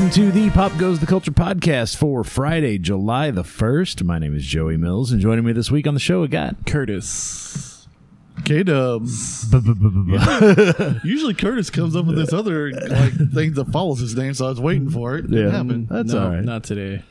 Welcome 0.00 0.14
to 0.24 0.32
the 0.32 0.48
Pop 0.48 0.78
Goes 0.78 0.98
the 0.98 1.04
Culture 1.04 1.30
podcast 1.30 1.94
for 1.96 2.24
Friday, 2.24 2.78
July 2.78 3.30
the 3.30 3.42
1st. 3.42 4.02
My 4.02 4.18
name 4.18 4.34
is 4.34 4.46
Joey 4.46 4.78
Mills, 4.78 5.12
and 5.12 5.20
joining 5.20 5.44
me 5.44 5.52
this 5.52 5.70
week 5.70 5.86
on 5.86 5.92
the 5.92 6.00
show, 6.00 6.22
we 6.22 6.28
got 6.28 6.64
Curtis. 6.64 7.86
K 8.46 8.62
Dubs. 8.62 9.52
Usually 11.04 11.34
Curtis 11.34 11.68
comes 11.68 11.94
up 11.94 12.06
with 12.06 12.16
this 12.16 12.32
other 12.32 12.72
like 12.72 13.12
thing 13.34 13.52
that 13.52 13.66
follows 13.70 13.98
his 14.00 14.16
name, 14.16 14.32
so 14.32 14.46
I 14.46 14.48
was 14.48 14.58
waiting 14.58 14.88
for 14.88 15.18
it. 15.18 15.26
It 15.26 15.32
Yeah. 15.32 15.50
happened. 15.50 15.88
That's 15.90 16.14
no, 16.14 16.22
all 16.24 16.30
right. 16.30 16.44
Not 16.44 16.64
today. 16.64 17.02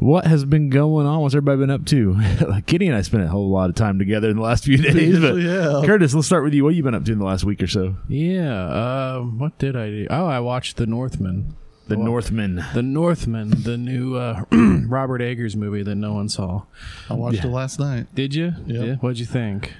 What 0.00 0.26
has 0.26 0.44
been 0.44 0.68
going 0.68 1.06
on? 1.06 1.20
What's 1.20 1.36
everybody 1.36 1.60
been 1.60 1.70
up 1.70 1.86
to? 1.86 2.62
Kitty 2.66 2.88
and 2.88 2.96
I 2.96 3.02
spent 3.02 3.22
a 3.22 3.28
whole 3.28 3.50
lot 3.50 3.70
of 3.70 3.76
time 3.76 4.00
together 4.00 4.28
in 4.28 4.34
the 4.38 4.42
last 4.42 4.64
few 4.64 4.78
days. 4.78 4.94
But 4.94 5.36
usually 5.36 5.44
have. 5.44 5.84
Curtis, 5.84 6.12
let's 6.12 6.26
start 6.26 6.42
with 6.42 6.54
you. 6.54 6.64
What 6.64 6.70
have 6.70 6.76
you 6.76 6.82
been 6.82 6.96
up 6.96 7.04
to 7.04 7.12
in 7.12 7.20
the 7.20 7.24
last 7.24 7.44
week 7.44 7.62
or 7.62 7.68
so? 7.68 7.94
Yeah. 8.08 9.18
Um, 9.18 9.38
what 9.38 9.56
did 9.60 9.76
I 9.76 9.90
do? 9.90 10.06
Oh, 10.10 10.26
I 10.26 10.40
watched 10.40 10.76
The 10.78 10.86
Northman. 10.86 11.54
The 11.92 11.98
Well, 11.98 12.06
Northman. 12.06 12.64
The 12.74 12.82
Northman, 12.82 13.50
the 13.62 13.76
new 13.76 14.16
uh, 14.16 14.44
Robert 14.50 15.20
Eggers 15.20 15.54
movie 15.56 15.82
that 15.82 15.94
no 15.94 16.14
one 16.14 16.28
saw. 16.28 16.62
I 17.10 17.14
watched 17.14 17.44
it 17.44 17.48
last 17.48 17.78
night. 17.78 18.06
Did 18.14 18.34
you? 18.34 18.54
Yeah. 18.66 18.94
What'd 18.96 19.18
you 19.18 19.26
think? 19.26 19.72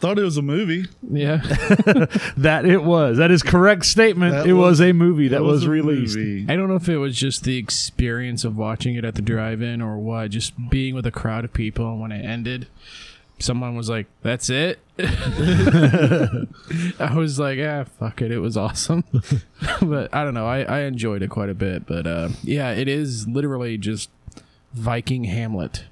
Thought 0.00 0.16
it 0.20 0.22
was 0.22 0.36
a 0.36 0.42
movie. 0.42 0.86
Yeah. 1.02 1.40
That 2.36 2.64
it 2.64 2.84
was. 2.84 3.16
That 3.18 3.32
is 3.32 3.42
correct 3.42 3.84
statement. 3.84 4.32
That 4.32 4.46
it 4.46 4.52
was, 4.52 4.78
was- 4.78 4.80
a 4.82 4.92
movie 4.92 5.26
that 5.28 5.38
It 5.38 5.42
was, 5.42 5.66
released. 5.66 6.16
movie. 6.16 6.46
I 6.48 6.54
don't 6.54 6.68
know 6.68 6.76
if 6.76 6.88
it 6.88 6.98
was 6.98 7.16
just 7.16 7.42
the 7.42 7.56
experience 7.56 8.44
of 8.44 8.56
watching 8.56 8.94
it 8.94 9.04
at 9.04 9.16
the 9.16 9.22
drive-in 9.22 9.82
or 9.82 9.98
what. 9.98 10.30
Just 10.30 10.52
being 10.70 10.94
with 10.94 11.04
a 11.06 11.10
crowd 11.10 11.44
of 11.44 11.52
people, 11.52 11.90
and 11.90 12.00
when 12.00 12.12
it 12.12 12.24
ended, 12.24 12.68
someone 13.38 13.76
was 13.76 13.88
like, 13.88 14.06
"That's 14.22 14.50
it." 14.50 14.78
I 14.98 16.46
was 17.14 17.38
like, 17.38 17.58
"Ah, 17.60 17.84
fuck 17.98 18.20
it. 18.22 18.32
It 18.32 18.40
was 18.40 18.56
awesome." 18.56 19.04
but 19.82 20.12
I 20.14 20.24
don't 20.24 20.34
know. 20.34 20.46
I, 20.46 20.62
I 20.62 20.80
enjoyed 20.80 21.22
it 21.22 21.30
quite 21.30 21.50
a 21.50 21.54
bit. 21.54 21.86
But 21.86 22.06
uh, 22.06 22.28
yeah, 22.42 22.70
it 22.72 22.88
is 22.88 23.28
literally 23.28 23.78
just 23.78 24.10
Viking 24.72 25.24
Hamlet. 25.24 25.84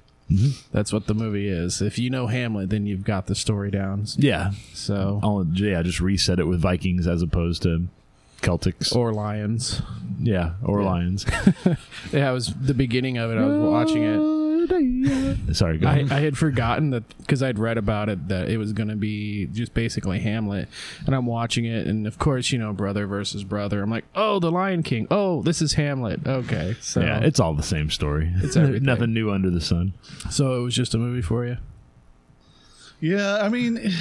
That's 0.73 0.91
what 0.91 1.07
the 1.07 1.13
movie 1.13 1.47
is. 1.47 1.81
If 1.81 1.97
you 1.97 2.09
know 2.09 2.27
Hamlet, 2.27 2.69
then 2.69 2.85
you've 2.85 3.05
got 3.05 3.27
the 3.27 3.35
story 3.35 3.71
down. 3.71 4.05
Yeah. 4.17 4.51
So 4.73 5.21
I'll, 5.23 5.47
yeah, 5.53 5.81
just 5.83 6.01
reset 6.01 6.37
it 6.39 6.47
with 6.47 6.59
Vikings 6.59 7.07
as 7.07 7.21
opposed 7.21 7.63
to 7.63 7.87
Celtics. 8.41 8.93
or 8.93 9.13
lions. 9.13 9.81
yeah, 10.19 10.55
or 10.63 10.83
Lions. 10.83 11.25
Yeah, 12.11 12.29
it 12.29 12.33
was 12.33 12.53
the 12.53 12.73
beginning 12.73 13.17
of 13.17 13.31
it. 13.31 13.37
I 13.37 13.45
was 13.45 13.57
watching 13.57 14.03
it. 14.03 14.17
Sorry, 15.53 15.77
go 15.77 15.87
I. 15.87 16.05
I 16.09 16.19
had 16.19 16.37
forgotten 16.37 16.91
that 16.91 17.17
because 17.19 17.41
I'd 17.41 17.59
read 17.59 17.77
about 17.77 18.09
it 18.09 18.27
that 18.27 18.49
it 18.49 18.57
was 18.57 18.73
going 18.73 18.89
to 18.89 18.95
be 18.95 19.47
just 19.47 19.73
basically 19.73 20.19
Hamlet, 20.19 20.67
and 21.05 21.15
I'm 21.15 21.25
watching 21.25 21.65
it, 21.65 21.87
and 21.87 22.05
of 22.07 22.19
course, 22.19 22.51
you 22.51 22.59
know, 22.59 22.73
brother 22.73 23.07
versus 23.07 23.43
brother. 23.43 23.81
I'm 23.81 23.89
like, 23.89 24.05
oh, 24.15 24.39
the 24.39 24.51
Lion 24.51 24.83
King. 24.83 25.07
Oh, 25.09 25.41
this 25.41 25.61
is 25.61 25.73
Hamlet. 25.73 26.25
Okay, 26.25 26.75
so 26.81 27.01
yeah, 27.01 27.19
it's 27.19 27.39
all 27.39 27.53
the 27.53 27.63
same 27.63 27.89
story. 27.89 28.31
It's. 28.37 28.55
Nothing 28.87 29.13
new 29.13 29.31
under 29.31 29.49
the 29.49 29.61
sun. 29.61 29.93
so 30.29 30.59
it 30.59 30.63
was 30.63 30.75
just 30.75 30.93
a 30.93 30.97
movie 30.97 31.21
for 31.21 31.45
you. 31.45 31.57
Yeah, 32.99 33.37
I 33.37 33.49
mean, 33.49 33.91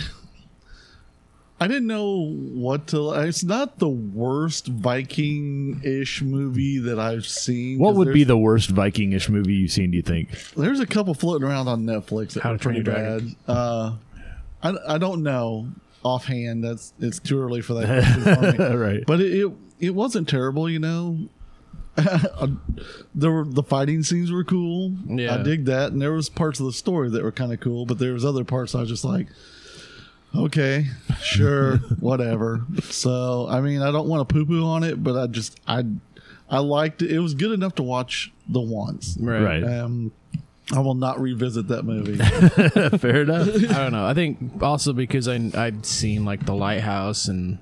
I 1.58 1.68
didn't 1.68 1.86
know 1.86 2.32
what 2.32 2.88
to. 2.88 3.12
It's 3.12 3.42
not 3.42 3.78
the 3.78 3.88
worst 3.88 4.66
Viking-ish 4.66 6.20
movie 6.20 6.78
that 6.80 6.98
I've 6.98 7.26
seen. 7.26 7.78
What 7.78 7.94
would 7.94 8.12
be 8.12 8.24
the 8.24 8.36
worst 8.36 8.70
Viking-ish 8.70 9.30
movie 9.30 9.54
you've 9.54 9.70
seen? 9.70 9.90
Do 9.90 9.96
you 9.96 10.02
think? 10.02 10.30
There's 10.54 10.80
a 10.80 10.86
couple 10.86 11.14
floating 11.14 11.48
around 11.48 11.68
on 11.68 11.84
Netflix 11.84 12.34
that 12.34 12.42
How 12.42 12.50
are 12.50 12.58
to 12.58 12.62
Train 12.62 12.84
pretty 12.84 12.90
Your 12.90 12.94
bad. 12.94 13.20
Dragon. 13.20 13.36
Uh, 13.48 13.96
I, 14.62 14.94
I 14.94 14.98
don't 14.98 15.22
know 15.22 15.68
offhand. 16.02 16.62
That's 16.62 16.92
it's 17.00 17.18
too 17.18 17.40
early 17.40 17.60
for 17.60 17.74
that. 17.74 18.56
for 18.56 18.78
right. 18.78 19.04
But 19.06 19.20
it, 19.20 19.32
it 19.32 19.52
it 19.78 19.94
wasn't 19.94 20.28
terrible, 20.28 20.68
you 20.70 20.78
know. 20.78 21.28
there 23.14 23.32
were 23.32 23.44
the 23.44 23.62
fighting 23.62 24.02
scenes 24.02 24.30
were 24.30 24.44
cool. 24.44 24.92
Yeah. 25.06 25.36
I 25.36 25.42
dig 25.42 25.64
that, 25.66 25.92
and 25.92 26.00
there 26.00 26.12
was 26.12 26.28
parts 26.28 26.60
of 26.60 26.66
the 26.66 26.72
story 26.72 27.08
that 27.10 27.22
were 27.22 27.32
kind 27.32 27.52
of 27.52 27.60
cool. 27.60 27.86
But 27.86 27.98
there 27.98 28.12
was 28.12 28.24
other 28.24 28.44
parts 28.44 28.74
I 28.74 28.80
was 28.80 28.88
just 28.90 29.04
like, 29.04 29.28
okay, 30.44 30.86
sure, 31.22 31.76
whatever. 32.00 32.60
So 32.84 33.46
I 33.48 33.60
mean, 33.60 33.82
I 33.82 33.90
don't 33.90 34.08
want 34.08 34.28
to 34.28 34.32
poo 34.32 34.44
poo 34.46 34.64
on 34.64 34.82
it, 34.84 35.02
but 35.02 35.16
I 35.16 35.26
just 35.26 35.58
I 35.66 35.84
I 36.48 36.58
liked 36.58 37.02
it. 37.02 37.10
It 37.10 37.18
was 37.20 37.34
good 37.34 37.52
enough 37.52 37.74
to 37.76 37.82
watch 37.82 38.32
the 38.48 38.60
once. 38.60 39.16
Right. 39.20 39.62
Um, 39.64 40.12
I 40.74 40.80
will 40.80 40.94
not 40.94 41.20
revisit 41.20 41.68
that 41.68 41.84
movie. 41.84 42.16
Fair 42.98 43.22
enough. 43.22 43.48
I 43.48 43.78
don't 43.78 43.92
know. 43.92 44.04
I 44.04 44.14
think 44.14 44.60
also 44.62 44.92
because 44.92 45.28
I 45.28 45.50
I'd 45.54 45.86
seen 45.86 46.24
like 46.24 46.44
the 46.44 46.54
lighthouse 46.54 47.28
and 47.28 47.58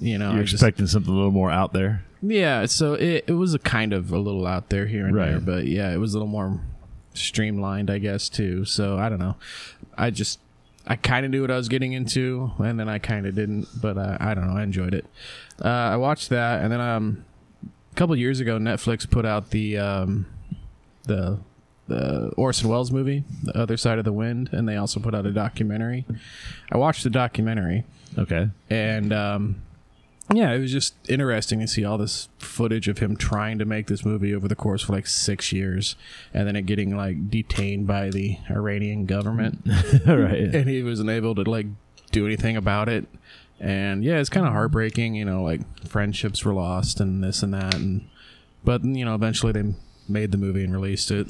you 0.00 0.18
know 0.18 0.30
You're 0.32 0.40
I 0.40 0.42
just- 0.42 0.54
expecting 0.54 0.86
something 0.86 1.12
a 1.12 1.16
little 1.16 1.30
more 1.30 1.50
out 1.50 1.72
there. 1.72 2.04
yeah. 2.20 2.66
So 2.66 2.94
it 2.94 3.24
it 3.26 3.32
was 3.32 3.54
a 3.54 3.58
kind 3.58 3.92
of 3.94 4.12
a 4.12 4.18
little 4.18 4.46
out 4.46 4.68
there 4.68 4.86
here 4.86 5.06
and 5.06 5.14
Right. 5.16 5.30
there, 5.30 5.40
but 5.40 5.66
yeah, 5.66 5.92
it 5.92 5.96
was 5.98 6.12
a 6.14 6.18
little 6.18 6.28
more 6.28 6.60
streamlined, 7.14 7.90
I 7.90 7.98
guess 7.98 8.28
too. 8.28 8.64
So 8.64 8.98
I 8.98 9.08
don't 9.08 9.18
know. 9.18 9.36
I 9.96 10.10
just 10.10 10.38
I 10.86 10.96
kind 10.96 11.24
of 11.24 11.30
knew 11.30 11.40
what 11.42 11.50
I 11.50 11.56
was 11.56 11.68
getting 11.68 11.92
into, 11.92 12.50
and 12.58 12.78
then 12.78 12.88
I 12.88 12.98
kind 12.98 13.26
of 13.26 13.34
didn't. 13.34 13.68
But 13.80 13.96
uh, 13.98 14.16
I 14.20 14.34
don't 14.34 14.48
know. 14.48 14.56
I 14.56 14.62
enjoyed 14.62 14.94
it. 14.94 15.06
Uh, 15.64 15.68
I 15.68 15.96
watched 15.96 16.28
that, 16.30 16.62
and 16.62 16.72
then 16.72 16.80
um, 16.80 17.24
a 17.92 17.94
couple 17.94 18.16
years 18.16 18.40
ago, 18.40 18.58
Netflix 18.58 19.08
put 19.08 19.24
out 19.24 19.50
the 19.50 19.78
um, 19.78 20.26
the 21.04 21.38
the 21.88 22.28
Orson 22.36 22.68
Welles 22.68 22.90
movie, 22.90 23.24
The 23.42 23.56
Other 23.58 23.76
Side 23.76 23.98
of 23.98 24.04
the 24.04 24.12
Wind, 24.12 24.50
and 24.52 24.68
they 24.68 24.76
also 24.76 24.98
put 25.00 25.14
out 25.14 25.26
a 25.26 25.32
documentary. 25.32 26.04
I 26.70 26.78
watched 26.78 27.02
the 27.04 27.10
documentary, 27.10 27.84
Okay. 28.18 28.48
and 28.70 29.12
um, 29.12 29.62
yeah, 30.32 30.52
it 30.52 30.58
was 30.58 30.72
just 30.72 30.94
interesting 31.08 31.60
to 31.60 31.66
see 31.66 31.84
all 31.84 31.98
this 31.98 32.28
footage 32.38 32.88
of 32.88 32.98
him 32.98 33.16
trying 33.16 33.58
to 33.58 33.64
make 33.64 33.86
this 33.86 34.04
movie 34.04 34.34
over 34.34 34.48
the 34.48 34.56
course 34.56 34.84
of 34.84 34.90
like 34.90 35.06
six 35.06 35.52
years, 35.52 35.96
and 36.32 36.46
then 36.46 36.56
it 36.56 36.66
getting 36.66 36.96
like 36.96 37.30
detained 37.30 37.86
by 37.86 38.10
the 38.10 38.38
Iranian 38.50 39.06
government, 39.06 39.60
right. 40.06 40.54
and 40.54 40.68
he 40.68 40.82
wasn't 40.82 41.10
able 41.10 41.34
to 41.34 41.42
like 41.42 41.66
do 42.10 42.26
anything 42.26 42.56
about 42.56 42.88
it. 42.88 43.06
And 43.60 44.04
yeah, 44.04 44.18
it's 44.18 44.28
kind 44.28 44.46
of 44.46 44.52
heartbreaking, 44.52 45.14
you 45.14 45.24
know, 45.24 45.42
like 45.42 45.60
friendships 45.86 46.44
were 46.44 46.54
lost 46.54 47.00
and 47.00 47.22
this 47.22 47.42
and 47.42 47.54
that, 47.54 47.74
and 47.74 48.08
but 48.64 48.84
you 48.84 49.04
know, 49.04 49.14
eventually 49.14 49.52
they 49.52 49.74
made 50.08 50.32
the 50.32 50.38
movie 50.38 50.64
and 50.64 50.72
released 50.72 51.10
it. 51.10 51.26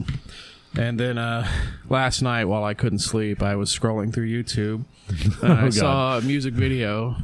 And 0.76 0.98
then 0.98 1.18
uh, 1.18 1.46
last 1.88 2.22
night, 2.22 2.46
while 2.46 2.64
I 2.64 2.74
couldn't 2.74 3.00
sleep, 3.00 3.42
I 3.42 3.56
was 3.56 3.76
scrolling 3.76 4.12
through 4.12 4.28
YouTube 4.28 4.84
and 5.42 5.52
I 5.52 5.66
Oh, 5.66 5.70
saw 5.70 6.18
a 6.18 6.22
music 6.22 6.54
video 6.54 7.16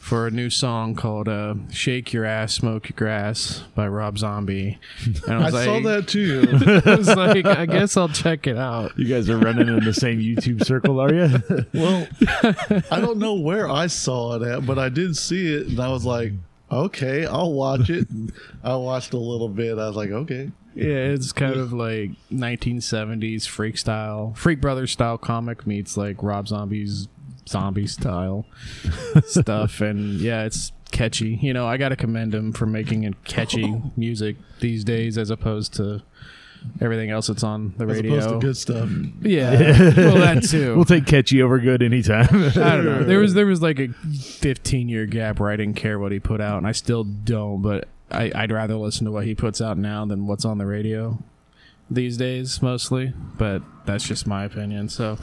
for 0.00 0.26
a 0.26 0.30
new 0.30 0.48
song 0.50 0.94
called 0.94 1.28
uh, 1.28 1.54
"Shake 1.70 2.12
Your 2.12 2.24
Ass, 2.24 2.54
Smoke 2.54 2.88
Your 2.88 2.96
Grass" 2.96 3.62
by 3.74 3.86
Rob 3.86 4.18
Zombie. 4.18 4.78
And 5.28 5.34
I 5.44 5.46
I 5.46 5.50
like, 5.50 5.64
saw 5.64 5.80
that 5.80 6.08
too. 6.08 6.82
I 6.84 6.96
was 6.96 7.08
like, 7.14 7.44
I 7.46 7.66
guess 7.66 7.96
I'll 7.96 8.08
check 8.08 8.46
it 8.46 8.56
out. 8.56 8.98
You 8.98 9.04
guys 9.06 9.28
are 9.30 9.38
running 9.38 9.68
in 9.68 9.84
the 9.84 9.94
same 9.94 10.18
YouTube 10.20 10.64
circle, 10.64 10.98
are 11.00 11.12
you? 11.14 11.64
Well, 11.74 12.08
I 12.90 13.00
don't 13.00 13.18
know 13.18 13.34
where 13.34 13.68
I 13.70 13.86
saw 13.86 14.34
it 14.36 14.42
at, 14.42 14.66
but 14.66 14.78
I 14.78 14.88
did 14.88 15.16
see 15.16 15.54
it, 15.54 15.66
and 15.68 15.78
I 15.78 15.88
was 15.88 16.04
like, 16.04 16.32
okay, 16.72 17.26
I'll 17.26 17.52
watch 17.52 17.90
it. 17.90 18.08
I 18.64 18.74
watched 18.76 19.12
a 19.12 19.18
little 19.18 19.48
bit. 19.48 19.78
I 19.78 19.86
was 19.86 19.96
like, 19.96 20.10
okay. 20.10 20.50
Yeah, 20.78 21.12
it's 21.14 21.32
kind 21.32 21.54
of 21.54 21.72
like 21.72 22.10
1970s 22.32 23.46
freak 23.46 23.78
style, 23.78 24.32
Freak 24.36 24.60
Brothers 24.60 24.92
style 24.92 25.18
comic 25.18 25.66
meets 25.66 25.96
like 25.96 26.22
Rob 26.22 26.48
Zombie's 26.48 27.08
zombie 27.48 27.86
style 27.86 28.44
stuff, 29.24 29.80
and 29.80 30.20
yeah, 30.20 30.44
it's 30.44 30.72
catchy. 30.90 31.38
You 31.40 31.52
know, 31.52 31.66
I 31.66 31.76
got 31.76 31.90
to 31.90 31.96
commend 31.96 32.34
him 32.34 32.52
for 32.52 32.66
making 32.66 33.04
it 33.04 33.14
catchy 33.24 33.82
music 33.96 34.36
these 34.60 34.84
days, 34.84 35.18
as 35.18 35.30
opposed 35.30 35.74
to 35.74 36.02
everything 36.80 37.08
else 37.10 37.28
that's 37.28 37.44
on 37.44 37.72
the 37.78 37.86
As 37.86 37.96
radio. 38.02 38.38
good 38.40 38.56
stuff. 38.56 38.88
Yeah, 39.22 39.50
well, 39.96 40.16
that 40.16 40.42
too. 40.48 40.74
we'll 40.76 40.84
take 40.84 41.06
catchy 41.06 41.40
over 41.42 41.58
good 41.58 41.82
anytime. 41.82 42.26
I 42.30 42.50
don't 42.76 42.84
know. 42.84 43.04
There 43.04 43.18
was 43.20 43.34
there 43.34 43.46
was 43.46 43.62
like 43.62 43.78
a 43.78 43.88
15 43.88 44.88
year 44.88 45.06
gap 45.06 45.40
where 45.40 45.50
I 45.50 45.56
didn't 45.56 45.76
care 45.76 45.98
what 45.98 46.12
he 46.12 46.20
put 46.20 46.40
out, 46.40 46.58
and 46.58 46.66
I 46.66 46.72
still 46.72 47.04
don't. 47.04 47.62
But 47.62 47.88
I, 48.10 48.32
I'd 48.34 48.52
rather 48.52 48.74
listen 48.74 49.04
to 49.06 49.12
what 49.12 49.24
he 49.24 49.34
puts 49.34 49.60
out 49.60 49.78
now 49.78 50.04
than 50.04 50.26
what's 50.26 50.44
on 50.44 50.58
the 50.58 50.66
radio 50.66 51.18
these 51.90 52.16
days, 52.16 52.60
mostly. 52.62 53.12
But 53.36 53.62
that's 53.86 54.04
just 54.04 54.26
my 54.26 54.44
opinion. 54.44 54.88
So, 54.88 55.18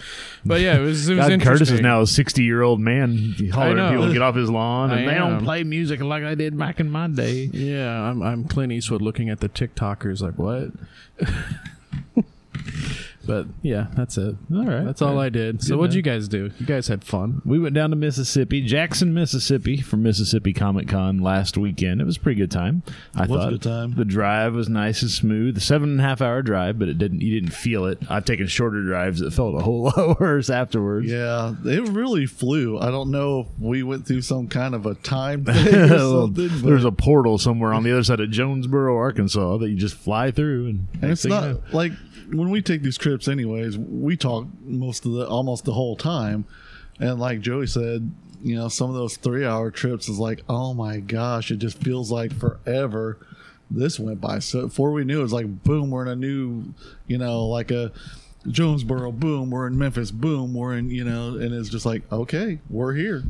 but 0.45 0.61
yeah, 0.61 0.77
it 0.77 0.81
was 0.81 1.07
it 1.07 1.15
was 1.15 1.27
God. 1.27 1.41
Curtis 1.41 1.71
is 1.71 1.81
now 1.81 2.01
a 2.01 2.07
60 2.07 2.43
year 2.43 2.61
old 2.61 2.79
man 2.79 3.11
He 3.37 3.49
hollering 3.49 3.79
at 3.79 3.91
people 3.91 4.07
to 4.07 4.13
get 4.13 4.21
off 4.21 4.35
his 4.35 4.49
lawn, 4.49 4.91
and 4.91 5.01
I 5.01 5.13
they 5.13 5.17
don't 5.17 5.43
play 5.43 5.63
music 5.63 6.01
like 6.01 6.23
I 6.23 6.35
did 6.35 6.57
back 6.57 6.79
in 6.79 6.89
my 6.89 7.07
day. 7.07 7.49
Yeah, 7.51 8.01
I'm 8.01 8.21
I'm 8.21 8.45
Clint 8.45 8.71
Eastwood 8.71 9.01
looking 9.01 9.29
at 9.29 9.39
the 9.39 9.49
TikTokers 9.49 10.21
like 10.21 10.37
what. 10.37 10.71
But 13.25 13.47
yeah, 13.61 13.87
that's 13.95 14.17
it. 14.17 14.35
All 14.53 14.65
right. 14.65 14.83
That's 14.85 15.01
all 15.01 15.19
I 15.19 15.29
did. 15.29 15.61
So 15.63 15.69
Good 15.75 15.79
what'd 15.79 15.93
enough. 15.93 15.95
you 15.95 16.01
guys 16.13 16.27
do? 16.27 16.51
You 16.59 16.65
guys 16.65 16.87
had 16.87 17.03
fun. 17.03 17.41
We 17.45 17.59
went 17.59 17.73
down 17.75 17.89
to 17.89 17.95
Mississippi, 17.95 18.61
Jackson, 18.61 19.13
Mississippi, 19.13 19.81
for 19.81 19.97
Mississippi 19.97 20.53
Comic 20.53 20.87
Con 20.87 21.19
last 21.19 21.57
weekend. 21.57 22.01
It 22.01 22.05
was 22.05 22.17
a 22.17 22.19
pretty 22.19 22.39
good 22.39 22.51
time. 22.51 22.83
I 23.15 23.21
Was 23.21 23.29
a 23.31 23.33
thought 23.33 23.49
good 23.49 23.61
time. 23.63 23.95
the 23.95 24.05
drive 24.05 24.53
was 24.55 24.69
nice 24.69 25.01
and 25.01 25.11
smooth. 25.11 25.55
The 25.55 25.61
Seven 25.61 25.89
and 25.91 25.99
a 25.99 26.03
half 26.03 26.21
hour 26.21 26.41
drive, 26.41 26.77
but 26.79 26.87
it 26.89 26.97
didn't. 26.97 27.21
You 27.21 27.39
didn't 27.39 27.53
feel 27.53 27.85
it. 27.85 27.99
I've 28.09 28.25
taken 28.25 28.47
shorter 28.47 28.83
drives 28.83 29.19
that 29.21 29.31
felt 29.31 29.55
a 29.55 29.59
whole 29.63 29.83
lot 29.97 30.19
worse 30.19 30.49
afterwards. 30.49 31.07
Yeah, 31.09 31.53
it 31.65 31.87
really 31.89 32.25
flew. 32.25 32.77
I 32.79 32.91
don't 32.91 33.11
know 33.11 33.41
if 33.41 33.47
we 33.59 33.83
went 33.83 34.05
through 34.07 34.21
some 34.21 34.47
kind 34.47 34.75
of 34.75 34.85
a 34.85 34.95
time 34.95 35.45
thing 35.45 35.75
or 35.75 35.87
something. 35.99 36.47
But 36.49 36.63
There's 36.63 36.85
a 36.85 36.91
portal 36.91 37.37
somewhere 37.37 37.73
on 37.73 37.83
the 37.83 37.91
other 37.91 38.03
side 38.03 38.19
of 38.19 38.29
Jonesboro, 38.31 38.95
Arkansas, 38.97 39.57
that 39.57 39.69
you 39.69 39.75
just 39.75 39.95
fly 39.95 40.31
through, 40.31 40.67
and, 40.67 40.87
and 40.93 41.01
next 41.01 41.11
it's 41.11 41.21
thing 41.23 41.31
you 41.31 41.37
not 41.39 41.47
know- 41.49 41.61
like 41.77 41.91
when 42.31 42.49
we 42.49 42.59
take 42.59 42.81
these 42.81 42.97
trips, 42.97 43.14
anyways. 43.27 43.77
We 43.77 44.17
talk 44.17 44.47
most 44.63 45.05
of 45.05 45.13
the 45.13 45.27
almost 45.27 45.65
the 45.65 45.73
whole 45.73 45.95
time, 45.95 46.45
and 46.99 47.19
like 47.19 47.41
Joey 47.41 47.67
said, 47.67 48.11
you 48.41 48.55
know, 48.55 48.67
some 48.67 48.89
of 48.89 48.95
those 48.95 49.17
three 49.17 49.45
hour 49.45 49.71
trips 49.71 50.07
is 50.07 50.19
like, 50.19 50.43
oh 50.47 50.73
my 50.73 50.99
gosh, 50.99 51.51
it 51.51 51.57
just 51.57 51.77
feels 51.81 52.11
like 52.11 52.33
forever. 52.33 53.17
This 53.71 53.99
went 53.99 54.21
by 54.21 54.39
so 54.39 54.67
before 54.67 54.91
we 54.91 55.03
knew 55.03 55.19
it 55.19 55.23
was 55.23 55.33
like 55.33 55.63
boom, 55.63 55.89
we're 55.89 56.03
in 56.03 56.07
a 56.09 56.15
new, 56.15 56.73
you 57.07 57.17
know, 57.17 57.45
like 57.47 57.71
a 57.71 57.91
Jonesboro, 58.47 59.11
boom, 59.11 59.49
we're 59.49 59.65
in 59.67 59.77
Memphis, 59.77 60.11
boom, 60.11 60.53
we're 60.53 60.77
in, 60.77 60.89
you 60.91 61.03
know, 61.03 61.29
and 61.37 61.53
it's 61.53 61.69
just 61.69 61.85
like, 61.85 62.03
okay, 62.11 62.59
we're 62.69 62.93
here. 62.93 63.23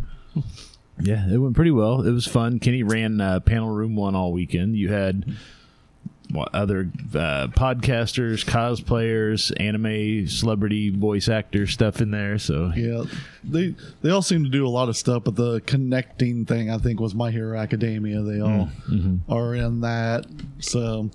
Yeah, 1.00 1.28
it 1.30 1.38
went 1.38 1.56
pretty 1.56 1.72
well. 1.72 2.02
It 2.02 2.12
was 2.12 2.26
fun. 2.26 2.60
Kenny 2.60 2.84
ran 2.84 3.20
uh, 3.20 3.40
panel 3.42 3.70
room 3.70 3.96
one 3.96 4.16
all 4.16 4.32
weekend. 4.32 4.76
You 4.78 4.92
had 4.92 5.36
other 6.38 6.90
uh, 7.14 7.48
podcasters, 7.48 8.46
cosplayers, 8.46 9.52
anime, 9.60 10.28
celebrity 10.28 10.90
voice 10.90 11.30
actor 11.30 11.68
stuff 11.68 12.02
in 12.02 12.12
there. 12.12 12.38
So 12.38 12.72
Yeah, 12.76 13.04
they 13.44 13.76
they 14.02 14.10
all 14.10 14.22
seem 14.22 14.44
to 14.44 14.50
do 14.50 14.66
a 14.66 14.70
lot 14.70 14.90
of 14.90 14.98
stuff, 14.98 15.24
but 15.26 15.36
the 15.36 15.62
connecting 15.62 16.46
thing 16.46 16.70
I 16.70 16.78
think 16.78 17.00
was 17.00 17.16
My 17.16 17.32
Hero 17.32 17.58
Academia. 17.58 18.22
They 18.22 18.42
all 18.42 18.70
are 19.30 19.56
in 19.56 19.82
that, 19.82 20.26
so 20.60 21.10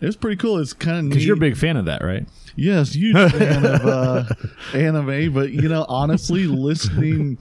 it's 0.00 0.16
pretty 0.16 0.36
cool. 0.36 0.58
It's 0.58 0.72
kind 0.72 1.06
of 1.06 1.10
because 1.10 1.26
you're 1.26 1.36
a 1.36 1.40
big 1.40 1.56
fan 1.56 1.76
of 1.76 1.86
that, 1.86 2.02
right? 2.02 2.26
yes, 2.56 2.94
huge 2.94 3.16
fan 3.32 3.64
of 3.66 3.86
uh, 3.86 4.24
anime, 4.72 5.32
but 5.32 5.50
you 5.50 5.68
know, 5.68 5.84
honestly, 5.88 6.46
listening, 6.46 7.38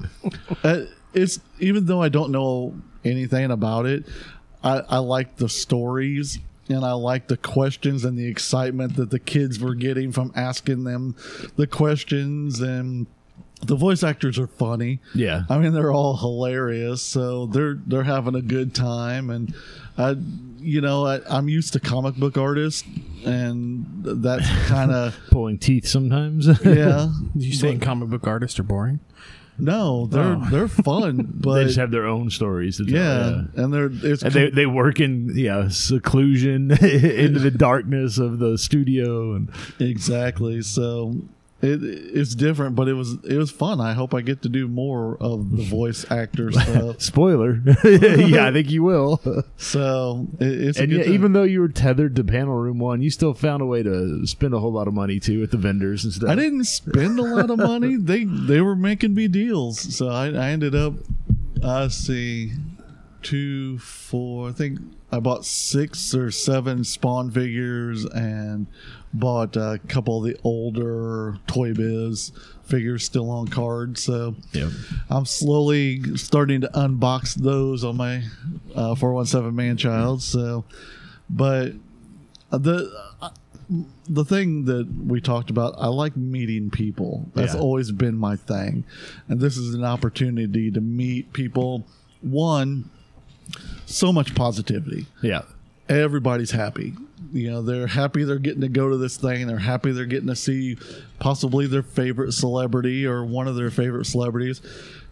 uh, 0.63 0.81
it's 1.13 1.39
even 1.59 1.85
though 1.85 2.01
I 2.01 2.09
don't 2.09 2.31
know 2.31 2.75
anything 3.05 3.51
about 3.51 3.85
it, 3.85 4.05
I, 4.63 4.79
I 4.89 4.97
like 4.99 5.35
the 5.35 5.49
stories. 5.49 6.39
And 6.69 6.85
I 6.85 6.93
like 6.93 7.27
the 7.27 7.37
questions 7.37 8.05
and 8.05 8.17
the 8.17 8.25
excitement 8.27 8.95
that 8.95 9.09
the 9.09 9.19
kids 9.19 9.59
were 9.59 9.75
getting 9.75 10.11
from 10.11 10.31
asking 10.35 10.85
them 10.85 11.15
the 11.57 11.67
questions 11.67 12.61
and 12.61 13.05
the 13.61 13.75
voice 13.75 14.03
actors 14.03 14.37
are 14.39 14.47
funny. 14.47 14.99
Yeah. 15.13 15.43
I 15.49 15.57
mean 15.57 15.73
they're 15.73 15.91
all 15.91 16.17
hilarious, 16.17 17.01
so 17.01 17.45
they're 17.47 17.75
they're 17.85 18.03
having 18.03 18.35
a 18.35 18.41
good 18.41 18.73
time, 18.75 19.29
and 19.29 19.53
I, 19.97 20.15
you 20.59 20.81
know, 20.81 21.05
I, 21.05 21.19
I'm 21.29 21.47
used 21.49 21.73
to 21.73 21.79
comic 21.79 22.15
book 22.15 22.37
artists, 22.37 22.83
and 23.25 23.85
that's 24.03 24.47
kind 24.67 24.91
of 24.91 25.17
Pulling 25.31 25.59
teeth 25.59 25.87
sometimes. 25.87 26.47
yeah. 26.65 27.09
You 27.35 27.53
saying 27.53 27.79
comic 27.79 28.09
book 28.09 28.27
artists 28.27 28.59
are 28.59 28.63
boring? 28.63 28.99
No, 29.57 30.07
they're 30.07 30.23
Oh. 30.23 30.47
they're 30.49 30.67
fun, 30.67 31.31
but 31.35 31.55
they 31.55 31.63
just 31.65 31.77
have 31.77 31.91
their 31.91 32.05
own 32.07 32.29
stories 32.29 32.77
to 32.77 32.85
tell. 32.85 32.95
yeah, 32.95 33.43
and 33.63 33.73
they're 33.73 33.89
it's 33.91 34.23
And 34.23 34.33
they, 34.33 34.49
they 34.49 34.65
work 34.65 34.99
in 34.99 35.31
yeah 35.35 35.67
seclusion 35.69 36.71
into 36.81 37.39
the 37.39 37.51
darkness 37.51 38.17
of 38.17 38.39
the 38.39 38.57
studio 38.57 39.35
and 39.35 39.49
exactly 39.79 40.61
so. 40.61 41.15
It, 41.63 41.81
it's 41.81 42.35
different, 42.35 42.75
but 42.75 42.89
it 42.89 42.93
was 42.93 43.13
it 43.23 43.37
was 43.37 43.49
fun. 43.49 43.79
I 43.79 43.93
hope 43.93 44.13
I 44.13 44.19
get 44.19 44.41
to 44.41 44.49
do 44.49 44.67
more 44.67 45.17
of 45.21 45.55
the 45.55 45.63
voice 45.79 46.05
actor 46.11 46.51
stuff. 46.51 46.99
spoiler 47.01 47.61
yeah 47.85 48.47
I 48.47 48.51
think 48.51 48.69
you 48.69 48.83
will 48.83 49.21
So 49.55 50.27
it, 50.39 50.45
it's 50.61 50.77
a 50.79 50.83
and 50.83 50.91
yeah, 50.91 51.03
even 51.05 51.31
though 51.31 51.43
you 51.43 51.61
were 51.61 51.69
tethered 51.69 52.17
to 52.17 52.23
panel 52.25 52.55
room 52.55 52.79
one 52.79 53.01
you 53.01 53.09
still 53.09 53.33
found 53.33 53.61
a 53.61 53.65
way 53.65 53.81
to 53.81 54.27
spend 54.27 54.53
a 54.53 54.59
whole 54.59 54.73
lot 54.73 54.89
of 54.89 54.93
money 54.93 55.21
too 55.21 55.41
at 55.41 55.51
the 55.51 55.57
vendors 55.57 56.03
and 56.03 56.11
stuff 56.13 56.29
I 56.29 56.35
didn't 56.35 56.65
spend 56.65 57.17
a 57.17 57.23
lot 57.23 57.49
of 57.49 57.57
money. 57.59 57.95
They 57.95 58.25
they 58.25 58.59
were 58.59 58.75
making 58.75 59.13
me 59.13 59.27
deals, 59.29 59.79
so 59.95 60.09
I, 60.09 60.27
I 60.27 60.49
ended 60.49 60.75
up. 60.75 60.93
I 61.63 61.87
see, 61.87 62.51
two, 63.21 63.77
four. 63.79 64.49
I 64.49 64.51
think 64.51 64.79
I 65.11 65.19
bought 65.19 65.45
six 65.45 66.13
or 66.13 66.29
seven 66.31 66.83
Spawn 66.83 67.31
figures 67.31 68.05
and 68.05 68.67
bought 69.13 69.55
a 69.55 69.79
couple 69.87 70.17
of 70.17 70.23
the 70.31 70.39
older 70.43 71.37
Toy 71.47 71.73
Biz 71.73 72.31
figures 72.63 73.03
still 73.05 73.29
on 73.29 73.47
card. 73.47 73.97
So 73.97 74.35
yeah 74.53 74.69
I'm 75.09 75.25
slowly 75.25 76.01
starting 76.17 76.61
to 76.61 76.67
unbox 76.69 77.35
those 77.35 77.83
on 77.83 77.97
my 77.97 78.23
uh, 78.75 78.95
417 78.95 79.55
man 79.55 79.77
child. 79.77 80.21
So, 80.23 80.65
but 81.29 81.73
the 82.51 82.91
uh, 83.21 83.29
the 84.09 84.25
thing 84.25 84.65
that 84.65 84.87
we 85.07 85.21
talked 85.21 85.49
about, 85.49 85.75
I 85.77 85.87
like 85.87 86.17
meeting 86.17 86.69
people. 86.69 87.29
That's 87.33 87.53
Yeah. 87.53 87.59
always 87.61 87.91
been 87.91 88.17
my 88.17 88.35
thing, 88.35 88.83
and 89.27 89.39
this 89.39 89.57
is 89.57 89.73
an 89.73 89.83
opportunity 89.85 90.69
to 90.71 90.81
meet 90.81 91.33
people. 91.33 91.85
One, 92.21 92.89
so 93.85 94.11
much 94.13 94.33
positivity 94.35 95.05
yeah 95.21 95.41
everybody's 95.89 96.51
happy. 96.51 96.93
You 97.33 97.49
know, 97.49 97.61
they're 97.63 97.87
happy 97.87 98.23
they're 98.23 98.37
getting 98.37 98.61
to 98.61 98.69
go 98.69 98.89
to 98.89 98.97
this 98.97 99.17
thing. 99.17 99.47
They're 99.47 99.57
happy 99.57 99.91
they're 99.91 100.05
getting 100.05 100.27
to 100.27 100.35
see 100.35 100.77
possibly 101.19 101.65
their 101.65 101.81
favorite 101.81 102.33
celebrity 102.33 103.07
or 103.07 103.25
one 103.25 103.47
of 103.47 103.55
their 103.55 103.71
favorite 103.71 104.05
celebrities. 104.05 104.61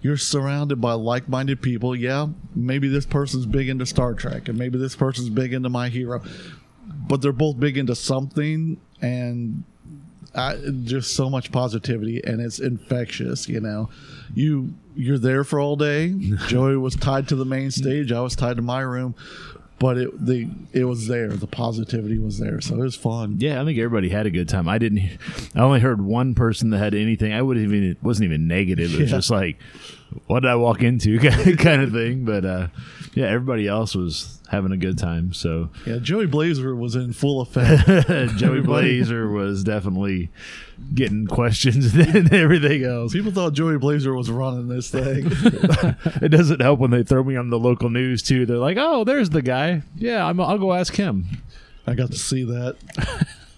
You're 0.02 0.18
surrounded 0.18 0.80
by 0.80 0.94
like 0.94 1.28
minded 1.28 1.64
people. 1.64 1.96
Yeah, 1.96 2.28
maybe 2.56 2.88
this 2.88 3.08
person's 3.08 3.48
big 3.48 3.70
into 3.70 3.88
Star 3.88 4.14
Trek 4.14 4.48
and 4.50 4.58
maybe 4.58 4.78
this 4.78 4.96
person's 4.96 5.30
big 5.30 5.52
into 5.52 5.70
My 5.70 5.90
Hero, 5.90 6.22
but 7.08 7.22
they're 7.24 7.32
both 7.32 7.60
big 7.60 7.78
into 7.78 7.96
something 7.96 8.80
and 9.02 9.64
I, 10.34 10.58
just 10.84 11.16
so 11.16 11.30
much 11.30 11.52
positivity 11.52 12.24
and 12.24 12.40
it's 12.40 12.60
infectious 12.60 13.50
you 13.50 13.60
know 13.60 13.90
you 14.34 14.74
you're 14.96 15.18
there 15.18 15.44
for 15.44 15.60
all 15.60 15.76
day 15.76 16.16
joey 16.48 16.78
was 16.78 16.96
tied 16.96 17.28
to 17.30 17.36
the 17.36 17.44
main 17.44 17.70
stage 17.70 18.14
i 18.14 18.22
was 18.22 18.34
tied 18.34 18.56
to 18.56 18.62
my 18.62 18.80
room 18.80 19.14
but 19.82 19.98
it 19.98 20.26
the 20.26 20.48
it 20.72 20.86
was 20.86 21.08
there 21.08 21.28
the 21.30 21.48
positivity 21.48 22.20
was 22.20 22.38
there 22.40 22.62
so 22.62 22.76
it 22.76 22.80
was 22.80 22.96
fun 22.96 23.36
Yeah, 23.40 23.62
I 23.62 23.66
think 23.66 23.78
everybody 23.80 24.10
had 24.10 24.26
a 24.28 24.30
good 24.32 24.48
time. 24.48 24.70
I 24.70 24.78
didn't. 24.78 25.18
I 25.56 25.60
only 25.60 25.80
heard 25.82 26.00
one 26.02 26.36
person 26.36 26.70
that 26.70 26.78
had 26.78 26.94
anything. 26.94 27.34
I 27.34 27.42
would 27.42 27.58
even. 27.58 27.84
It 27.84 27.98
wasn't 28.04 28.26
even 28.26 28.48
negative. 28.48 28.94
It 28.94 29.00
was 29.02 29.10
Yeah. 29.12 29.18
just 29.18 29.30
like, 29.32 29.58
what 30.28 30.42
did 30.42 30.50
I 30.50 30.56
walk 30.56 30.82
into, 30.82 31.20
kind 31.58 31.82
of 31.82 31.92
thing. 31.92 32.26
But 32.26 32.46
uh, 32.46 32.68
yeah, 33.14 33.28
everybody 33.28 33.68
else 33.68 33.96
was 33.96 34.40
having 34.50 34.72
a 34.72 34.78
good 34.78 34.98
time. 34.98 35.34
So 35.34 35.70
yeah 35.86 35.98
joey 35.98 36.26
blazer 36.26 36.76
was 36.76 36.96
in 36.96 37.14
full 37.14 37.40
effect 37.42 37.88
Joey 38.38 38.60
Blazer 38.62 39.30
was 39.30 39.64
definitely 39.64 40.30
getting 40.94 41.26
questions 41.26 41.94
and 41.96 42.34
everything 42.34 42.84
else. 42.84 43.14
people 43.14 43.32
thought 43.32 43.54
joey 43.54 43.78
blazer 43.78 44.14
was 44.14 44.30
running 44.30 44.68
this 44.68 44.90
thing 44.90 45.26
It 46.22 46.30
doesn't 46.30 46.62
help 46.62 46.80
when 46.80 46.92
they 46.92 47.04
throw 47.04 47.24
me 47.24 47.38
on 47.38 47.50
the 47.50 47.60
local 47.60 47.90
news 47.90 48.22
too. 48.22 48.46
They're 48.46 48.58
like, 48.58 48.78
"Oh, 48.78 49.04
there's 49.04 49.30
the 49.30 49.42
guy. 49.42 49.84
Yeah, 49.96 50.26
I'm, 50.26 50.40
I'll 50.42 50.58
go 50.58 50.74
ask 50.74 50.96
him." 50.96 51.26
i 51.88 51.94
got 51.94 52.12
to 52.12 52.18
see 52.18 52.44
that 52.44 52.76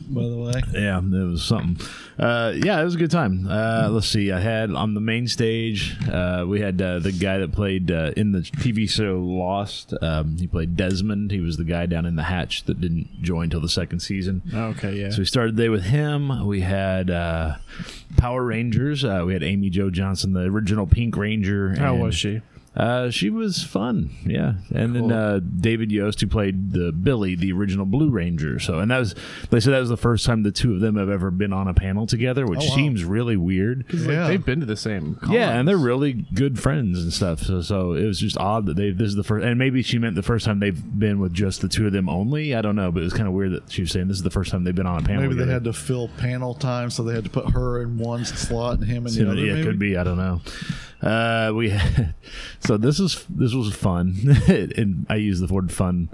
by 0.07 0.21
the 0.23 0.35
way 0.37 0.61
Yeah, 0.73 0.99
it 0.99 1.29
was 1.29 1.43
something. 1.43 1.85
Uh, 2.17 2.53
yeah, 2.55 2.79
it 2.79 2.83
was 2.83 2.95
a 2.95 2.97
good 2.97 3.11
time. 3.11 3.47
Uh, 3.49 3.89
let's 3.91 4.07
see. 4.07 4.31
I 4.31 4.39
had 4.39 4.71
on 4.71 4.93
the 4.93 5.01
main 5.01 5.27
stage, 5.27 5.97
uh, 6.11 6.45
we 6.47 6.59
had 6.61 6.81
uh, 6.81 6.99
the 6.99 7.11
guy 7.11 7.39
that 7.39 7.51
played 7.51 7.91
uh, 7.91 8.11
in 8.15 8.31
the 8.31 8.39
TV 8.39 8.89
show 8.89 9.19
Lost. 9.19 9.93
Um, 10.01 10.37
he 10.37 10.47
played 10.47 10.75
Desmond. 10.75 11.31
He 11.31 11.39
was 11.39 11.57
the 11.57 11.63
guy 11.63 11.85
down 11.85 12.05
in 12.05 12.15
the 12.15 12.23
hatch 12.23 12.63
that 12.65 12.79
didn't 12.79 13.21
join 13.21 13.49
till 13.49 13.61
the 13.61 13.69
second 13.69 13.99
season. 13.99 14.41
Okay, 14.53 14.93
yeah. 14.95 15.09
So 15.09 15.19
we 15.19 15.25
started 15.25 15.55
the 15.55 15.63
day 15.63 15.69
with 15.69 15.83
him. 15.85 16.45
We 16.45 16.61
had 16.61 17.09
uh, 17.09 17.55
Power 18.17 18.43
Rangers. 18.43 19.03
Uh, 19.03 19.23
we 19.25 19.33
had 19.33 19.43
Amy 19.43 19.69
Jo 19.69 19.89
Johnson, 19.89 20.33
the 20.33 20.41
original 20.41 20.85
Pink 20.87 21.17
Ranger. 21.17 21.75
How 21.77 21.95
was 21.95 22.15
she? 22.15 22.41
Uh, 22.75 23.11
she 23.11 23.29
was 23.29 23.63
fun, 23.63 24.09
yeah. 24.25 24.53
And 24.73 24.95
Cool. 24.95 25.07
then 25.09 25.11
uh, 25.17 25.39
David 25.59 25.91
Yost, 25.91 26.19
who 26.21 26.25
played 26.27 26.71
the 26.71 26.91
Billy, 26.91 27.35
the 27.35 27.51
original 27.51 27.85
Blue 27.85 28.09
Ranger. 28.09 28.57
So, 28.57 28.79
and 28.79 28.89
that 28.89 28.97
was 28.97 29.13
they 29.51 29.59
said 29.59 29.73
that 29.73 29.79
was 29.79 29.89
the 29.89 29.97
first 29.97 30.25
time 30.25 30.41
the 30.41 30.51
two 30.51 30.73
of 30.73 30.79
them 30.79 30.95
have 30.95 31.07
ever 31.09 31.29
been 31.29 31.53
on 31.53 31.67
a 31.67 31.75
panel 31.75 32.07
together, 32.07 32.47
which 32.47 32.61
Oh, 32.63 32.69
wow. 32.69 32.75
seems 32.75 33.03
really 33.05 33.37
weird. 33.37 33.85
Like, 33.93 34.07
Yeah. 34.07 34.27
they've 34.27 34.43
been 34.43 34.59
to 34.61 34.65
the 34.65 34.75
same. 34.75 35.19
Yeah, 35.29 35.51
and 35.51 35.67
they're 35.67 35.77
really 35.77 36.25
good 36.33 36.59
friends 36.59 36.99
and 37.03 37.13
stuff. 37.13 37.41
So, 37.43 37.61
so 37.61 37.93
it 37.93 38.05
was 38.07 38.19
just 38.19 38.37
odd 38.39 38.65
that 38.65 38.75
they 38.75 38.89
this 38.89 39.09
is 39.09 39.15
the 39.15 39.23
first, 39.23 39.45
and 39.45 39.59
maybe 39.59 39.83
she 39.83 39.99
meant 39.99 40.15
the 40.15 40.23
first 40.23 40.45
time 40.45 40.59
they've 40.59 40.99
been 40.99 41.19
with 41.19 41.31
just 41.33 41.61
the 41.61 41.67
two 41.69 41.85
of 41.85 41.93
them 41.93 42.09
only. 42.09 42.55
I 42.55 42.61
don't 42.63 42.75
know, 42.75 42.91
but 42.91 43.01
it 43.01 43.03
was 43.03 43.13
kind 43.13 43.27
of 43.27 43.33
weird 43.35 43.51
that 43.51 43.71
she 43.71 43.81
was 43.83 43.91
saying 43.91 44.07
this 44.07 44.17
is 44.17 44.23
the 44.23 44.31
first 44.31 44.49
time 44.51 44.63
they've 44.63 44.73
been 44.73 44.87
on 44.87 44.99
a 45.03 45.05
panel. 45.05 45.21
maybe 45.21 45.35
they 45.35 45.45
had 45.51 45.63
to 45.65 45.73
fill 45.73 46.07
panel 46.17 46.55
time 46.55 46.89
so 46.89 47.03
they 47.03 47.13
had 47.13 47.23
to 47.25 47.29
put 47.29 47.51
her 47.51 47.83
in 47.83 47.99
one 47.99 48.25
slot 48.25 48.79
and 48.79 48.87
him 48.87 49.05
in 49.05 49.11
So, 49.11 49.25
the 49.25 49.29
other 49.31 49.39
yeah, 49.41 49.51
it 49.51 49.55
maybe? 49.57 49.67
could 49.67 49.77
be. 49.79 49.95
I 49.95 50.03
don't 50.03 50.17
know. 50.17 50.41
Uh, 51.03 51.51
we 51.53 51.77
so 52.59 52.77
this 52.77 52.99
is 52.99 53.25
this 53.29 53.53
was 53.53 53.73
fun, 53.75 54.15
and 54.47 55.05
I 55.09 55.15
use 55.15 55.39
the 55.39 55.53
word 55.53 55.71
fun 55.71 56.09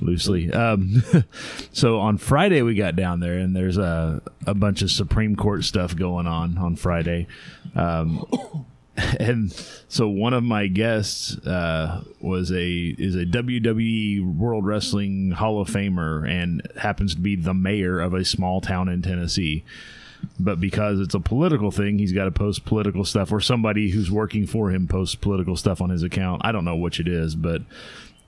loosely. 0.00 0.52
Um, 0.52 1.02
so 1.72 1.98
on 1.98 2.18
Friday 2.18 2.62
we 2.62 2.74
got 2.74 2.96
down 2.96 3.20
there, 3.20 3.38
and 3.38 3.56
there's 3.56 3.78
a 3.78 4.20
a 4.46 4.54
bunch 4.54 4.82
of 4.82 4.90
Supreme 4.90 5.36
Court 5.36 5.64
stuff 5.64 5.96
going 5.96 6.26
on 6.26 6.58
on 6.58 6.76
Friday. 6.76 7.26
Um, 7.74 8.26
and 9.18 9.52
so 9.88 10.08
one 10.08 10.34
of 10.34 10.44
my 10.44 10.66
guests 10.66 11.38
uh, 11.46 12.04
was 12.20 12.50
a 12.52 12.94
is 12.98 13.14
a 13.14 13.24
WWE 13.24 14.36
World 14.36 14.66
Wrestling 14.66 15.30
Hall 15.30 15.62
of 15.62 15.68
Famer 15.68 16.28
and 16.28 16.60
happens 16.78 17.14
to 17.14 17.20
be 17.20 17.36
the 17.36 17.54
mayor 17.54 18.00
of 18.00 18.12
a 18.12 18.24
small 18.24 18.60
town 18.60 18.88
in 18.90 19.00
Tennessee. 19.00 19.64
But 20.38 20.60
because 20.60 21.00
it's 21.00 21.14
a 21.14 21.20
political 21.20 21.70
thing, 21.70 21.98
he's 21.98 22.12
got 22.12 22.24
to 22.24 22.30
post 22.30 22.64
political 22.64 23.04
stuff, 23.04 23.32
or 23.32 23.40
somebody 23.40 23.90
who's 23.90 24.10
working 24.10 24.46
for 24.46 24.70
him 24.70 24.86
posts 24.86 25.14
political 25.14 25.56
stuff 25.56 25.80
on 25.80 25.90
his 25.90 26.02
account. 26.02 26.42
I 26.44 26.52
don't 26.52 26.64
know 26.64 26.76
which 26.76 27.00
it 27.00 27.08
is, 27.08 27.34
but 27.34 27.62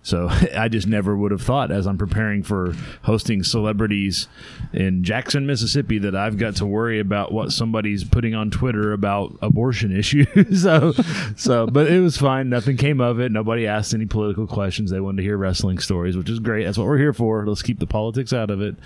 so 0.08 0.28
I 0.56 0.68
just 0.68 0.86
never 0.86 1.16
would 1.16 1.32
have 1.32 1.42
thought 1.42 1.70
as 1.70 1.86
I'm 1.86 1.98
preparing 1.98 2.42
for 2.42 2.74
hosting 3.02 3.42
celebrities 3.42 4.26
in 4.72 5.04
Jackson, 5.04 5.46
Mississippi, 5.46 5.98
that 5.98 6.16
I've 6.16 6.38
got 6.38 6.56
to 6.56 6.66
worry 6.66 6.98
about 6.98 7.32
what 7.32 7.52
somebody's 7.52 8.04
putting 8.04 8.34
on 8.34 8.50
Twitter 8.50 8.92
about 8.92 9.36
abortion 9.42 9.96
issues. 9.96 10.62
so, 10.62 10.92
so, 11.36 11.66
but 11.66 11.90
it 11.90 12.00
was 12.00 12.16
fine. 12.16 12.48
Nothing 12.48 12.76
came 12.76 13.00
of 13.00 13.20
it. 13.20 13.30
Nobody 13.32 13.66
asked 13.66 13.92
any 13.92 14.06
political 14.06 14.46
questions. 14.46 14.90
They 14.90 15.00
wanted 15.00 15.18
to 15.18 15.22
hear 15.24 15.36
wrestling 15.36 15.78
stories, 15.78 16.16
which 16.16 16.30
is 16.30 16.38
great. 16.38 16.64
That's 16.64 16.78
what 16.78 16.86
we're 16.86 16.98
here 16.98 17.12
for. 17.12 17.46
Let's 17.46 17.62
keep 17.62 17.78
the 17.78 17.86
politics 17.86 18.32
out 18.32 18.50
of 18.50 18.62
it. 18.62 18.76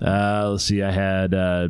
Uh, 0.00 0.50
let's 0.52 0.64
see. 0.64 0.82
I 0.82 0.90
had 0.90 1.34
uh, 1.34 1.68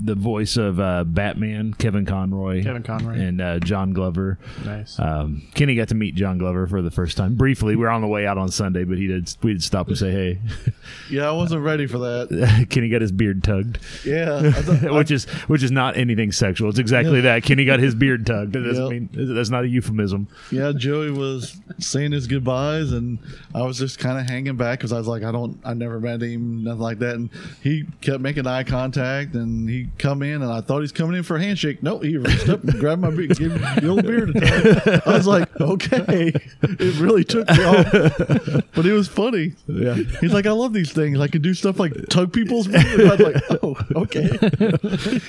the 0.00 0.14
voice 0.14 0.56
of 0.56 0.78
uh, 0.78 1.02
Batman, 1.04 1.74
Kevin 1.74 2.06
Conroy, 2.06 2.62
Kevin 2.62 2.82
Conroy. 2.84 3.18
and 3.18 3.40
uh, 3.40 3.58
John 3.58 3.92
Glover. 3.92 4.38
Nice. 4.64 4.98
Um, 4.98 5.42
Kenny 5.54 5.74
got 5.74 5.88
to 5.88 5.94
meet 5.94 6.14
John 6.14 6.38
Glover 6.38 6.66
for 6.68 6.82
the 6.82 6.90
first 6.90 7.16
time 7.16 7.34
briefly. 7.34 7.74
We 7.76 7.82
were 7.82 7.90
on 7.90 8.00
the 8.00 8.06
way 8.06 8.26
out 8.26 8.38
on 8.38 8.48
Sunday, 8.50 8.84
but 8.84 8.96
he 8.98 9.06
did. 9.08 9.34
We 9.42 9.52
did 9.54 9.62
stop 9.62 9.88
and 9.88 9.98
say 9.98 10.10
hey. 10.12 10.38
Yeah, 11.10 11.28
I 11.28 11.32
wasn't 11.32 11.62
ready 11.62 11.86
for 11.86 11.98
that. 11.98 12.66
Kenny 12.70 12.88
got 12.88 13.00
his 13.02 13.12
beard 13.12 13.42
tugged, 13.42 13.78
Yeah, 14.04 14.50
thought- 14.52 14.94
which 14.94 15.10
is 15.10 15.24
which 15.48 15.62
is 15.62 15.70
not 15.70 15.96
anything 15.96 16.32
sexual. 16.32 16.68
It's 16.70 16.78
exactly 16.78 17.20
that. 17.22 17.42
Kenny 17.42 17.64
got 17.64 17.80
his 17.80 17.94
beard 17.94 18.24
tugged. 18.26 18.52
That 18.52 18.60
doesn't 18.60 18.82
Yep. 18.90 18.90
mean 19.14 19.34
that's 19.34 19.50
not 19.50 19.64
a 19.64 19.68
euphemism. 19.68 20.28
yeah. 20.50 20.72
Joey 20.76 21.10
was 21.10 21.56
saying 21.78 22.12
his 22.12 22.26
goodbyes, 22.26 22.92
and 22.92 23.18
I 23.54 23.62
was 23.62 23.78
just 23.78 23.98
kind 23.98 24.18
of 24.18 24.28
hanging 24.30 24.56
back 24.56 24.78
because 24.78 24.92
I 24.92 24.98
was 24.98 25.06
like, 25.08 25.22
I 25.24 25.32
don't, 25.32 25.58
I 25.64 25.74
never 25.74 25.98
met 26.00 26.22
him, 26.22 26.62
nothing 26.64 26.80
like 26.80 26.98
that. 27.00 27.16
And 27.16 27.30
he 27.62 27.84
kept 28.00 28.20
making 28.20 28.46
eye 28.46 28.64
contact, 28.64 29.34
and 29.34 29.68
he 29.68 29.87
come 29.98 30.22
in, 30.22 30.42
and 30.42 30.52
I 30.52 30.60
thought 30.60 30.80
he's 30.80 30.92
coming 30.92 31.16
in 31.16 31.22
for 31.22 31.36
a 31.36 31.42
handshake. 31.42 31.82
No, 31.82 31.98
he 31.98 32.16
reached 32.16 32.48
up 32.48 32.62
and 32.64 32.78
grabbed 32.78 33.02
my 33.02 33.10
beard, 33.10 33.36
gave 33.38 33.52
me 33.52 33.58
the 33.58 33.88
old 33.88 34.02
beard. 34.04 34.36
I 35.06 35.16
was 35.16 35.26
like, 35.26 35.48
okay, 35.60 36.32
it 36.62 37.00
really 37.00 37.24
took 37.24 37.48
me 37.48 37.64
off, 37.64 37.90
but 38.74 38.86
it 38.86 38.92
was 38.92 39.08
funny. 39.08 39.54
Yeah. 39.66 39.94
He's 40.20 40.32
like, 40.32 40.46
I 40.46 40.52
love 40.52 40.72
these 40.72 40.92
things. 40.92 41.20
I 41.20 41.28
can 41.28 41.42
do 41.42 41.54
stuff 41.54 41.78
like 41.78 41.92
tug 42.08 42.32
people's 42.32 42.68
beard. 42.68 43.00
I 43.00 43.14
was 43.14 43.20
like, 43.20 43.42
oh, 43.62 43.76
okay. 43.96 44.28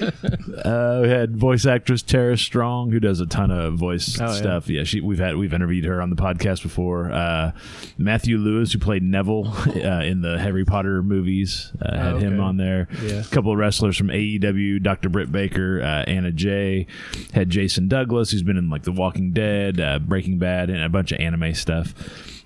Uh, 0.60 1.00
we 1.04 1.10
had 1.10 1.38
voice 1.38 1.66
actress 1.66 2.02
Tara 2.02 2.38
Strong, 2.38 2.92
who 2.92 3.00
does 3.00 3.20
a 3.22 3.26
ton 3.26 3.50
of 3.50 3.76
voice 3.76 4.20
Oh, 4.20 4.34
stuff. 4.34 4.68
Yeah, 4.70 4.84
she 4.84 5.00
we've 5.00 5.20
had 5.20 5.38
we've 5.38 5.54
interviewed 5.54 5.86
her 5.86 6.02
on 6.02 6.10
the 6.10 6.16
podcast 6.16 6.64
before. 6.64 7.12
Uh, 7.12 7.54
Matthew 7.98 8.38
Lewis, 8.38 8.74
who 8.74 8.80
played 8.80 9.04
Neville 9.04 9.48
uh, 9.68 10.04
in 10.04 10.22
the 10.22 10.38
Harry 10.38 10.66
Potter 10.66 11.02
movies, 11.02 11.72
uh, 11.82 11.96
had 11.96 12.22
him 12.22 12.34
okay. 12.34 12.42
on 12.42 12.58
there. 12.58 12.88
Yeah. 13.02 13.22
A 13.22 13.24
couple 13.26 13.52
of 13.52 13.58
wrestlers 13.58 13.98
from 13.98 14.08
AEW, 14.08 14.42
Dr. 14.80 15.10
Britt 15.10 15.32
Baker, 15.32 15.82
uh, 15.82 16.04
Anna 16.10 16.32
Jay, 16.32 16.88
had 17.34 17.50
Jason 17.50 17.88
Douglas, 17.88 18.32
who's 18.32 18.44
been 18.44 18.58
in 18.58 18.70
like 18.70 18.84
The 18.84 18.92
Walking 18.92 19.32
Dead, 19.32 19.80
uh, 19.80 20.00
Breaking 20.00 20.38
Bad, 20.38 20.70
and 20.70 20.84
a 20.84 20.90
bunch 20.90 21.12
of 21.12 21.20
anime 21.20 21.54
stuff. 21.54 21.94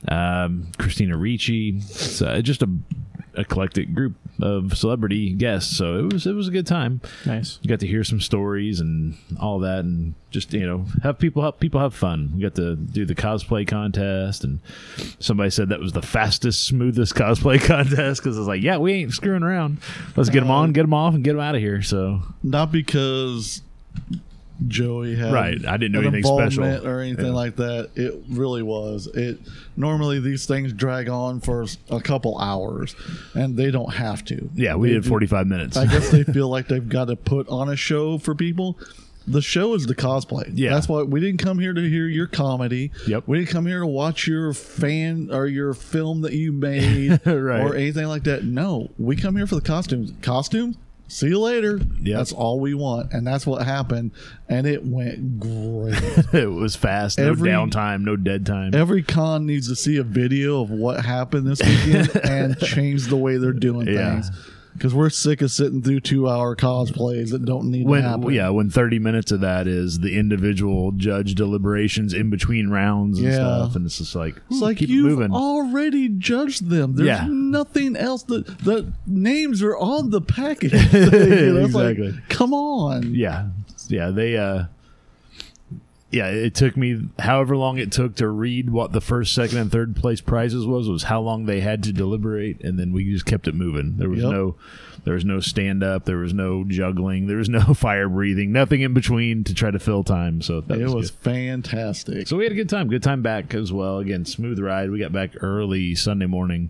Um, 0.07 0.67
Christina 0.77 1.17
Ricci. 1.17 1.79
Uh, 2.22 2.41
just 2.41 2.62
a 2.62 2.69
eclectic 3.36 3.93
group 3.93 4.15
of 4.43 4.77
celebrity 4.77 5.31
guests. 5.31 5.75
So 5.77 5.97
it 5.97 6.13
was 6.13 6.27
it 6.27 6.33
was 6.33 6.50
a 6.50 6.51
good 6.51 6.67
time. 6.67 7.00
Nice. 7.25 7.59
you 7.62 7.69
got 7.69 7.79
to 7.79 7.88
hear 7.88 8.03
some 8.03 8.19
stories 8.19 8.81
and 8.81 9.15
all 9.39 9.59
that 9.59 9.79
and 9.79 10.15
just 10.31 10.53
you 10.53 10.65
know 10.67 10.85
have 11.01 11.17
people 11.17 11.41
help 11.41 11.59
people 11.62 11.79
have 11.79 11.95
fun. 11.95 12.33
We 12.35 12.41
got 12.41 12.55
to 12.55 12.75
do 12.75 13.05
the 13.05 13.15
cosplay 13.15 13.65
contest 13.65 14.43
and 14.43 14.59
somebody 15.19 15.50
said 15.50 15.69
that 15.69 15.79
was 15.79 15.93
the 15.93 16.01
fastest 16.01 16.65
smoothest 16.65 17.15
cosplay 17.15 17.62
contest 17.65 18.21
because 18.21 18.35
i 18.38 18.39
was 18.39 18.47
like 18.47 18.62
yeah 18.62 18.77
we 18.77 18.93
ain't 18.93 19.13
screwing 19.13 19.43
around. 19.43 19.77
Let's 20.17 20.29
get 20.29 20.41
them 20.41 20.51
on 20.51 20.73
get 20.73 20.81
them 20.81 20.93
off 20.93 21.13
and 21.13 21.23
get 21.23 21.31
them 21.33 21.41
out 21.41 21.55
of 21.55 21.62
here. 21.62 21.81
So 21.81 22.21
Not 22.43 22.71
because 22.71 23.62
Joey 24.67 25.15
had 25.15 25.33
Right, 25.33 25.65
I 25.65 25.77
didn't 25.77 25.93
do 25.93 26.00
an 26.07 26.13
anything 26.13 26.24
special. 26.38 26.88
or 26.88 27.00
anything 27.01 27.25
Yeah. 27.27 27.31
like 27.31 27.55
that. 27.57 27.89
It 27.95 28.24
really 28.29 28.62
was. 28.63 29.07
It 29.07 29.39
normally 29.75 30.19
these 30.19 30.45
things 30.45 30.72
drag 30.74 31.10
on 31.10 31.39
for 31.41 31.65
a 31.89 32.00
couple 32.00 32.38
hours, 32.38 32.95
and 33.33 33.57
they 33.57 33.72
don't 33.72 33.93
have 33.95 34.24
to. 34.25 34.50
yeah 34.55 34.75
we 34.75 34.89
They 34.89 34.93
did 34.95 35.05
45 35.05 35.48
minutes 35.48 35.75
I 35.77 35.86
guess 35.88 36.10
they 36.10 36.24
feel 36.33 36.50
like 36.50 36.67
they've 36.67 36.88
got 36.88 37.05
to 37.05 37.15
put 37.15 37.48
on 37.50 37.69
a 37.69 37.75
show 37.75 38.17
for 38.17 38.36
people. 38.36 38.77
The 39.25 39.41
show 39.41 39.74
is 39.74 39.86
the 39.86 39.95
cosplay. 39.95 40.51
Yeah. 40.53 40.72
That's 40.74 40.89
why 40.89 41.01
we 41.03 41.22
didn't 41.22 41.39
come 41.39 41.57
here 41.57 41.72
to 41.74 41.81
hear 41.89 42.07
your 42.07 42.27
comedy. 42.27 42.91
Yep. 43.07 43.24
We 43.25 43.38
didn't 43.39 43.51
come 43.51 43.65
here 43.65 43.79
to 43.79 43.88
watch 43.88 44.27
your 44.27 44.51
fan 44.53 45.29
or 45.31 45.48
your 45.48 45.74
film 45.74 46.22
that 46.22 46.33
you 46.33 46.51
made 46.51 47.22
Right. 47.25 47.62
or 47.62 47.74
anything 47.74 48.07
like 48.07 48.24
that. 48.25 48.43
No, 48.43 48.91
we 48.98 49.15
come 49.15 49.38
here 49.38 49.48
for 49.48 49.55
the 49.55 49.62
costumes. 49.62 50.12
Costumes? 50.22 50.75
See 51.07 51.27
you 51.27 51.39
later. 51.39 51.77
Yep. 52.01 52.17
That's 52.17 52.31
all 52.31 52.60
we 52.60 52.74
want. 52.74 53.13
And 53.13 53.27
that's 53.27 53.45
what 53.45 53.63
happened. 53.65 54.12
And 54.50 54.65
it 54.65 54.83
went 54.86 55.39
great. 55.39 55.93
it 56.33 56.50
was 56.51 56.75
fast 56.75 57.19
no 57.19 57.29
Every- 57.29 57.50
downtime 57.50 58.01
no 58.01 58.15
dead 58.15 58.45
time 58.45 58.74
Every 58.74 59.03
con 59.03 59.45
needs 59.45 59.67
to 59.67 59.75
see 59.75 59.98
a 59.98 60.03
video 60.03 60.62
of 60.62 60.72
what 60.72 61.05
happened 61.05 61.45
this 61.45 61.62
weekend 61.62 62.15
and 62.24 62.57
change 62.60 63.07
the 63.07 63.17
way 63.17 63.38
they're 63.38 63.51
doing 63.53 63.88
Yeah. 63.88 64.22
things. 64.22 64.31
Because 64.73 64.93
we're 64.93 65.09
sick 65.09 65.41
of 65.41 65.51
sitting 65.51 65.81
through 65.81 65.99
two 66.01 66.27
hour 66.27 66.55
cosplays 66.55 67.31
that 67.31 67.45
don't 67.45 67.69
need 67.71 67.87
to 67.87 67.93
happen. 68.01 68.31
yeah 68.33 68.49
when 68.49 68.69
30 68.69 68.99
minutes 68.99 69.31
of 69.31 69.41
that 69.41 69.67
is 69.67 69.99
the 69.99 70.17
individual 70.17 70.91
judge 70.93 71.35
deliberations 71.35 72.13
in 72.13 72.29
between 72.29 72.69
rounds 72.69 73.19
and 73.19 73.27
Yeah. 73.27 73.33
stuff 73.35 73.75
and 73.75 73.85
it's 73.85 73.97
just 73.99 74.15
like 74.15 74.35
It's 74.49 74.57
hmm, 74.57 74.63
like 74.63 74.77
keep 74.77 74.89
you've 74.89 75.05
moving 75.05 75.31
already 75.31 76.09
judged 76.09 76.69
them. 76.69 76.95
There's 76.95 77.07
Yeah. 77.07 77.27
nothing 77.29 77.95
else. 77.95 78.23
The 78.23 78.39
the 78.63 78.91
names 79.07 79.61
are 79.61 79.77
on 79.77 80.09
the 80.09 80.21
package. 80.21 80.73
You 80.73 80.79
know, 80.79 81.65
it's 81.65 81.73
like, 81.75 81.97
Exactly. 81.97 82.21
come 82.29 82.53
on. 82.53 83.13
yeah 83.13 83.47
yeah 83.89 84.09
they 84.09 84.37
uh 84.37 84.65
yeah 86.13 86.27
it 86.27 86.55
took 86.55 86.77
me 86.77 87.10
however 87.20 87.58
long 87.58 87.77
it 87.77 87.91
took 87.91 88.15
to 88.15 88.27
read 88.29 88.70
what 88.70 88.91
the 88.93 89.01
first 89.01 89.34
second 89.34 89.58
and 89.58 89.72
third 89.72 89.96
place 89.96 90.22
prizes 90.22 90.65
was 90.65 90.88
was 90.88 91.03
how 91.03 91.20
long 91.20 91.46
they 91.46 91.60
had 91.60 91.84
to 91.84 91.91
deliberate 91.91 92.62
and 92.63 92.79
then 92.79 92.93
we 92.93 93.03
just 93.12 93.25
kept 93.25 93.48
it 93.48 93.55
moving. 93.55 93.98
There 93.98 94.10
was 94.10 94.22
Yep. 94.22 94.32
no 94.32 94.55
there 95.05 95.15
was 95.15 95.25
no 95.25 95.41
stand 95.41 95.84
up 95.84 96.05
there 96.05 96.20
was 96.20 96.34
no 96.34 96.63
juggling 96.65 97.27
there 97.27 97.36
was 97.38 97.50
no 97.50 97.60
fire 97.74 98.08
breathing 98.08 98.53
nothing 98.53 98.79
in 98.82 98.93
between 98.93 99.43
to 99.43 99.53
try 99.53 99.70
to 99.70 99.79
fill 99.79 100.03
time 100.03 100.41
so 100.41 100.62
that 100.62 100.79
It 100.79 100.86
was, 100.86 100.93
was 100.93 101.10
fantastic. 101.10 102.27
so 102.27 102.38
we 102.38 102.43
had 102.46 102.53
a 102.53 102.55
good 102.55 102.70
time 102.70 102.88
good 102.88 103.03
time 103.03 103.22
back 103.22 103.53
as 103.53 103.74
well. 103.74 103.98
Again 104.00 104.24
smooth 104.25 104.60
ride. 104.60 104.91
We 104.91 105.00
got 105.00 105.12
back 105.12 105.32
early 105.41 105.96
sunday 105.96 106.27
morning 106.27 106.70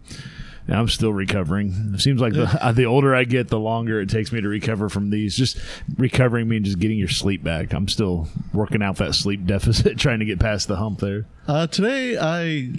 and 0.67 0.75
I'm 0.77 0.87
still 0.87 1.13
recovering. 1.13 1.91
It 1.93 1.99
seems 2.01 2.21
like 2.21 2.33
the, 2.33 2.71
the 2.75 2.85
older 2.85 3.13
I 3.13 3.23
get, 3.25 3.49
the 3.49 3.59
longer 3.59 3.99
it 4.01 4.09
takes 4.09 4.31
me 4.31 4.41
to 4.41 4.47
recover 4.47 4.89
from 4.89 5.09
these. 5.09 5.35
Just 5.35 5.57
recovering 5.97 6.47
means 6.47 6.67
just 6.67 6.79
getting 6.79 6.97
your 6.97 7.07
sleep 7.09 7.43
back. 7.43 7.73
I'm 7.73 7.87
still 7.87 8.27
working 8.53 8.81
out 8.81 8.97
that 8.97 9.15
sleep 9.15 9.45
deficit, 9.47 9.97
trying 9.97 10.19
to 10.19 10.25
get 10.25 10.39
past 10.39 10.67
the 10.67 10.75
hump 10.77 10.99
there. 10.99 11.25
Uh, 11.47 11.67
today, 11.67 12.17
I 12.17 12.71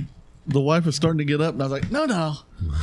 the 0.47 0.61
wife 0.61 0.85
was 0.85 0.95
starting 0.95 1.19
to 1.19 1.25
get 1.25 1.41
up, 1.41 1.55
and 1.55 1.63
I 1.63 1.67
was 1.67 1.73
like, 1.73 1.91
"No, 1.91 2.05
no!" 2.07 2.35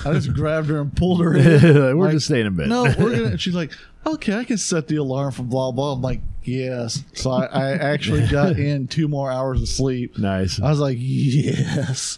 I 0.06 0.14
just 0.14 0.34
grabbed 0.36 0.68
her 0.70 0.80
and 0.82 0.96
pulled 0.96 1.22
her 1.22 1.36
in. 1.36 1.98
We're 1.98 2.06
Like, 2.06 2.14
just 2.14 2.26
staying 2.28 2.48
in 2.48 2.56
bed. 2.56 2.70
No, 2.70 2.84
we're 2.98 3.16
gonna. 3.16 3.38
She's 3.38 3.54
like, 3.56 3.72
"Okay, 4.06 4.36
I 4.36 4.44
can 4.44 4.58
set 4.58 4.88
the 4.88 4.96
alarm 4.98 5.32
for 5.32 5.44
blah 5.44 5.72
blah." 5.72 5.94
I'm 5.94 6.02
like, 6.02 6.22
"Yes." 6.44 7.04
So 7.14 7.30
I, 7.32 7.46
I 7.46 7.72
actually 7.74 8.28
got 8.28 8.58
in 8.58 8.88
two 8.88 9.08
more 9.08 9.32
hours 9.32 9.62
of 9.62 9.70
sleep. 9.70 10.18
nice. 10.18 10.60
I 10.60 10.70
was 10.72 10.80
like, 10.80 10.98
"Yes." 11.00 12.18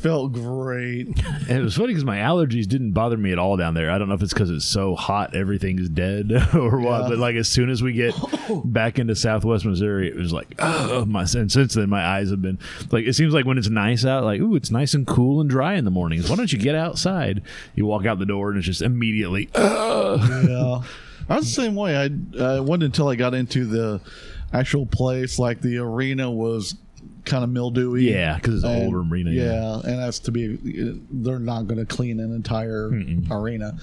Felt 0.00 0.32
great. 0.32 1.08
And 1.48 1.58
it 1.58 1.62
was 1.62 1.76
funny 1.76 1.88
because 1.88 2.04
my 2.04 2.18
allergies 2.18 2.66
didn't 2.66 2.92
bother 2.92 3.16
me 3.16 3.32
at 3.32 3.38
all 3.38 3.56
down 3.56 3.72
there. 3.72 3.90
I 3.90 3.96
don't 3.96 4.08
know 4.08 4.14
if 4.14 4.22
it's 4.22 4.34
because 4.34 4.50
it's 4.50 4.66
so 4.66 4.94
hot, 4.94 5.34
everything's 5.34 5.88
dead 5.88 6.30
or 6.54 6.78
what. 6.78 7.02
Yeah. 7.04 7.08
But 7.08 7.18
like 7.18 7.36
as 7.36 7.48
soon 7.48 7.70
as 7.70 7.82
we 7.82 7.94
get 7.94 8.14
back 8.66 8.98
into 8.98 9.16
Southwest 9.16 9.64
Missouri, 9.64 10.08
it 10.08 10.14
was 10.14 10.30
like, 10.30 10.54
oh 10.58 11.06
my! 11.06 11.22
And 11.34 11.50
since 11.50 11.72
then, 11.72 11.88
my 11.88 12.04
eyes 12.04 12.30
have 12.30 12.42
been 12.42 12.58
like. 12.90 13.06
It 13.06 13.14
seems 13.14 13.32
like 13.32 13.46
when 13.46 13.56
it's 13.56 13.70
nice 13.70 14.04
out, 14.04 14.24
like 14.24 14.42
ooh, 14.42 14.56
it's 14.56 14.70
nice 14.70 14.92
and 14.92 15.06
cool 15.06 15.40
and 15.40 15.48
dry 15.48 15.74
in 15.74 15.86
the 15.86 15.90
mornings. 15.90 16.28
Why 16.28 16.36
don't 16.36 16.52
you 16.52 16.58
get 16.58 16.74
outside? 16.74 17.42
You 17.74 17.86
walk 17.86 18.04
out 18.04 18.18
the 18.18 18.26
door 18.26 18.50
and 18.50 18.58
it's 18.58 18.66
just 18.66 18.82
immediately. 18.82 19.48
yeah. 19.54 20.82
I 21.30 21.36
was 21.36 21.46
the 21.46 21.62
same 21.62 21.74
way. 21.74 21.96
I 21.96 22.04
uh, 22.04 22.56
it 22.56 22.64
wasn't 22.64 22.84
until 22.84 23.08
I 23.08 23.16
got 23.16 23.32
into 23.32 23.64
the 23.64 24.00
actual 24.52 24.86
place, 24.86 25.38
like 25.38 25.60
the 25.62 25.78
arena 25.78 26.30
was 26.30 26.74
kind 27.28 27.44
of 27.44 27.50
mildewy. 27.50 28.10
Yeah, 28.10 28.34
because 28.36 28.56
it's 28.56 28.64
an 28.64 28.72
And- 28.72 28.84
older 28.86 29.00
arena. 29.08 29.30
Yeah, 29.30 29.74
and 29.84 29.98
that's 30.00 30.18
to 30.20 30.32
be. 30.32 30.56
They're 31.10 31.38
not 31.38 31.66
going 31.68 31.78
to 31.78 31.86
clean 31.86 32.18
an 32.20 32.34
entire 32.34 32.90
arena. 33.30 33.78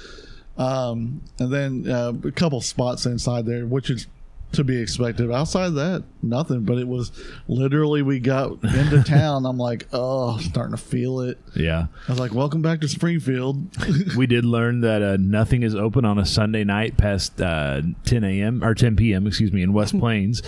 Um, 0.57 1.21
and 1.39 1.51
then 1.51 1.89
uh, 1.91 2.13
a 2.23 2.31
couple 2.31 2.61
spots 2.61 3.05
inside 3.05 3.45
there, 3.45 3.65
which 3.65 3.89
is 3.89 4.07
to 4.53 4.63
be 4.63 4.77
expected. 4.81 5.29
Outside 5.31 5.65
of 5.65 5.73
that, 5.75 6.03
nothing. 6.23 6.61
But 6.61 6.77
it 6.77 6.87
was 6.87 7.11
literally 7.49 8.01
we 8.01 8.19
got 8.21 8.63
into 8.63 9.03
town. 9.05 9.45
I'm 9.45 9.57
like, 9.57 9.85
oh, 9.91 10.37
starting 10.37 10.71
to 10.75 10.81
feel 10.81 11.19
it. 11.19 11.37
Yeah. 11.57 11.87
I 12.07 12.11
was 12.11 12.19
like, 12.21 12.33
welcome 12.33 12.61
back 12.61 12.79
to 12.81 12.87
Springfield. 12.87 13.67
we 14.15 14.27
did 14.27 14.45
learn 14.45 14.79
that 14.81 15.01
uh, 15.01 15.17
nothing 15.19 15.63
is 15.63 15.75
open 15.75 16.05
on 16.05 16.17
a 16.17 16.25
Sunday 16.25 16.63
night 16.63 16.95
past 16.95 17.41
uh, 17.41 17.81
10 18.05 18.23
a.m. 18.23 18.63
or 18.63 18.73
10 18.73 18.95
p.m. 18.95 19.27
Excuse 19.27 19.51
me 19.51 19.61
in 19.61 19.73
West 19.73 19.99
Plains, 19.99 20.41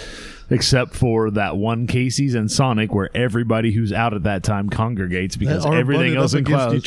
except 0.49 0.95
for 0.95 1.31
that 1.31 1.57
one 1.57 1.87
Casey's 1.87 2.35
and 2.35 2.49
Sonic 2.51 2.93
where 2.93 3.09
everybody 3.15 3.71
who's 3.71 3.91
out 3.91 4.13
at 4.13 4.23
that 4.23 4.43
time 4.43 4.69
congregates 4.69 5.35
because 5.35 5.65
everything 5.79 6.15
else 6.15 6.33
in 6.33 6.45
closed. 6.45 6.85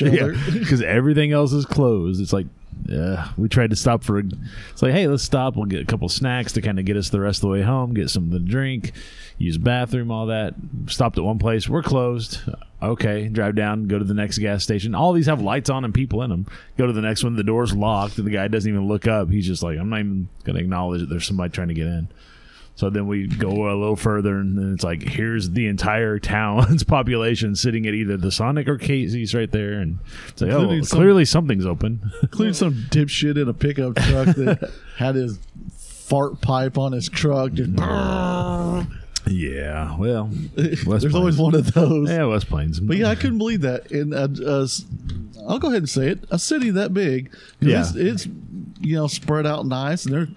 because 0.53 0.83
everything 0.83 1.33
else 1.33 1.53
is 1.53 1.67
closed. 1.67 2.21
It's 2.21 2.33
like. 2.33 2.47
Yeah, 2.87 3.29
we 3.37 3.49
tried 3.49 3.71
to 3.71 3.77
stop 3.77 4.03
for. 4.03 4.19
It's 4.19 4.83
like, 4.83 4.93
hey, 4.93 5.07
let's 5.07 5.23
stop. 5.23 5.55
We'll 5.55 5.67
get 5.67 5.83
a 5.83 5.85
couple 5.85 6.09
snacks 6.09 6.55
to 6.55 6.63
kind 6.63 6.79
of 6.79 6.87
get 6.87 6.97
us 6.97 7.11
the 7.11 7.21
rest 7.21 7.39
of 7.39 7.43
the 7.43 7.49
way 7.49 7.61
home. 7.61 7.93
Get 7.93 8.09
something 8.09 8.33
to 8.33 8.39
drink, 8.39 8.93
use 9.37 9.59
bathroom, 9.59 10.11
all 10.11 10.27
that. 10.27 10.55
Stopped 10.87 11.19
at 11.19 11.23
one 11.23 11.39
place. 11.39 11.69
We're 11.69 11.83
closed. 11.83 12.41
Okay, 12.83 13.29
drive 13.29 13.55
down, 13.55 13.87
go 13.87 13.99
to 13.99 14.05
the 14.05 14.15
next 14.15 14.39
gas 14.39 14.65
station. 14.65 14.95
All 14.95 15.13
these 15.13 15.27
have 15.27 15.43
lights 15.43 15.69
on 15.69 15.85
and 15.85 15.93
people 15.93 16.23
in 16.23 16.31
them. 16.31 16.47
Go 16.79 16.87
to 16.87 16.93
the 16.95 17.03
next 17.03 17.23
one. 17.23 17.37
The 17.37 17.45
door's 17.45 17.75
locked. 17.77 18.17
And 18.17 18.27
the 18.27 18.31
guy 18.33 18.49
doesn't 18.49 18.69
even 18.69 18.89
look 18.89 19.07
up. 19.07 19.29
He's 19.31 19.47
just 19.47 19.63
like, 19.63 19.79
I'm 19.79 19.91
not 19.91 20.01
even 20.01 20.29
going 20.45 20.57
to 20.57 20.63
acknowledge 20.63 21.01
that 21.01 21.11
there's 21.11 21.27
somebody 21.27 21.53
trying 21.53 21.69
to 21.69 21.75
get 21.75 21.87
in. 21.87 22.09
So 22.81 22.89
then 22.89 23.07
we 23.07 23.27
go 23.27 23.51
a 23.71 23.77
little 23.77 23.95
further, 23.95 24.39
and 24.39 24.57
then 24.57 24.73
it's 24.73 24.83
like, 24.83 25.03
here's 25.03 25.51
the 25.51 25.67
entire 25.67 26.19
town's 26.19 26.83
population 26.97 27.55
sitting 27.55 27.87
at 27.87 27.93
either 27.93 28.17
the 28.17 28.33
Sonic 28.33 28.69
or 28.69 28.79
Casey's 28.79 29.35
right 29.35 29.51
there, 29.53 29.75
and 29.75 29.99
it's 30.29 30.41
like, 30.41 30.51
oh, 30.53 30.81
some- 30.81 30.99
clearly 30.99 31.27
something's 31.27 31.67
open. 31.67 32.11
Including 32.23 32.55
some 32.55 32.73
dipshit 32.89 33.37
in 33.37 33.51
a 33.51 33.53
pickup 33.53 33.97
truck 33.97 34.29
that 34.37 34.71
had 34.97 35.15
his 35.15 35.39
fart 36.09 36.41
pipe 36.41 36.79
on 36.79 36.93
his 36.93 37.11
truck. 37.11 37.53
Just 37.53 37.71
mm. 37.73 38.91
yeah, 39.27 39.95
well, 39.99 40.31
There's 40.55 40.83
Plains. 40.85 41.15
always 41.15 41.37
one 41.37 41.55
of 41.55 41.75
those. 41.75 42.09
yeah, 42.09 42.25
West 42.25 42.49
Plains. 42.49 42.81
But 42.81 42.97
yeah, 42.97 43.09
I 43.11 43.15
couldn't 43.15 43.37
believe 43.37 43.61
that. 43.61 43.93
In 43.93 44.15
a, 44.15 44.25
a 44.51 44.63
s- 44.63 44.87
I'll 45.47 45.59
go 45.59 45.69
ahead 45.69 45.83
and 45.83 45.89
say 45.91 46.09
it, 46.09 46.25
a 46.31 46.39
city 46.39 46.71
that 46.71 46.95
big, 46.95 47.31
Yeah. 47.61 47.81
it's, 47.81 47.95
it's 47.95 48.27
you 48.81 48.97
know 48.97 49.07
spread 49.07 49.47
out 49.47 49.67
nice, 49.67 50.07
and 50.07 50.15
there's 50.15 50.29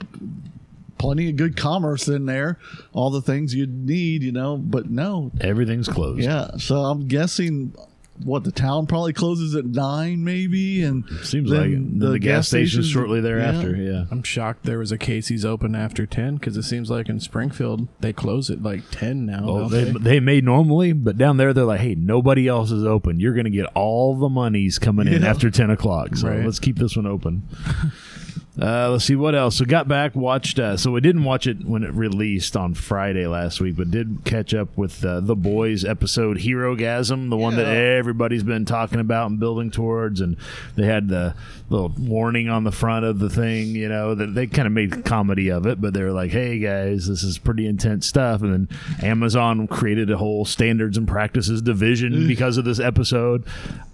plenty 1.04 1.30
of 1.30 1.36
good 1.36 1.58
commerce 1.58 2.08
in 2.08 2.26
there, 2.26 2.58
all 2.94 3.10
the 3.10 3.22
things 3.22 3.54
you'd 3.54 3.86
need, 3.86 4.24
you 4.24 4.32
know. 4.32 4.56
But 4.58 4.90
no, 4.90 5.32
everything's 5.42 5.90
closed. 5.90 6.22
yeah. 6.22 6.52
So 6.58 6.78
I'm 6.78 7.08
guessing 7.08 7.76
what 8.24 8.44
the 8.44 8.52
town 8.52 8.86
probably 8.86 9.12
closes 9.12 9.56
at 9.56 9.66
nine, 9.66 10.24
maybe, 10.24 10.84
and 10.84 11.04
seems 11.24 11.50
then 11.50 11.60
like 11.60 11.70
it. 11.72 11.74
And 11.78 12.00
the, 12.02 12.20
gas, 12.20 12.48
station 12.48 12.84
shortly 12.84 13.20
thereafter. 13.22 13.76
Yeah. 13.76 14.06
I'm 14.12 14.22
shocked 14.22 14.64
there 14.66 14.78
was 14.78 14.92
a 14.92 15.00
Casey's 15.00 15.44
open 15.44 15.74
after 15.76 16.06
10 16.06 16.36
because 16.36 16.56
it 16.56 16.62
seems 16.62 16.92
like 16.92 17.10
in 17.10 17.20
Springfield 17.20 17.88
they 18.02 18.14
close 18.14 18.52
at 18.52 18.62
like 18.62 18.84
10 18.92 19.26
now. 19.26 19.44
Oh, 19.48 19.56
well, 19.56 19.68
they, 19.70 19.86
they? 19.86 19.92
they 20.00 20.20
may 20.20 20.42
normally, 20.42 20.94
but 20.94 21.18
down 21.18 21.38
there 21.38 21.54
they're 21.54 21.66
like, 21.66 21.80
"Hey, 21.82 21.96
nobody 21.96 22.48
else 22.48 22.70
is 22.72 22.86
open. 22.86 23.20
You're 23.20 23.34
going 23.34 23.46
to 23.46 23.50
get 23.50 23.66
all 23.74 24.16
the 24.16 24.30
monies 24.30 24.78
coming 24.78 25.08
in 25.08 25.24
Yeah. 25.24 25.30
after 25.30 25.50
ten 25.50 25.72
o'clock. 25.72 26.16
So 26.16 26.30
Right. 26.30 26.46
let's 26.46 26.60
keep 26.60 26.78
this 26.78 26.96
one 26.96 27.08
open." 27.08 27.44
Uh, 28.62 28.92
let's 28.92 29.06
see 29.06 29.16
what 29.16 29.34
else. 29.34 29.58
So 29.58 29.66
got 29.66 29.88
back, 29.88 30.16
watched. 30.16 30.60
Uh, 30.60 30.78
so 30.78 30.92
we 30.92 31.02
didn't 31.02 31.24
watch 31.24 31.48
it 31.48 31.66
when 31.66 31.84
it 31.84 31.92
released 31.94 32.56
on 32.56 32.76
Friday 32.76 33.26
last 33.26 33.60
week, 33.60 33.76
but 33.76 33.90
did 33.90 34.20
catch 34.26 34.54
up 34.54 34.70
with 34.78 35.04
uh, 35.04 35.22
the 35.22 35.36
boys 35.36 35.84
episode 35.84 36.38
Herogasm, 36.38 37.32
the 37.32 37.38
one 37.38 37.56
that 37.56 37.66
everybody's 37.66 38.44
been 38.44 38.66
talking 38.66 39.00
about 39.00 39.32
and 39.32 39.40
building 39.40 39.72
towards. 39.72 40.22
And 40.22 40.38
they 40.76 40.86
had 40.86 41.08
the 41.08 41.36
little 41.70 41.94
warning 41.98 42.48
on 42.48 42.64
the 42.64 42.72
front 42.72 43.06
of 43.06 43.18
the 43.18 43.30
thing, 43.30 43.70
you 43.70 43.90
know, 43.90 44.14
that 44.14 44.36
they 44.36 44.46
kind 44.46 44.68
of 44.68 44.72
made 44.72 45.04
comedy 45.04 45.50
of 45.50 45.66
it, 45.66 45.82
but 45.82 45.96
they 45.96 46.04
were 46.04 46.12
like, 46.12 46.30
"Hey 46.30 46.60
guys, 46.60 47.08
this 47.08 47.24
is 47.24 47.40
pretty 47.40 47.66
intense 47.66 48.08
stuff." 48.08 48.44
And 48.44 48.54
then 48.54 48.80
Amazon 49.02 49.68
created 49.68 50.12
a 50.12 50.18
whole 50.18 50.46
standards 50.46 50.96
and 50.98 51.08
practices 51.08 51.62
division 51.64 52.28
because 52.28 52.58
of 52.58 52.66
this 52.66 52.80
episode. 52.80 53.44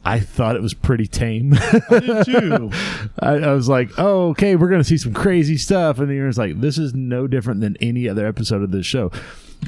I 0.03 0.19
thought 0.19 0.55
it 0.55 0.61
was 0.61 0.73
pretty 0.73 1.07
tame. 1.07 1.53
I 1.53 1.99
did 1.99 2.25
too. 2.25 2.71
I, 3.19 3.33
I 3.33 3.53
was 3.53 3.67
like, 3.67 3.91
oh, 3.97 4.29
okay, 4.29 4.48
we're 4.55 4.69
going 4.69 4.81
to 4.81 4.87
see 4.87 4.97
some 4.97 5.13
crazy 5.13 5.57
stuff. 5.57 5.99
And 5.99 6.11
you're 6.13 6.31
like, 6.33 6.59
this 6.61 6.77
is 6.77 6.93
no 6.93 7.27
different 7.27 7.61
than 7.61 7.77
any 7.81 8.07
other 8.09 8.25
episode 8.25 8.61
of 8.63 8.71
this 8.71 8.85
show. 8.85 9.11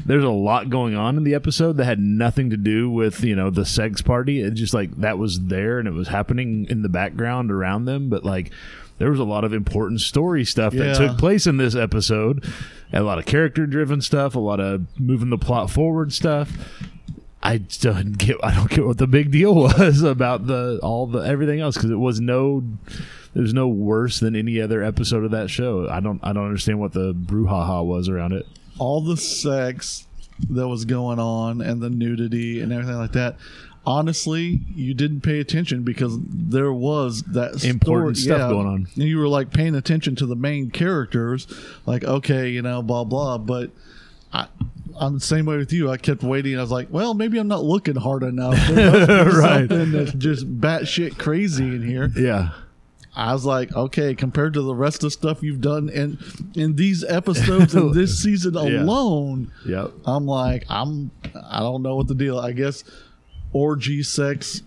There's 0.06 0.24
a 0.24 0.30
lot 0.30 0.70
going 0.70 0.96
on 0.96 1.18
in 1.18 1.24
the 1.26 1.34
episode 1.36 1.78
that 1.78 1.86
had 1.86 2.00
nothing 2.00 2.50
to 2.52 2.58
do 2.58 2.90
with, 2.90 3.24
you 3.24 3.36
know, 3.36 3.50
the 3.50 3.66
sex 3.66 4.02
party. 4.02 4.40
It's 4.42 4.60
just 4.60 4.74
like 4.74 4.96
that 5.02 5.18
was 5.18 5.40
there 5.48 5.80
and 5.80 5.88
it 5.88 5.92
was 5.92 6.08
happening 6.08 6.66
in 6.70 6.82
the 6.82 6.90
background 6.90 7.52
around 7.52 7.86
them. 7.86 8.08
But 8.10 8.24
like, 8.24 8.52
there 9.00 9.10
was 9.10 9.20
a 9.20 9.24
lot 9.26 9.44
of 9.44 9.52
important 9.52 10.00
story 10.00 10.46
stuff 10.46 10.74
that 10.74 11.00
Yeah. 11.00 11.08
took 11.08 11.18
place 11.18 11.46
in 11.48 11.58
this 11.58 11.76
episode. 11.76 12.46
A 12.94 13.02
lot 13.02 13.18
of 13.20 13.26
character 13.26 13.66
driven 13.66 14.00
stuff, 14.00 14.36
a 14.36 14.40
lot 14.40 14.60
of 14.60 14.86
moving 15.00 15.30
the 15.30 15.38
plot 15.38 15.70
forward 15.70 16.14
stuff. 16.14 16.52
I 17.44 17.58
don't 17.58 18.18
get. 18.20 18.38
I 18.44 18.54
don't 18.54 18.70
get 18.70 18.86
what 18.86 19.00
the 19.00 19.08
big 19.08 19.32
deal 19.32 19.56
was 19.80 20.04
about 20.04 20.46
the 20.46 20.80
all 20.84 21.08
the 21.08 21.20
everything 21.20 21.60
else 21.60 21.76
because 21.76 21.90
it 21.90 21.96
was 22.00 22.22
no. 22.22 22.64
Was 23.34 23.54
no 23.54 23.68
worse 23.68 24.20
than 24.20 24.36
any 24.36 24.60
other 24.60 24.84
episode 24.84 25.24
of 25.24 25.32
that 25.32 25.50
show. 25.50 25.88
I 25.90 26.00
don't. 26.02 26.20
I 26.24 26.34
don't 26.34 26.46
understand 26.46 26.80
what 26.80 26.92
the 26.94 27.14
brouhaha 27.14 27.86
was 27.86 28.10
around 28.10 28.34
it. 28.34 28.46
all 28.78 29.00
the 29.02 29.16
sex 29.18 30.08
that 30.50 30.68
was 30.68 30.86
going 30.86 31.20
on 31.20 31.62
and 31.62 31.82
the 31.82 31.90
nudity 31.90 32.60
and 32.62 32.74
everything 32.74 32.98
like 32.98 33.12
that. 33.14 33.38
Honestly, 33.86 34.60
you 34.76 34.94
didn't 34.94 35.22
pay 35.22 35.40
attention 35.40 35.84
because 35.84 36.16
there 36.22 36.72
was 36.72 37.24
that 37.24 37.64
Important 37.64 38.18
story- 38.18 38.38
stuff 38.38 38.52
going 38.52 38.68
on. 38.68 38.88
And 38.96 39.04
you 39.06 39.18
were 39.18 39.28
like 39.28 39.52
paying 39.52 39.74
attention 39.76 40.16
to 40.18 40.26
the 40.26 40.36
main 40.36 40.70
characters, 40.70 41.48
like 41.86 42.04
okay, 42.04 42.50
you 42.50 42.62
know, 42.62 42.82
blah 42.84 43.04
blah. 43.06 43.38
But 43.40 43.72
I, 44.34 44.48
I'm 45.00 45.16
the 45.16 45.20
same 45.20 45.46
way 45.46 45.58
with 45.58 45.74
you. 45.74 45.90
I 45.90 45.98
kept 45.98 46.22
waiting. 46.22 46.58
I 46.58 46.62
was 46.62 46.70
like, 46.72 46.90
well, 46.92 47.14
maybe 47.16 47.40
I'm 47.40 47.48
not 47.48 47.64
looking 47.64 47.96
hard 47.96 48.22
enough. 48.24 48.56
There 48.68 48.92
must 48.92 49.08
be 49.08 49.14
Right. 49.40 49.70
Something 49.70 49.92
that's 49.94 50.14
just 50.14 50.60
batshit 50.62 51.18
crazy 51.18 51.64
in 51.76 51.82
here. 51.82 52.12
Yeah. 52.16 52.52
I 53.16 53.34
was 53.34 53.44
like, 53.46 53.76
okay, 53.76 54.16
compared 54.16 54.54
to 54.54 54.62
the 54.62 54.74
rest 54.76 54.98
of 54.98 55.02
the 55.08 55.12
stuff 55.12 55.44
you've 55.44 55.60
done 55.62 55.90
in 55.90 56.18
in 56.56 56.76
these 56.78 57.04
episodes 57.04 57.76
in 57.76 57.92
this 57.92 58.18
season 58.24 58.54
Yeah. 58.54 58.62
alone, 58.84 59.52
Yep. 59.66 59.92
I'm 60.06 60.26
like, 60.26 60.66
I'm 60.70 61.12
I 61.50 61.60
don't 61.60 61.82
know 61.84 61.96
what 61.98 62.08
the 62.08 62.16
deal. 62.16 62.40
I 62.40 62.54
guess 62.54 62.84
orgy 63.54 64.02
sex 64.02 64.62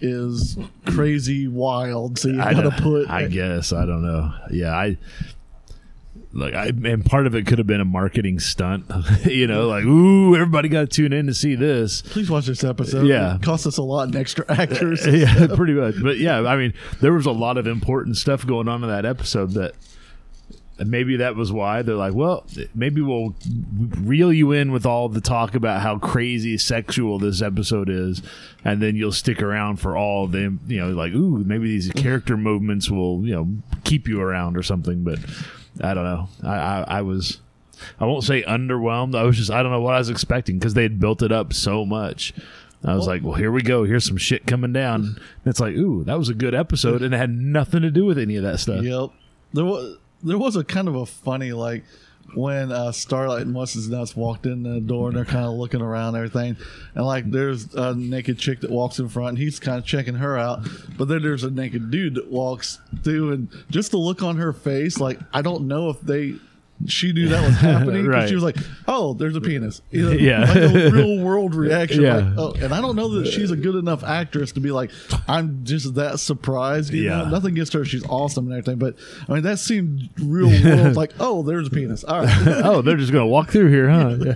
is 0.00 0.56
crazy 0.86 1.48
wild. 1.48 2.18
So 2.20 2.28
you 2.28 2.40
I, 2.40 2.54
gotta 2.54 2.70
put 2.82 3.10
I 3.10 3.26
guess 3.26 3.72
I 3.72 3.84
don't 3.84 4.02
know. 4.02 4.32
Yeah, 4.52 4.76
I 4.76 4.96
like 6.38 6.54
I 6.54 6.66
and 6.66 7.04
part 7.04 7.26
of 7.26 7.34
it 7.34 7.46
could 7.46 7.58
have 7.58 7.66
been 7.66 7.80
a 7.80 7.84
marketing 7.84 8.38
stunt. 8.38 8.86
you 9.24 9.46
know, 9.46 9.68
like 9.68 9.84
ooh, 9.84 10.34
everybody 10.34 10.68
got 10.68 10.80
to 10.80 10.86
tune 10.86 11.12
in 11.12 11.26
to 11.26 11.34
see 11.34 11.54
this. 11.54 12.02
please 12.02 12.30
watch 12.30 12.46
this 12.46 12.64
episode. 12.64 13.06
Yeah. 13.06 13.36
It 13.36 13.42
cost 13.42 13.66
us 13.66 13.78
a 13.78 13.82
lot 13.82 14.08
in 14.08 14.16
extra 14.16 14.44
actors. 14.48 15.06
yeah, 15.10 15.48
pretty 15.54 15.74
much. 15.74 15.96
But 16.02 16.18
yeah, 16.18 16.40
I 16.40 16.56
mean, 16.56 16.74
there 17.00 17.12
was 17.12 17.26
a 17.26 17.32
lot 17.32 17.58
of 17.58 17.66
important 17.66 18.16
stuff 18.16 18.46
going 18.46 18.68
on 18.68 18.82
in 18.82 18.88
that 18.88 19.04
episode 19.04 19.52
that 19.52 19.74
and 20.78 20.90
maybe 20.90 21.16
that 21.16 21.34
was 21.34 21.52
why 21.52 21.82
they're 21.82 21.96
like, 21.96 22.14
well, 22.14 22.46
maybe 22.74 23.00
we'll 23.02 23.34
reel 24.00 24.32
you 24.32 24.52
in 24.52 24.70
with 24.70 24.86
all 24.86 25.08
the 25.08 25.20
talk 25.20 25.54
about 25.54 25.82
how 25.82 25.98
crazy 25.98 26.56
sexual 26.56 27.18
this 27.18 27.42
episode 27.42 27.88
is, 27.90 28.22
and 28.64 28.80
then 28.80 28.94
you'll 28.94 29.12
stick 29.12 29.42
around 29.42 29.78
for 29.78 29.96
all 29.96 30.24
of 30.24 30.32
them. 30.32 30.60
You 30.68 30.80
know, 30.80 30.90
like, 30.90 31.12
ooh, 31.12 31.38
maybe 31.44 31.66
these 31.66 31.90
character 31.90 32.36
movements 32.36 32.88
will, 32.88 33.26
you 33.26 33.34
know, 33.34 33.48
keep 33.82 34.06
you 34.06 34.20
around 34.20 34.56
or 34.56 34.62
something. 34.62 35.02
But 35.02 35.18
I 35.82 35.94
don't 35.94 36.04
know. 36.04 36.28
I, 36.42 36.54
I, 36.54 36.84
I 36.98 37.02
was. 37.02 37.40
I 38.00 38.06
won't 38.06 38.24
say 38.24 38.42
underwhelmed. 38.42 39.14
I 39.14 39.22
was 39.22 39.36
just 39.36 39.52
I 39.52 39.62
don't 39.62 39.70
know 39.70 39.80
what 39.80 39.94
I 39.94 39.98
was 39.98 40.10
expecting 40.10 40.58
because 40.58 40.74
they 40.74 40.82
had 40.82 40.98
built 40.98 41.22
it 41.22 41.30
up 41.30 41.52
so 41.52 41.84
much. 41.84 42.34
I 42.84 42.94
was 42.94 43.06
like, 43.06 43.22
well, 43.24 43.34
here 43.34 43.50
we 43.50 43.62
go. 43.62 43.84
Here's 43.84 44.04
some 44.04 44.16
shit 44.16 44.46
coming 44.46 44.72
down. 44.72 45.00
And 45.02 45.20
it's 45.46 45.58
like, 45.58 45.74
ooh, 45.74 46.04
that 46.04 46.16
was 46.16 46.28
a 46.28 46.34
good 46.34 46.54
episode, 46.54 47.02
and 47.02 47.12
it 47.12 47.16
had 47.16 47.30
nothing 47.30 47.82
to 47.82 47.90
do 47.90 48.04
with 48.04 48.18
any 48.18 48.36
of 48.36 48.44
that 48.44 48.60
stuff. 48.60 48.84
Yep. 48.84 49.10
There 49.52 49.64
was 49.64 49.96
there 50.22 50.38
was 50.38 50.56
a 50.56 50.64
kind 50.64 50.88
of 50.88 50.94
a 50.94 51.06
funny 51.06 51.52
like 51.52 51.84
when 52.34 52.70
uh, 52.72 52.92
Starlight 52.92 53.42
and 53.42 53.54
What's 53.54 53.74
Nuts 53.88 54.14
walked 54.16 54.46
in 54.46 54.62
the 54.62 54.80
door 54.80 55.08
and 55.08 55.16
they're 55.16 55.24
kind 55.24 55.44
of 55.46 55.54
looking 55.54 55.80
around 55.80 56.14
and 56.14 56.24
everything, 56.24 56.56
and 56.94 57.04
like 57.06 57.30
there's 57.30 57.74
a 57.74 57.94
naked 57.94 58.38
chick 58.38 58.60
that 58.60 58.70
walks 58.70 58.98
in 58.98 59.08
front 59.08 59.30
and 59.30 59.38
he's 59.38 59.58
kind 59.58 59.78
of 59.78 59.84
checking 59.84 60.14
her 60.16 60.36
out, 60.38 60.66
but 60.96 61.08
then 61.08 61.22
there's 61.22 61.44
a 61.44 61.50
naked 61.50 61.90
dude 61.90 62.14
that 62.14 62.30
walks 62.30 62.78
through 63.02 63.32
and 63.32 63.48
just 63.70 63.90
the 63.90 63.98
look 63.98 64.22
on 64.22 64.36
her 64.36 64.52
face, 64.52 64.98
like 65.00 65.18
I 65.32 65.42
don't 65.42 65.66
know 65.66 65.90
if 65.90 66.00
they. 66.00 66.36
She 66.86 67.12
knew 67.12 67.28
that 67.28 67.44
was 67.44 67.56
happening. 67.60 68.06
Right. 68.06 68.28
She 68.28 68.34
was 68.36 68.44
like, 68.44 68.56
"Oh, 68.86 69.12
there's 69.14 69.34
a 69.34 69.40
penis." 69.40 69.82
You 69.90 70.06
know, 70.06 70.12
Yeah. 70.12 70.40
like 70.44 70.56
a 70.56 70.90
real 70.90 71.18
world 71.24 71.54
reaction. 71.56 72.02
Yeah. 72.02 72.16
Like, 72.18 72.38
oh, 72.38 72.52
and 72.60 72.72
I 72.72 72.80
don't 72.80 72.94
know 72.94 73.08
that 73.20 73.26
she's 73.26 73.50
a 73.50 73.56
good 73.56 73.74
enough 73.74 74.04
actress 74.04 74.52
to 74.52 74.60
be 74.60 74.70
like, 74.70 74.90
"I'm 75.26 75.64
just 75.64 75.94
that 75.96 76.20
surprised." 76.20 76.92
You 76.92 77.02
Yeah. 77.04 77.18
know? 77.24 77.30
nothing 77.30 77.52
against 77.54 77.72
her; 77.72 77.84
she's 77.84 78.04
awesome 78.06 78.44
and 78.46 78.54
everything. 78.54 78.78
But 78.78 78.94
I 79.28 79.34
mean, 79.34 79.42
that 79.42 79.58
seemed 79.58 80.08
real 80.22 80.48
world. 80.64 80.94
like, 80.96 81.12
oh, 81.18 81.42
there's 81.42 81.66
a 81.66 81.70
penis. 81.70 82.04
All 82.04 82.22
right. 82.22 82.46
oh, 82.64 82.80
they're 82.82 82.96
just 82.96 83.12
gonna 83.12 83.26
walk 83.26 83.50
through 83.50 83.70
here, 83.70 83.90
huh? 83.90 84.16
Yeah. 84.24 84.34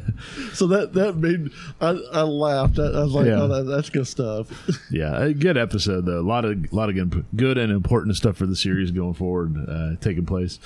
so 0.52 0.66
that 0.66 0.94
that 0.94 1.16
made 1.16 1.50
I, 1.80 1.90
I 2.12 2.22
laughed. 2.22 2.78
I, 2.78 2.86
I 2.86 3.02
was 3.04 3.12
like, 3.12 3.26
Yeah. 3.26 3.42
oh, 3.42 3.48
that, 3.48 3.62
that's 3.70 3.88
good 3.90 4.06
stuff. 4.08 4.48
Yeah, 4.90 5.16
a 5.22 5.32
good 5.32 5.56
episode 5.56 6.06
though. 6.06 6.20
A 6.20 6.22
lot 6.26 6.44
of 6.44 6.72
lot 6.72 6.88
of 6.88 6.94
good, 6.96 7.24
good 7.36 7.56
and 7.58 7.70
important 7.72 8.16
stuff 8.16 8.36
for 8.36 8.46
the 8.46 8.56
series 8.56 8.90
going 8.90 9.14
forward, 9.14 9.56
uh, 9.68 9.94
taking 10.00 10.26
place. 10.26 10.58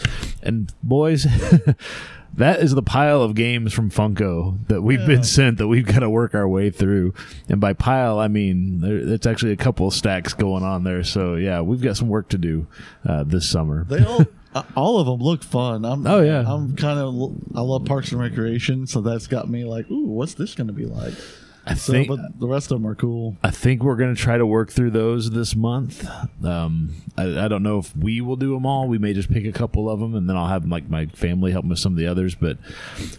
And 0.42 0.72
boys, 0.82 1.26
that 2.34 2.60
is 2.60 2.74
the 2.74 2.82
pile 2.82 3.22
of 3.22 3.34
games 3.34 3.72
from 3.72 3.90
Funko 3.90 4.66
that 4.68 4.82
we've 4.82 5.04
been 5.06 5.24
sent 5.24 5.58
that 5.58 5.68
we've 5.68 5.86
got 5.86 6.00
to 6.00 6.10
work 6.10 6.34
our 6.34 6.48
way 6.48 6.70
through. 6.70 7.14
And 7.48 7.60
by 7.60 7.72
pile, 7.72 8.18
I 8.18 8.28
mean 8.28 8.80
there, 8.80 8.96
it's 8.96 9.26
actually 9.26 9.52
a 9.52 9.56
couple 9.56 9.88
of 9.88 9.94
stacks 9.94 10.34
going 10.34 10.62
on 10.62 10.84
there. 10.84 11.02
So 11.04 11.36
yeah, 11.36 11.60
we've 11.60 11.80
got 11.80 11.96
some 11.96 12.08
work 12.08 12.28
to 12.30 12.38
do 12.38 12.66
uh, 13.06 13.24
this 13.24 13.48
summer. 13.48 13.84
They 13.84 14.04
all, 14.04 14.24
uh, 14.54 14.62
all 14.74 14.98
of 15.00 15.06
them 15.06 15.20
look 15.20 15.42
fun. 15.42 15.84
I'm, 15.84 16.06
Oh, 16.06 16.20
yeah. 16.20 16.44
I'm 16.46 16.76
kind 16.76 16.98
of, 16.98 17.14
I 17.56 17.60
love 17.60 17.84
Parks 17.84 18.12
and 18.12 18.20
Recreation, 18.20 18.86
so 18.86 19.00
that's 19.00 19.26
got 19.26 19.48
me 19.48 19.64
like, 19.64 19.90
ooh, 19.90 20.06
what's 20.06 20.34
this 20.34 20.54
going 20.54 20.68
to 20.68 20.72
be 20.72 20.86
like? 20.86 21.14
I 21.66 21.74
So, 21.74 21.92
think 21.92 22.08
but 22.08 22.20
the 22.38 22.46
rest 22.46 22.70
of 22.70 22.80
them 22.80 22.86
are 22.86 22.94
cool. 22.94 23.36
I 23.42 23.50
think 23.50 23.82
we're 23.82 23.96
going 23.96 24.14
to 24.14 24.20
try 24.20 24.38
to 24.38 24.46
work 24.46 24.70
through 24.70 24.92
those 24.92 25.30
this 25.30 25.56
month. 25.56 26.08
Um, 26.44 26.94
I, 27.18 27.44
I 27.44 27.48
don't 27.48 27.62
know 27.64 27.78
if 27.78 27.96
we 27.96 28.20
will 28.20 28.36
do 28.36 28.54
them 28.54 28.64
all. 28.64 28.86
We 28.86 28.98
may 28.98 29.12
just 29.12 29.30
pick 29.30 29.44
a 29.44 29.52
couple 29.52 29.90
of 29.90 29.98
them, 29.98 30.14
and 30.14 30.28
then 30.28 30.36
I'll 30.36 30.46
have 30.48 30.64
like 30.66 30.88
my 30.88 31.06
family 31.06 31.50
help 31.50 31.64
me 31.64 31.70
with 31.70 31.78
some 31.80 31.92
of 31.92 31.98
the 31.98 32.06
others. 32.06 32.34
But 32.36 32.58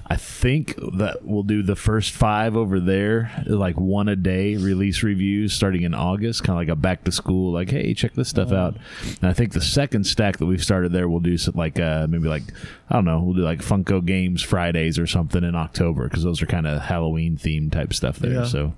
I 0.07 0.15
think 0.15 0.75
that 0.97 1.25
we'll 1.25 1.43
do 1.43 1.61
the 1.61 1.75
first 1.75 2.13
five 2.13 2.55
over 2.55 2.79
there, 2.79 3.43
like 3.45 3.75
one 3.75 4.07
a 4.07 4.15
day 4.15 4.55
release 4.55 5.03
reviews 5.03 5.53
starting 5.53 5.83
in 5.83 5.93
August, 5.93 6.43
kind 6.43 6.55
of 6.55 6.61
like 6.61 6.71
a 6.71 6.79
back 6.79 7.03
to 7.03 7.11
school. 7.11 7.51
Like, 7.51 7.69
hey, 7.69 7.93
check 7.93 8.13
this 8.13 8.29
stuff 8.29 8.51
out. 8.53 8.77
And 9.21 9.29
I 9.29 9.33
think 9.33 9.51
the 9.53 9.61
second 9.61 10.05
stack 10.05 10.37
that 10.37 10.45
we've 10.45 10.63
started 10.63 10.93
there, 10.93 11.09
we'll 11.09 11.19
do 11.19 11.37
some, 11.37 11.55
like 11.55 11.79
uh, 11.79 12.07
maybe 12.09 12.29
like 12.29 12.43
I 12.89 12.95
don't 12.95 13.05
know, 13.05 13.19
we'll 13.21 13.33
do 13.35 13.41
like 13.41 13.59
Funko 13.59 14.05
Games 14.05 14.41
Fridays 14.41 14.97
or 14.97 15.07
something 15.07 15.43
in 15.43 15.55
October 15.55 16.05
because 16.07 16.23
those 16.23 16.41
are 16.41 16.45
kind 16.45 16.65
of 16.67 16.81
Halloween 16.81 17.37
themed 17.37 17.71
type 17.73 17.93
stuff 17.93 18.17
there. 18.19 18.31
Yeah. 18.31 18.45
So 18.45 18.73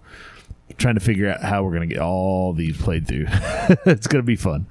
trying 0.77 0.95
to 0.95 1.01
figure 1.01 1.29
out 1.29 1.41
how 1.43 1.63
we're 1.63 1.75
going 1.75 1.87
to 1.87 1.93
get 1.95 2.01
all 2.01 2.53
these 2.53 2.77
played 2.77 3.07
through. 3.07 3.25
it's 3.85 4.07
going 4.07 4.21
to 4.21 4.25
be 4.25 4.35
fun. 4.35 4.65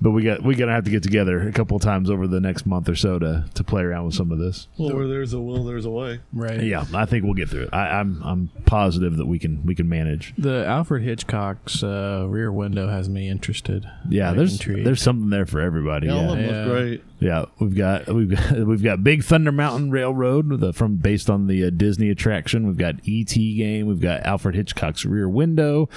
But 0.00 0.12
we 0.12 0.22
got 0.22 0.44
we 0.44 0.54
gonna 0.54 0.70
have 0.70 0.84
to 0.84 0.92
get 0.92 1.02
together 1.02 1.48
a 1.48 1.50
couple 1.50 1.76
of 1.76 1.82
times 1.82 2.08
over 2.08 2.28
the 2.28 2.38
next 2.38 2.66
month 2.66 2.88
or 2.88 2.94
so 2.94 3.18
to 3.18 3.46
to 3.54 3.64
play 3.64 3.82
around 3.82 4.06
with 4.06 4.14
some 4.14 4.30
of 4.30 4.38
this. 4.38 4.68
Well, 4.78 4.94
where 4.94 5.08
there's 5.08 5.32
a 5.32 5.40
will, 5.40 5.64
there's 5.64 5.86
a 5.86 5.90
way. 5.90 6.20
Right. 6.32 6.62
Yeah, 6.62 6.84
I 6.94 7.04
think 7.04 7.24
we'll 7.24 7.34
get 7.34 7.48
through 7.48 7.64
it. 7.64 7.70
I, 7.72 7.98
I'm 7.98 8.22
I'm 8.22 8.48
positive 8.64 9.16
that 9.16 9.26
we 9.26 9.40
can 9.40 9.66
we 9.66 9.74
can 9.74 9.88
manage. 9.88 10.34
The 10.38 10.64
Alfred 10.66 11.02
Hitchcock's 11.02 11.82
uh, 11.82 12.26
Rear 12.28 12.52
Window 12.52 12.86
has 12.86 13.08
me 13.08 13.28
interested. 13.28 13.90
Yeah, 14.08 14.28
Like, 14.28 14.36
there's 14.36 14.52
intrigued. 14.52 14.86
there's 14.86 15.02
something 15.02 15.30
there 15.30 15.46
for 15.46 15.60
everybody. 15.60 16.06
Yeah, 16.06 16.14
all 16.14 16.36
Yeah, 16.36 16.46
them 16.46 16.54
Yeah. 16.54 16.64
great. 16.72 17.04
Yeah. 17.20 17.46
We've 17.58 17.74
got 17.74 18.06
we've 18.08 18.50
we've 18.66 18.82
got 18.82 19.02
Big 19.02 19.24
Thunder 19.24 19.52
Mountain 19.52 19.90
Railroad 19.90 20.62
a, 20.62 20.72
from 20.72 20.96
based 20.96 21.28
on 21.28 21.46
the 21.46 21.64
uh, 21.64 21.70
Disney 21.70 22.10
attraction. 22.10 22.66
We've 22.66 22.76
got 22.76 22.96
ET 23.06 23.34
game. 23.34 23.86
We've 23.86 24.00
got 24.00 24.22
Alfred 24.22 24.54
Hitchcock's 24.54 25.04
Rear 25.04 25.28
Window. 25.28 25.88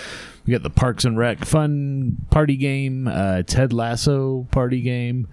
We 0.46 0.52
got 0.52 0.64
the 0.64 0.70
Parks 0.70 1.06
and 1.06 1.18
Rec 1.18 1.46
fun 1.46 2.18
party 2.30 2.58
game. 2.58 3.08
Uh, 3.08 3.44
Ted 3.44 3.74
Lasso 3.74 4.48
party 4.52 4.82
game. 4.82 5.28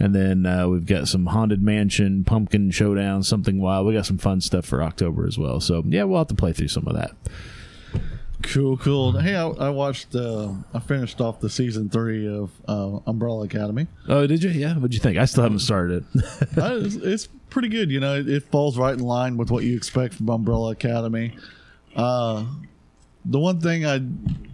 And 0.00 0.14
then 0.14 0.46
uh, 0.46 0.66
we've 0.66 0.86
got 0.86 1.08
some 1.08 1.26
Haunted 1.26 1.62
Mansion, 1.62 2.24
Pumpkin 2.24 2.70
Showdown, 2.70 3.22
something 3.22 3.60
wild. 3.60 3.86
We 3.86 3.92
got 3.92 4.06
some 4.06 4.16
fun 4.16 4.40
stuff 4.40 4.64
for 4.64 4.82
October 4.82 5.26
as 5.26 5.36
well. 5.36 5.60
So 5.60 5.82
yeah, 5.86 6.04
we'll 6.04 6.18
have 6.18 6.28
to 6.28 6.34
play 6.34 6.54
through 6.54 6.68
some 6.68 6.88
of 6.88 6.94
that. 6.94 7.14
Cool, 8.42 8.76
cool. 8.78 9.12
Hey, 9.18 9.34
I, 9.36 9.46
I 9.48 9.68
watched. 9.70 10.14
Uh, 10.14 10.52
I 10.74 10.80
finished 10.80 11.20
off 11.20 11.40
the 11.40 11.50
season 11.50 11.88
three 11.90 12.26
of 12.26 12.50
uh, 12.66 12.98
Umbrella 13.06 13.44
Academy. 13.44 13.86
Oh, 14.08 14.26
did 14.26 14.42
you? 14.42 14.50
Yeah. 14.50 14.74
What'd 14.74 14.94
you 14.94 15.00
think? 15.00 15.18
I 15.18 15.24
still 15.26 15.42
haven't 15.42 15.60
started 15.60 16.04
it. 16.14 16.24
Uh, 16.58 16.80
it's, 16.82 16.94
it's 16.96 17.26
pretty 17.50 17.68
good. 17.68 17.90
You 17.90 18.00
know, 18.00 18.16
it, 18.16 18.28
it 18.28 18.44
falls 18.50 18.76
right 18.78 18.94
in 18.94 19.00
line 19.00 19.36
with 19.36 19.50
what 19.50 19.64
you 19.64 19.76
expect 19.76 20.14
from 20.14 20.28
Umbrella 20.28 20.72
Academy. 20.72 21.36
Uh, 21.94 22.44
the 23.24 23.38
one 23.38 23.60
thing 23.60 23.84
I 23.86 23.98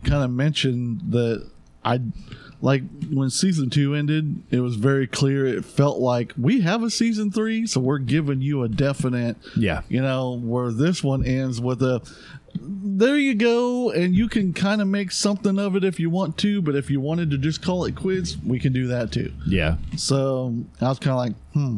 kind 0.08 0.22
of 0.24 0.30
mentioned 0.30 1.00
that 1.12 1.48
I 1.84 2.00
like 2.60 2.82
when 3.10 3.30
season 3.30 3.70
two 3.70 3.94
ended, 3.94 4.42
it 4.50 4.60
was 4.60 4.76
very 4.76 5.06
clear. 5.06 5.46
It 5.46 5.64
felt 5.64 5.98
like 6.00 6.32
we 6.36 6.60
have 6.62 6.82
a 6.82 6.90
season 6.90 7.30
three, 7.30 7.66
so 7.66 7.80
we're 7.80 7.98
giving 7.98 8.40
you 8.40 8.62
a 8.62 8.68
definite. 8.68 9.36
yeah. 9.56 9.82
You 9.88 10.02
know, 10.02 10.38
where 10.38 10.70
this 10.72 11.02
one 11.04 11.24
ends 11.24 11.60
with 11.60 11.82
a. 11.82 12.02
There 12.98 13.18
you 13.18 13.34
go, 13.34 13.90
and 13.90 14.14
you 14.14 14.26
can 14.26 14.54
kind 14.54 14.80
of 14.80 14.88
make 14.88 15.12
something 15.12 15.58
of 15.58 15.76
it 15.76 15.84
if 15.84 16.00
you 16.00 16.08
want 16.08 16.38
to, 16.38 16.62
but 16.62 16.74
if 16.74 16.88
you 16.88 16.98
wanted 16.98 17.30
to 17.30 17.36
just 17.36 17.60
call 17.60 17.84
it 17.84 17.94
quits, 17.94 18.38
we 18.38 18.58
can 18.58 18.72
do 18.72 18.86
that 18.86 19.12
too. 19.12 19.34
Yeah. 19.46 19.76
So 19.98 20.54
I 20.80 20.88
was 20.88 20.98
kind 20.98 21.12
of 21.12 21.18
like, 21.18 21.34
hmm. 21.52 21.76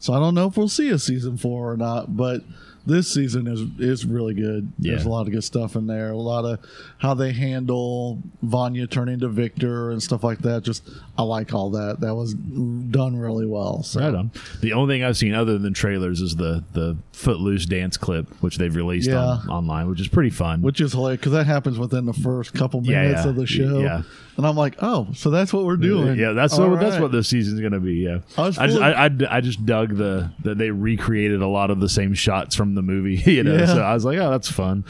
So 0.00 0.14
I 0.14 0.18
don't 0.18 0.34
know 0.34 0.48
if 0.48 0.56
we'll 0.56 0.68
see 0.68 0.88
a 0.90 0.98
season 0.98 1.36
four 1.36 1.70
or 1.70 1.76
not, 1.76 2.16
but 2.16 2.42
this 2.88 3.12
season 3.12 3.46
is 3.46 3.60
is 3.78 4.04
really 4.06 4.34
good. 4.34 4.72
There's 4.78 5.04
a 5.04 5.08
lot 5.08 5.26
of 5.26 5.32
good 5.32 5.44
stuff 5.44 5.76
in 5.76 5.86
there. 5.86 6.10
A 6.10 6.16
lot 6.16 6.44
of 6.44 6.58
how 6.98 7.14
they 7.14 7.32
handle 7.32 8.18
Vanya 8.42 8.86
turning 8.86 9.20
to 9.20 9.28
Victor 9.28 9.90
and 9.90 10.02
stuff 10.02 10.24
like 10.24 10.38
that. 10.38 10.62
Just 10.64 10.88
I 11.16 11.22
like 11.22 11.52
all 11.54 11.70
that. 11.70 12.00
That 12.00 12.14
was 12.14 12.34
done 12.34 13.16
really 13.18 13.46
well. 13.46 13.82
So 13.82 14.00
Right 14.00 14.14
on. 14.14 14.30
The 14.60 14.72
only 14.72 14.94
thing 14.94 15.04
I've 15.04 15.16
seen 15.16 15.34
other 15.34 15.58
than 15.58 15.74
trailers 15.74 16.20
is 16.20 16.36
the 16.36 16.64
the 16.72 16.96
Footloose 17.12 17.66
dance 17.66 17.96
clip, 17.96 18.28
which 18.42 18.58
they've 18.58 18.74
released 18.74 19.08
Yeah. 19.08 19.18
on, 19.22 19.48
online, 19.48 19.88
which 19.88 20.00
is 20.00 20.08
pretty 20.08 20.30
fun. 20.30 20.62
which 20.62 20.80
is 20.80 20.92
hilarious 20.92 21.20
because 21.20 21.32
that 21.32 21.46
happens 21.46 21.78
within 21.78 22.06
the 22.06 22.12
first 22.12 22.54
couple 22.54 22.80
minutes 22.80 23.24
yeah. 23.24 23.28
of 23.28 23.36
the 23.36 23.46
show. 23.46 23.80
Yeah. 23.80 24.02
And 24.36 24.46
I'm 24.46 24.56
like, 24.56 24.76
oh, 24.80 25.08
so 25.14 25.30
that's 25.30 25.52
what 25.52 25.64
we're 25.64 25.76
doing. 25.76 26.16
yeah, 26.16 26.30
that's 26.30 26.56
All 26.56 26.70
what 26.70 26.78
that's 26.80 27.00
what 27.00 27.10
this 27.10 27.26
season's 27.26 27.60
gonna 27.60 27.80
be. 27.80 27.94
Yeah, 27.96 28.18
I 28.36 28.42
I 28.44 28.50
just, 28.50 28.80
I, 28.80 28.92
I, 28.92 29.10
I 29.30 29.40
just 29.40 29.66
dug 29.66 29.96
the 29.96 30.30
that 30.44 30.58
they 30.58 30.70
recreated 30.70 31.42
a 31.42 31.48
lot 31.48 31.72
of 31.72 31.80
the 31.80 31.88
same 31.88 32.14
shots 32.14 32.54
from 32.54 32.76
the 32.78 32.82
movie. 32.82 33.16
You 33.38 33.44
know, 33.44 33.56
Yeah. 33.56 33.66
so 33.66 33.82
I 33.82 33.92
was 33.94 34.04
like, 34.04 34.18
oh, 34.18 34.30
that's 34.30 34.50
fun. 34.50 34.84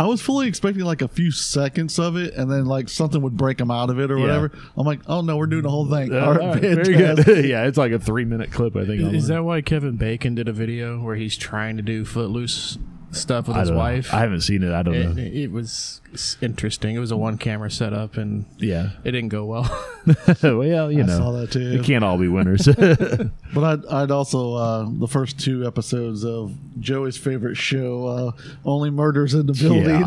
I 0.00 0.06
was 0.06 0.20
fully 0.20 0.48
expecting 0.48 0.84
like 0.84 1.02
a 1.02 1.08
few 1.08 1.30
seconds 1.30 1.98
of 1.98 2.16
it, 2.16 2.34
and 2.34 2.50
then 2.50 2.66
like 2.66 2.88
something 2.88 3.22
would 3.22 3.36
break 3.36 3.58
them 3.58 3.70
out 3.70 3.90
of 3.90 4.00
it 4.00 4.10
or 4.10 4.16
Yeah. 4.18 4.22
whatever. 4.24 4.52
I'm 4.76 4.84
like, 4.86 5.00
oh 5.06 5.20
no, 5.22 5.36
we're 5.36 5.46
doing 5.46 5.62
the 5.62 5.70
whole 5.70 5.88
thing. 5.88 6.12
Uh, 6.12 6.18
All 6.18 6.32
right, 6.32 6.40
all 6.40 6.48
right, 6.48 6.60
very 6.62 6.94
good. 6.96 7.26
yeah, 7.46 7.64
it's 7.66 7.78
like 7.78 7.92
a 7.92 7.98
three 7.98 8.24
minute 8.24 8.50
clip. 8.52 8.74
I 8.76 8.84
think. 8.84 9.00
Is, 9.00 9.22
is 9.24 9.28
that 9.28 9.44
why 9.44 9.60
Kevin 9.62 9.96
Bacon 9.96 10.34
did 10.34 10.48
a 10.48 10.52
video 10.52 11.00
where 11.00 11.16
he's 11.16 11.36
trying 11.36 11.76
to 11.76 11.82
do 11.82 12.04
Footloose 12.04 12.78
stuff 13.16 13.48
with 13.48 13.56
I 13.56 13.60
his 13.60 13.68
don't 13.70 13.76
know. 13.78 13.82
wife? 13.84 14.12
I 14.14 14.20
haven't 14.20 14.40
seen 14.42 14.62
it. 14.62 14.72
I 14.72 14.82
don't 14.82 14.94
it, 14.94 15.14
know. 15.16 15.22
it 15.22 15.50
was 15.52 16.00
interesting. 16.40 16.94
It 16.94 16.98
was 16.98 17.10
a 17.10 17.16
one 17.16 17.36
camera 17.38 17.70
setup 17.70 18.16
and 18.16 18.46
Yeah. 18.58 18.90
it 19.04 19.10
didn't 19.12 19.28
go 19.28 19.44
well. 19.44 19.86
well, 20.42 20.90
you 20.92 21.02
I 21.02 21.06
know, 21.06 21.18
saw 21.18 21.32
that 21.32 21.50
too. 21.52 21.72
it 21.80 21.84
can't 21.84 22.02
all 22.04 22.18
be 22.18 22.28
winners. 22.28 22.68
But 23.54 23.64
I'd, 23.64 23.86
I'd 23.86 24.10
also 24.10 24.54
uh, 24.54 24.86
the 24.90 25.06
first 25.08 25.38
two 25.40 25.66
episodes 25.66 26.24
of 26.24 26.52
Joey's 26.80 27.16
favorite 27.16 27.54
show, 27.54 28.06
uh, 28.06 28.32
Only 28.66 28.90
Murders 28.90 29.32
in 29.34 29.46
the 29.46 29.52
Building. 29.54 30.04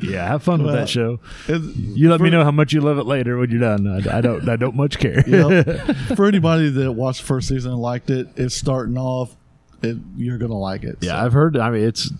yeah, 0.00 0.28
have 0.28 0.42
fun 0.42 0.60
with 0.62 0.66
Well, 0.72 0.76
that 0.76 0.88
show. 0.88 1.20
It's- 1.48 1.74
You 1.74 2.10
let 2.10 2.20
me 2.20 2.28
for- 2.28 2.32
know 2.36 2.44
how 2.44 2.50
much 2.52 2.72
you 2.72 2.80
love 2.80 2.98
it 2.98 3.06
later 3.06 3.38
when 3.38 3.50
you're 3.50 3.60
done. 3.60 3.86
I, 3.88 4.18
I 4.18 4.20
don't. 4.20 4.48
I 4.48 4.56
don't 4.56 4.76
much 4.76 4.98
care. 4.98 5.24
Yep. 5.26 5.96
For 6.16 6.26
anybody 6.26 6.68
that 6.70 6.92
watched 6.92 7.22
the 7.22 7.26
first 7.26 7.48
season 7.48 7.72
and 7.72 7.80
liked 7.80 8.10
it, 8.10 8.28
it's 8.36 8.54
starting 8.54 8.98
off. 8.98 9.34
It, 9.84 9.96
you're 10.16 10.38
gonna 10.38 10.58
like 10.58 10.84
it. 10.84 10.98
Yeah, 11.00 11.12
So, 11.20 11.26
I've 11.26 11.32
heard. 11.32 11.56
I 11.56 11.70
mean, 11.70 11.84
it's 11.84 12.10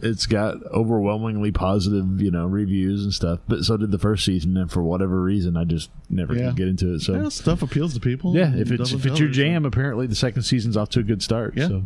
it's 0.00 0.26
got 0.26 0.62
overwhelmingly 0.72 1.50
positive, 1.52 2.20
you 2.20 2.30
know, 2.30 2.46
reviews 2.46 3.04
and 3.04 3.12
stuff. 3.12 3.40
But 3.48 3.64
so 3.64 3.76
did 3.76 3.90
the 3.90 3.98
first 3.98 4.24
season, 4.24 4.56
and 4.56 4.70
for 4.70 4.82
whatever 4.82 5.20
reason, 5.22 5.56
I 5.56 5.64
just 5.64 5.90
never 6.10 6.34
Yeah. 6.34 6.48
could 6.48 6.56
get 6.56 6.68
into 6.68 6.94
it. 6.94 7.00
So 7.00 7.14
yeah, 7.14 7.28
stuff 7.30 7.62
appeals 7.62 7.94
to 7.94 8.00
people. 8.00 8.34
yeah, 8.36 8.54
if 8.54 8.70
it's 8.70 8.92
if 8.92 9.06
it's 9.06 9.18
your 9.18 9.28
others, 9.28 9.36
so- 9.36 9.42
jam, 9.42 9.64
apparently 9.64 10.06
the 10.06 10.14
second 10.14 10.42
season's 10.42 10.76
off 10.76 10.90
to 10.90 11.00
a 11.00 11.04
good 11.04 11.22
start. 11.22 11.54
Yeah. 11.56 11.68
So, 11.68 11.84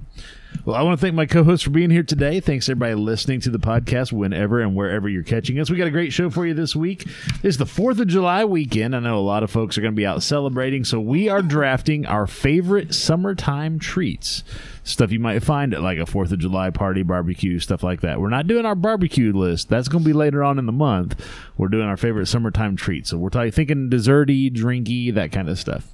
well, 0.64 0.76
I 0.76 0.82
want 0.82 0.98
to 0.98 1.00
thank 1.00 1.14
my 1.14 1.26
co-host 1.26 1.64
for 1.64 1.70
being 1.70 1.90
here 1.90 2.02
today. 2.02 2.40
Thanks 2.40 2.68
everybody 2.68 2.94
listening 2.94 3.40
to 3.40 3.50
the 3.50 3.58
podcast 3.58 4.12
whenever 4.12 4.60
and 4.60 4.74
wherever 4.74 5.08
you're 5.08 5.22
catching 5.22 5.58
us. 5.58 5.70
We 5.70 5.76
got 5.76 5.86
a 5.86 5.90
great 5.92 6.12
show 6.12 6.30
for 6.30 6.46
you 6.46 6.52
this 6.52 6.76
week. 6.76 7.06
It's 7.42 7.56
the 7.56 7.66
Fourth 7.66 8.00
of 8.00 8.08
July 8.08 8.44
weekend. 8.44 8.94
I 8.94 8.98
know 9.00 9.18
a 9.18 9.20
lot 9.20 9.42
of 9.42 9.50
folks 9.50 9.78
are 9.78 9.80
going 9.80 9.94
to 9.94 9.96
be 9.96 10.06
out 10.06 10.22
celebrating, 10.22 10.84
so 10.84 11.00
we 11.00 11.28
are 11.28 11.42
drafting 11.42 12.04
our 12.06 12.26
favorite 12.26 12.94
summertime 12.94 13.78
treats. 13.78 14.44
Stuff 14.84 15.12
you 15.12 15.20
might 15.20 15.42
find 15.42 15.72
at 15.72 15.82
like 15.82 15.98
a 15.98 16.06
Fourth 16.06 16.32
of 16.32 16.38
July 16.38 16.70
party, 16.70 17.02
barbecue, 17.02 17.58
stuff 17.58 17.82
like 17.82 18.00
that. 18.02 18.20
We're 18.20 18.28
not 18.28 18.46
doing 18.46 18.66
our 18.66 18.74
barbecue 18.74 19.32
list. 19.32 19.68
That's 19.68 19.88
going 19.88 20.04
to 20.04 20.08
be 20.08 20.14
later 20.14 20.44
on 20.44 20.58
in 20.58 20.66
the 20.66 20.72
month. 20.72 21.24
We're 21.56 21.68
doing 21.68 21.86
our 21.86 21.96
favorite 21.96 22.26
summertime 22.26 22.76
treats. 22.76 23.10
So 23.10 23.18
we're 23.18 23.30
thinking 23.50 23.90
desserty, 23.90 24.52
drinky, 24.52 25.14
that 25.14 25.32
kind 25.32 25.48
of 25.48 25.58
stuff. 25.58 25.86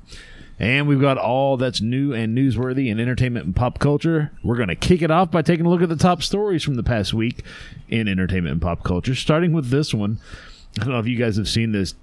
And 0.59 0.87
we've 0.87 1.01
got 1.01 1.19
all 1.19 1.57
that's 1.57 1.81
new 1.81 2.13
and 2.13 2.37
newsworthy 2.37 2.89
in 2.89 3.01
entertainment 3.01 3.47
and 3.47 3.57
pop 3.57 3.79
culture. 3.79 4.31
We're 4.43 4.57
going 4.57 4.69
to 4.69 4.77
kick 4.77 5.03
it 5.03 5.11
off 5.11 5.31
by 5.31 5.43
taking 5.43 5.67
a 5.67 5.69
look 5.69 5.83
at 5.83 5.89
the 5.89 5.97
top 5.97 6.23
stories 6.23 6.63
from 6.63 6.75
the 6.75 6.83
past 6.83 7.13
week 7.13 7.45
in 7.89 8.07
entertainment 8.07 8.53
and 8.53 8.63
pop 8.63 8.85
culture, 8.85 9.15
starting 9.15 9.53
with 9.53 9.71
this 9.71 9.93
one. 9.93 10.19
I 10.79 10.85
don't 10.85 10.93
know 10.93 11.01
if 11.01 11.07
you 11.07 11.17
guys 11.17 11.37
have 11.37 11.49
seen 11.49 11.73
this. 11.73 11.95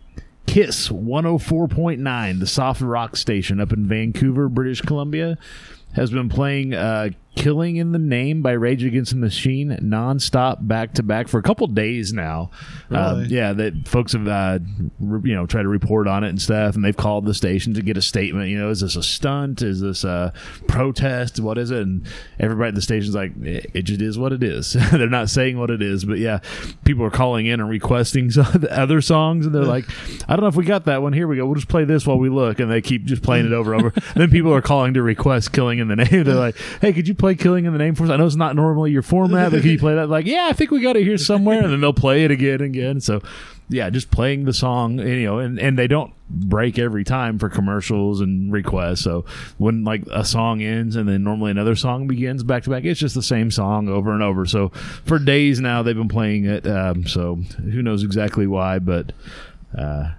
Kiss 0.48 0.90
104.9, 0.90 2.40
the 2.40 2.48
soft 2.48 2.82
rock 2.82 3.16
station 3.16 3.62
up 3.62 3.72
in 3.72 3.88
Vancouver, 3.88 4.50
British 4.50 4.82
Columbia, 4.82 5.38
has 5.94 6.12
been 6.12 6.28
playing 6.30 6.74
uh, 6.74 7.12
Killing 7.36 7.78
in 7.78 7.91
the 7.94 8.00
Name 8.00 8.41
by 8.41 8.52
Rage 8.52 8.84
Against 8.84 9.12
the 9.12 9.17
Machine 9.17 9.70
nonstop 9.82 10.67
back 10.67 10.94
to 10.96 11.04
back 11.04 11.28
for 11.30 11.38
a 11.39 11.41
couple 11.41 11.65
days 11.67 12.12
now. 12.12 12.52
Uh, 12.91 13.15
Really? 13.15 13.28
yeah, 13.30 13.54
that 13.54 13.88
folks 13.88 14.12
have 14.12 14.28
uh, 14.28 14.60
re- 15.00 15.30
you 15.30 15.36
know 15.36 15.46
tried 15.46 15.63
to 15.63 15.70
report 15.70 16.08
on 16.08 16.24
it 16.26 16.30
and 16.30 16.41
stuff, 16.41 16.76
and 16.76 16.84
they've 16.84 16.96
called 16.96 17.26
the 17.26 17.34
station 17.34 17.74
to 17.76 17.82
get 17.82 17.96
a 17.96 18.02
statement. 18.02 18.50
You 18.50 18.60
know, 18.60 18.70
is 18.70 18.82
this 18.82 18.96
a 18.98 19.02
stunt? 19.04 19.62
Is 19.62 19.80
this 19.80 20.04
a 20.04 20.34
protest? 20.67 21.39
What 21.39 21.58
is 21.58 21.72
it? 21.72 21.82
And 21.82 22.06
everybody 22.39 22.67
at 22.70 22.76
the 22.76 22.82
station's 22.82 23.15
like, 23.15 23.32
it, 23.41 23.65
it 23.74 23.82
just 23.84 24.02
is 24.02 24.20
what 24.20 24.34
it 24.34 24.44
is. 24.44 24.74
they're 24.91 25.08
not 25.08 25.30
saying 25.30 25.58
what 25.58 25.70
it 25.70 25.82
is, 25.82 26.04
but 26.04 26.17
yeah, 26.20 26.39
people 26.84 27.06
are 27.06 27.12
calling 27.12 27.46
in 27.46 27.60
and 27.62 27.70
requesting 27.70 28.30
some 28.32 28.65
other 28.70 29.00
songs, 29.00 29.46
and 29.46 29.56
they're 29.56 29.63
like, 29.63 29.86
I 30.30 30.36
don't 30.36 30.41
know 30.41 30.48
if 30.48 30.56
we 30.58 30.65
got 30.65 30.84
that 30.86 31.02
one. 31.02 31.13
Here 31.13 31.28
we 31.28 31.38
go. 31.38 31.46
We'll 31.46 31.56
just 31.56 31.70
play 31.70 31.86
this 31.86 32.06
while 32.06 32.20
we 32.20 32.28
look, 32.30 32.60
and 32.60 32.70
they 32.70 32.82
keep 32.82 33.06
just 33.06 33.24
playing 33.24 33.46
it 33.46 33.54
over 33.54 33.74
and 33.74 33.86
over. 33.86 34.02
then 34.15 34.30
people 34.30 34.54
are 34.54 34.62
calling 34.62 34.94
to 34.96 35.02
request 35.02 35.54
"Killing 35.54 35.80
in 35.80 35.88
the 35.88 35.96
Name." 35.96 36.24
They're 36.26 36.36
like, 36.36 36.58
Hey, 36.82 36.91
could 36.91 37.08
you 37.08 37.15
play 37.22 37.36
"Killing 37.36 37.66
in 37.66 37.72
the 37.72 37.80
Name" 37.80 37.96
for 37.96 38.04
us? 38.04 38.10
I 38.10 38.18
know 38.18 38.26
it's 38.26 38.36
not 38.36 38.56
normally 38.56 38.92
your 38.92 39.02
format, 39.02 39.52
but 39.52 39.62
can 39.62 39.70
you 39.70 39.80
play 39.80 39.96
that? 39.96 40.10
Like, 40.10 40.26
yeah, 40.26 40.48
I 40.50 40.54
think 40.54 40.72
we 40.72 40.82
got 40.82 40.98
it 40.98 41.04
here 41.04 41.18
somewhere, 41.18 41.62
and 41.64 41.72
then 41.72 41.80
they'll 41.80 41.94
play 41.94 42.26
it 42.26 42.32
again 42.32 42.56
and 42.56 42.76
again. 42.76 43.00
So, 43.00 43.22
yeah, 43.70 43.90
just 43.90 44.12
playing 44.12 44.44
the 44.44 44.54
song, 44.54 45.00
you 45.00 45.24
know, 45.24 45.40
and 45.40 45.58
and 45.58 45.80
they 45.80 45.88
don't 45.88 46.14
break 46.30 46.78
every 46.78 47.04
time 47.04 47.40
for 47.40 47.48
commercials 47.48 48.20
and 48.20 48.52
requests. 48.52 49.02
So 49.02 49.26
when 49.58 49.84
like 49.84 50.04
a 50.12 50.26
song 50.26 50.62
ends 50.62 50.96
and 50.96 51.08
then 51.08 51.24
normally 51.24 51.52
another 51.52 51.76
song 51.76 52.08
begins 52.08 52.44
back 52.44 52.64
to 52.64 52.70
back, 52.70 52.84
it's 52.84 53.00
just 53.00 53.16
the 53.16 53.24
same 53.24 53.52
song 53.52 53.88
over 53.88 54.12
and 54.12 54.22
over. 54.22 54.46
So 54.46 54.70
for 55.06 55.20
days 55.20 55.60
now 55.62 55.84
they've 55.84 55.96
been 55.96 56.10
playing 56.10 56.46
it. 56.46 56.68
Um, 56.68 57.08
so 57.08 57.36
who 57.36 57.82
knows 57.82 58.04
exactly 58.04 58.48
why, 58.48 58.80
but 58.80 59.14
uh, 59.78 60.12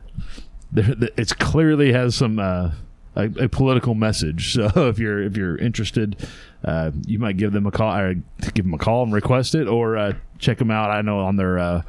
it's 0.75 1.33
clearly 1.33 1.93
has 1.93 2.15
some 2.15 2.39
uh, 2.39 2.73
a, 3.17 3.25
a 3.41 3.49
political 3.49 3.95
message. 3.95 4.57
So 4.63 4.89
if 4.89 4.99
you're 4.99 5.23
if 5.23 5.37
you're 5.37 5.57
interested, 5.57 6.17
uh, 6.65 6.91
you 7.07 7.19
might 7.19 7.37
give 7.37 7.53
them 7.53 7.67
a 7.67 7.71
call 7.71 7.95
or 7.97 8.15
give 8.55 8.65
them 8.65 8.75
a 8.75 8.79
call 8.79 9.03
and 9.03 9.13
request 9.13 9.55
it, 9.55 9.67
or 9.67 9.97
uh, 9.97 10.13
check 10.39 10.59
them 10.59 10.71
out. 10.71 10.91
I 10.91 11.03
know 11.03 11.21
on 11.21 11.37
their 11.37 11.59
uh, 11.59 11.83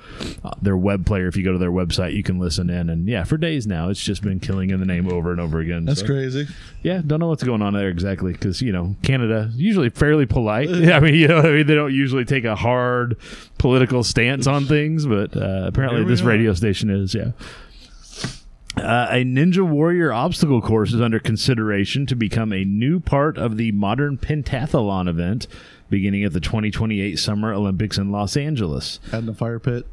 their 0.61 0.75
web 0.77 1.05
player. 1.05 1.27
If 1.27 1.35
you 1.37 1.43
go 1.43 1.51
to 1.51 1.57
their 1.57 1.71
website, 1.71 2.13
you 2.15 2.23
can 2.23 2.39
listen 2.39 2.69
in. 2.69 2.89
And 2.89 3.07
yeah, 3.07 3.23
for 3.23 3.37
days 3.37 3.67
now, 3.67 3.89
it's 3.89 4.01
just 4.01 4.21
been 4.23 4.39
killing 4.39 4.69
in 4.71 4.79
the 4.79 4.85
name 4.85 5.11
over 5.11 5.31
and 5.31 5.39
over 5.39 5.59
again. 5.59 5.85
That's 5.85 5.99
So, 5.99 6.05
crazy. 6.07 6.47
Yeah, 6.81 7.01
don't 7.05 7.19
know 7.19 7.27
what's 7.27 7.43
going 7.43 7.61
on 7.61 7.73
there 7.73 7.89
exactly 7.89 8.31
because 8.33 8.61
you 8.61 8.71
know 8.71 8.95
Canada 9.03 9.51
usually 9.55 9.89
fairly 9.89 10.25
polite. 10.25 10.69
I 10.91 10.99
mean, 10.99 11.15
you 11.15 11.27
know, 11.27 11.39
I 11.39 11.51
mean, 11.51 11.67
they 11.67 11.75
don't 11.75 11.93
usually 11.93 12.25
take 12.25 12.43
a 12.45 12.55
hard 12.55 13.17
political 13.57 14.03
stance 14.03 14.47
on 14.47 14.65
things, 14.65 15.05
but 15.05 15.35
uh, 15.37 15.65
apparently 15.67 16.03
this 16.03 16.21
are. 16.21 16.25
radio 16.27 16.53
station 16.53 16.89
is. 16.89 17.13
Yeah. 17.13 17.31
Uh, 18.77 19.07
a 19.11 19.23
Ninja 19.23 19.67
Warrior 19.67 20.11
obstacle 20.11 20.61
course 20.61 20.93
is 20.93 21.01
under 21.01 21.19
consideration 21.19 22.05
to 22.07 22.15
become 22.15 22.51
a 22.51 22.65
new 22.65 22.99
part 22.99 23.37
of 23.37 23.57
the 23.57 23.71
modern 23.71 24.17
pentathlon 24.17 25.07
event 25.07 25.47
beginning 25.89 26.23
at 26.23 26.33
the 26.33 26.39
2028 26.39 27.19
Summer 27.19 27.53
Olympics 27.53 27.97
in 27.99 28.11
Los 28.11 28.35
Angeles. 28.35 28.99
In 29.11 29.27
the 29.27 29.33
fire 29.33 29.59
pit. 29.59 29.85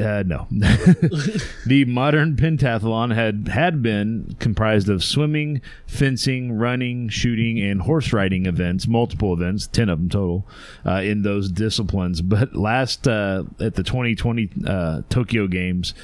Uh, 0.00 0.24
no. 0.26 0.46
the 1.66 1.84
modern 1.86 2.34
pentathlon 2.34 3.14
had 3.14 3.48
had 3.48 3.82
been 3.82 4.34
comprised 4.40 4.88
of 4.88 5.04
swimming, 5.04 5.60
fencing, 5.86 6.52
running, 6.52 7.08
shooting, 7.08 7.60
and 7.60 7.82
horse 7.82 8.12
riding 8.12 8.46
events, 8.46 8.86
multiple 8.86 9.32
events, 9.32 9.66
10 9.66 9.88
of 9.88 9.98
them 9.98 10.08
total, 10.08 10.48
uh, 10.86 11.02
in 11.02 11.22
those 11.22 11.50
disciplines. 11.50 12.22
But 12.22 12.56
last 12.56 13.06
uh, 13.06 13.44
at 13.60 13.74
the 13.74 13.82
2020 13.82 14.50
uh, 14.66 15.02
Tokyo 15.08 15.46
Games, 15.46 15.94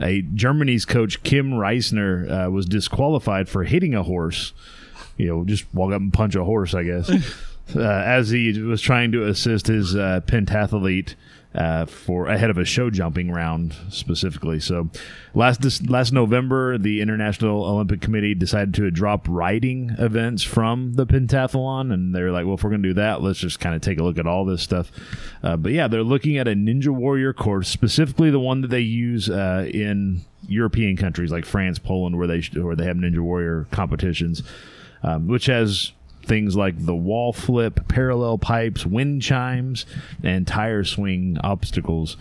a 0.00 0.22
Germany's 0.22 0.84
coach 0.84 1.22
Kim 1.22 1.52
Raisner 1.52 2.46
uh, 2.46 2.50
was 2.50 2.66
disqualified 2.66 3.48
for 3.48 3.64
hitting 3.64 3.94
a 3.94 4.04
horse. 4.04 4.52
You 5.16 5.26
know, 5.26 5.44
just 5.44 5.64
walk 5.74 5.92
up 5.92 6.00
and 6.00 6.12
punch 6.12 6.36
a 6.36 6.44
horse, 6.44 6.74
I 6.74 6.84
guess. 6.84 7.10
uh, 7.76 7.80
as 7.80 8.30
he 8.30 8.58
was 8.60 8.80
trying 8.80 9.12
to 9.12 9.26
assist 9.26 9.66
his 9.66 9.94
pentathlete 9.94 11.16
uh, 11.54 11.86
for 11.86 12.26
ahead 12.26 12.50
of 12.50 12.58
a 12.58 12.64
show 12.64 12.90
jumping 12.90 13.30
round 13.30 13.74
specifically. 13.90 14.58
So 14.58 14.90
last 15.34 15.60
this 15.60 15.82
last 15.82 16.12
November, 16.12 16.78
the 16.78 17.00
International 17.00 17.64
Olympic 17.64 18.00
Committee 18.00 18.34
decided 18.34 18.74
to 18.74 18.90
drop 18.90 19.26
riding 19.28 19.94
events 19.98 20.42
from 20.42 20.94
the 20.94 21.06
pentathlon, 21.06 21.92
and 21.92 22.14
they're 22.14 22.32
like, 22.32 22.46
"Well, 22.46 22.54
if 22.54 22.64
we're 22.64 22.70
going 22.70 22.82
to 22.82 22.88
do 22.88 22.94
that, 22.94 23.22
let's 23.22 23.38
just 23.38 23.60
kind 23.60 23.74
of 23.74 23.82
take 23.82 23.98
a 23.98 24.02
look 24.02 24.18
at 24.18 24.26
all 24.26 24.44
this 24.44 24.62
stuff." 24.62 24.90
Uh, 25.42 25.56
but 25.56 25.72
yeah, 25.72 25.88
they're 25.88 26.02
looking 26.02 26.38
at 26.38 26.48
a 26.48 26.52
Ninja 26.52 26.88
Warrior 26.88 27.32
course, 27.32 27.68
specifically 27.68 28.30
the 28.30 28.40
one 28.40 28.62
that 28.62 28.70
they 28.70 28.80
use 28.80 29.28
uh, 29.28 29.68
in 29.72 30.22
European 30.48 30.96
countries 30.96 31.30
like 31.30 31.44
France, 31.44 31.78
Poland, 31.78 32.16
where 32.16 32.26
they 32.26 32.42
where 32.54 32.76
they 32.76 32.84
have 32.84 32.96
Ninja 32.96 33.20
Warrior 33.20 33.66
competitions, 33.70 34.42
um, 35.02 35.26
which 35.26 35.46
has 35.46 35.92
things 36.24 36.56
like 36.56 36.84
the 36.84 36.94
wall 36.94 37.32
flip, 37.32 37.88
parallel 37.88 38.38
pipes, 38.38 38.86
wind 38.86 39.22
chimes, 39.22 39.86
and 40.22 40.46
tire 40.46 40.84
swing 40.84 41.38
obstacles. 41.42 42.16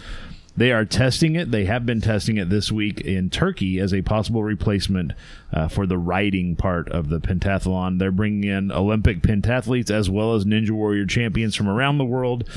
They 0.58 0.72
are 0.74 0.84
testing 0.84 1.36
it. 1.36 1.52
They 1.52 1.66
have 1.66 1.86
been 1.86 2.02
testing 2.02 2.38
it 2.38 2.50
this 2.50 2.72
week 2.72 3.00
in 3.02 3.30
Turkey 3.30 3.80
as 3.80 3.94
a 3.94 4.02
possible 4.02 4.44
replacement 4.44 5.14
uh, 5.54 5.70
for 5.70 5.88
the 5.88 5.98
riding 5.98 6.58
part 6.58 6.90
of 6.90 7.10
the 7.10 7.20
pentathlon. 7.22 8.00
They're 8.00 8.12
bringing 8.12 8.44
in 8.44 8.72
Olympic 8.72 9.22
pentathletes 9.22 9.90
as 9.90 10.10
well 10.10 10.36
as 10.36 10.44
Ninja 10.44 10.72
Warrior 10.72 11.06
champions 11.06 11.56
from 11.56 11.70
around 11.70 11.98
the 11.98 12.06
world 12.06 12.50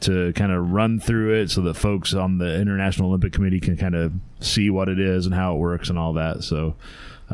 to 0.00 0.32
kind 0.34 0.52
of 0.52 0.72
run 0.72 0.98
through 1.00 1.34
it 1.40 1.50
so 1.50 1.60
that 1.62 1.74
folks 1.74 2.14
on 2.14 2.38
the 2.38 2.60
International 2.60 3.08
Olympic 3.08 3.32
Committee 3.32 3.60
can 3.60 3.76
kind 3.76 3.94
of 3.94 4.12
see 4.40 4.70
what 4.70 4.88
it 4.88 4.98
is 4.98 5.26
and 5.26 5.34
how 5.34 5.54
it 5.54 5.58
works 5.58 5.88
and 5.88 5.98
all 5.98 6.14
that. 6.14 6.42
So 6.42 6.74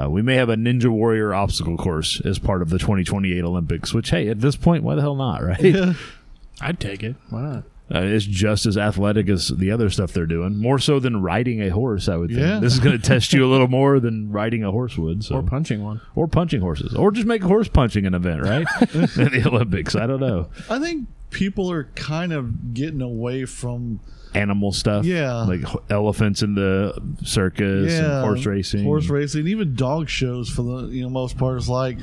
uh, 0.00 0.10
we 0.10 0.22
may 0.22 0.34
have 0.36 0.48
a 0.48 0.56
Ninja 0.56 0.88
Warrior 0.88 1.34
obstacle 1.34 1.76
course 1.76 2.20
as 2.24 2.38
part 2.38 2.62
of 2.62 2.70
the 2.70 2.78
2028 2.78 3.42
Olympics, 3.42 3.94
which, 3.94 4.10
hey, 4.10 4.28
at 4.28 4.40
this 4.40 4.56
point, 4.56 4.82
why 4.82 4.94
the 4.94 5.00
hell 5.00 5.16
not, 5.16 5.42
right? 5.42 5.96
I'd 6.60 6.80
take 6.80 7.02
it. 7.02 7.16
Why 7.30 7.42
not? 7.42 7.64
Uh, 7.88 8.00
it's 8.00 8.24
just 8.24 8.66
as 8.66 8.76
athletic 8.76 9.28
as 9.28 9.48
the 9.48 9.70
other 9.70 9.88
stuff 9.90 10.12
they're 10.12 10.26
doing. 10.26 10.56
More 10.56 10.78
so 10.80 10.98
than 10.98 11.22
riding 11.22 11.62
a 11.62 11.68
horse, 11.68 12.08
I 12.08 12.16
would 12.16 12.30
think. 12.30 12.40
Yeah. 12.40 12.58
This 12.58 12.72
is 12.72 12.80
going 12.80 12.98
to 13.00 13.02
test 13.02 13.32
you 13.32 13.44
a 13.44 13.46
little 13.46 13.68
more 13.68 14.00
than 14.00 14.32
riding 14.32 14.64
a 14.64 14.72
horse 14.72 14.98
would. 14.98 15.24
So. 15.24 15.36
Or 15.36 15.42
punching 15.42 15.84
one. 15.84 16.00
Or 16.16 16.26
punching 16.26 16.60
horses. 16.60 16.94
Or 16.94 17.12
just 17.12 17.28
make 17.28 17.42
horse 17.42 17.68
punching 17.68 18.04
an 18.04 18.14
event, 18.14 18.42
right? 18.42 18.66
In 18.94 19.30
the 19.30 19.44
Olympics. 19.46 19.94
I 19.94 20.06
don't 20.08 20.18
know. 20.18 20.48
I 20.68 20.80
think 20.80 21.06
people 21.30 21.70
are 21.70 21.84
kind 21.94 22.32
of 22.32 22.74
getting 22.74 23.02
away 23.02 23.44
from 23.44 24.00
Animal 24.36 24.72
stuff. 24.72 25.04
Yeah. 25.04 25.44
Like 25.44 25.64
elephants 25.90 26.42
in 26.42 26.54
the 26.54 27.00
circus 27.24 27.94
and 27.94 28.24
horse 28.24 28.46
racing. 28.46 28.84
horse 28.84 29.08
racing, 29.08 29.46
even 29.46 29.74
dog 29.74 30.08
shows 30.08 30.48
for 30.48 30.62
the 30.62 30.88
you 30.88 31.02
know 31.02 31.08
most 31.08 31.38
part. 31.38 31.56
It's 31.58 31.68
like 31.68 31.98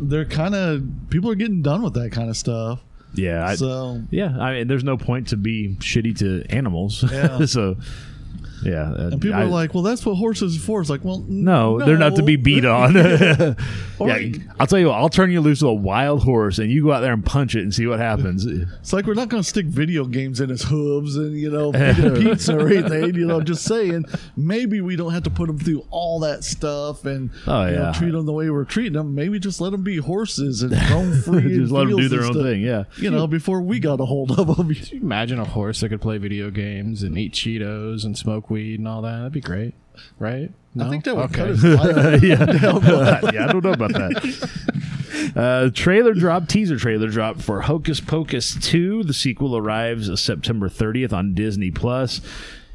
they're 0.00 0.24
kind 0.24 0.54
of 0.54 0.84
people 1.10 1.30
are 1.30 1.34
getting 1.34 1.62
done 1.62 1.82
with 1.82 1.94
that 1.94 2.12
kind 2.12 2.30
of 2.30 2.36
stuff. 2.36 2.80
Yeah. 3.14 3.46
I, 3.46 3.54
so 3.56 4.02
yeah. 4.10 4.36
I 4.38 4.54
mean, 4.54 4.68
there's 4.68 4.84
no 4.84 4.96
point 4.96 5.28
to 5.28 5.36
be 5.36 5.76
shitty 5.80 6.18
to 6.18 6.44
animals. 6.50 7.04
Yeah. 7.10 7.44
so, 7.46 7.76
yeah. 8.62 8.90
uh, 8.92 9.08
and 9.12 9.20
people 9.20 9.36
I- 9.38 9.42
are 9.42 9.46
like, 9.46 9.74
well, 9.74 9.82
that's 9.82 10.04
what 10.04 10.14
horses 10.16 10.56
are 10.56 10.60
for. 10.60 10.80
It's 10.80 10.90
like, 10.90 11.04
well, 11.04 11.24
n- 11.28 11.44
No, 11.44 11.78
they're 11.78 11.96
not 11.98 12.16
to 12.16 12.22
be 12.22 12.36
beat 12.36 12.64
on. 12.64 12.94
yeah, 12.94 13.54
Or- 13.98 14.10
I'll 14.60 14.66
tell 14.66 14.78
you 14.78 14.86
what. 14.88 14.94
I'll 14.96 15.08
turn 15.08 15.30
you 15.30 15.40
loose 15.40 15.62
with 15.62 15.70
a 15.70 15.74
wild 15.74 16.22
horse, 16.24 16.58
and 16.58 16.70
you 16.70 16.84
go 16.84 16.92
out 16.92 17.00
there 17.00 17.12
and 17.12 17.24
punch 17.24 17.54
it 17.54 17.62
and 17.62 17.74
see 17.74 17.86
what 17.86 17.98
happens. 17.98 18.46
It's 18.80 18.92
like 18.92 19.06
we're 19.06 19.14
not 19.14 19.28
going 19.28 19.42
to 19.42 19.48
stick 19.48 19.66
video 19.66 20.04
games 20.06 20.40
in 20.40 20.48
his 20.48 20.62
hooves 20.62 21.16
and 21.16 21.36
you 21.36 21.50
know 21.50 21.72
pizza 21.72 22.56
or 22.56 22.68
anything. 22.68 23.14
You 23.14 23.26
know, 23.26 23.40
just 23.40 23.64
saying 23.64 24.04
maybe 24.36 24.80
we 24.80 24.96
don't 24.96 25.12
have 25.12 25.24
to 25.24 25.30
put 25.30 25.46
them 25.46 25.58
through 25.58 25.84
all 25.90 26.20
that 26.20 26.44
stuff 26.44 27.04
and 27.04 27.30
Oh, 27.46 27.66
you 27.66 27.76
know, 27.76 27.92
treat 27.94 28.12
them 28.12 28.24
the 28.26 28.32
way 28.32 28.48
we're 28.50 28.64
treating 28.64 28.94
them. 28.94 29.14
Maybe 29.14 29.38
just 29.38 29.60
let 29.60 29.72
them 29.72 29.82
be 29.82 29.98
horses 29.98 30.62
and 30.62 30.72
roam 30.90 31.20
free. 31.22 31.54
in 31.54 31.60
Just 31.60 31.72
let 31.72 31.80
them 31.88 31.90
do 31.90 31.96
fields 31.98 32.10
their 32.10 32.24
own 32.24 32.32
stuff, 32.32 32.42
thing. 32.44 32.60
Yeah. 32.62 32.84
You 32.96 33.10
know, 33.10 33.26
before 33.26 33.60
we 33.60 33.78
got 33.80 34.00
a 34.00 34.04
hold 34.04 34.38
of 34.38 34.56
them. 34.56 34.70
You 34.70 35.00
imagine 35.00 35.38
a 35.38 35.44
horse 35.44 35.80
that 35.80 35.88
could 35.90 36.00
play 36.00 36.18
video 36.18 36.50
games 36.50 37.02
and 37.02 37.18
eat 37.18 37.32
Cheetos 37.34 38.04
and 38.04 38.16
smoke 38.16 38.47
weed 38.50 38.78
and 38.78 38.88
all 38.88 39.02
that? 39.02 39.18
That'd 39.18 39.32
be 39.32 39.40
great, 39.40 39.74
right? 40.18 40.50
No? 40.74 40.86
I 40.86 40.90
think 40.90 41.04
that 41.04 41.16
would 41.16 41.32
cut 41.32 41.48
his 41.48 41.64
life. 41.64 42.22
yeah. 42.22 42.46
yeah, 43.32 43.46
I 43.48 43.52
don't 43.52 43.64
know 43.64 43.72
about 43.72 43.92
that. 43.92 44.50
Uh, 45.34 45.68
trailer 45.70 46.14
drop, 46.14 46.48
teaser 46.48 46.76
trailer 46.76 47.08
drop 47.08 47.40
for 47.40 47.62
Hocus 47.62 48.00
Pocus 48.00 48.54
2. 48.60 49.02
The 49.02 49.12
sequel 49.12 49.56
arrives 49.56 50.20
September 50.20 50.68
30th 50.68 51.12
on 51.12 51.34
Disney 51.34 51.70
Plus. 51.70 52.20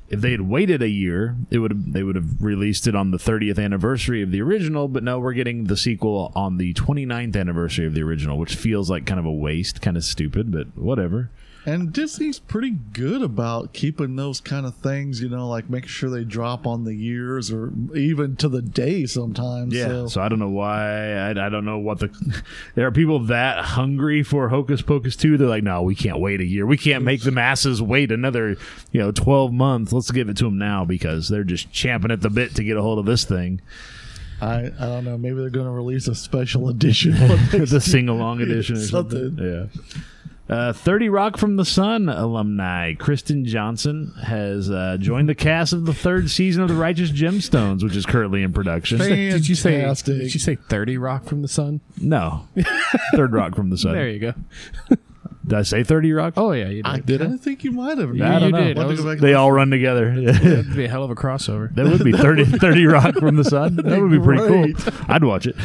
If 0.09 0.21
they 0.21 0.31
had 0.31 0.41
waited 0.41 0.81
a 0.81 0.89
year, 0.89 1.35
it 1.49 1.59
would 1.59 1.71
have, 1.71 1.93
they 1.93 2.03
would 2.03 2.15
have 2.15 2.41
released 2.41 2.85
it 2.85 2.95
on 2.95 3.11
the 3.11 3.17
30th 3.17 3.63
anniversary 3.63 4.21
of 4.21 4.31
the 4.31 4.41
original, 4.41 4.87
but 4.87 5.03
no, 5.03 5.19
we're 5.19 5.33
getting 5.33 5.65
the 5.65 5.77
sequel 5.77 6.31
on 6.35 6.57
the 6.57 6.73
29th 6.73 7.35
anniversary 7.35 7.85
of 7.85 7.93
the 7.93 8.03
original, 8.03 8.37
which 8.37 8.55
feels 8.55 8.89
like 8.89 9.05
kind 9.05 9.19
of 9.19 9.25
a 9.25 9.31
waste, 9.31 9.81
kind 9.81 9.97
of 9.97 10.03
stupid, 10.03 10.51
but 10.51 10.77
whatever. 10.77 11.31
And 11.65 11.93
Disney's 11.93 12.39
pretty 12.39 12.71
good 12.71 13.21
about 13.21 13.71
keeping 13.71 14.17
those 14.17 14.41
kind 14.41 14.65
of 14.65 14.75
things, 14.75 15.21
you 15.21 15.29
know, 15.29 15.47
like 15.47 15.69
making 15.69 15.87
sure 15.87 16.09
they 16.09 16.25
drop 16.25 16.67
on 16.67 16.83
the 16.83 16.93
years 16.93 17.51
or 17.51 17.71
even 17.95 18.35
to 18.37 18.49
the 18.49 18.61
day 18.61 19.05
sometimes. 19.05 19.73
Yeah. 19.73 19.87
So, 19.87 20.07
So 20.07 20.21
I 20.21 20.27
don't 20.27 20.39
know 20.39 20.49
why. 20.49 21.13
I, 21.13 21.29
I 21.29 21.49
don't 21.49 21.63
know 21.63 21.79
what 21.79 21.99
the. 21.99 22.09
There 22.75 22.85
are 22.85 22.91
people 22.91 23.19
that 23.25 23.63
hungry 23.63 24.23
for 24.23 24.49
Hocus 24.49 24.81
Pocus 24.81 25.15
2. 25.15 25.37
They're 25.37 25.47
like, 25.47 25.63
no, 25.63 25.81
we 25.83 25.95
can't 25.95 26.19
wait 26.19 26.41
a 26.41 26.45
year. 26.45 26.65
We 26.65 26.77
can't 26.77 27.03
make 27.05 27.21
the 27.23 27.31
masses 27.31 27.81
wait 27.81 28.11
another, 28.11 28.57
you 28.91 28.99
know, 28.99 29.11
12 29.11 29.53
months. 29.53 29.93
Let's 29.93 30.11
give 30.11 30.27
it 30.27 30.35
to 30.37 30.43
them 30.45 30.57
now 30.57 30.83
because 30.83 31.29
they're 31.29 31.43
just 31.45 31.71
champing 31.71 32.11
at 32.11 32.19
the 32.21 32.29
bit 32.29 32.55
to 32.55 32.63
get 32.63 32.75
a 32.75 32.81
hold 32.81 32.99
of 32.99 33.05
this 33.05 33.23
thing. 33.23 33.61
I, 34.41 34.65
I 34.65 34.85
don't 34.87 35.05
know. 35.05 35.17
Maybe 35.17 35.35
they're 35.39 35.49
going 35.49 35.67
to 35.67 35.71
release 35.71 36.09
a 36.09 36.15
special 36.15 36.67
edition. 36.69 37.11
the 37.51 37.79
sing 37.81 38.09
along 38.09 38.41
edition 38.41 38.75
or 38.75 38.79
Something. 38.81 39.37
something. 39.37 39.45
Yeah. 39.45 40.03
Uh, 40.53 40.71
30 40.73 41.09
Rock 41.09 41.37
from 41.37 41.55
the 41.55 41.65
Sun 41.65 42.09
alumni 42.09 42.93
Kristen 42.93 43.43
Johnston 43.45 44.13
has 44.23 44.69
uh, 44.69 44.97
joined 44.99 45.27
the 45.27 45.33
cast 45.35 45.73
of 45.73 45.85
the 45.85 45.93
third 45.93 46.29
season 46.29 46.61
of 46.61 46.69
The 46.69 46.75
Righteous 46.75 47.09
Gemstones, 47.11 47.83
which 47.83 47.95
is 47.95 48.05
currently 48.05 48.43
in 48.43 48.53
production. 48.53 48.99
Did 48.99 49.47
you 49.47 49.55
say? 49.55 49.79
Fantastic. 49.81 50.17
Did 50.19 50.33
you 50.33 50.39
say 50.39 50.55
thirty 50.55 50.97
Rock 50.97 51.25
from 51.25 51.41
the 51.41 51.47
Sun? 51.47 51.81
No. 51.99 52.47
Third 53.15 53.33
Rock 53.33 53.55
from 53.55 53.69
the 53.71 53.77
Sun. 53.77 53.93
There 53.93 54.09
you 54.09 54.19
go. 54.19 54.33
Did 55.45 55.57
I 55.59 55.63
say 55.63 55.83
30 55.83 56.13
Rock? 56.13 56.35
Oh 56.37 56.51
yeah, 56.53 56.67
you 56.69 56.83
did. 56.83 56.85
I 56.85 56.99
did. 56.99 57.21
I 57.21 57.35
think 57.35 57.63
you 57.65 57.71
might 57.73 57.97
have. 57.97 58.15
Yeah, 58.15 58.39
you 58.39 58.51
did. 58.51 58.55
I'll 58.55 58.61
I 58.61 58.65
have 58.67 58.75
to 58.77 58.85
was- 58.85 59.01
go 59.01 59.11
back 59.11 59.19
They 59.19 59.33
all 59.33 59.51
run 59.51 59.71
together. 59.71 60.13
That'd 60.31 60.73
be 60.75 60.85
a 60.85 60.87
hell 60.89 61.03
of 61.03 61.09
a 61.11 61.15
crossover. 61.15 61.73
That 61.75 61.85
would 61.85 62.03
be 62.03 62.13
30, 62.13 62.45
30 62.45 62.85
Rock 62.85 63.15
from 63.15 63.35
the 63.35 63.43
Sun. 63.43 63.75
That 63.77 63.99
would 64.01 64.11
be 64.11 64.19
pretty 64.19 64.47
Great. 64.47 64.77
cool. 64.77 64.93
I'd 65.09 65.23
watch 65.25 65.45
it. 65.47 65.55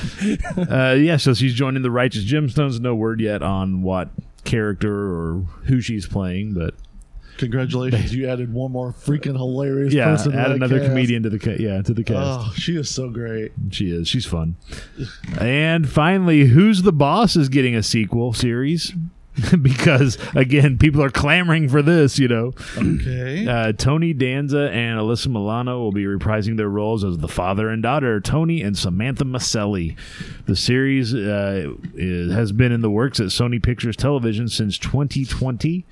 Uh, 0.56 0.94
yeah, 0.94 1.16
so 1.16 1.32
she's 1.34 1.54
joining 1.54 1.82
the 1.82 1.90
Righteous 1.92 2.24
Gemstones. 2.24 2.80
No 2.80 2.94
word 2.96 3.20
yet 3.20 3.40
on 3.42 3.82
what 3.82 4.08
character 4.48 4.92
or 5.14 5.42
who 5.66 5.80
she's 5.80 6.06
playing, 6.06 6.54
but 6.54 6.74
Congratulations, 7.36 8.12
you 8.16 8.26
added 8.28 8.52
one 8.52 8.72
more 8.72 8.92
freaking 8.92 9.36
hilarious 9.36 9.94
yeah, 9.94 10.06
person. 10.06 10.32
to 10.32 10.38
add 10.38 10.50
another 10.50 10.78
cast. 10.80 10.88
comedian 10.90 11.22
to 11.22 11.30
the 11.30 11.38
ca- 11.38 11.56
yeah 11.58 11.80
to 11.82 11.94
the 11.94 12.02
cast. 12.02 12.18
Oh, 12.18 12.52
she 12.56 12.76
is 12.76 12.90
so 12.90 13.10
great. 13.10 13.52
She 13.70 13.92
is. 13.92 14.08
She's 14.08 14.26
fun. 14.26 14.56
And 15.38 15.88
finally, 15.88 16.46
Who's 16.46 16.82
the 16.82 16.92
Boss 16.92 17.36
is 17.36 17.48
getting 17.48 17.76
a 17.76 17.82
sequel 17.84 18.32
series. 18.32 18.92
because 19.62 20.18
again, 20.34 20.78
people 20.78 21.02
are 21.02 21.10
clamoring 21.10 21.68
for 21.68 21.82
this, 21.82 22.18
you 22.18 22.28
know. 22.28 22.52
Okay. 22.76 23.46
Uh, 23.46 23.72
Tony 23.72 24.12
Danza 24.12 24.70
and 24.70 24.98
Alyssa 24.98 25.28
Milano 25.28 25.78
will 25.78 25.92
be 25.92 26.04
reprising 26.04 26.56
their 26.56 26.68
roles 26.68 27.04
as 27.04 27.18
the 27.18 27.28
father 27.28 27.68
and 27.68 27.82
daughter, 27.82 28.20
Tony 28.20 28.62
and 28.62 28.76
Samantha 28.76 29.24
Micelli. 29.24 29.96
The 30.46 30.56
series 30.56 31.14
uh, 31.14 31.74
is, 31.94 32.32
has 32.32 32.52
been 32.52 32.72
in 32.72 32.80
the 32.80 32.90
works 32.90 33.20
at 33.20 33.26
Sony 33.26 33.62
Pictures 33.62 33.96
Television 33.96 34.48
since 34.48 34.78
2020. 34.78 35.84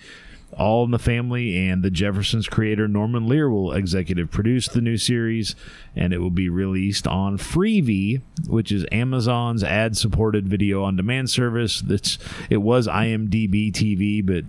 All 0.56 0.84
in 0.84 0.90
the 0.90 0.98
Family 0.98 1.68
and 1.68 1.82
The 1.82 1.90
Jeffersons 1.90 2.48
creator 2.48 2.88
Norman 2.88 3.28
Lear 3.28 3.50
will 3.50 3.72
executive 3.72 4.30
produce 4.30 4.68
the 4.68 4.80
new 4.80 4.96
series, 4.96 5.54
and 5.94 6.12
it 6.12 6.18
will 6.18 6.30
be 6.30 6.48
released 6.48 7.06
on 7.06 7.38
Freevee, 7.38 8.22
which 8.46 8.72
is 8.72 8.86
Amazon's 8.90 9.62
ad-supported 9.62 10.48
video 10.48 10.82
on 10.82 10.96
demand 10.96 11.30
service. 11.30 11.80
That's 11.80 12.18
it 12.48 12.58
was 12.58 12.86
IMDb 12.88 13.72
TV, 13.72 14.24
but 14.24 14.44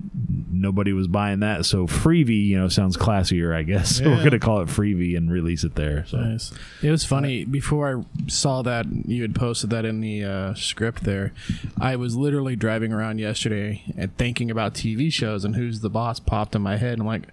nobody 0.49 0.93
was 0.93 1.07
buying 1.07 1.39
that, 1.41 1.65
so 1.65 1.87
Freevee, 1.87 2.45
you 2.47 2.57
know, 2.57 2.67
sounds 2.67 2.97
classier, 2.97 3.55
I 3.55 3.63
guess. 3.63 3.97
So 3.97 4.05
we're 4.09 4.23
gonna 4.23 4.39
call 4.39 4.61
it 4.61 4.67
Freevee 4.67 5.15
and 5.17 5.31
release 5.31 5.63
it 5.63 5.75
there. 5.75 6.05
So 6.05 6.17
Nice. 6.17 6.53
It 6.81 6.91
was 6.91 7.05
funny 7.05 7.45
before 7.45 7.97
I 7.99 8.27
saw 8.29 8.61
that 8.63 8.85
you 9.05 9.21
had 9.21 9.35
posted 9.35 9.69
that 9.69 9.85
in 9.85 10.01
the 10.01 10.23
uh, 10.23 10.53
script 10.55 11.03
there. 11.03 11.33
I 11.79 11.95
was 11.95 12.15
literally 12.15 12.55
driving 12.55 12.91
around 12.91 13.19
yesterday 13.19 13.83
and 13.97 14.15
thinking 14.17 14.51
about 14.51 14.73
TV 14.73 15.11
shows 15.11 15.45
and 15.45 15.55
who's 15.55 15.81
the 15.81 15.89
boss 15.97 16.19
popped 16.19 16.55
in 16.55 16.61
my 16.61 16.77
head. 16.77 16.93
And 16.93 17.01
I'm 17.01 17.07
like, 17.07 17.23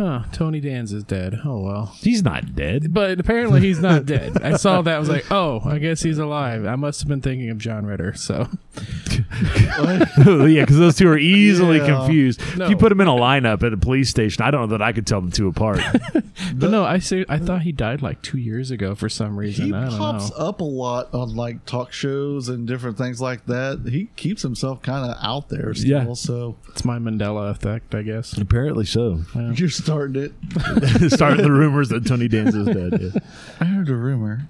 oh, 0.00 0.24
Tony 0.32 0.60
Danza's 0.60 1.04
dead. 1.04 1.40
Oh 1.44 1.60
well. 1.60 1.94
he's 1.98 2.22
not 2.22 2.54
dead. 2.54 2.92
But 2.94 3.18
apparently 3.20 3.60
he's 3.60 3.80
not 3.80 4.06
dead. 4.06 4.42
I 4.42 4.56
saw 4.56 4.82
that. 4.82 4.94
I 4.96 4.98
was 4.98 5.08
like, 5.08 5.30
oh, 5.30 5.60
I 5.64 5.78
guess 5.78 6.02
he's 6.02 6.18
alive. 6.18 6.66
I 6.66 6.76
must 6.76 7.00
have 7.00 7.08
been 7.08 7.20
thinking 7.20 7.50
of 7.50 7.58
John 7.58 7.84
Ritter. 7.86 8.14
So 8.14 8.48
yeah, 10.26 10.62
because 10.62 10.78
those 10.78 10.96
two 10.96 11.08
are 11.08 11.18
easily 11.18 11.78
Yeah. 11.78 11.86
confused. 11.98 12.40
If 12.42 12.70
you 12.70 12.76
put 12.76 12.88
them 12.90 13.00
in 13.00 13.08
a 13.08 13.12
lineup 13.12 13.62
at 13.62 13.72
a 13.72 13.76
police 13.76 14.08
station, 14.10 14.42
I 14.44 14.50
don't 14.50 14.62
know 14.62 14.78
that 14.78 14.82
I 14.82 14.92
could 14.92 15.06
tell 15.06 15.20
the 15.20 15.30
two 15.30 15.48
apart. 15.48 15.80
But 16.54 16.70
no, 16.70 16.84
I 16.84 16.98
say 16.98 17.24
I 17.28 17.38
thought 17.38 17.62
he 17.62 17.72
died 17.72 18.00
like 18.00 18.22
two 18.22 18.38
years 18.38 18.70
ago 18.70 18.94
for 18.94 19.08
some 19.08 19.36
reason. 19.38 19.66
He 19.66 19.74
I 19.74 19.88
don't 19.90 19.98
pops 19.98 20.30
know. 20.30 20.36
up 20.36 20.60
a 20.60 20.64
lot 20.64 21.12
on 21.12 21.36
like 21.36 21.64
talk 21.66 21.92
shows 21.92 22.48
and 22.48 22.66
different 22.66 22.96
things 22.96 23.20
like 23.20 23.44
that. 23.46 23.86
He 23.88 24.06
keeps 24.16 24.42
himself 24.42 24.80
kind 24.80 25.10
of 25.10 25.16
out 25.20 25.48
there 25.50 25.74
still. 25.74 25.88
Yeah. 26.06 26.12
So 26.14 26.56
It's 26.68 26.84
my 26.84 26.98
Mandela 26.98 27.50
effect, 27.50 27.94
I 27.94 28.02
guess. 28.02 28.36
Apparently 28.38 28.86
so. 28.86 29.20
you're 29.54 29.68
starting 29.88 30.22
it. 30.22 31.10
Started 31.10 31.44
the 31.44 31.52
rumors 31.52 31.88
that 31.88 32.06
Tony 32.06 32.28
Danza's 32.28 32.66
dead. 32.66 33.00
yeah. 33.00 33.20
I 33.60 33.64
heard 33.64 33.88
a 33.88 33.94
rumor. 33.94 34.48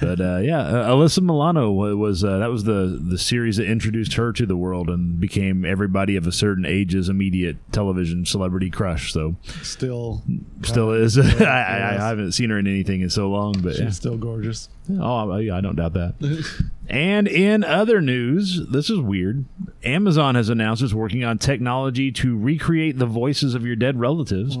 But 0.00 0.20
uh, 0.20 0.38
yeah, 0.38 0.60
uh, 0.60 0.90
Alyssa 0.90 1.20
Milano 1.20 1.70
was 1.70 2.24
uh, 2.24 2.38
that 2.38 2.50
was 2.50 2.64
the 2.64 3.00
the 3.02 3.18
series 3.18 3.56
that 3.58 3.66
introduced 3.66 4.14
her 4.14 4.32
to 4.32 4.46
the 4.46 4.56
world 4.56 4.88
and 4.88 5.20
became 5.20 5.64
everybody 5.64 6.16
of 6.16 6.26
a 6.26 6.32
certain 6.32 6.64
age's 6.64 7.08
immediate 7.08 7.56
television 7.72 8.24
celebrity 8.24 8.70
crush. 8.70 9.12
So 9.12 9.36
Still, 9.62 10.22
still 10.62 10.92
is. 10.92 11.18
I, 11.40 11.44
I. 11.44 11.94
I 11.98 12.08
haven't 12.08 12.32
seen 12.32 12.50
her 12.50 12.58
in 12.58 12.66
anything 12.66 13.00
in 13.02 13.10
so 13.10 13.28
long, 13.28 13.54
but 13.60 13.72
she's 13.72 13.80
yeah. 13.80 13.90
still 13.90 14.16
gorgeous. 14.16 14.68
Oh, 14.90 15.30
I, 15.30 15.58
I 15.58 15.60
don't 15.60 15.76
doubt 15.76 15.92
that. 15.94 16.14
and 16.88 17.28
in 17.28 17.64
other 17.64 18.00
news, 18.00 18.66
this 18.68 18.90
is 18.90 18.98
weird. 18.98 19.44
Amazon 19.84 20.34
has 20.34 20.48
announced 20.48 20.82
it's 20.82 20.94
working 20.94 21.24
on 21.24 21.38
technology 21.38 22.10
to 22.12 22.36
recreate 22.36 22.98
the 22.98 23.06
voices 23.06 23.54
of 23.54 23.64
your 23.66 23.76
dead 23.76 23.98
relatives 24.00 24.56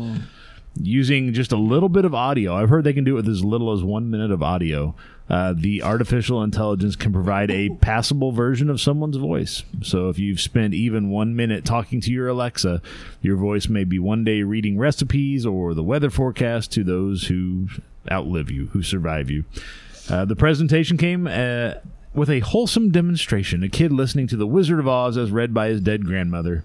using 0.80 1.32
just 1.32 1.52
a 1.52 1.56
little 1.56 1.88
bit 1.88 2.04
of 2.04 2.14
audio. 2.14 2.54
I've 2.54 2.68
heard 2.68 2.84
they 2.84 2.92
can 2.92 3.04
do 3.04 3.14
it 3.14 3.22
with 3.22 3.28
as 3.28 3.44
little 3.44 3.72
as 3.72 3.82
one 3.82 4.10
minute 4.10 4.30
of 4.30 4.42
audio. 4.42 4.94
Uh, 5.28 5.52
the 5.56 5.82
artificial 5.82 6.42
intelligence 6.42 6.96
can 6.96 7.12
provide 7.12 7.50
a 7.50 7.68
passable 7.80 8.32
version 8.32 8.70
of 8.70 8.80
someone's 8.80 9.16
voice. 9.16 9.62
So 9.82 10.08
if 10.08 10.18
you've 10.18 10.40
spent 10.40 10.72
even 10.72 11.10
one 11.10 11.36
minute 11.36 11.64
talking 11.64 12.00
to 12.02 12.12
your 12.12 12.28
Alexa, 12.28 12.80
your 13.20 13.36
voice 13.36 13.68
may 13.68 13.84
be 13.84 13.98
one 13.98 14.24
day 14.24 14.42
reading 14.42 14.78
recipes 14.78 15.44
or 15.44 15.74
the 15.74 15.82
weather 15.82 16.08
forecast 16.08 16.72
to 16.72 16.84
those 16.84 17.24
who 17.26 17.68
outlive 18.10 18.50
you, 18.50 18.68
who 18.68 18.82
survive 18.82 19.30
you. 19.30 19.44
Uh, 20.08 20.24
the 20.24 20.36
presentation 20.36 20.96
came 20.96 21.26
uh, 21.26 21.74
with 22.14 22.30
a 22.30 22.40
wholesome 22.40 22.90
demonstration 22.90 23.62
a 23.62 23.68
kid 23.68 23.92
listening 23.92 24.26
to 24.28 24.36
The 24.36 24.46
Wizard 24.46 24.78
of 24.78 24.88
Oz 24.88 25.16
as 25.16 25.30
read 25.30 25.54
by 25.54 25.68
his 25.68 25.80
dead 25.80 26.04
grandmother. 26.04 26.64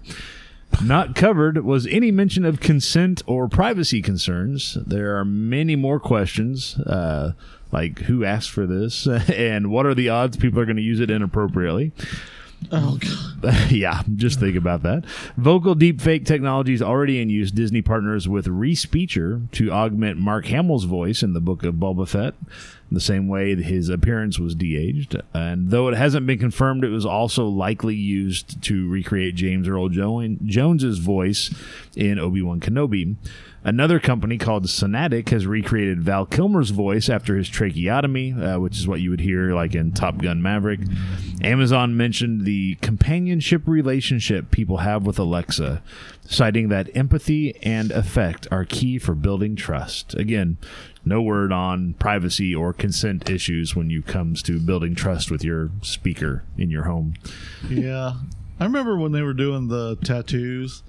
Not 0.82 1.14
covered 1.14 1.64
was 1.64 1.86
any 1.86 2.10
mention 2.10 2.44
of 2.44 2.60
consent 2.60 3.22
or 3.26 3.48
privacy 3.48 4.02
concerns. 4.02 4.76
There 4.86 5.16
are 5.16 5.24
many 5.24 5.76
more 5.76 6.00
questions, 6.00 6.76
uh, 6.80 7.32
like 7.70 8.00
who 8.00 8.24
asked 8.24 8.50
for 8.50 8.66
this 8.66 9.06
and 9.32 9.70
what 9.70 9.86
are 9.86 9.94
the 9.94 10.08
odds 10.08 10.36
people 10.36 10.60
are 10.60 10.66
going 10.66 10.76
to 10.76 10.82
use 10.82 11.00
it 11.00 11.10
inappropriately. 11.10 11.92
Oh 12.72 12.98
god. 12.98 13.70
yeah, 13.70 14.02
just 14.16 14.40
think 14.40 14.56
about 14.56 14.82
that. 14.82 15.04
Vocal 15.36 15.74
deepfake 15.76 16.24
technology 16.24 16.72
is 16.72 16.82
already 16.82 17.20
in 17.20 17.28
use. 17.30 17.50
Disney 17.50 17.82
partners 17.82 18.28
with 18.28 18.46
Respeecher 18.46 19.50
to 19.52 19.70
augment 19.70 20.18
Mark 20.18 20.46
Hamill's 20.46 20.84
voice 20.84 21.22
in 21.22 21.34
the 21.34 21.40
book 21.40 21.62
of 21.62 21.74
Boba 21.74 22.08
Fett, 22.08 22.34
the 22.90 23.00
same 23.00 23.28
way 23.28 23.54
his 23.54 23.88
appearance 23.88 24.38
was 24.38 24.54
de-aged. 24.54 25.20
And 25.34 25.70
though 25.70 25.88
it 25.88 25.96
hasn't 25.96 26.26
been 26.26 26.38
confirmed, 26.38 26.84
it 26.84 26.88
was 26.90 27.04
also 27.04 27.46
likely 27.46 27.94
used 27.94 28.62
to 28.62 28.88
recreate 28.88 29.34
James 29.34 29.68
Earl 29.68 29.88
Jo- 29.90 30.36
Jones's 30.44 30.98
voice 30.98 31.54
in 31.94 32.18
Obi 32.18 32.40
Wan 32.40 32.60
Kenobi. 32.60 33.16
Another 33.66 33.98
company 33.98 34.36
called 34.36 34.66
Sonantic 34.66 35.30
has 35.30 35.46
recreated 35.46 36.02
Val 36.02 36.26
Kilmer's 36.26 36.68
voice 36.68 37.08
after 37.08 37.34
his 37.34 37.48
tracheotomy, 37.48 38.34
uh, 38.34 38.58
which 38.58 38.76
is 38.76 38.86
what 38.86 39.00
you 39.00 39.08
would 39.08 39.20
hear 39.20 39.54
like 39.54 39.74
in 39.74 39.92
Top 39.92 40.18
Gun 40.18 40.42
Maverick. 40.42 40.80
Amazon 41.42 41.96
mentioned 41.96 42.44
the 42.44 42.74
companionship 42.82 43.62
relationship 43.66 44.50
people 44.50 44.78
have 44.78 45.06
with 45.06 45.18
Alexa, 45.18 45.82
citing 46.26 46.68
that 46.68 46.94
empathy 46.94 47.56
and 47.62 47.90
affect 47.90 48.46
are 48.50 48.66
key 48.66 48.98
for 48.98 49.14
building 49.14 49.56
trust. 49.56 50.12
Again, 50.12 50.58
no 51.02 51.22
word 51.22 51.50
on 51.50 51.94
privacy 51.94 52.54
or 52.54 52.74
consent 52.74 53.30
issues 53.30 53.74
when 53.74 53.88
you 53.88 54.02
comes 54.02 54.42
to 54.42 54.60
building 54.60 54.94
trust 54.94 55.30
with 55.30 55.42
your 55.42 55.70
speaker 55.80 56.44
in 56.58 56.70
your 56.70 56.84
home. 56.84 57.14
Yeah. 57.70 58.16
I 58.60 58.64
remember 58.64 58.98
when 58.98 59.12
they 59.12 59.22
were 59.22 59.32
doing 59.32 59.68
the 59.68 59.96
tattoos 59.96 60.82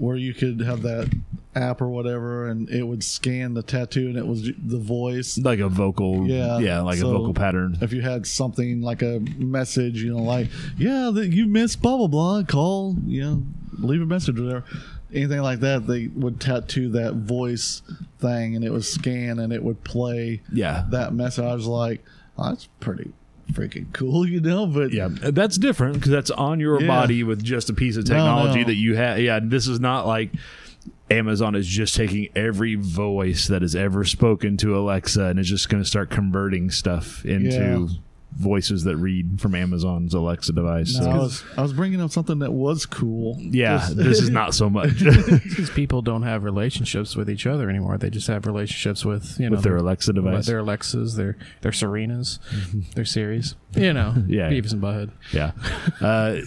where 0.00 0.16
you 0.16 0.32
could 0.32 0.60
have 0.62 0.80
that 0.82 1.12
app 1.54 1.80
or 1.82 1.88
whatever 1.88 2.46
and 2.48 2.70
it 2.70 2.84
would 2.84 3.02
scan 3.04 3.52
the 3.54 3.62
tattoo 3.62 4.08
and 4.08 4.16
it 4.16 4.26
was 4.26 4.50
the 4.56 4.78
voice. 4.78 5.36
Like 5.36 5.58
a 5.58 5.68
vocal, 5.68 6.26
Yeah, 6.26 6.58
yeah, 6.58 6.80
like 6.80 6.98
so- 6.98 7.10
a 7.10 7.12
vocal 7.18 7.34
pattern. 7.34 7.76
If 7.80 7.92
you 7.92 8.00
had 8.00 8.26
something 8.26 8.80
like 8.80 9.02
a 9.02 9.20
message, 9.36 10.02
you 10.02 10.14
know, 10.16 10.22
like, 10.22 10.48
yeah, 10.78 11.10
that 11.12 11.28
you 11.32 11.46
missed 11.46 11.82
blah, 11.82 11.96
blah, 11.98 12.06
blah, 12.06 12.42
call, 12.44 12.96
you 13.04 13.20
know, 13.22 13.42
leave 13.78 14.00
a 14.00 14.06
message 14.06 14.38
or 14.38 14.44
whatever. 14.44 14.64
Anything 15.12 15.40
like 15.42 15.60
that, 15.60 15.86
they 15.88 16.06
would 16.06 16.40
tattoo 16.40 16.88
that 16.90 17.14
voice 17.16 17.82
thing 18.20 18.54
and 18.56 18.64
it 18.64 18.70
would 18.70 18.84
scan 18.84 19.38
and 19.40 19.52
it 19.52 19.62
would 19.62 19.82
play 19.84 20.40
Yeah, 20.52 20.84
that 20.90 21.12
message. 21.12 21.44
I 21.44 21.52
was 21.54 21.66
like, 21.66 22.02
oh, 22.38 22.50
that's 22.50 22.68
pretty 22.78 23.12
freaking 23.52 23.92
cool, 23.92 24.26
you 24.26 24.40
know? 24.40 24.66
But 24.66 24.92
Yeah, 24.92 25.08
that's 25.10 25.58
different 25.58 25.94
because 25.94 26.10
that's 26.10 26.30
on 26.30 26.60
your 26.60 26.80
Yeah. 26.80 26.86
body 26.86 27.22
with 27.22 27.42
just 27.42 27.70
a 27.70 27.74
piece 27.74 27.96
of 27.96 28.04
technology 28.04 28.60
no. 28.60 28.64
that 28.66 28.74
you 28.76 28.94
have. 28.96 29.18
Yeah, 29.20 29.40
this 29.42 29.66
is 29.66 29.80
not 29.80 30.06
like 30.06 30.30
Amazon 31.10 31.54
is 31.54 31.66
just 31.66 31.94
taking 31.96 32.28
every 32.36 32.76
voice 32.76 33.48
that 33.48 33.62
has 33.62 33.74
ever 33.74 34.04
spoken 34.04 34.56
to 34.58 34.76
Alexa 34.78 35.24
and 35.24 35.38
is 35.40 35.48
just 35.48 35.68
going 35.68 35.82
to 35.82 35.88
start 35.88 36.10
converting 36.10 36.70
stuff 36.70 37.24
into 37.24 37.88
voices 38.36 38.84
that 38.84 38.96
read 38.96 39.40
from 39.40 39.54
Amazon's 39.54 40.14
Alexa 40.14 40.52
device. 40.52 40.94
No, 40.96 41.02
So- 41.04 41.10
I 41.10 41.16
was 41.18 41.44
I 41.58 41.62
was 41.62 41.72
bringing 41.72 42.00
up 42.00 42.10
something 42.10 42.38
that 42.40 42.52
was 42.52 42.86
cool. 42.86 43.36
yeah, 43.40 43.88
this 43.92 44.20
is 44.20 44.30
not 44.30 44.54
so 44.54 44.70
much 44.70 44.90
These 45.56 45.70
people 45.70 46.00
don't 46.02 46.22
have 46.22 46.42
relationships 46.44 47.16
with 47.16 47.28
each 47.28 47.46
other 47.46 47.68
anymore. 47.68 47.98
They 47.98 48.10
just 48.10 48.26
have 48.28 48.46
relationships 48.46 49.04
with 49.04 49.38
you 49.38 49.50
know 49.50 49.56
with 49.56 49.64
their 49.64 49.76
Alexa 49.76 50.12
device. 50.12 50.46
their 50.46 50.58
Alexas, 50.60 51.14
their 51.16 51.36
their 51.60 51.72
Serenas, 51.72 52.38
their 52.94 53.04
Siris. 53.04 53.54
You 53.74 53.92
know, 53.92 54.14
Yeah. 54.26 54.50
Beavis 54.50 54.72
and 54.72 54.82
Butthead. 54.82 55.10
Yeah. 55.32 55.52
Uh, 56.00 56.40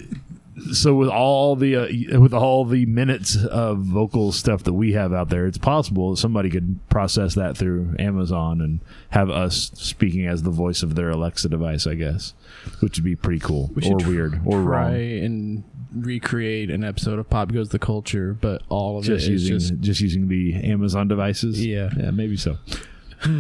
so 0.72 0.94
with 0.94 1.10
all 1.10 1.56
the 1.56 1.76
uh, 1.76 2.20
with 2.20 2.34
all 2.34 2.64
the 2.66 2.86
minutes 2.86 3.36
of 3.46 3.80
vocal 3.80 4.32
stuff 4.32 4.64
that 4.64 4.74
we 4.74 4.94
have 4.94 5.12
out 5.12 5.30
there, 5.30 5.46
it's 5.48 5.58
possible 5.58 6.12
that 6.12 6.18
somebody 6.18 6.50
could 6.50 6.80
process 6.90 7.34
that 7.36 7.58
through 7.58 7.96
Amazon 7.98 8.62
and 8.62 8.80
have 9.10 9.30
us 9.30 9.72
speaking 9.76 10.28
as 10.28 10.44
the 10.44 10.52
voice 10.52 10.84
of 10.84 10.96
their 10.96 11.10
Alexa 11.10 11.50
device. 11.50 11.88
I 11.88 11.96
guess, 11.96 12.34
which 12.82 12.98
would 12.98 13.04
be 13.04 13.16
pretty 13.16 13.40
cool 13.40 13.72
We 13.74 13.90
or 13.90 13.98
weird 13.98 14.42
or 14.46 14.62
Try 14.62 14.84
wrong. 14.92 14.94
and 14.96 15.64
recreate 15.96 16.70
an 16.70 16.84
episode 16.84 17.20
of 17.20 17.30
Pop 17.30 17.52
Goes 17.52 17.70
the 17.70 17.80
Culture, 17.80 18.34
but 18.40 18.62
all 18.70 19.00
of 19.00 19.06
Just 19.06 19.28
it 19.28 19.34
is 19.34 19.50
using 19.50 19.78
just 19.78 19.82
just 19.84 20.02
using 20.02 20.28
the 20.28 20.54
Amazon 20.56 21.08
devices. 21.08 21.66
Yeah. 21.66 21.90
yeah, 21.98 22.12
maybe 22.12 22.38
so. 22.38 22.58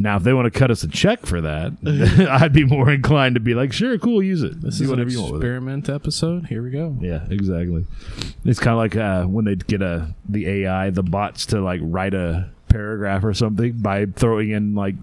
Now, 0.00 0.16
if 0.16 0.22
they 0.22 0.32
want 0.32 0.52
to 0.52 0.56
cut 0.56 0.70
us 0.70 0.82
a 0.84 0.88
check 0.88 1.26
for 1.26 1.40
that, 1.40 2.28
I'd 2.30 2.52
be 2.52 2.64
more 2.64 2.90
inclined 2.90 3.34
to 3.34 3.40
be 3.40 3.54
like, 3.54 3.72
"Sure, 3.72 3.98
cool, 3.98 4.22
use 4.22 4.42
it. 4.42 4.60
this 4.60 4.78
Do 4.78 4.84
is 4.84 4.90
an 4.90 4.90
whatever 4.90 5.10
you 5.10 5.20
want 5.22 5.34
experiment 5.36 5.88
episode. 5.88 6.46
Here 6.46 6.62
we 6.62 6.70
go. 6.70 6.96
Yeah, 7.00 7.26
exactly. 7.28 7.84
It's 8.44 8.60
kind 8.60 8.72
of 8.72 8.78
like 8.78 8.96
uh, 8.96 9.24
when 9.24 9.44
they 9.44 9.56
get 9.56 9.82
a 9.82 10.14
the 10.28 10.46
AI, 10.48 10.90
the 10.90 11.02
bots 11.02 11.46
to 11.46 11.60
like 11.60 11.80
write 11.82 12.14
a 12.14 12.50
paragraph 12.68 13.24
or 13.24 13.34
something 13.34 13.72
by 13.72 14.06
throwing 14.06 14.50
in 14.50 14.74
like 14.74 14.94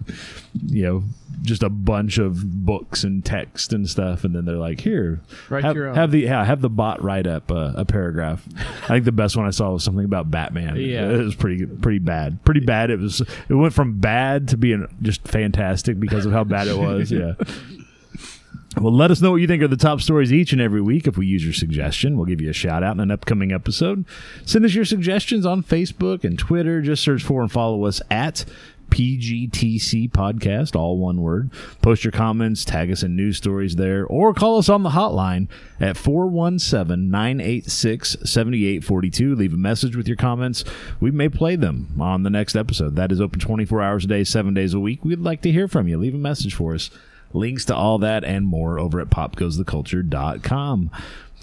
you 0.66 0.84
know 0.84 1.04
just 1.42 1.64
a 1.64 1.70
bunch 1.70 2.18
of 2.18 2.66
books 2.66 3.04
and 3.04 3.24
text 3.24 3.74
and 3.74 3.90
stuff, 3.90 4.24
and 4.24 4.36
then 4.36 4.46
they're 4.46 4.56
like, 4.56 4.80
"Here, 4.82 5.22
Write 5.50 5.64
have, 5.64 5.76
your 5.76 5.90
own." 5.90 5.96
have 5.96 6.12
the 6.12 6.22
yeah, 6.22 6.44
have 6.44 6.62
the 6.62 6.70
bot 6.70 7.04
write 7.04 7.28
up 7.28 7.52
a, 7.52 7.74
a 7.78 7.86
paragraph." 7.86 8.48
I 8.84 8.88
think 8.88 9.06
the 9.06 9.12
best 9.12 9.36
one 9.36 9.46
I 9.46 9.52
saw 9.52 9.72
was 9.72 9.84
something 9.84 10.06
about 10.06 10.32
Batman. 10.32 10.76
Yeah. 10.86 11.10
it 11.10 11.18
was 11.18 11.36
pretty 11.36 11.66
pretty 11.66 12.00
bad, 12.00 12.44
pretty 12.46 12.60
bad. 12.60 12.90
It 12.90 13.00
was 13.00 13.22
it 13.22 13.54
went 13.54 13.74
from 13.74 14.00
bad 14.00 14.50
to 14.50 14.58
being 14.58 14.88
just 15.02 15.28
fantastic 15.28 16.00
because 16.00 16.26
of 16.26 16.32
how 16.32 16.44
bad 16.44 16.68
it 16.68 16.78
was. 16.78 17.12
Yeah. 17.12 17.34
Well, 18.80 18.94
let 18.94 19.10
us 19.10 19.22
know 19.22 19.32
what 19.32 19.38
you 19.38 19.48
think 19.48 19.64
are 19.64 19.70
the 19.70 19.78
top 19.78 20.02
stories 20.02 20.34
each 20.34 20.52
and 20.52 20.62
every 20.62 20.82
week. 20.82 21.08
If 21.08 21.18
we 21.18 21.26
use 21.26 21.44
your 21.46 21.54
suggestion, 21.54 22.18
we'll 22.18 22.26
give 22.26 22.42
you 22.42 22.50
a 22.50 22.54
shout 22.54 22.84
out 22.84 22.94
in 22.96 23.00
an 23.00 23.10
upcoming 23.10 23.54
episode. 23.54 24.04
Send 24.46 24.66
us 24.66 24.74
your 24.74 24.84
suggestions 24.84 25.46
on 25.46 25.64
Facebook 25.64 26.26
and 26.26 26.38
Twitter. 26.38 26.82
Just 26.82 27.02
search 27.02 27.24
for 27.24 27.42
and 27.42 27.50
follow 27.50 27.86
us 27.86 28.02
at 28.12 28.44
PGTC 28.90 30.12
Podcast, 30.12 30.76
all 30.76 30.98
one 30.98 31.22
word. 31.22 31.52
Post 31.82 32.04
your 32.04 32.12
comments, 32.12 32.66
tag 32.66 32.92
us 32.92 33.04
in 33.04 33.16
news 33.16 33.38
stories 33.38 33.76
there, 33.76 34.06
or 34.06 34.34
call 34.34 34.58
us 34.58 34.70
on 34.70 34.84
the 34.84 34.92
hotline 34.92 35.48
at 35.80 35.98
417 35.98 37.10
986 37.10 38.18
7842. 38.24 39.36
Leave 39.36 39.54
a 39.54 39.58
message 39.58 39.96
with 39.96 40.08
your 40.08 40.18
comments. 40.18 40.64
We 41.00 41.12
may 41.12 41.30
play 41.30 41.56
them 41.56 41.96
on 42.00 42.24
the 42.24 42.30
next 42.30 42.56
episode. 42.56 42.96
That 42.96 43.12
is 43.12 43.22
open 43.22 43.40
24 43.40 43.82
hours 43.82 44.06
a 44.06 44.08
day, 44.08 44.24
seven 44.24 44.54
days 44.54 44.74
a 44.74 44.80
week. 44.80 45.04
We'd 45.04 45.20
like 45.20 45.42
to 45.42 45.52
hear 45.52 45.68
from 45.68 45.88
you. 45.88 45.98
Leave 45.98 46.16
a 46.16 46.18
message 46.18 46.54
for 46.56 46.74
us. 46.74 46.90
Links 47.34 47.66
to 47.66 47.76
all 47.76 47.98
that 48.00 48.24
and 48.24 48.46
more 48.46 48.80
over 48.80 49.02
at 49.02 49.10
popgoestheculture.com. 49.10 50.90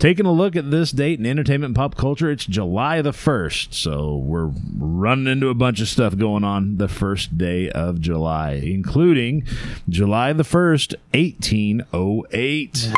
Taking 0.02 0.26
a 0.26 0.32
look 0.32 0.56
at 0.56 0.72
this 0.72 0.90
date 0.90 1.20
in 1.20 1.26
entertainment 1.26 1.68
and 1.68 1.76
pop 1.76 1.96
culture, 1.96 2.28
it's 2.28 2.44
July 2.44 3.02
the 3.02 3.12
1st. 3.12 3.72
So 3.72 4.16
we're 4.16 4.50
running 4.76 5.28
into 5.28 5.48
a 5.48 5.54
bunch 5.54 5.80
of 5.80 5.86
stuff 5.86 6.16
going 6.16 6.42
on 6.42 6.78
the 6.78 6.88
first 6.88 7.38
day 7.38 7.70
of 7.70 8.00
July, 8.00 8.54
including 8.54 9.46
July 9.88 10.32
the 10.32 10.42
1st, 10.42 10.96
1808. 11.14 12.92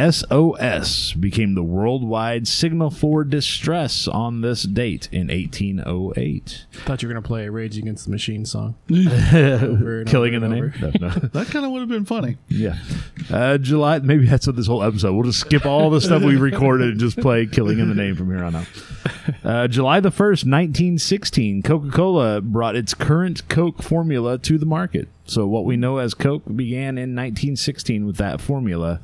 SOS 0.00 1.12
became 1.12 1.54
the 1.54 1.62
worldwide 1.62 2.48
signal 2.48 2.90
for 2.90 3.22
distress 3.22 4.08
on 4.08 4.40
this 4.40 4.62
date 4.62 5.08
in 5.12 5.28
1808. 5.28 6.66
I 6.72 6.76
Thought 6.78 7.02
you 7.02 7.08
were 7.08 7.14
gonna 7.14 7.26
play 7.26 7.46
a 7.46 7.50
Rage 7.50 7.76
Against 7.76 8.06
the 8.06 8.10
Machine 8.10 8.46
song. 8.46 8.76
Killing 8.88 10.34
in 10.34 10.40
the 10.40 10.46
and 10.46 10.54
name? 10.54 10.72
No, 10.80 10.90
no. 11.00 11.08
That 11.32 11.48
kind 11.48 11.66
of 11.66 11.72
would 11.72 11.80
have 11.80 11.88
been 11.88 12.06
funny. 12.06 12.38
Yeah. 12.48 12.78
Uh, 13.30 13.58
July, 13.58 13.98
maybe 13.98 14.26
that's 14.26 14.46
what 14.46 14.56
this 14.56 14.66
whole 14.66 14.82
episode. 14.82 15.12
We'll 15.12 15.24
just 15.24 15.40
skip 15.40 15.66
all 15.66 15.90
the 15.90 16.00
stuff 16.00 16.22
we 16.22 16.36
recorded 16.36 16.90
and 16.90 17.00
just 17.00 17.18
play 17.18 17.46
Killing 17.46 17.78
in 17.78 17.88
the 17.88 17.94
Name 17.94 18.16
from 18.16 18.30
here 18.30 18.42
on 18.42 18.56
out. 18.56 18.66
Uh, 19.44 19.68
July 19.68 20.00
the 20.00 20.10
1st, 20.10 20.46
1916, 20.46 21.62
Coca 21.62 21.90
Cola 21.90 22.40
brought 22.40 22.76
its 22.76 22.94
current 22.94 23.46
Coke 23.48 23.82
formula 23.82 24.38
to 24.38 24.56
the 24.56 24.66
market. 24.66 25.08
So, 25.24 25.46
what 25.46 25.64
we 25.64 25.76
know 25.76 25.98
as 25.98 26.14
Coke 26.14 26.42
began 26.44 26.98
in 26.98 27.14
1916 27.14 28.06
with 28.06 28.16
that 28.16 28.40
formula 28.40 29.00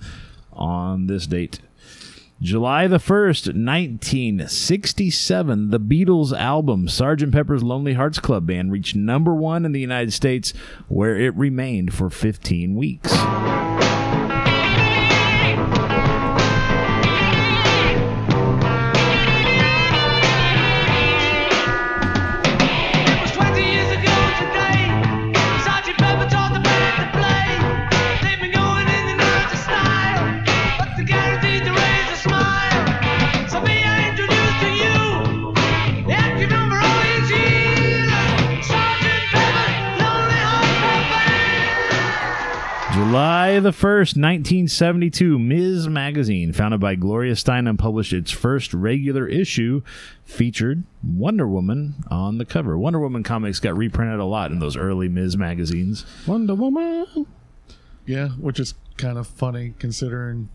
on 0.56 1.06
this 1.06 1.26
date. 1.26 1.60
July 2.42 2.86
the 2.86 2.98
1st, 2.98 3.54
1967, 3.54 5.70
the 5.70 5.80
Beatles 5.80 6.38
album 6.38 6.86
Sgt. 6.86 7.32
Pepper's 7.32 7.62
Lonely 7.62 7.94
Hearts 7.94 8.18
Club 8.18 8.46
Band 8.46 8.72
reached 8.72 8.94
number 8.94 9.34
one 9.34 9.64
in 9.64 9.72
the 9.72 9.80
United 9.80 10.12
States, 10.12 10.52
where 10.88 11.16
it 11.16 11.34
remained 11.34 11.94
for 11.94 12.10
15 12.10 12.76
weeks. 12.76 13.10
July 43.16 43.60
the 43.60 43.70
1st, 43.70 44.20
1972, 44.20 45.38
Ms. 45.38 45.88
Magazine, 45.88 46.52
founded 46.52 46.80
by 46.80 46.96
Gloria 46.96 47.32
Steinem, 47.32 47.78
published 47.78 48.12
its 48.12 48.30
first 48.30 48.74
regular 48.74 49.26
issue, 49.26 49.80
featured 50.26 50.82
Wonder 51.02 51.48
Woman 51.48 51.94
on 52.10 52.36
the 52.36 52.44
cover. 52.44 52.76
Wonder 52.76 53.00
Woman 53.00 53.22
comics 53.22 53.58
got 53.58 53.74
reprinted 53.74 54.20
a 54.20 54.26
lot 54.26 54.52
in 54.52 54.58
those 54.58 54.76
early 54.76 55.08
Ms. 55.08 55.38
magazines. 55.38 56.04
Wonder 56.26 56.54
Woman. 56.54 57.26
Yeah, 58.04 58.28
which 58.32 58.60
is 58.60 58.74
kind 58.98 59.16
of 59.16 59.26
funny 59.26 59.72
considering 59.78 60.50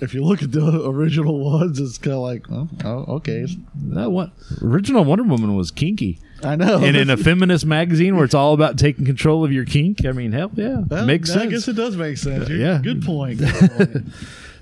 if 0.00 0.14
you 0.14 0.22
look 0.22 0.40
at 0.40 0.52
the 0.52 0.88
original 0.88 1.40
ones, 1.58 1.80
it's 1.80 1.98
kind 1.98 2.14
of 2.14 2.20
like, 2.22 2.48
oh, 2.48 2.68
oh 2.84 3.16
okay. 3.16 3.44
That 3.74 4.12
one, 4.12 4.30
original 4.62 5.04
Wonder 5.04 5.24
Woman 5.24 5.56
was 5.56 5.72
kinky. 5.72 6.20
I 6.44 6.56
know. 6.56 6.78
And 6.82 6.96
in 6.96 7.10
a 7.10 7.16
feminist 7.28 7.64
magazine 7.66 8.16
where 8.16 8.24
it's 8.24 8.34
all 8.34 8.54
about 8.54 8.78
taking 8.78 9.04
control 9.04 9.44
of 9.44 9.52
your 9.52 9.64
kink, 9.64 10.04
I 10.06 10.12
mean, 10.12 10.32
hell 10.32 10.50
yeah. 10.54 10.82
Well, 10.88 11.06
makes 11.06 11.30
sense. 11.32 11.42
I 11.42 11.46
guess 11.46 11.68
it 11.68 11.74
does 11.74 11.96
make 11.96 12.16
sense. 12.18 12.48
You're- 12.48 12.60
Yeah. 12.62 12.80
Good 12.82 13.02
point. 13.02 13.38
Good 13.40 13.70
point. 13.70 14.06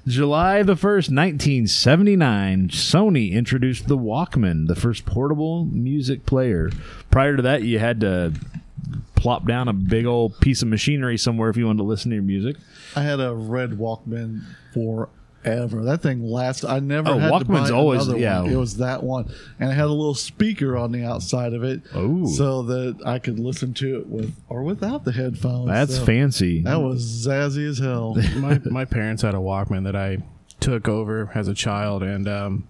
July 0.07 0.63
the 0.63 0.75
1st, 0.75 1.11
1979, 1.15 2.69
Sony 2.71 3.33
introduced 3.33 3.87
the 3.87 3.99
Walkman, 3.99 4.67
the 4.67 4.75
first 4.75 5.05
portable 5.05 5.67
music 5.67 6.25
player. 6.27 6.71
Prior 7.11 7.37
to 7.37 7.43
that, 7.43 7.63
you 7.63 7.79
had 7.79 8.01
to 8.01 8.33
plop 9.15 9.47
down 9.47 9.69
a 9.69 9.73
big 9.75 10.07
old 10.07 10.41
piece 10.41 10.63
of 10.63 10.69
machinery 10.69 11.19
somewhere 11.19 11.51
if 11.51 11.57
you 11.59 11.67
wanted 11.67 11.79
to 11.79 11.85
listen 11.85 12.11
to 12.11 12.15
your 12.17 12.23
music. 12.25 12.57
I 12.97 13.03
had 13.03 13.21
a 13.21 13.35
red 13.35 13.73
Walkman 13.73 14.43
forever. 15.43 15.85
That 15.85 16.03
thing 16.03 16.23
lasted. 16.25 16.69
I 16.71 16.81
never 16.81 17.11
Oh, 17.11 17.19
had 17.19 17.29
to 17.29 17.45
Walkman's 17.45 17.71
buy 17.71 17.77
always- 17.77 18.05
another 18.07 18.19
yeah. 18.21 18.43
one. 18.43 18.51
It 18.53 18.57
was 18.57 18.77
that 18.79 19.03
one, 19.03 19.27
and 19.59 19.71
it 19.71 19.75
had 19.75 19.87
a 19.87 19.89
little 19.93 20.15
speaker 20.15 20.77
on 20.77 20.93
the 20.93 21.05
outside 21.05 21.53
of 21.55 21.63
it, 21.65 21.83
Oh. 21.95 22.27
so 22.27 22.63
that 22.63 22.97
I 23.05 23.19
could 23.19 23.39
listen 23.39 23.75
to 23.75 23.99
it 24.01 24.09
with 24.09 24.35
or 24.49 24.63
without 24.63 25.05
the 25.05 25.13
headphones. 25.13 25.69
That's 25.69 25.97
So 25.97 26.05
fancy. 26.05 26.63
That 26.63 26.81
was 26.81 27.03
zazzy 27.27 27.69
as 27.69 27.79
hell. 27.79 28.17
my 28.37 28.61
my 28.71 28.85
parents 28.85 29.23
had 29.23 29.35
a 29.35 29.39
Walkman 29.39 29.85
that 29.85 29.97
I 29.97 30.19
took 30.61 30.89
over 30.89 31.31
as 31.35 31.49
a 31.49 31.55
child, 31.55 32.03
and 32.03 32.29
um, 32.29 32.65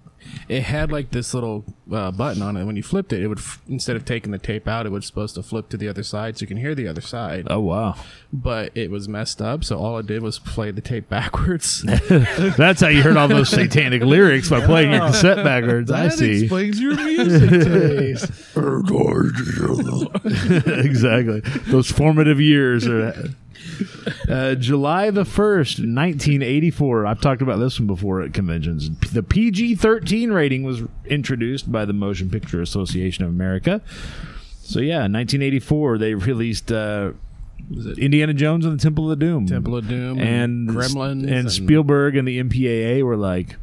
it 0.48 0.62
had 0.62 0.90
like 0.92 1.10
this 1.10 1.34
little 1.34 1.64
uh, 1.92 2.10
button 2.10 2.42
on 2.42 2.56
it. 2.56 2.64
When 2.64 2.76
you 2.76 2.82
flipped 2.82 3.12
it, 3.12 3.22
it 3.22 3.28
would 3.28 3.38
f- 3.38 3.60
instead 3.68 3.96
of 3.96 4.04
taking 4.04 4.32
the 4.32 4.38
tape 4.38 4.66
out, 4.68 4.86
it 4.86 4.90
was 4.92 5.06
supposed 5.06 5.34
to 5.36 5.42
flip 5.42 5.68
to 5.70 5.76
the 5.76 5.88
other 5.88 6.02
side 6.02 6.36
so 6.38 6.42
you 6.42 6.46
can 6.46 6.56
hear 6.56 6.74
the 6.74 6.86
other 6.88 7.00
side. 7.00 7.46
oh, 7.50 7.60
wow. 7.60 7.94
But 8.32 8.76
it 8.76 8.90
was 8.90 9.08
messed 9.08 9.42
up, 9.42 9.64
so 9.64 9.78
all 9.78 9.98
it 9.98 10.06
did 10.06 10.22
was 10.22 10.38
play 10.38 10.70
the 10.70 10.80
tape 10.80 11.08
backwards. 11.08 11.82
That's 12.08 12.80
how 12.80 12.88
you 12.88 13.02
heard 13.02 13.16
all 13.16 13.28
those 13.28 13.48
satanic 13.50 14.02
lyrics 14.02 14.48
by 14.50 14.64
playing 14.64 14.92
your 14.92 15.00
cassette 15.00 15.44
backwards. 15.44 15.90
I 15.90 16.04
That 16.04 16.12
see. 16.12 16.42
explains 16.42 16.80
your 16.80 16.94
music 16.94 17.50
taste. 17.50 18.30
exactly. 20.84 21.40
Those 21.70 21.90
formative 21.90 22.40
years 22.40 22.86
are. 22.86 23.14
Uh, 24.28 24.54
July 24.54 25.10
the 25.10 25.24
1st, 25.24 25.80
1984. 25.80 27.06
I've 27.06 27.20
talked 27.20 27.42
about 27.42 27.58
this 27.58 27.78
one 27.78 27.86
before 27.86 28.22
at 28.22 28.32
conventions. 28.32 28.90
The 29.12 29.22
PG 29.22 29.76
13 29.76 30.30
rating 30.30 30.62
was 30.62 30.82
introduced 31.06 31.70
by 31.70 31.84
the 31.84 31.92
Motion 31.92 32.30
Picture 32.30 32.62
Association 32.62 33.24
of 33.24 33.30
America. 33.30 33.82
So 34.62 34.80
yeah, 34.80 34.98
1984 34.98 35.98
they 35.98 36.14
released 36.14 36.70
uh, 36.70 37.12
Indiana 37.98 38.34
Jones 38.34 38.64
and 38.64 38.78
the 38.78 38.82
Temple 38.82 39.10
of 39.10 39.18
Doom. 39.18 39.46
Temple 39.46 39.76
of 39.76 39.88
Doom 39.88 40.18
and 40.20 40.68
Gremlins 40.68 41.30
and, 41.30 41.50
Spielberg 41.50 42.16
and 42.16 42.26
the 42.26 42.42
MPAA 42.42 43.02
were 43.02 43.16
like, 43.16 43.56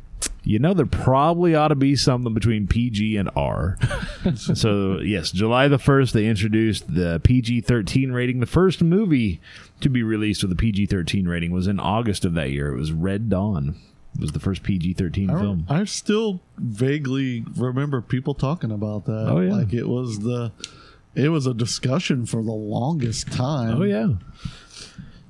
you 0.43 0.60
know, 0.60 0.74
there 0.74 0.86
probably 0.86 1.56
ought 1.56 1.70
to 1.70 1.76
be 1.76 1.95
something 1.95 2.34
between 2.34 2.68
PG 2.68 3.18
and 3.18 3.30
R. 3.36 3.78
so 4.36 5.00
yes, 5.00 5.32
July 5.32 5.68
the 5.68 5.80
first 5.80 6.14
they 6.14 6.26
introduced 6.26 6.93
the 6.93 7.20
PG 7.24 7.62
thirteen 7.62 8.12
rating. 8.12 8.39
The 8.39 8.45
first 8.45 8.82
movie 8.82 9.41
to 9.82 9.89
be 9.89 10.03
released 10.03 10.41
with 10.43 10.51
a 10.51 10.55
PG 10.55 10.88
thirteen 10.88 11.28
rating 11.28 11.51
was 11.51 11.67
in 11.67 11.80
August 11.80 12.25
of 12.25 12.34
that 12.36 12.51
year. 12.51 12.69
It 12.73 12.78
was 12.78 12.91
Red 12.91 13.30
Dawn. 13.30 13.75
It 14.15 14.21
was 14.21 14.32
the 14.32 14.39
first 14.39 14.63
PG 14.63 14.93
thirteen 14.93 15.30
film. 15.30 15.65
I 15.69 15.84
still 15.86 16.41
vaguely 16.57 17.43
remember 17.55 18.01
people 18.01 18.34
talking 18.34 18.71
about 18.71 19.05
that. 19.05 19.28
Oh, 19.30 19.39
yeah. 19.39 19.53
like 19.53 19.73
it 19.73 19.88
was 19.88 20.19
the 20.19 20.51
it 21.15 21.30
was 21.30 21.45
a 21.47 21.53
discussion 21.53 22.25
for 22.25 22.43
the 22.43 22.51
longest 22.51 23.32
time. 23.32 23.82
Oh 23.82 23.84
yeah. 23.84 24.13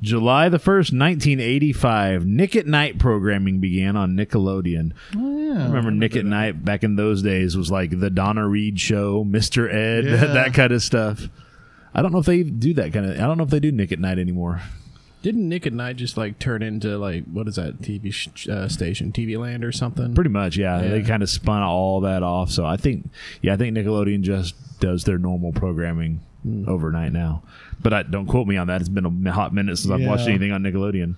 July 0.01 0.47
the 0.47 0.59
first, 0.59 0.93
nineteen 0.93 1.39
eighty-five. 1.39 2.23
Nick 2.25 2.55
at 2.55 2.67
Night 2.67 2.99
programming 2.99 3.59
began 3.59 3.95
on 3.97 4.15
Nickelodeon. 4.15 4.91
Oh, 5.15 5.37
yeah. 5.37 5.63
I 5.63 5.65
remember 5.67 5.89
Nick 5.91 6.15
at 6.15 6.23
Night 6.25 6.63
back 6.63 6.83
in 6.83 6.95
those 6.95 7.23
days 7.23 7.57
was 7.57 7.71
like 7.71 7.99
the 7.99 8.11
Donna 8.11 8.47
Reed 8.47 8.79
show, 8.79 9.25
Mr. 9.25 9.67
Ed, 9.73 10.05
Yeah. 10.05 10.33
that 10.33 10.53
kind 10.53 10.71
of 10.71 10.83
stuff. 10.83 11.27
I 11.97 12.01
don't 12.03 12.11
know 12.13 12.19
if 12.19 12.25
they 12.27 12.43
do 12.43 12.73
that 12.75 12.93
kind 12.93 13.05
of. 13.07 13.15
I 13.19 13.25
don't 13.27 13.37
know 13.37 13.43
if 13.43 13.49
they 13.49 13.59
do 13.59 13.71
Nick 13.71 13.91
at 13.91 13.99
Night 13.99 14.19
anymore. 14.19 14.61
Didn't 15.23 15.49
Nick 15.49 15.65
at 15.65 15.73
Night 15.73 15.95
just 15.95 16.15
like 16.15 16.37
turn 16.39 16.61
into 16.61 16.97
like 16.97 17.25
what 17.25 17.47
is 17.47 17.55
that 17.55 17.81
TV 17.81 18.13
sh- 18.13 18.47
uh, 18.47 18.69
station, 18.69 19.11
TV 19.11 19.37
Land 19.37 19.65
or 19.65 19.71
something? 19.71 20.13
Pretty 20.13 20.29
much, 20.29 20.55
yeah. 20.57 20.79
They 20.79 21.01
kind 21.01 21.23
of 21.23 21.29
spun 21.29 21.63
all 21.63 22.01
that 22.01 22.21
off. 22.23 22.51
So 22.51 22.65
I 22.65 22.77
think, 22.77 23.09
yeah, 23.41 23.53
I 23.53 23.57
think 23.57 23.75
Nickelodeon 23.75 24.21
just 24.21 24.55
does 24.79 25.03
their 25.05 25.17
normal 25.17 25.51
programming 25.51 26.21
Hmm. 26.43 26.69
overnight 26.69 27.11
now. 27.13 27.41
But 27.81 27.93
I, 27.93 28.03
don't 28.03 28.27
quote 28.27 28.45
me 28.47 28.57
on 28.57 28.67
that. 28.67 28.79
It's 28.79 28.89
been 28.89 29.25
a 29.27 29.31
hot 29.31 29.53
minute 29.55 29.77
since 29.79 29.91
I've 29.91 30.05
watched 30.07 30.27
anything 30.27 30.51
on 30.51 30.61
Nickelodeon. 30.61 31.15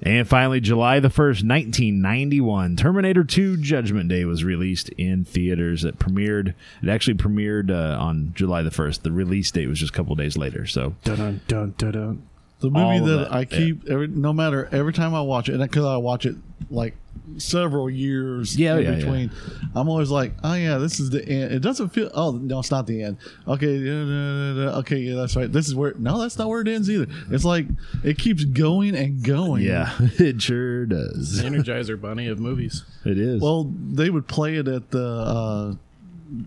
And 0.00 0.28
finally, 0.28 0.60
July 0.60 1.00
the 1.00 1.08
1st, 1.08 1.44
1991, 1.44 2.76
Terminator 2.76 3.24
2 3.24 3.56
Judgment 3.56 4.08
Day 4.08 4.24
was 4.24 4.44
released 4.44 4.90
in 4.90 5.24
theaters. 5.24 5.84
It 5.84 5.98
premiered, 5.98 6.54
it 6.82 6.88
actually 6.88 7.14
premiered 7.14 7.70
uh, 7.70 8.00
on 8.00 8.32
July 8.34 8.62
the 8.62 8.70
1st. 8.70 9.02
The 9.02 9.10
release 9.12 9.50
date 9.50 9.66
was 9.66 9.80
just 9.80 9.92
a 9.92 9.96
couple 9.96 10.14
days 10.14 10.36
later. 10.36 10.66
So, 10.66 10.94
Dun 11.04 11.40
dun 11.48 11.74
dun 11.76 11.92
dun. 11.92 12.27
The 12.60 12.70
movie 12.70 12.98
that, 13.06 13.16
that, 13.16 13.32
I 13.32 13.40
yeah. 13.40 13.44
keep 13.44 13.88
every 13.88 14.08
no 14.08 14.32
matter 14.32 14.68
every 14.72 14.92
time 14.92 15.14
I 15.14 15.20
watch 15.20 15.48
it, 15.48 15.54
and 15.54 15.62
because 15.62 15.84
I 15.84 15.96
watch 15.96 16.26
it 16.26 16.34
like 16.70 16.96
several 17.36 17.88
years 17.90 18.56
Yeah, 18.56 18.76
in 18.78 18.82
yeah, 18.84 18.90
yeah. 18.90 18.96
between, 18.96 19.30
I'm 19.76 19.88
always 19.88 20.10
like, 20.10 20.32
oh 20.42 20.54
yeah, 20.54 20.78
this 20.78 20.98
is 20.98 21.10
the 21.10 21.22
end. 21.28 21.52
It 21.52 21.60
doesn't 21.60 21.90
feel. 21.90 22.10
Oh 22.14 22.32
no, 22.32 22.58
it's 22.58 22.70
not 22.70 22.86
the 22.86 23.02
end. 23.02 23.18
Okay, 23.46 23.78
da, 23.78 24.04
da, 24.04 24.54
da, 24.64 24.70
da. 24.72 24.78
okay, 24.78 24.96
yeah, 24.98 25.14
that's 25.14 25.36
right. 25.36 25.50
This 25.52 25.68
is 25.68 25.74
where. 25.74 25.94
No, 25.98 26.18
that's 26.20 26.36
not 26.38 26.48
where 26.48 26.60
it 26.62 26.68
ends 26.68 26.90
either. 26.90 27.06
It's 27.30 27.44
like 27.44 27.66
it 28.02 28.18
keeps 28.18 28.44
going 28.44 28.96
and 28.96 29.22
going. 29.22 29.62
yeah, 29.62 29.94
it 30.00 30.42
sure 30.42 30.86
does. 30.86 31.40
The 31.40 31.48
Energizer 31.48 32.00
Bunny 32.00 32.26
of 32.28 32.40
movies. 32.40 32.82
It 33.04 33.18
is. 33.18 33.40
Well, 33.40 33.72
they 33.90 34.10
would 34.10 34.26
play 34.26 34.56
it 34.56 34.66
at 34.66 34.90
the 34.90 35.06
uh, 35.06 35.74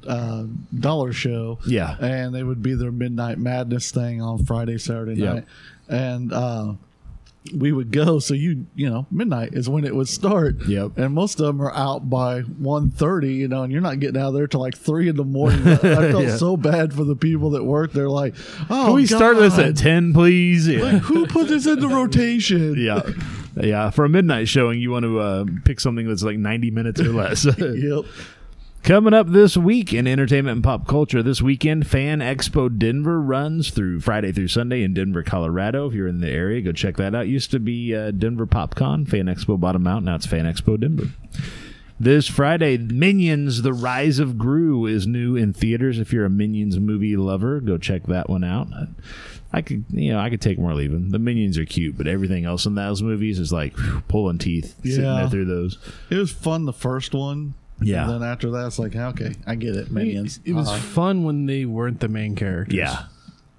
uh, 0.08 0.44
dollar 0.78 1.14
show. 1.14 1.60
Yeah. 1.66 1.96
and 2.00 2.34
they 2.36 2.44
would 2.44 2.62
be 2.62 2.74
their 2.76 2.92
midnight 2.92 3.38
madness 3.38 3.92
thing 3.92 4.22
on 4.22 4.46
Friday, 4.46 4.78
Saturday 4.78 5.16
Yep. 5.16 5.34
night, 5.36 5.46
and 5.92 6.32
uh, 6.34 6.74
we 7.56 7.72
would 7.72 7.92
go. 7.92 8.20
So 8.20 8.34
you 8.34 8.66
you 8.76 8.90
know 8.90 9.06
midnight 9.12 9.54
is 9.54 9.68
when 9.68 9.84
it 9.84 9.96
would 9.96 10.08
start. 10.08 10.66
Yep. 10.68 10.98
and 10.98 11.14
most 11.14 11.40
of 11.40 11.48
them 11.48 11.62
are 11.62 11.74
out 11.74 12.08
by 12.10 12.42
1.30, 12.44 13.36
You 13.36 13.48
know, 13.48 13.64
and 13.64 13.72
you're 13.72 13.82
not 13.82 14.00
getting 14.00 14.22
out 14.22 14.30
of 14.30 14.34
there 14.36 14.46
till 14.48 14.60
like 14.60 14.78
three 14.78 15.10
in 15.10 15.16
the 15.16 15.24
morning. 15.26 15.68
I 15.68 15.76
felt 15.78 16.24
Yeah. 16.24 16.36
so 16.38 16.56
bad 16.56 16.94
for 16.94 17.04
the 17.04 17.16
people 17.16 17.50
that 17.52 17.64
work. 17.64 17.94
They're 17.94 18.10
like, 18.10 18.36
oh, 18.70 18.86
Can 18.86 18.94
we 18.94 19.06
start 19.08 19.38
this 19.38 19.58
at 19.58 19.76
10, 19.76 20.14
please? 20.14 20.68
Yeah. 20.68 20.84
Like, 20.84 21.02
who 21.02 21.26
put 21.26 21.48
this 21.48 21.66
into 21.66 21.88
rotation? 22.02 22.76
yeah. 22.78 23.02
Yeah. 23.56 23.90
For 23.90 24.06
a 24.06 24.10
midnight 24.10 24.48
showing, 24.48 24.80
you 24.80 24.92
want 24.92 25.04
to 25.04 25.20
uh, 25.20 25.46
pick 25.66 25.80
something 25.80 26.08
that's 26.08 26.24
like 26.24 26.38
90 26.38 26.72
minutes 26.72 27.02
or 27.02 27.10
less. 27.10 27.46
Yep. 27.60 28.06
Coming 28.84 29.14
up 29.14 29.28
this 29.28 29.56
week 29.56 29.94
in 29.94 30.08
entertainment 30.08 30.56
and 30.56 30.64
pop 30.64 30.88
culture, 30.88 31.22
this 31.22 31.40
weekend, 31.40 31.86
Fan 31.86 32.18
Expo 32.20 32.76
Denver 32.76 33.22
runs 33.22 33.70
through 33.70 34.00
Friday 34.00 34.32
through 34.32 34.48
Sunday 34.48 34.82
in 34.82 34.96
Denver, 34.96 35.22
Colorado. 35.22 35.88
If 35.88 35.94
you're 35.94 36.08
in 36.08 36.20
the 36.20 36.30
area, 36.32 36.62
go 36.62 36.72
check 36.72 36.98
that 36.98 37.14
out. 37.14 37.28
Used 37.28 37.52
to 37.52 37.60
be 37.60 37.96
uh, 37.96 38.10
Denver 38.10 38.48
PopCon. 38.48 39.08
Fan 39.08 39.26
Expo 39.28 39.60
bottom 39.60 39.86
out. 39.86 40.02
Now 40.02 40.16
it's 40.16 40.26
Fan 40.26 40.46
Expo 40.46 40.80
Denver. 40.80 41.10
This 42.00 42.28
Friday, 42.28 42.80
Minions: 42.80 43.62
The 43.62 43.72
Rise 43.72 44.18
of 44.18 44.40
Gru 44.40 44.88
is 44.88 45.06
new 45.06 45.36
in 45.36 45.54
theaters. 45.54 46.00
If 46.00 46.12
you're 46.12 46.26
a 46.26 46.30
Minions 46.32 46.80
movie 46.80 47.16
lover, 47.16 47.60
go 47.60 47.78
check 47.78 48.08
that 48.08 48.32
one 48.32 48.44
out. 48.44 48.68
I 49.54 49.62
could, 49.62 49.86
you 49.92 50.12
know, 50.14 50.20
I 50.20 50.32
could 50.32 50.42
take 50.42 50.58
leave 50.58 50.92
them. 50.92 51.12
The 51.12 51.20
Minions 51.20 51.60
are 51.60 51.66
cute, 51.66 51.98
but 51.98 52.08
everything 52.08 52.46
else 52.46 52.66
in 52.66 52.74
those 52.74 53.04
movies 53.04 53.38
is 53.38 53.54
like 53.54 53.78
whew, 53.78 54.02
pulling 54.08 54.40
teeth 54.40 54.76
sitting 54.84 55.04
Yeah. 55.04 55.18
there 55.20 55.30
through 55.30 55.46
those. 55.46 55.78
It 56.10 56.16
was 56.16 56.32
fun 56.32 56.66
the 56.66 56.74
first 56.74 57.14
one. 57.14 57.54
Yeah. 57.82 58.04
And 58.12 58.22
then 58.22 58.30
after 58.30 58.52
that, 58.52 58.68
it's 58.68 58.80
like, 58.80 58.96
okay, 58.96 59.34
I 59.48 59.56
get 59.56 59.76
it. 59.76 59.92
Minions. 59.92 60.40
It 60.46 60.54
was 60.54 60.68
Uh-huh. 60.68 60.78
fun 60.78 61.24
when 61.24 61.46
they 61.46 61.66
weren't 61.66 62.00
the 62.00 62.08
main 62.10 62.36
characters. 62.36 62.76
Yeah. 62.76 63.04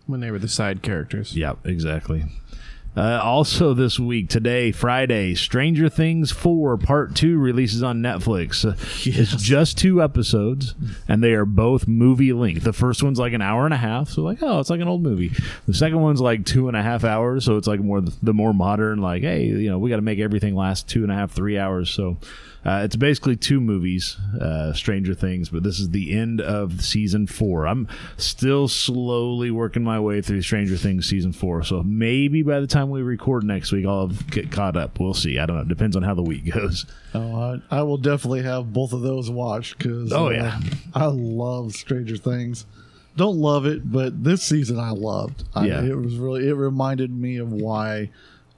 When 0.06 0.20
they 0.20 0.30
were 0.30 0.38
the 0.38 0.48
side 0.48 0.82
characters. 0.82 1.36
Yep, 1.36 1.58
exactly. 1.66 2.24
Uh, 2.94 3.18
also, 3.22 3.72
this 3.72 3.98
week, 3.98 4.28
today, 4.28 4.70
Friday, 4.70 5.34
Stranger 5.34 5.88
Things 5.88 6.30
4 6.30 6.76
Part 6.76 7.14
2 7.14 7.38
releases 7.38 7.82
on 7.82 8.02
Netflix. 8.02 8.66
Uh, 8.66 8.74
It's 9.06 9.42
just 9.42 9.78
two 9.78 10.02
episodes, 10.02 10.74
and 11.08 11.24
they 11.24 11.32
are 11.32 11.46
both 11.46 11.88
movie 11.88 12.34
length. 12.34 12.64
The 12.64 12.74
first 12.74 13.02
one's 13.02 13.18
like 13.18 13.32
an 13.32 13.40
hour 13.40 13.64
and 13.64 13.72
a 13.72 13.78
half, 13.78 14.10
so 14.10 14.20
like, 14.20 14.42
oh, 14.42 14.60
it's 14.60 14.68
like 14.68 14.82
an 14.82 14.88
old 14.88 15.02
movie. 15.02 15.32
The 15.66 15.72
second 15.72 16.02
one's 16.02 16.20
like 16.20 16.44
two 16.44 16.68
and 16.68 16.76
a 16.76 16.82
half 16.82 17.02
hours, 17.02 17.46
so 17.46 17.56
it's 17.56 17.66
like 17.66 17.80
more 17.80 18.02
the 18.02 18.34
more 18.34 18.52
modern, 18.52 19.00
like, 19.00 19.22
hey, 19.22 19.46
you 19.46 19.70
know, 19.70 19.78
we 19.78 19.88
got 19.88 19.96
to 19.96 20.02
make 20.02 20.18
everything 20.18 20.54
last 20.54 20.86
two 20.86 21.02
and 21.02 21.10
a 21.10 21.14
half, 21.14 21.30
three 21.32 21.56
hours. 21.58 21.88
So 21.88 22.18
uh, 22.64 22.82
it's 22.84 22.94
basically 22.96 23.34
two 23.36 23.60
movies, 23.60 24.16
uh, 24.40 24.72
Stranger 24.72 25.14
Things, 25.14 25.48
but 25.48 25.62
this 25.62 25.80
is 25.80 25.90
the 25.90 26.12
end 26.16 26.40
of 26.40 26.80
season 26.84 27.26
four. 27.26 27.66
I'm 27.66 27.88
still 28.16 28.68
slowly 28.68 29.50
working 29.50 29.82
my 29.82 29.98
way 29.98 30.22
through 30.22 30.42
Stranger 30.42 30.76
Things 30.76 31.06
season 31.08 31.32
four, 31.32 31.62
so 31.64 31.82
maybe 31.82 32.42
by 32.42 32.60
the 32.60 32.66
time 32.66 32.90
we 32.90 33.02
record 33.02 33.44
next 33.44 33.72
week, 33.72 33.84
I'll 33.86 34.08
get 34.30 34.52
caught 34.52 34.76
up. 34.76 35.00
We'll 35.00 35.14
see. 35.14 35.38
I 35.38 35.46
don't 35.46 35.56
know. 35.56 35.64
Depends 35.64 35.96
on 35.96 36.02
how 36.02 36.14
the 36.14 36.22
week 36.22 36.44
goes. 36.54 36.86
Oh, 37.14 37.60
I, 37.70 37.78
I 37.78 37.82
will 37.82 37.98
definitely 37.98 38.42
have 38.42 38.72
both 38.72 38.92
of 38.92 39.00
those 39.02 39.28
watched 39.28 39.78
because 39.78 40.12
Oh, 40.12 40.30
yeah. 40.30 40.60
I 40.94 41.06
love 41.06 41.72
Stranger 41.72 42.16
Things. 42.16 42.64
Don't 43.16 43.36
love 43.36 43.66
it, 43.66 43.90
but 43.92 44.24
this 44.24 44.42
season 44.42 44.78
I 44.78 44.90
loved. 44.90 45.44
I, 45.54 45.66
Yeah. 45.66 45.82
it 45.84 45.96
was 45.98 46.14
really 46.16 46.48
it 46.48 46.54
reminded 46.54 47.10
me 47.10 47.36
of 47.36 47.52
why 47.52 48.10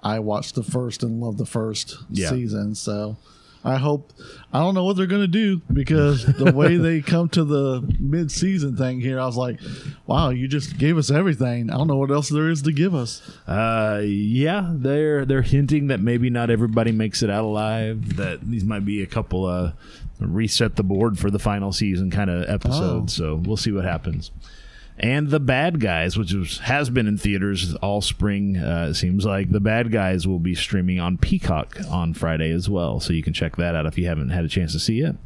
I 0.03 0.19
watched 0.21 0.55
the 0.55 0.63
first 0.63 1.03
and 1.03 1.21
loved 1.21 1.39
the 1.39 1.47
first 1.47 1.97
Yeah. 2.11 2.29
season. 2.31 2.75
So 2.77 3.17
I 3.65 3.79
hope 3.79 4.13
I 4.53 4.61
don't 4.61 4.75
know 4.75 4.85
what 4.85 4.97
they're 4.97 5.07
gonna 5.07 5.27
do 5.27 5.63
because 5.73 6.25
the 6.27 6.53
way 6.53 6.77
they 6.79 7.01
come 7.01 7.31
to 7.31 7.45
the 7.45 7.83
mid 7.99 8.31
season 8.31 8.77
thing 8.77 9.01
here, 9.01 9.19
I 9.19 9.25
was 9.25 9.37
like, 9.37 9.59
wow, 10.07 10.29
you 10.31 10.47
just 10.49 10.77
gave 10.77 10.99
us 10.99 11.11
everything. 11.11 11.71
I 11.71 11.79
don't 11.79 11.87
know 11.87 11.97
what 11.97 12.11
else 12.11 12.29
there 12.29 12.51
is 12.51 12.63
to 12.63 12.73
give 12.73 12.95
us. 12.95 13.23
Uh, 13.49 14.03
yeah, 14.05 14.71
they're 14.71 15.25
they're 15.25 15.43
hinting 15.43 15.87
that 15.87 16.01
maybe 16.01 16.29
not 16.29 16.51
everybody 16.51 16.93
makes 16.93 17.23
it 17.23 17.31
out 17.31 17.45
alive. 17.45 18.17
That 18.17 18.43
these 18.43 18.65
might 18.65 18.85
be 18.85 19.03
a 19.03 19.07
couple 19.07 19.47
uh 19.47 19.73
reset 20.21 20.77
the 20.77 20.83
board 20.85 21.19
for 21.19 21.31
the 21.31 21.39
final 21.39 21.73
season 21.73 22.11
kind 22.11 22.31
of 22.31 22.49
episodes. 22.49 23.15
So 23.15 23.37
we'll 23.37 23.57
see 23.57 23.73
what 23.73 23.85
happens. 23.85 24.31
And 24.99 25.31
the 25.31 25.41
bad 25.41 25.81
guys, 25.81 26.17
which 26.17 26.33
was, 26.33 26.59
has 26.59 26.89
been 26.89 27.07
in 27.07 27.19
theaters 27.19 27.75
all 27.77 28.01
spring, 28.01 28.57
uh, 28.57 28.89
it 28.91 28.95
seems 28.95 29.25
like 29.25 29.51
the 29.51 29.61
bad 29.61 29.91
guys 29.91 30.27
will 30.27 30.39
be 30.39 30.55
streaming 30.55 31.01
on 31.01 31.19
Peacock 31.19 31.77
on 31.91 32.15
Friday 32.15 32.51
as 32.51 32.69
well. 32.69 33.01
So 33.01 33.13
you 33.13 33.23
can 33.23 33.33
check 33.33 33.57
that 33.57 33.75
out 33.75 33.87
if 33.87 33.99
you 33.99 34.07
haven't 34.07 34.31
had 34.31 34.45
a 34.45 34.49
chance 34.49 34.73
to 34.73 34.79
see 34.79 35.01
it. 35.01 35.17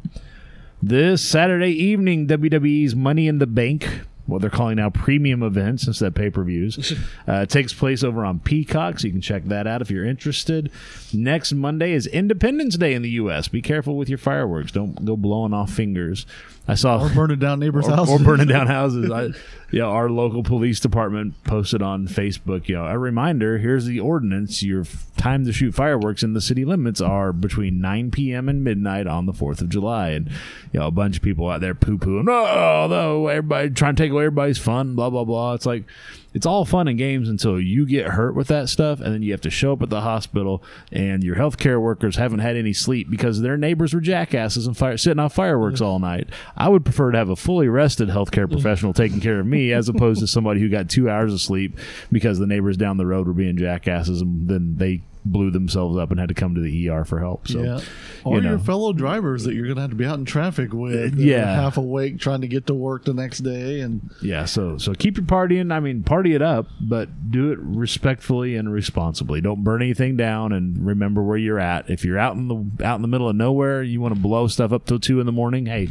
This 0.81 1.21
Saturday 1.21 1.71
evening, 1.71 2.25
WWE's 2.25 2.95
Money 2.95 3.27
in 3.27 3.37
the 3.37 3.45
Bank, 3.45 4.01
what 4.25 4.41
they're 4.41 4.49
calling 4.49 4.77
now 4.77 4.89
premium 4.89 5.43
events 5.43 5.85
instead 5.85 6.07
of 6.07 6.15
pay 6.15 6.29
per 6.29 6.43
views, 6.43 6.93
uh, 7.27 7.45
takes 7.45 7.73
place 7.73 8.03
over 8.03 8.23
on 8.23 8.39
Peacock, 8.39 8.99
so 8.99 9.07
you 9.07 9.11
can 9.11 9.21
check 9.21 9.43
that 9.45 9.67
out 9.67 9.81
if 9.81 9.91
you're 9.91 10.05
interested. 10.05 10.71
Next 11.13 11.51
Monday 11.51 11.91
is 11.91 12.07
Independence 12.07 12.77
Day 12.77 12.93
in 12.93 13.01
the 13.01 13.09
U.S. 13.11 13.47
Be 13.49 13.61
careful 13.61 13.97
with 13.97 14.07
your 14.07 14.17
fireworks; 14.17 14.71
don't 14.71 15.03
go 15.03 15.17
blowing 15.17 15.53
off 15.53 15.71
fingers. 15.71 16.25
I 16.69 16.75
saw 16.75 17.01
Or 17.03 17.09
burning 17.09 17.39
down 17.39 17.59
neighbors' 17.59 17.87
or, 17.87 17.95
houses. 17.95 18.21
or 18.21 18.23
burning 18.23 18.47
down 18.47 18.67
houses. 18.67 19.09
I, 19.09 19.29
yeah, 19.71 19.83
our 19.85 20.09
local 20.09 20.43
police 20.43 20.79
department 20.79 21.33
posted 21.43 21.81
on 21.81 22.07
Facebook. 22.07 22.67
You 22.67 22.75
know, 22.75 22.85
a 22.85 22.97
reminder: 22.97 23.57
here's 23.57 23.85
the 23.85 23.99
ordinance. 23.99 24.61
Your 24.61 24.83
time 25.17 25.45
to 25.45 25.51
shoot 25.51 25.73
fireworks 25.73 26.21
in 26.21 26.33
the 26.33 26.41
city 26.41 26.65
limits 26.65 27.01
are 27.01 27.33
between 27.33 27.81
9 27.81 28.11
p.m. 28.11 28.47
and 28.47 28.63
midnight 28.63 29.07
on 29.07 29.25
the 29.25 29.33
4th 29.33 29.61
of 29.61 29.69
July. 29.69 30.09
And 30.09 30.29
you 30.71 30.79
know, 30.79 30.87
a 30.87 30.91
bunch 30.91 31.17
of 31.17 31.23
people 31.23 31.49
out 31.49 31.61
there 31.61 31.73
poo 31.75 31.97
pooing. 31.97 32.29
Oh, 32.29 32.87
no! 32.87 33.27
Everybody 33.27 33.71
trying 33.71 33.95
to 33.95 34.03
take 34.03 34.11
away 34.11 34.25
everybody's 34.25 34.59
fun, 34.59 34.95
blah 34.95 35.09
blah 35.09 35.23
blah. 35.23 35.53
It's 35.55 35.65
like 35.65 35.85
it's 36.33 36.45
all 36.45 36.65
fun 36.65 36.87
and 36.87 36.97
games 36.97 37.27
until 37.27 37.59
you 37.59 37.85
get 37.85 38.07
hurt 38.07 38.35
with 38.35 38.47
that 38.47 38.69
stuff, 38.69 38.99
and 38.99 39.13
then 39.13 39.23
you 39.23 39.31
have 39.31 39.41
to 39.41 39.49
show 39.49 39.73
up 39.73 39.81
at 39.81 39.89
the 39.89 40.01
hospital, 40.01 40.63
and 40.91 41.23
your 41.23 41.35
healthcare 41.35 41.81
workers 41.81 42.15
haven't 42.15 42.39
had 42.39 42.55
any 42.55 42.73
sleep 42.73 43.09
because 43.09 43.41
their 43.41 43.57
neighbors 43.57 43.93
were 43.93 44.01
jackasses 44.01 44.67
and 44.67 44.77
fire, 44.77 44.97
sitting 44.97 45.19
on 45.19 45.29
fireworks 45.29 45.81
all 45.81 45.99
night. 45.99 46.29
I 46.55 46.69
would 46.69 46.83
prefer 46.83 47.11
to 47.11 47.17
have 47.17 47.29
a 47.29 47.35
fully 47.35 47.67
rested 47.67 48.09
healthcare 48.09 48.45
mm-hmm. 48.45 48.53
professional 48.53 48.93
taking 48.93 49.21
care 49.21 49.39
of 49.39 49.45
me 49.45 49.73
as 49.73 49.89
opposed 49.89 50.19
to 50.21 50.27
somebody 50.27 50.59
who 50.59 50.69
got 50.69 50.89
two 50.89 51.09
hours 51.09 51.33
of 51.33 51.41
sleep 51.41 51.77
because 52.11 52.39
the 52.39 52.47
neighbors 52.47 52.77
down 52.77 52.97
the 52.97 53.05
road 53.05 53.27
were 53.27 53.33
being 53.33 53.57
jackasses, 53.57 54.21
and 54.21 54.47
then 54.47 54.75
they 54.77 55.01
blew 55.31 55.51
themselves 55.51 55.97
up 55.97 56.11
and 56.11 56.19
had 56.19 56.29
to 56.29 56.35
come 56.35 56.55
to 56.55 56.61
the 56.61 56.89
ER 56.89 57.05
for 57.05 57.19
help. 57.19 57.47
So, 57.47 57.61
yeah. 57.61 57.79
Or 58.23 58.35
you 58.35 58.41
know. 58.41 58.49
your 58.51 58.59
fellow 58.59 58.93
drivers 58.93 59.43
that 59.43 59.53
you're 59.53 59.65
going 59.65 59.75
to 59.75 59.81
have 59.81 59.91
to 59.91 59.95
be 59.95 60.05
out 60.05 60.19
in 60.19 60.25
traffic 60.25 60.73
with. 60.73 61.15
Yeah. 61.15 61.53
half 61.55 61.77
awake 61.77 62.19
trying 62.19 62.41
to 62.41 62.47
get 62.47 62.67
to 62.67 62.73
work 62.73 63.05
the 63.05 63.13
next 63.13 63.39
day. 63.39 63.81
And 63.81 64.09
Yeah, 64.21 64.45
so 64.45 64.77
so 64.77 64.93
keep 64.93 65.17
your 65.17 65.25
partying. 65.25 65.71
I 65.71 65.79
mean, 65.79 66.03
party 66.03 66.33
it 66.33 66.41
up, 66.41 66.67
but 66.81 67.31
do 67.31 67.51
it 67.51 67.59
respectfully 67.59 68.55
and 68.55 68.71
responsibly. 68.71 69.41
Don't 69.41 69.63
burn 69.63 69.81
anything 69.81 70.17
down, 70.17 70.51
and 70.51 70.85
remember 70.85 71.21
where 71.21 71.37
you're 71.37 71.59
at. 71.59 71.89
If 71.89 72.03
you're 72.03 72.19
out 72.19 72.35
in 72.35 72.47
the 72.47 72.85
out 72.85 72.95
in 72.95 73.01
the 73.01 73.07
middle 73.07 73.29
of 73.29 73.35
nowhere, 73.35 73.83
you 73.83 74.01
want 74.01 74.13
to 74.13 74.19
blow 74.19 74.47
stuff 74.47 74.71
up 74.71 74.85
till 74.85 74.99
two 74.99 75.19
in 75.19 75.25
the 75.25 75.31
morning. 75.31 75.65
Hey, 75.65 75.89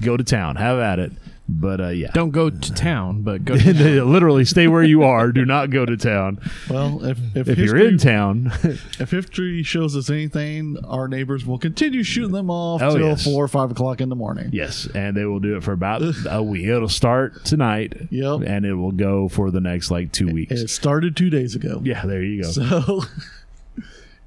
go 0.00 0.16
to 0.16 0.24
town, 0.24 0.56
have 0.56 0.78
at 0.78 0.98
it. 0.98 1.12
But 1.48 1.80
uh, 1.80 1.88
yeah, 1.88 2.10
Don't 2.14 2.30
go 2.30 2.50
to 2.50 2.72
town, 2.74 3.22
but 3.22 3.44
go. 3.44 3.56
To 3.58 4.04
literally 4.04 4.44
stay 4.44 4.68
where 4.68 4.82
you 4.82 5.02
are. 5.02 5.32
Do 5.32 5.44
not 5.44 5.70
go 5.70 5.84
to 5.84 5.96
town. 5.96 6.38
well, 6.70 7.04
if 7.04 7.18
if, 7.34 7.48
If 7.48 7.58
you're 7.58 7.76
in 7.76 7.98
town, 7.98 8.52
if 8.62 9.10
history 9.10 9.62
shows 9.62 9.96
us 9.96 10.08
anything, 10.08 10.76
our 10.86 11.08
neighbors 11.08 11.44
will 11.44 11.58
continue 11.58 12.04
shooting 12.04 12.32
them 12.32 12.48
off 12.48 12.80
Oh, 12.80 12.96
till 12.96 13.08
yes. 13.08 13.24
four 13.24 13.42
or 13.44 13.48
five 13.48 13.70
o'clock 13.72 14.00
in 14.00 14.08
the 14.08 14.14
morning. 14.16 14.50
yes, 14.52 14.86
and 14.94 15.16
they 15.16 15.24
will 15.24 15.40
do 15.40 15.56
it 15.56 15.62
for 15.64 15.72
about 15.72 16.02
a 16.30 16.42
week. 16.42 16.64
It'll 16.66 16.88
start 16.88 17.44
tonight, 17.44 17.94
Yep. 18.10 18.42
and 18.46 18.64
it 18.64 18.74
will 18.74 18.92
go 18.92 19.28
for 19.28 19.50
the 19.50 19.60
next 19.60 19.90
like 19.90 20.12
two 20.12 20.28
weeks. 20.32 20.52
It 20.52 20.68
started 20.68 21.16
two 21.16 21.28
days 21.28 21.54
ago. 21.56 21.80
yeah, 21.84 22.06
there 22.06 22.22
you 22.22 22.42
go. 22.44 22.50
So, 22.50 23.02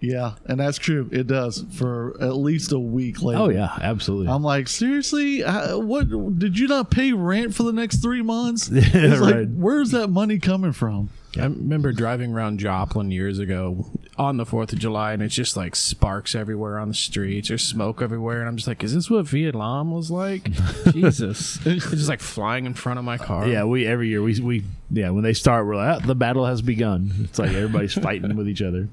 yeah, 0.05 0.35
and 0.45 0.59
that's 0.59 0.77
true. 0.77 1.09
It 1.11 1.27
does 1.27 1.65
for 1.73 2.15
at 2.21 2.35
least 2.35 2.71
a 2.71 2.79
week 2.79 3.21
later. 3.21 3.39
oh 3.41 3.49
yeah, 3.49 3.77
absolutely. 3.81 4.27
I'm 4.31 4.43
like, 4.43 4.67
seriously, 4.67 5.43
Uh, 5.43 5.77
what 5.79 6.07
did 6.39 6.57
you 6.59 6.67
not 6.67 6.91
pay 6.91 7.11
rent 7.13 7.53
for 7.55 7.63
the 7.63 7.73
next 7.73 7.97
three 8.01 8.21
months? 8.21 8.69
It's 8.73 9.21
like, 9.21 9.53
where's 9.55 9.91
that 9.91 10.09
money 10.09 10.39
coming 10.39 10.71
from? 10.71 11.09
I 11.37 11.43
remember 11.43 11.91
driving 11.91 12.33
around 12.33 12.59
Joplin 12.59 13.11
years 13.11 13.39
ago 13.39 13.87
on 14.17 14.37
the 14.37 14.45
Fourth 14.45 14.71
of 14.71 14.79
July, 14.79 15.11
and 15.11 15.21
it's 15.21 15.35
just 15.35 15.57
like 15.57 15.75
sparks 15.75 16.33
everywhere 16.33 16.79
on 16.79 16.87
the 16.87 16.93
streets. 16.93 17.49
There's 17.49 17.61
smoke 17.61 18.01
everywhere, 18.01 18.39
and 18.39 18.47
I'm 18.47 18.55
just 18.55 18.69
like, 18.69 18.81
"Is 18.85 18.93
this 18.95 19.09
what 19.09 19.25
Vietnam 19.27 19.91
was 19.91 20.09
like?" 20.09 20.49
Jesus, 20.93 21.59
it's 21.65 21.89
just 21.91 22.07
like 22.07 22.21
flying 22.21 22.65
in 22.65 22.73
front 22.73 22.99
of 22.99 23.05
my 23.05 23.17
car. 23.17 23.45
Yeah, 23.49 23.65
we 23.65 23.85
every 23.85 24.07
year 24.07 24.21
we 24.21 24.39
we 24.39 24.63
yeah 24.89 25.09
when 25.09 25.23
they 25.25 25.33
start 25.33 25.65
we're 25.65 25.75
like 25.75 26.01
ah, 26.03 26.05
the 26.05 26.15
battle 26.15 26.45
has 26.45 26.61
begun. 26.61 27.11
It's 27.25 27.37
like 27.37 27.49
everybody's 27.51 27.93
fighting 28.07 28.37
with 28.37 28.47
each 28.47 28.61
other. 28.61 28.87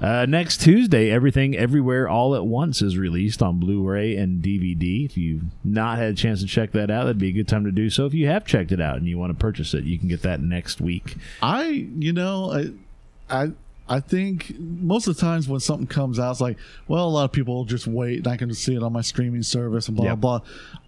Uh, 0.00 0.26
next 0.26 0.60
Tuesday, 0.60 1.10
everything 1.10 1.56
everywhere 1.56 2.08
all 2.08 2.34
at 2.36 2.46
once 2.46 2.82
is 2.82 2.96
released 2.96 3.42
on 3.42 3.58
Blu-ray 3.58 4.16
and 4.16 4.42
DVD. 4.42 5.04
If 5.04 5.16
you've 5.16 5.42
not 5.64 5.98
had 5.98 6.12
a 6.12 6.14
chance 6.14 6.40
to 6.40 6.46
check 6.46 6.72
that 6.72 6.90
out, 6.90 7.04
that'd 7.04 7.18
be 7.18 7.30
a 7.30 7.32
good 7.32 7.48
time 7.48 7.64
to 7.64 7.72
do 7.72 7.90
so. 7.90 8.06
If 8.06 8.14
you 8.14 8.26
have 8.28 8.46
checked 8.46 8.70
it 8.70 8.80
out 8.80 8.96
and 8.96 9.06
you 9.06 9.18
want 9.18 9.30
to 9.30 9.38
purchase 9.38 9.74
it, 9.74 9.84
you 9.84 9.98
can 9.98 10.08
get 10.08 10.22
that 10.22 10.40
next 10.40 10.80
week. 10.80 11.16
I, 11.42 11.66
you 11.66 12.12
know, 12.12 12.52
I, 12.52 13.42
I, 13.42 13.52
I 13.88 14.00
think 14.00 14.58
most 14.58 15.06
of 15.06 15.16
the 15.16 15.20
times 15.20 15.48
when 15.48 15.60
something 15.60 15.86
comes 15.86 16.18
out, 16.18 16.30
it's 16.32 16.40
like, 16.40 16.58
well, 16.88 17.06
a 17.06 17.10
lot 17.10 17.24
of 17.24 17.32
people 17.32 17.64
just 17.64 17.86
wait 17.86 18.18
and 18.18 18.26
I 18.28 18.36
can 18.36 18.48
just 18.50 18.62
see 18.62 18.74
it 18.74 18.82
on 18.82 18.92
my 18.92 19.00
streaming 19.00 19.42
service 19.42 19.88
and 19.88 19.96
blah 19.96 20.06
Yep. 20.06 20.20
blah. 20.20 20.40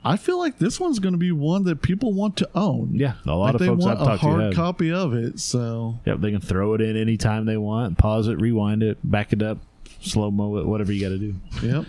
I 0.04 0.16
feel 0.16 0.38
like 0.38 0.58
this 0.58 0.78
one's 0.78 0.98
going 0.98 1.12
to 1.14 1.18
be 1.18 1.32
one 1.32 1.64
that 1.64 1.82
people 1.82 2.12
want 2.12 2.36
to 2.38 2.48
own. 2.54 2.90
Yeah, 2.94 3.14
a 3.26 3.30
lot 3.34 3.38
like 3.46 3.54
of 3.54 3.60
they 3.60 3.66
folks 3.68 3.84
want 3.84 4.00
I've 4.00 4.06
a 4.06 4.16
hard 4.18 4.40
have. 4.42 4.54
copy 4.54 4.92
of 4.92 5.14
it. 5.14 5.40
So 5.40 5.98
Yep, 6.06 6.20
they 6.20 6.30
can 6.30 6.40
throw 6.40 6.74
it 6.74 6.80
in 6.82 6.96
anytime 6.96 7.46
they 7.46 7.56
want, 7.56 7.96
pause 7.98 8.28
it, 8.28 8.38
rewind 8.40 8.82
it, 8.82 8.98
back 9.02 9.32
it 9.32 9.42
up, 9.42 9.58
slow 10.00 10.30
mo 10.30 10.58
it, 10.58 10.66
whatever 10.66 10.92
you 10.92 11.00
got 11.00 11.08
to 11.10 11.18
do. 11.18 11.34
yep. 11.62 11.84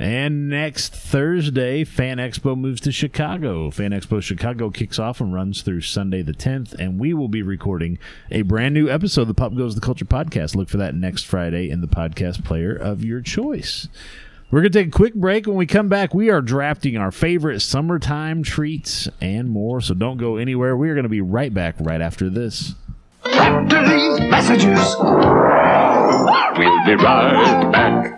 And 0.00 0.48
next 0.48 0.94
Thursday, 0.94 1.82
Fan 1.82 2.18
Expo 2.18 2.56
moves 2.56 2.80
to 2.82 2.92
Chicago. 2.92 3.68
Fan 3.72 3.90
Expo 3.90 4.22
Chicago 4.22 4.70
kicks 4.70 4.96
off 5.00 5.20
and 5.20 5.34
runs 5.34 5.62
through 5.62 5.80
Sunday 5.80 6.22
the 6.22 6.32
10th, 6.32 6.72
and 6.74 7.00
we 7.00 7.12
will 7.12 7.26
be 7.26 7.42
recording 7.42 7.98
a 8.30 8.42
brand 8.42 8.74
new 8.74 8.88
episode 8.88 9.22
of 9.22 9.28
the 9.28 9.34
Pop 9.34 9.56
Goes 9.56 9.74
the 9.74 9.80
Culture 9.80 10.04
podcast. 10.04 10.54
Look 10.54 10.68
for 10.68 10.76
that 10.76 10.94
next 10.94 11.24
Friday 11.24 11.68
in 11.68 11.80
the 11.80 11.88
podcast 11.88 12.44
player 12.44 12.72
of 12.76 13.04
your 13.04 13.20
choice. 13.20 13.88
We're 14.52 14.60
going 14.60 14.72
to 14.72 14.78
take 14.78 14.88
a 14.88 14.96
quick 14.96 15.14
break. 15.14 15.48
When 15.48 15.56
we 15.56 15.66
come 15.66 15.88
back, 15.88 16.14
we 16.14 16.30
are 16.30 16.40
drafting 16.40 16.96
our 16.96 17.10
favorite 17.10 17.58
summertime 17.58 18.44
treats 18.44 19.08
and 19.20 19.50
more, 19.50 19.80
so 19.80 19.94
don't 19.94 20.16
go 20.16 20.36
anywhere. 20.36 20.76
We 20.76 20.90
are 20.90 20.94
going 20.94 21.02
to 21.02 21.08
be 21.08 21.20
right 21.22 21.52
back 21.52 21.74
right 21.80 22.00
after 22.00 22.30
this. 22.30 22.76
After 23.24 23.86
these 23.86 24.20
messages, 24.30 24.96
we'll 25.00 26.84
be 26.86 26.94
right 26.94 27.68
back. 27.72 28.17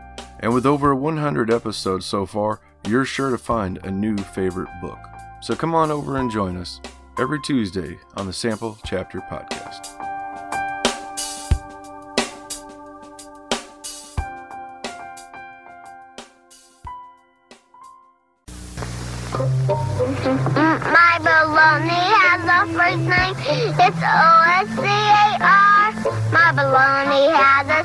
And 0.41 0.53
with 0.53 0.65
over 0.65 0.95
100 0.95 1.51
episodes 1.51 2.05
so 2.05 2.25
far, 2.25 2.61
you're 2.87 3.05
sure 3.05 3.29
to 3.29 3.37
find 3.37 3.77
a 3.83 3.91
new 3.91 4.17
favorite 4.17 4.69
book. 4.81 4.97
So 5.41 5.55
come 5.55 5.75
on 5.75 5.91
over 5.91 6.17
and 6.17 6.31
join 6.31 6.57
us 6.57 6.81
every 7.19 7.39
Tuesday 7.41 7.99
on 8.15 8.25
the 8.25 8.33
Sample 8.33 8.77
Chapter 8.85 9.19
Podcast. 9.21 9.97
My 20.91 21.19
baloney 21.21 22.03
has 22.17 22.41
a 22.45 22.65
first 22.73 22.99
name. 22.99 23.35
It's 23.79 24.01
O-S-C-A-R. 24.01 25.41
My 26.31 26.51
baloney 26.55 27.29
has 27.31 27.67
a 27.69 27.83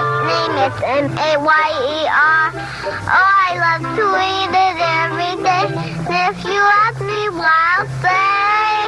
name. 0.00 0.52
is 0.62 0.76
M-A-Y-E-R. 0.78 2.52
Oh, 2.54 3.28
I 3.44 3.58
love 3.58 3.82
to 3.98 4.06
eat 4.22 4.54
it 4.54 4.78
every 4.78 5.34
day. 5.42 5.66
And 6.06 6.22
if 6.30 6.38
you 6.44 6.62
ask 6.86 7.00
me 7.00 7.22
why, 7.34 7.50
I'll 7.74 7.90
say, 7.98 8.86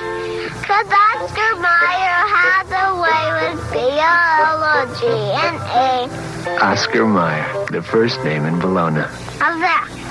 cause 0.63 0.87
Oscar 0.87 1.53
Mayer 1.59 2.21
has 2.39 2.71
a 2.71 2.95
way 3.03 3.25
with 3.41 3.59
B-O-L-O-G-N-A. 3.75 4.95
Oscar 6.63 7.07
Mayer, 7.07 7.47
the 7.71 7.83
first 7.83 8.23
name 8.23 8.45
in 8.45 8.59
Bologna. 8.61 9.03
How's 9.41 9.59
that? 9.61 10.04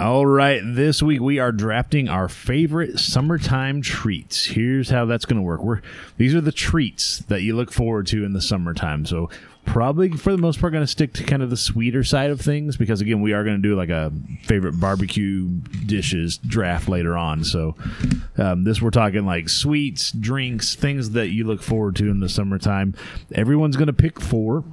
All 0.00 0.24
right, 0.24 0.62
this 0.64 1.02
week 1.02 1.20
we 1.20 1.38
are 1.40 1.52
drafting 1.52 2.08
our 2.08 2.26
favorite 2.26 2.98
summertime 2.98 3.82
treats. 3.82 4.46
Here's 4.46 4.88
how 4.88 5.04
that's 5.04 5.26
going 5.26 5.36
to 5.36 5.42
work. 5.42 5.62
We're 5.62 5.82
these 6.16 6.34
are 6.34 6.40
the 6.40 6.52
treats 6.52 7.18
that 7.28 7.42
you 7.42 7.54
look 7.54 7.70
forward 7.70 8.06
to 8.06 8.24
in 8.24 8.32
the 8.32 8.40
summertime. 8.40 9.04
So 9.04 9.28
probably 9.66 10.10
for 10.12 10.32
the 10.32 10.38
most 10.38 10.58
part 10.58 10.72
going 10.72 10.82
to 10.82 10.90
stick 10.90 11.12
to 11.12 11.24
kind 11.24 11.42
of 11.42 11.50
the 11.50 11.56
sweeter 11.58 12.02
side 12.02 12.30
of 12.30 12.40
things 12.40 12.78
because 12.78 13.02
again 13.02 13.20
we 13.20 13.34
are 13.34 13.44
going 13.44 13.56
to 13.56 13.62
do 13.62 13.76
like 13.76 13.90
a 13.90 14.10
favorite 14.44 14.80
barbecue 14.80 15.48
dishes 15.84 16.38
draft 16.38 16.88
later 16.88 17.14
on. 17.14 17.44
So 17.44 17.76
um, 18.38 18.64
this 18.64 18.80
we're 18.80 18.88
talking 18.88 19.26
like 19.26 19.50
sweets, 19.50 20.12
drinks, 20.12 20.74
things 20.74 21.10
that 21.10 21.28
you 21.28 21.44
look 21.44 21.62
forward 21.62 21.94
to 21.96 22.10
in 22.10 22.20
the 22.20 22.28
summertime. 22.30 22.94
Everyone's 23.34 23.76
going 23.76 23.88
to 23.88 23.92
pick 23.92 24.18
four 24.18 24.64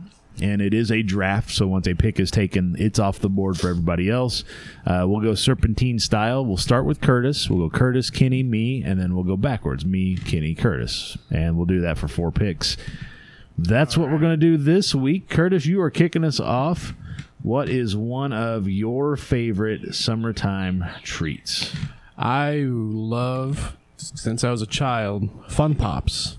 and 0.41 0.61
it 0.61 0.73
is 0.73 0.91
a 0.91 1.01
draft. 1.01 1.51
So 1.51 1.67
once 1.67 1.87
a 1.87 1.93
pick 1.93 2.19
is 2.19 2.31
taken, 2.31 2.75
it's 2.79 2.99
off 2.99 3.19
the 3.19 3.29
board 3.29 3.59
for 3.59 3.69
everybody 3.69 4.09
else. 4.09 4.43
Uh, 4.85 5.05
we'll 5.07 5.21
go 5.21 5.35
serpentine 5.35 5.99
style. 5.99 6.45
We'll 6.45 6.57
start 6.57 6.85
with 6.85 7.01
Curtis. 7.01 7.49
We'll 7.49 7.67
go 7.67 7.77
Curtis, 7.77 8.09
Kenny, 8.09 8.43
me, 8.43 8.83
and 8.83 8.99
then 8.99 9.15
we'll 9.15 9.23
go 9.23 9.37
backwards: 9.37 9.85
me, 9.85 10.15
Kenny, 10.15 10.55
Curtis, 10.55 11.17
and 11.31 11.57
we'll 11.57 11.65
do 11.65 11.81
that 11.81 11.97
for 11.97 12.07
four 12.07 12.31
picks. 12.31 12.77
That's 13.57 13.97
what 13.97 14.11
we're 14.11 14.19
going 14.19 14.39
to 14.39 14.45
do 14.45 14.57
this 14.57 14.93
week. 14.93 15.29
Curtis, 15.29 15.65
you 15.65 15.81
are 15.81 15.89
kicking 15.89 16.23
us 16.23 16.39
off. 16.39 16.93
What 17.41 17.69
is 17.69 17.95
one 17.95 18.33
of 18.33 18.67
your 18.67 19.15
favorite 19.15 19.95
summertime 19.95 20.85
treats? 21.03 21.73
I 22.17 22.65
love 22.67 23.77
since 23.97 24.43
I 24.43 24.51
was 24.51 24.61
a 24.61 24.67
child, 24.67 25.29
Fun 25.49 25.75
Pops. 25.75 26.37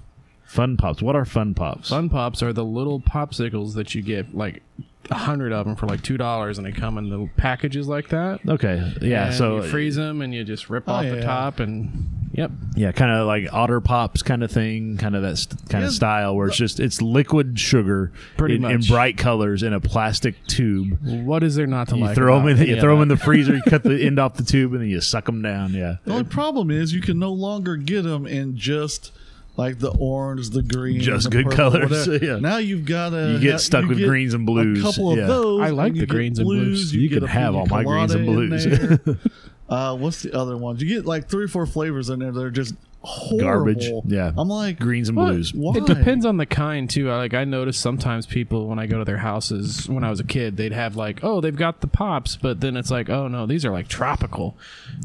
Fun 0.49 0.79
pops. 0.79 1.03
What 1.03 1.15
are 1.15 1.27
fun 1.27 1.53
pops? 1.55 1.91
Fun 1.91 2.09
Pops 2.09 2.43
are 2.43 2.55
the 2.55 2.65
little 2.65 3.01
popsicles 3.01 3.75
that 3.75 3.95
you 3.95 4.01
get 4.01 4.35
like 4.35 4.63
a 5.11 5.15
hundred 5.15 5.53
of 5.53 5.67
them 5.67 5.77
for 5.77 5.87
like 5.87 6.03
two 6.03 6.17
dollars, 6.17 6.57
and 6.59 6.67
they 6.67 6.73
come 6.73 6.97
in 6.97 7.11
little 7.11 7.29
packages 7.37 7.87
like 7.87 8.09
that. 8.09 8.41
Okay. 8.49 8.95
Yeah. 9.03 9.27
And 9.27 9.35
so 9.35 9.57
you 9.57 9.63
freeze 9.65 9.97
them 9.97 10.23
and 10.23 10.35
you 10.35 10.45
just 10.45 10.71
rip 10.71 10.85
oh, 10.89 10.93
off 10.93 11.05
the 11.05 11.21
top 11.21 11.61
and 11.61 12.31
yep. 12.33 12.51
yeah, 12.75 12.93
kind 12.93 13.11
of 13.11 13.27
like 13.27 13.53
otter 13.53 13.81
pops 13.83 14.23
kind 14.23 14.43
of 14.43 14.51
thing, 14.51 14.97
kind 14.97 15.15
of 15.15 15.21
that 15.21 15.37
st- 15.37 15.69
kind 15.69 15.83
Yeah, 15.83 15.89
of 15.89 15.95
style 15.95 16.35
where 16.35 16.49
it's 16.49 16.57
just 16.57 16.81
it's 16.81 17.03
liquid 17.03 17.61
sugar 17.61 18.13
Pretty 18.39 18.57
in, 18.57 18.65
in 18.65 18.81
bright 18.81 19.19
colors 19.19 19.63
in 19.63 19.75
a 19.75 19.81
plastic 19.81 20.35
tube. 20.47 20.99
What 21.03 21.43
is 21.43 21.57
there 21.57 21.67
not 21.67 21.89
to 21.89 21.97
You 21.97 22.05
like? 22.05 22.15
throw 22.15 22.39
them 22.39 22.49
in. 22.49 22.59
any 22.59 22.71
You 22.71 22.81
throw 22.81 22.95
them 22.95 23.03
in 23.03 23.09
the 23.09 23.19
freezer. 23.19 23.55
You 23.55 23.63
cut 23.69 23.83
the 23.83 24.01
end 24.07 24.19
off 24.19 24.35
the 24.35 24.45
tube, 24.45 24.73
and 24.73 24.81
then 24.81 24.89
you 24.89 25.01
suck 25.03 25.27
them 25.27 25.43
down. 25.43 25.75
Yeah. 25.75 25.97
The 26.05 26.13
only 26.13 26.25
problem 26.25 26.71
is 26.71 26.95
you 26.95 27.03
can 27.03 27.19
no 27.19 27.33
longer 27.33 27.77
get 27.77 28.03
them 28.03 28.27
in 28.27 28.57
just 28.57 29.13
like 29.59 29.81
the 29.81 29.91
orange, 29.99 30.51
the 30.51 30.63
green, 30.63 31.01
Just 31.01 31.25
the 31.25 31.31
good 31.31 31.47
purple, 31.47 31.73
colors, 31.73 32.07
whatever. 32.07 32.25
yeah. 32.25 32.39
Now 32.39 32.59
you've 32.59 32.85
got 32.87 33.11
to. 33.11 33.33
You 33.33 33.41
get 33.41 33.61
stuck 33.61 33.87
with 33.87 33.99
greens 33.99 34.33
and 34.33 34.47
blues, 34.47 34.79
A 34.79 34.83
couple 34.83 35.11
of 35.11 35.19
yeah. 35.19 35.27
those. 35.27 35.61
I 35.61 35.71
like 35.71 35.95
the 35.95 36.01
get 36.01 36.09
greens 36.09 36.39
and 36.39 36.47
blues. 36.47 36.95
You, 36.95 37.01
You 37.01 37.09
can 37.11 37.27
have 37.27 37.57
all 37.57 37.67
my 37.67 37.83
greens 37.83 38.15
and 38.15 38.25
blues. 38.25 38.67
uh, 39.69 39.97
what's 39.97 40.23
the 40.23 40.33
other 40.33 40.57
ones? 40.57 40.81
You 40.81 40.89
get 40.89 41.07
like 41.07 41.29
three 41.29 41.45
or 41.45 41.49
four 41.49 41.67
flavors 41.67 42.09
in 42.09 42.21
there. 42.21 42.31
They're 42.31 42.51
just 42.51 42.75
horrible. 43.01 43.39
Garbage. 43.41 43.91
Yeah. 44.07 44.33
I'm 44.37 44.49
like 44.49 44.79
Greens 44.79 45.09
and 45.09 45.17
Well, 45.17 45.29
blues. 45.29 45.55
Why? 45.55 45.77
It 45.77 45.87
depends 45.87 46.25
on 46.27 46.37
the 46.37 46.47
kind 46.47 46.89
too. 46.91 47.11
I, 47.11 47.17
like 47.17 47.35
I 47.35 47.45
noticed 47.45 47.81
sometimes 47.81 48.27
people 48.27 48.67
when 48.67 48.79
I 48.79 48.87
go 48.87 48.99
to 48.99 49.05
their 49.05 49.19
houses 49.19 49.89
when 49.89 50.05
I 50.05 50.11
was 50.11 50.21
a 50.21 50.25
kid, 50.25 50.57
they'd 50.57 50.73
have 50.73 50.97
like, 50.97 51.21
oh, 51.23 51.41
they've 51.41 51.55
got 51.57 51.81
the 51.81 51.87
pops, 51.87 52.37
but 52.37 52.61
then 52.61 52.77
it's 52.77 52.91
like, 52.91 53.09
oh 53.09 53.29
no, 53.29 53.47
these 53.47 53.65
are 53.65 53.71
like 53.71 53.89
tropical. 53.89 54.57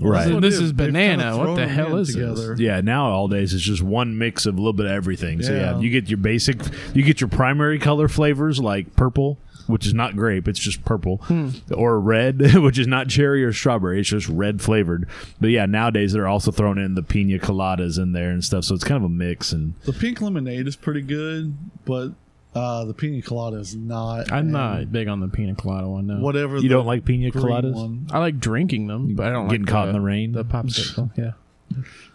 Right. 0.01 0.27
So 0.27 0.33
what 0.35 0.41
this 0.41 0.55
is 0.55 0.73
They've 0.73 0.87
banana. 0.87 1.23
kinda 1.23 1.37
What 1.37 1.43
thrown 1.45 1.55
the 1.55 1.61
them 1.61 1.69
hell 1.69 1.95
in 1.95 2.01
is 2.01 2.13
together. 2.13 2.51
this? 2.51 2.59
Yeah, 2.59 2.81
now 2.81 3.05
all 3.05 3.27
days 3.27 3.53
it's 3.53 3.63
just 3.63 3.81
one 3.83 4.17
mix 4.17 4.45
of 4.45 4.55
a 4.55 4.57
little 4.57 4.73
bit 4.73 4.85
of 4.87 4.91
everything. 4.91 5.41
So 5.43 5.51
yeah, 5.53 5.71
Yeah. 5.73 5.79
you 5.79 5.89
get 5.89 6.09
your 6.09 6.17
basic, 6.17 6.59
you 6.93 7.03
get 7.03 7.21
your 7.21 7.29
primary 7.29 7.79
color 7.79 8.07
flavors 8.07 8.59
like 8.59 8.95
purple, 8.95 9.37
which 9.67 9.85
is 9.85 9.93
not 9.93 10.15
grape, 10.15 10.47
it's 10.47 10.59
just 10.59 10.83
purple, 10.85 11.17
Hmm. 11.23 11.49
or 11.73 11.99
red, 11.99 12.55
which 12.55 12.77
is 12.79 12.87
not 12.87 13.07
cherry 13.07 13.43
or 13.43 13.53
strawberry, 13.53 13.99
it's 13.99 14.09
just 14.09 14.27
red 14.29 14.61
flavored. 14.61 15.07
But 15.39 15.51
yeah, 15.51 15.65
nowadays 15.65 16.13
they're 16.13 16.27
also 16.27 16.51
throwing 16.51 16.77
in 16.77 16.95
the 16.95 17.03
pina 17.03 17.39
coladas 17.39 17.97
in 18.01 18.11
there 18.13 18.29
and 18.31 18.43
stuff, 18.43 18.63
so 18.65 18.75
it's 18.75 18.83
kind 18.83 18.97
of 18.97 19.03
a 19.03 19.13
mix. 19.13 19.51
And 19.53 19.73
The 19.85 19.93
pink 19.93 20.21
lemonade 20.21 20.67
is 20.67 20.75
pretty 20.75 21.01
good, 21.01 21.55
but 21.85 22.11
uh, 22.55 22.85
the 22.85 22.93
pina 22.93 23.21
colada 23.21 23.57
is 23.57 23.75
not. 23.75 24.31
I'm 24.31 24.51
not 24.51 24.91
big 24.91 25.07
on 25.07 25.19
the 25.19 25.27
pina 25.27 25.55
colada 25.55 25.87
one. 25.89 26.05
No, 26.07 26.19
Whatever. 26.19 26.55
you 26.57 26.61
the 26.63 26.69
don't 26.69 26.85
like 26.85 27.03
pina 27.05 27.31
green 27.31 27.43
coladas? 27.45 27.73
one. 27.73 28.07
I 28.11 28.19
like 28.19 28.39
drinking 28.39 28.87
them, 28.87 29.15
but 29.15 29.25
I 29.27 29.29
don't 29.31 29.47
Getting 29.47 29.63
like 29.65 29.71
caught 29.71 29.87
in 29.87 29.93
the 29.93 30.01
rain? 30.01 30.33
The 30.33 30.45
popsicle. 30.45 31.09
Yeah. 31.17 31.31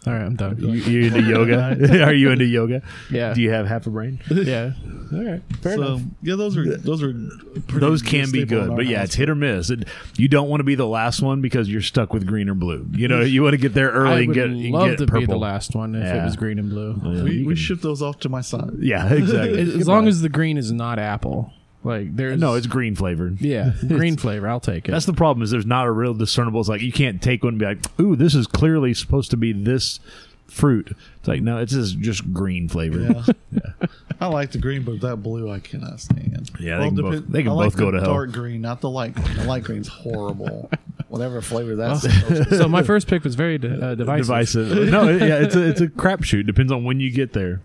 All 0.09 0.15
right, 0.15 0.23
I'm 0.25 0.37
done. 0.37 0.57
You, 0.59 0.73
you 0.73 1.07
into 1.07 1.23
yoga? 1.23 2.03
Are 2.05 2.13
you 2.15 2.31
into 2.31 2.45
yoga? 2.45 2.83
Yeah. 3.11 3.35
Do 3.35 3.43
you 3.43 3.51
have 3.51 3.67
half 3.67 3.87
a 3.87 3.91
brain? 3.91 4.21
yeah. 4.31 4.73
All 5.13 5.25
right. 5.25 5.43
Fair 5.63 5.77
so 5.77 5.83
enough. 5.83 6.01
yeah, 6.23 6.35
those 6.37 6.57
are 6.57 6.77
those 6.77 7.03
are 7.03 7.13
pretty 7.13 7.79
Those 7.81 8.03
can 8.03 8.31
be 8.31 8.45
good, 8.45 8.77
but 8.77 8.87
yeah, 8.87 8.99
house. 8.99 9.07
it's 9.07 9.15
hit 9.15 9.31
or 9.31 9.35
miss. 9.35 9.71
It, 9.71 9.89
you 10.19 10.29
don't 10.29 10.49
want 10.51 10.61
to 10.61 10.65
be 10.65 10.75
the 10.75 10.87
last 10.87 11.23
one 11.23 11.41
because 11.41 11.69
you're 11.69 11.81
stuck 11.81 12.13
with 12.13 12.27
green 12.27 12.49
or 12.51 12.55
blue. 12.55 12.87
You 12.93 13.09
know, 13.09 13.21
you 13.21 13.43
want 13.43 13.55
to 13.55 13.59
get 13.59 13.73
there 13.73 13.91
early 13.91 14.11
I 14.11 14.21
and 14.21 14.35
get, 14.35 14.47
and 14.51 14.71
love 14.71 14.89
get 14.91 14.99
to 14.99 15.07
purple. 15.07 15.21
be 15.21 15.27
the 15.27 15.37
last 15.39 15.75
one 15.75 15.95
if 15.95 16.05
it 16.15 16.25
was 16.25 16.37
green 16.37 16.59
and 16.59 16.69
blue. 16.69 17.01
Yeah, 17.03 17.23
we, 17.23 17.33
you 17.37 17.47
we 17.47 17.55
can- 17.55 17.57
ship 17.57 17.81
those 17.81 18.03
off 18.03 18.19
to 18.21 18.29
my 18.29 18.43
son. 18.43 18.79
Yeah, 18.83 19.11
exactly. 19.13 19.61
As 19.61 19.89
long 19.89 20.09
as 20.09 20.21
the 20.21 20.29
green 20.29 20.59
is 20.59 20.73
not 20.73 20.99
apple, 20.99 21.53
like 21.89 22.15
there's 22.15 22.39
no, 22.41 22.55
it's 22.55 22.67
green 22.67 22.95
flavored. 22.95 23.41
yeah 23.41 23.73
green 23.87 24.17
flavor. 24.17 24.49
I'll 24.49 24.61
take 24.61 24.89
it. 24.89 24.93
That's 24.93 25.07
the 25.07 25.13
problem. 25.13 25.43
Is 25.43 25.51
there's 25.51 25.67
not 25.67 25.87
a 25.87 25.91
real 25.91 26.15
discernible. 26.15 26.61
It's 26.61 26.69
like 26.69 26.83
you 26.83 26.93
can't 26.93 27.21
take 27.23 27.43
one 27.43 27.55
and 27.55 27.59
be 27.59 27.65
like, 27.67 27.79
"Ooh, 28.01 28.15
this 28.17 28.35
is 28.35 28.47
clearly 28.47 28.95
supposed 28.95 29.31
to 29.33 29.37
be 29.37 29.53
this 29.53 29.99
fruit." 30.47 30.97
It's 31.19 31.29
like 31.29 31.43
no, 31.43 31.59
it's 31.59 31.73
just 31.73 31.99
just 31.99 32.33
green 32.33 32.69
flavored. 32.69 33.17
Yeah. 33.51 33.87
I 34.21 34.27
like 34.27 34.51
the 34.51 34.59
green, 34.59 34.83
but 34.83 35.01
that 35.03 35.17
blue 35.19 35.49
I 35.51 35.61
cannot 35.61 36.01
stand. 36.01 36.51
Yeah, 36.59 36.79
they 36.79 36.87
can 36.87 36.97
both- 36.97 37.27
they 37.29 37.43
can 37.45 37.53
I 37.53 37.55
like 37.55 37.71
both 37.71 37.77
go 37.77 37.91
to 37.93 38.01
hell. 38.01 38.09
Dark 38.15 38.33
green, 38.33 38.61
not 38.61 38.81
the 38.81 38.91
light 38.91 39.15
green. 39.15 39.37
The 39.37 39.45
light 39.45 39.63
green's 39.65 39.87
horrible. 39.89 40.69
Whatever 41.09 41.41
flavor 41.41 41.77
that's 41.77 42.03
supposed 42.03 42.51
so 42.51 42.69
my 42.69 42.83
first 42.83 43.07
pick 43.07 43.25
was 43.25 43.35
very 43.37 43.55
uh, 43.57 43.95
divisive. 43.95 44.69
Divisive. 44.69 44.89
no, 44.91 45.09
it- 45.09 45.23
yeah, 45.23 45.37
it's 45.39 45.55
a 45.55 45.63
it's 45.69 45.81
a 45.81 45.87
crapshoot. 45.87 46.47
Depends 46.47 46.73
on 46.73 46.83
when 46.85 46.99
you 47.01 47.11
get 47.13 47.33
there. 47.33 47.61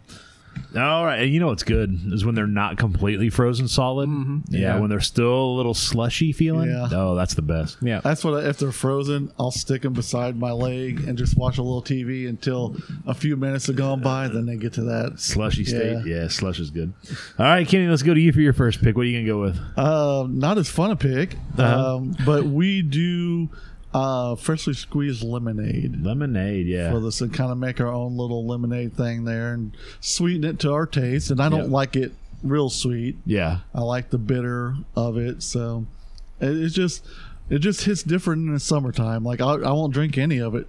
All 0.76 1.06
right, 1.06 1.22
and 1.22 1.32
you 1.32 1.40
know 1.40 1.48
what's 1.48 1.62
good 1.64 2.00
is 2.12 2.26
when 2.26 2.34
they're 2.34 2.48
not 2.48 2.78
completely 2.78 3.30
frozen 3.30 3.68
solid. 3.68 4.10
Yeah, 4.50 4.60
Yeah. 4.60 4.80
when 4.80 4.90
they're 4.90 5.00
still 5.02 5.32
a 5.46 5.56
little 5.56 5.76
slushy 5.76 6.32
feeling. 6.32 6.70
Yeah. 6.70 6.88
Oh, 6.92 7.14
that's 7.16 7.36
the 7.36 7.44
best. 7.44 7.78
Yeah. 7.82 8.02
That's 8.04 8.24
what 8.24 8.44
I, 8.44 8.48
if 8.50 8.58
they're 8.58 8.72
frozen, 8.72 9.32
I'll 9.38 9.52
stick 9.52 9.84
them 9.84 9.94
beside 9.94 10.36
my 10.40 10.52
leg 10.52 11.08
and 11.08 11.16
just 11.18 11.38
watch 11.38 11.60
a 11.60 11.62
little 11.64 11.84
TV 11.84 12.28
until 12.28 12.76
a 13.06 13.14
few 13.14 13.38
minutes 13.38 13.68
have 13.68 13.76
gone 13.76 14.02
by. 14.02 14.28
Then 14.30 14.48
they 14.48 14.56
get 14.56 14.74
to 14.74 14.84
that. 14.86 15.20
Slushy 15.20 15.64
state. 15.64 16.02
Yeah. 16.08 16.22
Yeah, 16.24 16.28
slush 16.28 16.60
is 16.60 16.72
good. 16.72 16.92
All 17.38 17.46
right, 17.46 17.68
Kenny, 17.68 17.88
let's 17.88 18.02
go 18.04 18.14
to 18.16 18.20
you 18.20 18.34
for 18.34 18.42
your 18.42 18.54
first 18.54 18.82
pick. 18.82 18.96
What 18.96 19.04
are 19.04 19.10
you 19.10 19.18
gonna 19.20 19.28
go 19.28 19.42
with? 19.42 19.60
Uh, 19.78 20.26
not 20.28 20.58
as 20.58 20.70
fun 20.70 20.90
a 20.90 20.96
pick, 20.96 21.36
Uh-huh. 21.58 21.96
um, 21.98 22.16
but 22.26 22.46
we 22.46 22.82
do 22.82 23.50
uh, 23.94 24.36
freshly 24.36 24.74
squeezed 24.74 25.24
lemonade. 25.24 26.04
Lemonade. 26.04 26.66
Yeah. 26.68 26.92
for 26.92 27.00
this 27.00 27.22
and 27.22 27.34
kind 27.34 27.52
of 27.52 27.58
make 27.58 27.80
our 27.80 27.88
own 27.92 28.18
little 28.18 28.46
lemonade 28.46 28.94
thing 28.94 29.26
there 29.26 29.54
and 29.54 29.76
sweeten 30.00 30.44
it 30.44 30.60
to 30.60 30.72
our 30.74 30.86
taste. 30.86 31.30
And 31.32 31.42
I 31.42 31.50
don't 31.50 31.62
Yep. 31.64 31.70
like 31.70 31.96
it 31.96 32.14
real 32.44 32.70
sweet. 32.70 33.18
yeah. 33.26 33.60
I 33.74 33.82
like 33.82 34.10
the 34.10 34.18
bitter 34.18 34.76
of 34.96 35.18
it. 35.18 35.44
So 35.44 35.86
it, 36.42 36.50
it's 36.58 36.74
just 36.76 37.06
it 37.50 37.60
just 37.60 37.84
hits 37.86 38.04
different 38.04 38.48
in 38.48 38.54
the 38.54 38.60
summertime. 38.60 39.24
Like 39.24 39.42
I, 39.42 39.52
I 39.54 39.72
won't 39.72 39.94
drink 39.94 40.18
any 40.18 40.40
of 40.40 40.56
it 40.56 40.68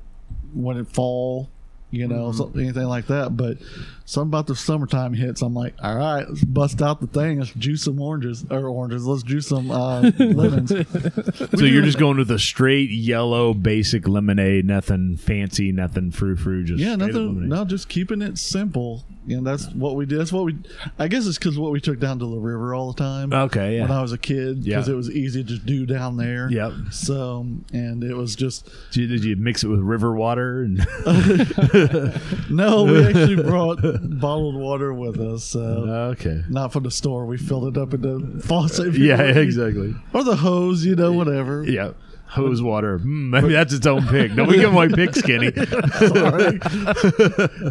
when 0.53 0.77
it 0.77 0.89
fall, 0.89 1.49
you 1.95 2.07
know, 2.09 2.31
Mm-hmm. 2.31 2.37
so, 2.39 2.51
anything 2.61 2.85
like 2.87 3.07
that. 3.09 3.37
But 3.37 3.59
something 4.07 4.31
about 4.31 4.47
the 4.47 4.55
summertime 4.57 5.15
hits. 5.15 5.41
I'm 5.43 5.55
like, 5.55 5.75
all 5.83 5.97
right, 5.97 6.29
let's 6.29 6.45
bust 6.45 6.83
out 6.83 7.01
the 7.01 7.07
thing. 7.07 7.39
Let's 7.39 7.53
juice 7.53 7.85
some 7.85 8.01
oranges 8.01 8.45
or 8.51 8.67
oranges. 8.69 9.07
Let's 9.07 9.23
juice 9.23 9.49
some 9.49 9.71
uh, 9.71 10.01
lemons. 10.19 10.71
So 10.71 11.65
you're 11.65 11.83
just 11.83 11.99
going 11.99 12.17
with 12.19 12.31
a 12.31 12.39
straight 12.39 12.91
yellow 12.91 13.55
basic 13.55 14.07
lemonade, 14.09 14.65
nothing 14.67 15.17
fancy, 15.17 15.73
nothing 15.73 16.11
frou 16.11 16.37
frou, 16.37 16.65
just 16.65 16.81
Yeah, 16.83 16.97
nothing. 16.97 17.49
No, 17.49 17.65
just 17.65 17.89
keeping 17.89 18.23
it 18.23 18.39
simple. 18.39 19.05
And 19.27 19.47
that's 19.47 19.67
what 19.73 19.97
we 19.97 20.05
did. 20.05 20.21
That's 20.21 20.33
what 20.33 20.45
we. 20.45 20.59
I 20.99 21.09
guess 21.09 21.27
it's 21.27 21.39
because 21.39 21.59
what 21.59 21.73
we 21.73 21.81
took 21.81 21.99
down 21.99 22.19
to 22.19 22.27
the 22.27 22.37
river 22.39 22.75
all 22.75 22.93
the 22.93 22.99
time. 22.99 23.33
Okay, 23.33 23.81
When. 23.81 23.91
I 23.91 24.03
was 24.03 24.13
a 24.13 24.19
kid, 24.19 24.63
because 24.65 24.87
Yeah. 24.87 24.93
it 24.93 24.97
was 24.97 25.11
easy 25.11 25.43
to 25.43 25.57
do 25.59 25.87
down 25.87 26.19
there. 26.19 26.51
Yep. 26.51 26.73
So, 26.91 27.47
and 27.73 28.05
it 28.05 28.15
was 28.15 28.37
just 28.37 28.69
Did 28.93 29.01
you, 29.01 29.07
did 29.07 29.25
you 29.25 29.37
mix 29.37 29.65
it 29.65 29.69
with 29.69 29.81
river 29.81 30.15
water 30.15 30.63
and 30.63 30.79
no. 32.51 32.85
We 32.85 33.07
actually 33.07 33.43
brought 33.43 33.81
bottled 33.83 34.57
water 34.57 34.93
with 34.93 35.21
us. 35.21 35.45
So 35.45 35.61
okay? 35.61 36.43
not 36.49 36.73
from 36.73 36.85
the 36.85 36.91
store. 36.91 37.27
We 37.27 37.39
filled 37.39 37.77
it 37.77 37.81
up 37.81 37.95
in 37.95 38.03
the 38.03 38.43
faucet. 38.43 38.95
Yeah, 38.95 39.23
exactly. 39.23 39.95
Or 40.13 40.25
the 40.25 40.37
hose, 40.37 40.85
you 40.85 40.97
know, 40.97 41.13
whatever. 41.13 41.65
Yeah, 41.65 41.93
hose 42.27 42.63
water. 42.63 42.99
Mm, 42.99 43.31
maybe 43.31 43.53
that's 43.53 43.73
its 43.73 43.87
own 43.87 44.07
pick. 44.09 44.35
Don't 44.35 44.49
be 44.49 44.57
giving 44.57 44.75
away 44.75 44.89
picks, 44.89 45.19
skinny? 45.19 45.53
Sorry. 45.99 46.61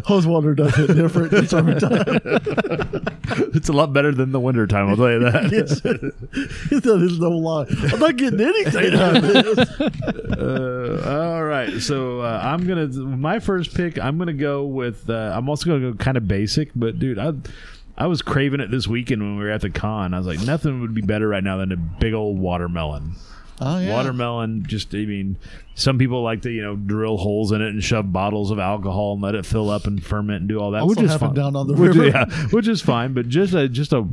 hose 0.04 0.26
water 0.26 0.54
does 0.54 0.78
it 0.78 0.94
different 0.94 1.32
in 1.32 1.46
summertime. 1.46 2.20
it's 3.54 3.68
a 3.68 3.72
lot 3.72 3.92
better 3.92 4.12
than 4.12 4.32
the 4.32 4.40
winter 4.40 4.66
time. 4.66 4.88
I'll 4.88 4.96
tell 4.96 5.10
you 5.10 5.20
that. 5.20 5.50
that 6.70 7.02
is 7.02 7.18
no 7.18 7.30
lie. 7.30 7.66
I'm 7.92 7.98
not 7.98 8.16
getting 8.16 8.40
anything 8.40 8.94
out 8.94 9.16
of 9.16 9.22
this. 9.22 9.58
Uh, 10.38 11.32
all 11.34 11.44
right, 11.44 11.80
so 11.80 12.20
uh, 12.20 12.40
I'm 12.42 12.66
gonna 12.66 12.86
my 12.86 13.38
first 13.38 13.74
pick. 13.74 13.98
I'm 13.98 14.18
gonna 14.18 14.32
go 14.32 14.64
with. 14.64 15.08
Uh, 15.08 15.32
I'm 15.34 15.48
also 15.48 15.66
gonna 15.66 15.92
go 15.92 15.94
kind 15.96 16.16
of 16.16 16.26
basic, 16.26 16.70
but 16.74 16.98
dude, 16.98 17.18
I 17.18 17.32
I 17.96 18.06
was 18.06 18.22
craving 18.22 18.60
it 18.60 18.70
this 18.70 18.88
weekend 18.88 19.22
when 19.22 19.36
we 19.36 19.44
were 19.44 19.50
at 19.50 19.60
the 19.60 19.70
con. 19.70 20.14
I 20.14 20.18
was 20.18 20.26
like, 20.26 20.40
nothing 20.40 20.80
would 20.80 20.94
be 20.94 21.02
better 21.02 21.28
right 21.28 21.44
now 21.44 21.58
than 21.58 21.72
a 21.72 21.76
big 21.76 22.14
old 22.14 22.38
watermelon. 22.38 23.14
Oh 23.60 23.78
yeah. 23.78 23.94
Watermelon, 23.94 24.64
just 24.66 24.94
I 24.94 25.04
mean, 25.06 25.36
some 25.74 25.98
people 25.98 26.22
like 26.22 26.42
to 26.42 26.50
you 26.50 26.62
know 26.62 26.76
drill 26.76 27.16
holes 27.16 27.52
in 27.52 27.60
it 27.62 27.68
and 27.68 27.82
shove 27.82 28.12
bottles 28.12 28.50
of 28.50 28.58
alcohol 28.58 29.14
and 29.14 29.22
let 29.22 29.34
it 29.34 29.44
fill 29.44 29.70
up 29.70 29.86
and 29.86 30.04
ferment 30.04 30.40
and 30.40 30.48
do 30.48 30.58
all 30.60 30.70
that, 30.72 30.86
which 30.86 31.00
is 31.00 31.14
fine. 31.16 31.34
down 31.34 31.56
on 31.56 31.66
the 31.66 31.74
Which- 31.74 31.94
river. 31.96 32.06
yeah, 32.06 32.24
which 32.50 32.68
is 32.68 32.80
fine. 32.80 33.12
But 33.12 33.28
just 33.28 33.54
a 33.54 33.68
just 33.68 33.92
a 33.92 34.06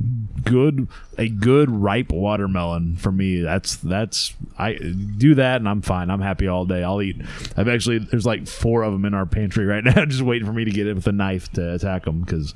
good 0.44 0.88
a 1.20 1.30
good 1.30 1.70
ripe 1.70 2.12
watermelon 2.12 2.96
for 2.96 3.12
me. 3.12 3.42
That's 3.42 3.76
that's 3.76 4.34
I 4.58 4.74
do 4.74 5.36
that 5.36 5.58
and 5.58 5.70
I'm 5.70 5.82
fine. 5.84 6.10
I'm 6.10 6.22
happy 6.22 6.48
all 6.48 6.66
day. 6.66 6.84
I'll 6.84 7.02
eat. 7.02 7.18
I've 7.56 7.68
actually 7.68 8.00
there's 8.00 8.26
like 8.26 8.48
four 8.48 8.82
of 8.84 8.92
them 8.94 9.06
in 9.06 9.14
our 9.14 9.26
pantry 9.28 9.66
right 9.66 9.84
now, 9.86 10.06
just 10.06 10.24
waiting 10.24 10.48
for 10.48 10.54
me 10.54 10.66
to 10.66 10.72
get 10.72 10.88
it 10.88 10.96
with 10.96 11.06
a 11.06 11.12
knife 11.12 11.52
to 11.54 11.74
attack 11.76 12.06
them. 12.06 12.22
Because 12.22 12.54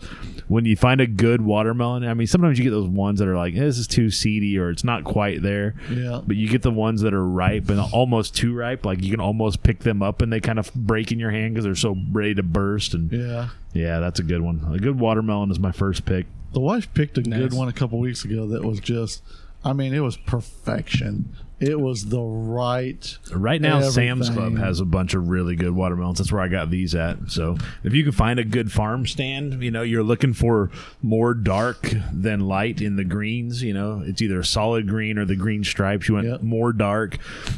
when 0.47 0.65
you 0.65 0.75
find 0.75 0.99
a 0.99 1.05
good 1.07 1.41
watermelon, 1.41 2.03
I 2.07 2.13
mean, 2.15 2.25
sometimes 2.27 2.57
you 2.57 2.63
get 2.63 2.71
those 2.71 2.87
ones 2.87 3.19
that 3.19 3.27
are 3.27 3.37
like 3.37 3.53
eh, 3.55 3.59
this 3.59 3.77
is 3.77 3.85
too 3.87 4.09
seedy 4.09 4.57
or 4.57 4.71
it's 4.71 4.83
not 4.83 5.03
quite 5.03 5.43
there. 5.43 5.75
Yeah. 5.91 6.21
But 6.25 6.37
you 6.37 6.49
get 6.49 6.63
the 6.63 6.71
ones 6.71 7.01
that 7.01 7.13
are 7.13 7.25
ripe 7.27 7.69
and 7.69 7.79
almost 7.79 8.35
too 8.35 8.55
ripe. 8.55 8.83
Like 8.85 8.94
you 9.03 9.11
can 9.11 9.19
almost 9.19 9.63
pick 9.63 9.79
them 9.79 10.01
up 10.01 10.21
and 10.21 10.31
they 10.31 10.39
kind 10.39 10.59
of 10.59 10.73
break 10.73 11.11
in 11.11 11.19
your 11.19 11.31
hand 11.31 11.53
because 11.53 11.65
they're 11.65 11.75
so 11.75 11.97
ready 12.11 12.35
to 12.35 12.43
burst. 12.43 12.93
And 12.93 13.11
yeah. 13.11 13.49
Yeah. 13.73 13.99
that's 13.99 14.19
a 14.19 14.23
good 14.23 14.41
one. 14.41 14.65
A 14.73 14.79
good 14.79 14.99
watermelon 14.99 15.51
is 15.51 15.59
my 15.59 15.71
first 15.71 16.05
pick. 16.05 16.25
The 16.53 16.59
wife 16.59 16.93
picked 16.93 17.17
a 17.17 17.21
good 17.21 17.53
one 17.53 17.67
a 17.67 17.73
couple 17.73 17.99
weeks 17.99 18.23
ago 18.23 18.47
that 18.47 18.63
was 18.63 18.79
just, 18.79 19.21
I 19.63 19.73
mean, 19.73 19.93
it 19.93 19.99
was 19.99 20.15
perfection. 20.15 21.35
It 21.57 21.79
was 21.79 22.07
the 22.07 22.21
right. 22.21 23.17
Right 23.33 23.61
now, 23.61 23.79
Sam's 23.81 24.29
Club 24.29 24.57
has 24.57 24.81
a 24.81 24.85
bunch 24.85 25.13
of 25.13 25.29
really 25.29 25.55
good 25.55 25.71
watermelons. 25.71 26.17
That's 26.17 26.29
where 26.31 26.41
I 26.41 26.49
got 26.49 26.69
these 26.69 26.93
at. 26.93 27.31
So 27.31 27.57
if 27.83 27.93
you 27.93 28.03
can 28.03 28.11
find 28.11 28.39
a 28.39 28.43
good 28.43 28.73
farm 28.73 29.07
stand, 29.07 29.63
you 29.63 29.71
know, 29.71 29.81
you're 29.81 30.03
looking 30.03 30.33
for 30.33 30.69
more 31.01 31.33
dark 31.33 31.93
than 32.11 32.41
light 32.41 32.81
in 32.81 32.97
the 32.97 33.05
greens. 33.05 33.63
You 33.63 33.73
know, 33.73 34.03
it's 34.05 34.21
either 34.21 34.39
a 34.41 34.45
solid 34.45 34.87
green 34.89 35.17
or 35.17 35.23
the 35.23 35.37
green 35.37 35.63
stripes. 35.63 36.09
You 36.09 36.15
want 36.15 36.27
Yep. 36.27 36.41
more 36.43 36.73
dark. 36.73 37.17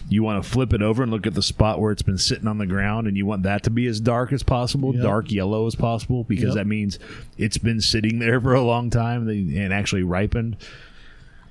You 0.10 0.22
want 0.22 0.44
to 0.44 0.48
flip 0.50 0.74
it 0.74 0.84
over 0.84 1.02
and 1.02 1.12
look 1.12 1.26
at 1.26 1.34
the 1.34 1.42
spot 1.42 1.82
where 1.82 1.92
it's 1.92 2.04
been 2.04 2.20
sitting 2.20 2.48
on 2.48 2.60
the 2.60 2.68
ground, 2.68 3.08
and 3.08 3.18
you 3.18 3.26
want 3.26 3.42
that 3.44 3.64
to 3.64 3.72
be 3.72 3.88
as 3.88 4.00
dark 4.00 4.32
as 4.32 4.44
possible, 4.44 4.94
Yep. 4.94 5.04
dark 5.04 5.32
yellow 5.32 5.66
as 5.66 5.74
possible, 5.74 6.24
because 6.24 6.50
Yep. 6.50 6.54
that 6.56 6.68
means 6.68 7.00
it's 7.38 7.58
been 7.58 7.82
sitting 7.82 8.20
there 8.20 8.40
for 8.40 8.54
a 8.54 8.62
long 8.62 8.92
time 8.92 9.28
and 9.28 9.74
actually 9.74 10.04
ripened. 10.04 10.56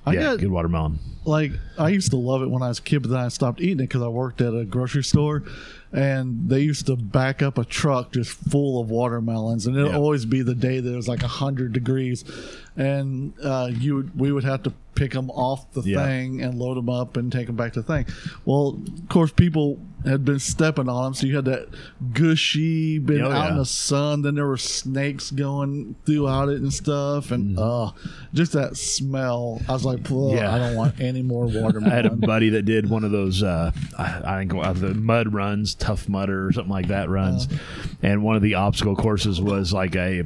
I 0.07 0.13
yeah, 0.13 0.21
got 0.21 0.39
good 0.39 0.51
watermelon. 0.51 0.99
like 1.25 1.51
I 1.77 1.89
used 1.89 2.11
to 2.11 2.17
love 2.17 2.41
it 2.41 2.49
when 2.49 2.61
I 2.63 2.69
was 2.69 2.79
a 2.79 2.81
kid, 2.81 3.01
but 3.03 3.11
then 3.11 3.19
I 3.19 3.27
stopped 3.27 3.59
eating 3.61 3.79
it 3.79 3.89
because 3.89 4.01
I 4.01 4.07
worked 4.07 4.41
at 4.41 4.53
a 4.53 4.63
grocery 4.65 5.03
store, 5.03 5.43
and 5.91 6.49
they 6.49 6.61
used 6.61 6.85
to 6.87 6.95
back 6.95 7.41
up 7.41 7.57
a 7.57 7.65
truck 7.65 8.13
just 8.13 8.31
full 8.31 8.79
of 8.81 8.89
watermelons, 8.89 9.67
and 9.67 9.75
it'd 9.75 9.91
Yeah. 9.91 9.97
always 9.97 10.25
be 10.25 10.41
the 10.41 10.55
day 10.55 10.79
that 10.79 10.91
it 10.91 10.95
was 10.95 11.07
like 11.07 11.21
hundred 11.21 11.73
degrees, 11.73 12.23
and 12.75 13.33
uh, 13.43 13.69
you 13.71 13.95
would, 13.95 14.19
we 14.19 14.31
would 14.31 14.43
have 14.43 14.63
to 14.63 14.73
pick 14.97 15.11
them 15.13 15.29
off 15.29 15.71
the 15.73 15.81
Yeah. 15.81 16.03
thing 16.03 16.41
and 16.41 16.57
load 16.57 16.75
them 16.75 16.89
up 16.89 17.15
and 17.17 17.31
take 17.31 17.45
them 17.47 17.55
back 17.55 17.73
to 17.73 17.81
the 17.81 17.87
thing. 17.87 18.05
Well, 18.45 18.79
of 18.97 19.07
course, 19.09 19.31
people 19.31 19.79
had 20.05 20.25
been 20.25 20.39
stepping 20.39 20.89
on 20.89 21.03
them, 21.03 21.13
so 21.13 21.27
you 21.27 21.35
had 21.35 21.45
that 21.45 21.67
gushy, 22.13 22.97
been 22.99 23.21
Oh, 23.21 23.31
out 23.31 23.51
in 23.51 23.57
the 23.57 23.65
sun. 23.65 24.21
Then 24.21 24.35
there 24.35 24.45
were 24.47 24.57
snakes 24.57 25.31
going 25.31 25.95
throughout 26.05 26.49
it 26.49 26.61
and 26.61 26.73
stuff, 26.73 27.31
and 27.31 27.57
uh, 27.59 27.91
just 28.33 28.53
that 28.53 28.75
smell. 28.77 29.61
I 29.69 29.73
was 29.73 29.85
like. 29.85 29.99
Yeah. 30.09 30.53
I 30.53 30.59
don't 30.59 30.75
want 30.75 30.99
any 30.99 31.21
more 31.21 31.45
watermelon. 31.45 31.85
I 31.91 31.95
had 31.95 32.05
a 32.05 32.11
buddy 32.11 32.49
that 32.49 32.63
did 32.63 32.89
one 32.89 33.03
of 33.03 33.11
those, 33.11 33.43
uh, 33.43 33.71
I, 33.97 34.21
I 34.23 34.37
think 34.39 34.53
uh, 34.53 34.73
the 34.73 34.93
mud 34.93 35.33
runs, 35.33 35.75
tough 35.75 36.07
mudder 36.09 36.47
or 36.47 36.51
something 36.53 36.71
like 36.71 36.87
that 36.87 37.09
runs, 37.09 37.47
and 38.01 38.23
one 38.23 38.35
of 38.35 38.41
the 38.41 38.55
obstacle 38.55 38.95
courses 38.95 39.39
was 39.41 39.73
like 39.73 39.95
a, 39.95 40.23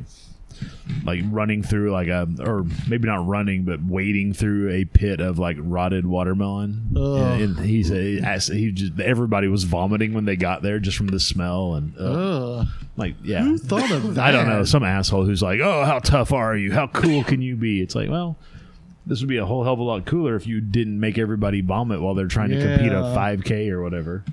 like 1.03 1.21
running 1.29 1.63
through 1.63 1.91
like 1.91 2.07
a, 2.07 2.27
or 2.39 2.65
maybe 2.87 3.07
not 3.07 3.25
running, 3.27 3.63
but 3.63 3.81
wading 3.81 4.33
through 4.33 4.69
a 4.69 4.85
pit 4.85 5.19
of 5.19 5.39
like 5.39 5.57
rotted 5.59 6.05
watermelon. 6.05 6.93
Ugh. 6.95 7.41
And 7.41 7.59
he 7.59 7.83
said 7.83 8.49
he 8.49 8.71
just 8.71 8.99
everybody 8.99 9.47
was 9.47 9.63
vomiting 9.63 10.13
when 10.13 10.25
they 10.25 10.35
got 10.35 10.61
there 10.61 10.79
just 10.79 10.97
from 10.97 11.07
the 11.07 11.19
smell 11.19 11.75
and 11.75 11.97
uh, 11.97 12.65
like 12.97 13.15
yeah. 13.23 13.43
Who 13.43 13.57
thought 13.57 13.91
of 13.91 14.15
that? 14.15 14.23
I 14.27 14.31
don't 14.31 14.47
know. 14.47 14.63
Some 14.63 14.83
asshole 14.83 15.25
who's 15.25 15.41
like, 15.41 15.59
"Oh, 15.59 15.85
how 15.85 15.99
tough 15.99 16.31
are 16.31 16.55
you? 16.55 16.71
How 16.71 16.87
cool 16.87 17.23
can 17.23 17.41
you 17.41 17.55
be?" 17.55 17.81
It's 17.81 17.95
like, 17.95 18.09
well, 18.09 18.37
this 19.05 19.19
would 19.21 19.29
be 19.29 19.37
a 19.37 19.45
whole 19.45 19.63
hell 19.63 19.73
of 19.73 19.79
a 19.79 19.83
lot 19.83 20.05
cooler 20.05 20.35
if 20.35 20.45
you 20.45 20.61
didn't 20.61 20.99
make 20.99 21.17
everybody 21.17 21.61
vomit 21.61 22.01
while 22.01 22.13
they're 22.13 22.27
trying 22.27 22.49
to 22.49 22.59
compete 22.59 22.91
a 22.91 22.95
5K 22.95 23.69
or 23.71 23.81
whatever. 23.81 24.23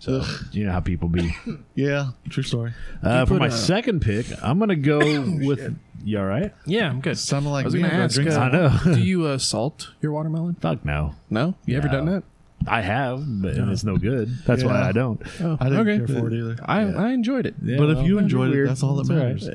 So 0.00 0.22
you 0.52 0.64
know 0.66 0.72
how 0.72 0.80
people 0.80 1.08
be. 1.08 1.34
Yeah, 1.74 2.10
true 2.28 2.42
story. 2.42 2.72
Uh, 3.02 3.24
for 3.26 3.34
my 3.34 3.46
a- 3.46 3.50
second 3.50 4.00
pick, 4.00 4.26
I'm 4.42 4.58
gonna 4.58 4.76
go 4.76 4.98
with. 5.42 5.76
You 6.04 6.20
all 6.20 6.26
right? 6.26 6.52
Yeah, 6.66 6.88
I'm 6.88 7.00
good. 7.00 7.18
Sounded 7.18 7.50
like 7.50 7.64
I 7.64 7.66
was 7.66 7.74
me 7.74 7.80
going 7.80 7.90
to 7.90 7.96
after 7.96 8.02
I 8.02 8.04
ask. 8.04 8.14
drink 8.14 8.28
Uh, 8.30 8.32
some. 8.32 8.42
I 8.42 8.50
know. 8.90 8.94
do 8.94 9.00
you 9.02 9.24
uh, 9.26 9.38
salt 9.38 9.90
your 10.00 10.12
watermelon? 10.12 10.54
Fuck 10.60 10.84
no. 10.84 11.14
No, 11.28 11.54
you 11.66 11.76
ever 11.76 11.88
No. 11.88 11.92
done 11.92 12.06
that? 12.06 12.22
I 12.66 12.80
have, 12.82 13.20
but 13.42 13.54
and 13.54 13.70
it's 13.70 13.82
no 13.84 13.96
good. 13.96 14.28
That's 14.44 14.62
why 14.64 14.80
Yeah. 14.80 14.88
I 14.88 14.92
don't. 14.92 15.20
Oh, 15.40 15.56
I 15.60 15.68
didn't 15.68 15.88
okay. 15.88 16.06
care 16.06 16.20
for 16.20 16.28
it 16.28 16.34
either. 16.34 16.56
I 16.64 16.82
I 16.82 17.10
enjoyed 17.10 17.46
it. 17.46 17.54
but 17.60 17.90
if 17.90 18.04
you 18.06 18.16
well, 18.16 18.24
enjoyed 18.24 18.48
it, 18.50 18.54
weird. 18.54 18.68
that's 18.68 18.82
all 18.82 18.94
that 18.96 19.02
It's 19.02 19.10
all 19.10 19.16
right. 19.16 19.26
matters. 19.34 19.48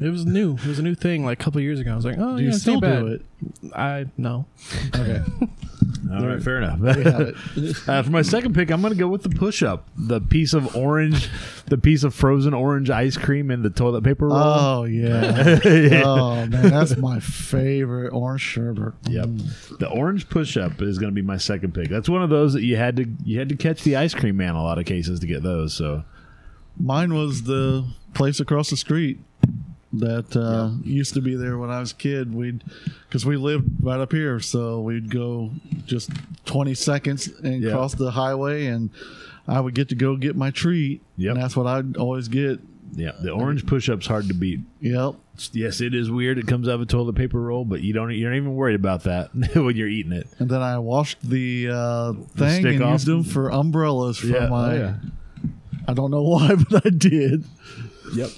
Yeah, 0.00 0.06
it 0.06 0.10
was 0.10 0.24
new. 0.26 0.54
It 0.54 0.66
was 0.66 0.78
a 0.78 0.82
new 0.82 0.94
thing 0.96 1.24
like 1.24 1.40
a 1.40 1.44
couple 1.44 1.60
years 1.60 1.78
ago. 1.80 1.92
I 1.92 1.96
was 1.96 2.04
like, 2.04 2.16
oh, 2.18 2.36
Do 2.36 2.42
yeah, 2.42 2.48
you 2.48 2.54
it's 2.54 2.60
still 2.62 2.74
not 2.74 2.80
bad. 2.82 2.98
do 3.00 3.06
it? 3.08 3.22
I 3.74 4.06
no. 4.16 4.46
Okay. 4.94 5.22
All 6.12 6.26
right, 6.26 6.42
fair 6.42 6.58
enough. 6.58 6.78
We 6.78 7.02
have 7.02 7.20
it. 7.20 7.36
Uh, 7.86 8.02
for 8.02 8.10
my 8.10 8.22
second 8.22 8.54
pick, 8.54 8.70
I'm 8.70 8.80
going 8.80 8.92
to 8.92 8.98
go 8.98 9.08
with 9.08 9.22
the 9.22 9.28
push-up, 9.28 9.88
the 9.96 10.20
piece 10.20 10.54
of 10.54 10.74
orange, 10.74 11.28
the 11.66 11.76
piece 11.76 12.02
of 12.02 12.14
frozen 12.14 12.54
orange 12.54 12.88
ice 12.88 13.16
cream 13.16 13.50
in 13.50 13.62
the 13.62 13.70
toilet 13.70 14.04
paper 14.04 14.28
roll. 14.28 14.36
Oh 14.38 14.84
yeah. 14.84 15.60
Oh 16.04 16.46
man, 16.46 16.70
that's 16.70 16.96
my 16.96 17.20
favorite 17.20 18.12
orange 18.12 18.40
sherbet. 18.40 18.94
Yep. 19.08 19.26
Mm. 19.26 19.78
The 19.78 19.88
orange 19.88 20.28
push-up 20.28 20.80
is 20.80 20.98
going 20.98 21.10
to 21.10 21.14
be 21.14 21.26
my 21.26 21.36
second 21.36 21.74
pick. 21.74 21.88
That's 21.88 22.08
one 22.08 22.22
of 22.22 22.30
those 22.30 22.54
that 22.54 22.62
you 22.62 22.76
had 22.76 22.96
to 22.96 23.06
you 23.24 23.38
had 23.38 23.48
to 23.50 23.56
catch 23.56 23.82
the 23.82 23.96
ice 23.96 24.14
cream 24.14 24.36
man 24.36 24.54
a 24.54 24.62
lot 24.62 24.78
of 24.78 24.86
cases 24.86 25.20
to 25.20 25.26
get 25.26 25.42
those. 25.42 25.74
So 25.74 26.04
Mine 26.78 27.14
was 27.14 27.44
the 27.44 27.86
place 28.14 28.40
across 28.40 28.70
the 28.70 28.76
street 28.76 29.20
that 29.98 30.36
uh, 30.36 30.70
used 30.84 31.14
to 31.14 31.20
be 31.20 31.34
there 31.36 31.58
when 31.58 31.70
I 31.70 31.80
was 31.80 31.92
a 31.92 31.96
kid. 31.96 32.34
We'd 32.34 32.62
because 33.08 33.24
we 33.26 33.36
lived 33.36 33.68
right 33.80 34.00
up 34.00 34.12
here, 34.12 34.40
so 34.40 34.80
we'd 34.80 35.10
go 35.10 35.50
just 35.86 36.10
twenty 36.44 36.74
seconds 36.74 37.28
and 37.42 37.62
Yeah. 37.62 37.72
cross 37.72 37.94
the 37.94 38.10
highway, 38.10 38.66
and 38.66 38.90
I 39.48 39.60
would 39.60 39.74
get 39.74 39.88
to 39.90 39.94
go 39.94 40.16
get 40.16 40.36
my 40.36 40.50
treat. 40.50 41.02
Yep. 41.16 41.34
and 41.34 41.42
that's 41.42 41.56
what 41.56 41.66
I'd 41.66 41.96
always 41.96 42.28
get. 42.28 42.60
yeah, 42.96 43.12
the 43.20 43.30
orange 43.30 43.66
push-up's 43.66 44.06
hard 44.06 44.28
to 44.28 44.34
beat. 44.34 44.60
Yep. 44.80 45.14
Yes, 45.52 45.80
it 45.80 45.94
is 45.94 46.10
weird. 46.12 46.38
It 46.38 46.46
comes 46.46 46.68
out 46.68 46.74
of 46.76 46.80
a 46.82 46.86
toilet 46.86 47.16
paper 47.16 47.40
roll, 47.40 47.64
but 47.64 47.80
you 47.80 47.92
don't 47.92 48.10
you're 48.12 48.30
not 48.30 48.36
even 48.36 48.54
worried 48.54 48.76
about 48.76 49.02
that 49.04 49.30
when 49.54 49.76
you're 49.76 49.88
eating 49.88 50.12
it. 50.12 50.28
And 50.38 50.48
then 50.48 50.62
I 50.62 50.78
washed 50.78 51.18
the 51.28 51.68
uh, 51.72 52.12
thing 52.36 52.60
stick 52.60 52.74
and 52.76 52.84
off? 52.84 52.92
used 52.92 53.06
them 53.06 53.24
for 53.24 53.50
umbrellas 53.50 54.18
for 54.18 54.26
Yeah, 54.28 54.46
oh, 54.46 54.50
my. 54.50 54.76
yeah. 54.76 54.94
I 55.88 55.92
don't 55.92 56.10
know 56.12 56.22
why, 56.34 56.54
but 56.54 56.86
I 56.86 56.90
did 56.90 57.44
Yep. 58.14 58.30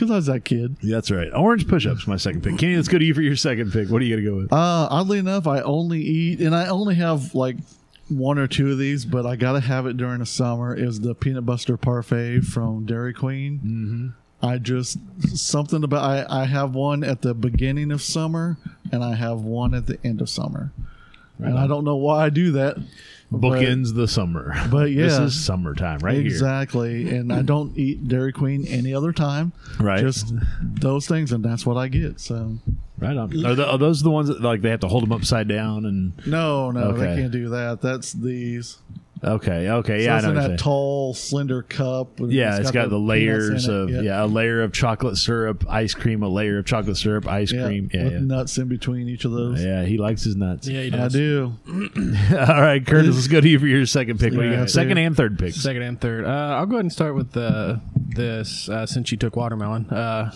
Because 0.00 0.10
I 0.10 0.16
was 0.16 0.26
that 0.26 0.44
kid. 0.46 0.76
Yeah, 0.80 0.96
that's 0.96 1.10
right. 1.10 1.28
Orange 1.34 1.68
push-ups 1.68 2.06
my 2.06 2.16
second 2.16 2.42
pick. 2.42 2.56
Kenny, 2.58 2.76
let's 2.76 2.88
go 2.88 2.98
to 2.98 3.04
you 3.04 3.12
for 3.12 3.20
your 3.20 3.36
second 3.36 3.70
pick. 3.70 3.90
What 3.90 4.00
are 4.00 4.04
you 4.06 4.16
going 4.16 4.24
to 4.24 4.30
go 4.30 4.36
with? 4.36 4.52
Uh, 4.52 4.88
oddly 4.90 5.18
enough, 5.18 5.46
I 5.46 5.60
only 5.60 6.00
eat, 6.00 6.40
and 6.40 6.54
I 6.56 6.68
only 6.68 6.94
have 6.94 7.34
like 7.34 7.56
one 8.08 8.38
or 8.38 8.46
two 8.46 8.72
of 8.72 8.78
these, 8.78 9.04
but 9.04 9.26
I 9.26 9.36
gotta 9.36 9.60
have 9.60 9.86
it 9.86 9.96
during 9.96 10.18
the 10.18 10.26
summer. 10.26 10.74
Is 10.74 11.00
the 11.00 11.14
peanut 11.14 11.46
butter 11.46 11.76
parfait 11.76 12.40
from 12.40 12.86
Dairy 12.86 13.12
Queen? 13.12 13.58
Mm-hmm. 13.58 14.46
I 14.46 14.58
just 14.58 14.98
something 15.36 15.84
about 15.84 16.02
I, 16.02 16.42
I 16.42 16.44
have 16.46 16.74
one 16.74 17.04
at 17.04 17.22
the 17.22 17.34
beginning 17.34 17.92
of 17.92 18.02
summer, 18.02 18.56
and 18.90 19.04
I 19.04 19.14
have 19.14 19.42
one 19.42 19.74
at 19.74 19.86
the 19.86 19.98
end 20.02 20.20
of 20.20 20.28
summer, 20.28 20.72
and 21.44 21.58
I 21.58 21.66
don't 21.66 21.84
know 21.84 21.96
why 21.96 22.26
I 22.26 22.30
do 22.30 22.52
that. 22.52 22.76
Bookends 23.32 23.94
the 23.94 24.08
summer. 24.08 24.54
but 24.72 24.86
this 24.94 25.12
yeah. 25.16 25.22
is 25.22 25.44
summertime 25.44 26.00
right 26.00 26.18
exactly, 26.18 27.08
and 27.16 27.32
I 27.32 27.42
don't 27.42 27.76
eat 27.78 28.08
Dairy 28.08 28.32
Queen 28.32 28.66
any 28.66 28.92
other 28.92 29.12
time. 29.12 29.52
Right. 29.78 30.00
just 30.00 30.34
those 30.60 31.06
things, 31.06 31.30
and 31.30 31.44
that's 31.44 31.64
what 31.64 31.76
I 31.76 31.86
get. 31.86 32.18
So 32.18 32.58
here. 32.66 32.74
Right 32.98 33.16
on. 33.16 33.46
Are, 33.46 33.54
the, 33.54 33.66
are 33.70 33.78
those 33.78 34.02
the 34.02 34.10
ones 34.10 34.28
that 34.28 34.40
like 34.42 34.62
they 34.62 34.70
have 34.70 34.80
to 34.80 34.88
hold 34.88 35.04
them 35.04 35.12
upside 35.12 35.46
down 35.46 35.86
and? 35.86 36.26
no, 36.26 36.70
no, 36.72 36.80
Okay. 36.88 36.98
they 37.00 37.16
can't 37.22 37.32
do 37.32 37.48
that. 37.50 37.80
That's 37.80 38.12
these. 38.12 38.78
Okay. 39.22 39.68
Okay. 39.68 39.98
So 40.00 40.04
Yeah, 40.04 40.14
I 40.14 40.16
it's 40.16 40.24
know. 40.24 40.30
in 40.30 40.36
what 40.36 40.48
that 40.48 40.58
tall, 40.58 41.12
slender 41.14 41.62
cup. 41.62 42.20
and 42.20 42.32
Yeah, 42.32 42.58
it's 42.58 42.70
got, 42.70 42.88
the, 42.88 42.98
layers 42.98 43.68
of 43.68 43.90
yeah. 43.90 44.24
a 44.24 44.26
layer 44.26 44.62
of 44.62 44.72
chocolate 44.72 45.16
syrup, 45.18 45.64
ice 45.68 45.92
cream, 45.94 46.22
a 46.22 46.28
layer 46.28 46.58
of 46.58 46.64
chocolate 46.66 46.96
syrup, 46.96 47.26
ice 47.28 47.52
Yeah, 47.52 47.64
cream. 47.66 47.90
Yeah, 47.92 48.04
with 48.04 48.12
yeah. 48.14 48.18
nuts 48.20 48.56
in 48.58 48.68
between 48.68 49.08
each 49.08 49.24
of 49.26 49.32
those. 49.32 49.62
Yeah, 49.62 49.84
he 49.84 49.98
likes 49.98 50.22
his 50.24 50.36
nuts. 50.36 50.66
Yeah, 50.66 50.82
he 50.82 50.88
I 50.88 50.96
does. 50.96 51.12
do. 51.12 51.52
All 51.68 52.62
right, 52.62 52.84
Curtis, 52.86 53.14
let's 53.14 53.26
go 53.28 53.40
to 53.40 53.48
you 53.48 53.58
for 53.58 53.66
your 53.66 53.84
second 53.86 54.18
pick. 54.20 54.32
What 54.32 54.40
do 54.40 54.46
you 54.46 54.52
Yeah, 54.52 54.60
got? 54.60 54.70
Second 54.70 54.96
and 54.98 55.16
third 55.16 55.38
picks. 55.38 55.56
Second 55.56 55.82
and 55.82 56.00
third. 56.00 56.24
Uh, 56.24 56.28
I'll 56.56 56.66
go 56.66 56.76
ahead 56.76 56.84
and 56.86 56.92
start 56.92 57.14
with 57.14 57.36
uh, 57.36 57.76
this 58.08 58.68
uh, 58.68 58.86
since 58.86 59.10
you 59.12 59.18
took 59.18 59.36
watermelon. 59.36 59.88
Uh, 59.90 60.32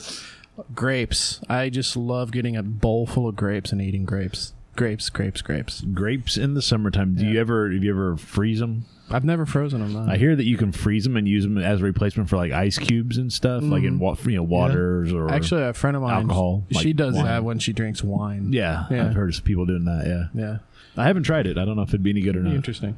grapes. 0.75 1.41
I 1.49 1.69
just 1.71 1.97
love 1.97 2.31
getting 2.33 2.57
a 2.57 2.63
bowl 2.63 3.07
full 3.07 3.29
of 3.29 3.37
grapes 3.37 3.73
and 3.73 3.81
eating 3.81 4.05
grapes. 4.05 4.53
Grapes, 4.77 5.09
grapes, 5.09 5.43
grapes. 5.43 5.81
Grapes 5.83 6.37
in 6.37 6.55
the 6.55 6.63
summertime. 6.63 7.15
Do 7.15 7.27
you 7.27 7.41
ever 7.41 7.71
have 7.71 7.83
you 7.85 7.91
ever 7.91 8.17
freeze 8.17 8.61
them? 8.61 8.87
I've 9.11 9.25
never 9.25 9.45
frozen 9.45 9.81
them. 9.81 9.93
No. 9.93 10.11
I 10.13 10.17
hear 10.17 10.35
that 10.35 10.45
you 10.45 10.57
can 10.57 10.73
freeze 10.73 11.05
them 11.05 11.17
and 11.17 11.29
use 11.29 11.45
them 11.45 11.59
as 11.59 11.81
a 11.81 11.85
replacement 11.85 12.29
for 12.29 12.37
like 12.37 12.53
ice 12.53 12.79
cubes 12.79 13.19
and 13.19 13.33
stuff, 13.33 13.63
like 13.63 13.83
in 13.83 13.95
mm-hmm. 13.95 13.99
wa- 13.99 14.17
you 14.25 14.37
know 14.37 14.43
waters 14.43 15.13
or 15.13 15.31
Actually, 15.31 15.63
a 15.63 15.75
friend 15.75 15.97
of 15.97 16.03
mine, 16.03 16.23
Alcohol, 16.23 16.65
she 16.73 16.89
like 16.89 16.97
does 16.97 17.15
wine. 17.15 17.25
that 17.27 17.45
when 17.45 17.59
she 17.59 17.73
drinks 17.73 18.03
wine. 18.03 18.53
Yeah, 18.53 18.87
Yeah. 18.91 19.07
I've 19.07 19.15
heard 19.15 19.35
of 19.35 19.45
people 19.45 19.67
doing 19.67 19.85
that. 19.85 20.07
Yeah, 20.07 20.41
Yeah. 20.43 20.59
I 20.97 21.05
haven't 21.05 21.25
tried 21.25 21.47
it. 21.47 21.59
I 21.59 21.65
don't 21.65 21.77
know 21.77 21.83
if 21.83 21.89
it'd 21.91 22.03
be 22.05 22.11
any 22.11 22.21
good 22.21 22.37
or 22.37 22.41
not. 22.41 22.55
Interesting. 22.55 22.97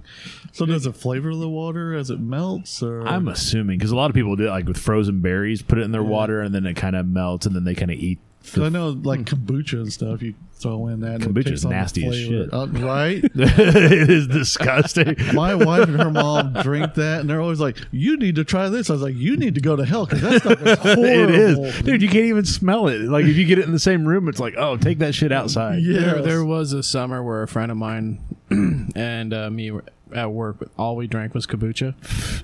So 0.52 0.66
does 0.66 0.86
it 0.86 0.96
flavor 0.96 1.34
the 1.34 1.48
water 1.48 1.94
as 1.94 2.10
it 2.10 2.20
melts, 2.20 2.82
or 2.82 3.06
I'm 3.06 3.26
assuming 3.26 3.78
because 3.78 3.90
a 3.90 3.96
lot 3.96 4.10
of 4.10 4.14
people 4.14 4.36
do 4.36 4.46
it 4.46 4.50
like 4.50 4.66
with 4.66 4.78
frozen 4.78 5.20
berries, 5.20 5.62
put 5.62 5.78
it 5.78 5.82
in 5.82 5.92
their 5.92 6.02
water 6.02 6.40
and 6.40 6.54
then 6.54 6.66
it 6.66 6.74
kind 6.74 6.94
of 6.94 7.06
melts 7.06 7.46
and 7.46 7.56
then 7.56 7.64
they 7.64 7.74
kind 7.74 7.90
of 7.90 7.98
eat. 7.98 8.20
Because 8.46 8.62
I 8.62 8.68
know 8.68 8.90
like 8.90 9.20
kombucha 9.20 9.74
and 9.74 9.92
stuff, 9.92 10.22
you 10.22 10.34
throw 10.54 10.86
in 10.88 11.00
that. 11.00 11.22
and 11.22 11.24
it 11.24 11.28
Kombucha's 11.28 11.44
takes 11.44 11.64
on 11.64 11.70
nasty 11.72 12.06
as 12.06 12.16
shit. 12.16 12.52
Uh, 12.52 12.66
right? 12.68 13.22
it 13.34 14.10
is 14.10 14.26
disgusting. 14.26 15.16
My 15.34 15.54
wife 15.54 15.88
and 15.88 16.00
her 16.00 16.10
mom 16.10 16.54
drink 16.54 16.94
that, 16.94 17.20
and 17.20 17.30
they're 17.30 17.40
always 17.40 17.60
like, 17.60 17.76
"You 17.90 18.16
need 18.16 18.36
to 18.36 18.44
try 18.44 18.68
this." 18.68 18.90
I 18.90 18.94
was 18.94 19.02
like, 19.02 19.14
"You 19.14 19.36
need 19.36 19.54
to 19.56 19.60
go 19.60 19.76
to 19.76 19.84
hell 19.84 20.06
because 20.06 20.22
that 20.22 20.40
stuff 20.40 20.62
is 20.62 20.78
horrible." 20.78 21.04
it 21.04 21.30
is, 21.30 21.82
dude. 21.82 22.02
You 22.02 22.08
can't 22.08 22.24
even 22.24 22.44
smell 22.44 22.88
it. 22.88 23.00
Like 23.02 23.26
if 23.26 23.36
you 23.36 23.44
get 23.44 23.58
it 23.58 23.66
in 23.66 23.72
the 23.72 23.78
same 23.78 24.06
room, 24.06 24.28
it's 24.28 24.40
like, 24.40 24.54
oh, 24.56 24.76
take 24.76 24.98
that 24.98 25.14
shit 25.14 25.32
outside. 25.32 25.82
Yeah. 25.82 26.00
There, 26.00 26.22
there 26.22 26.44
was 26.44 26.72
a 26.72 26.82
summer 26.82 27.22
where 27.22 27.42
a 27.42 27.48
friend 27.48 27.70
of 27.70 27.76
mine 27.76 28.20
and 28.50 29.34
uh, 29.34 29.50
me 29.50 29.70
were 29.70 29.84
at 30.12 30.30
work, 30.30 30.56
but 30.58 30.68
all 30.78 30.94
we 30.96 31.06
drank 31.06 31.34
was 31.34 31.46
kombucha, 31.46 31.94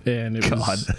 and 0.06 0.36
it 0.36 0.50
was. 0.50 0.90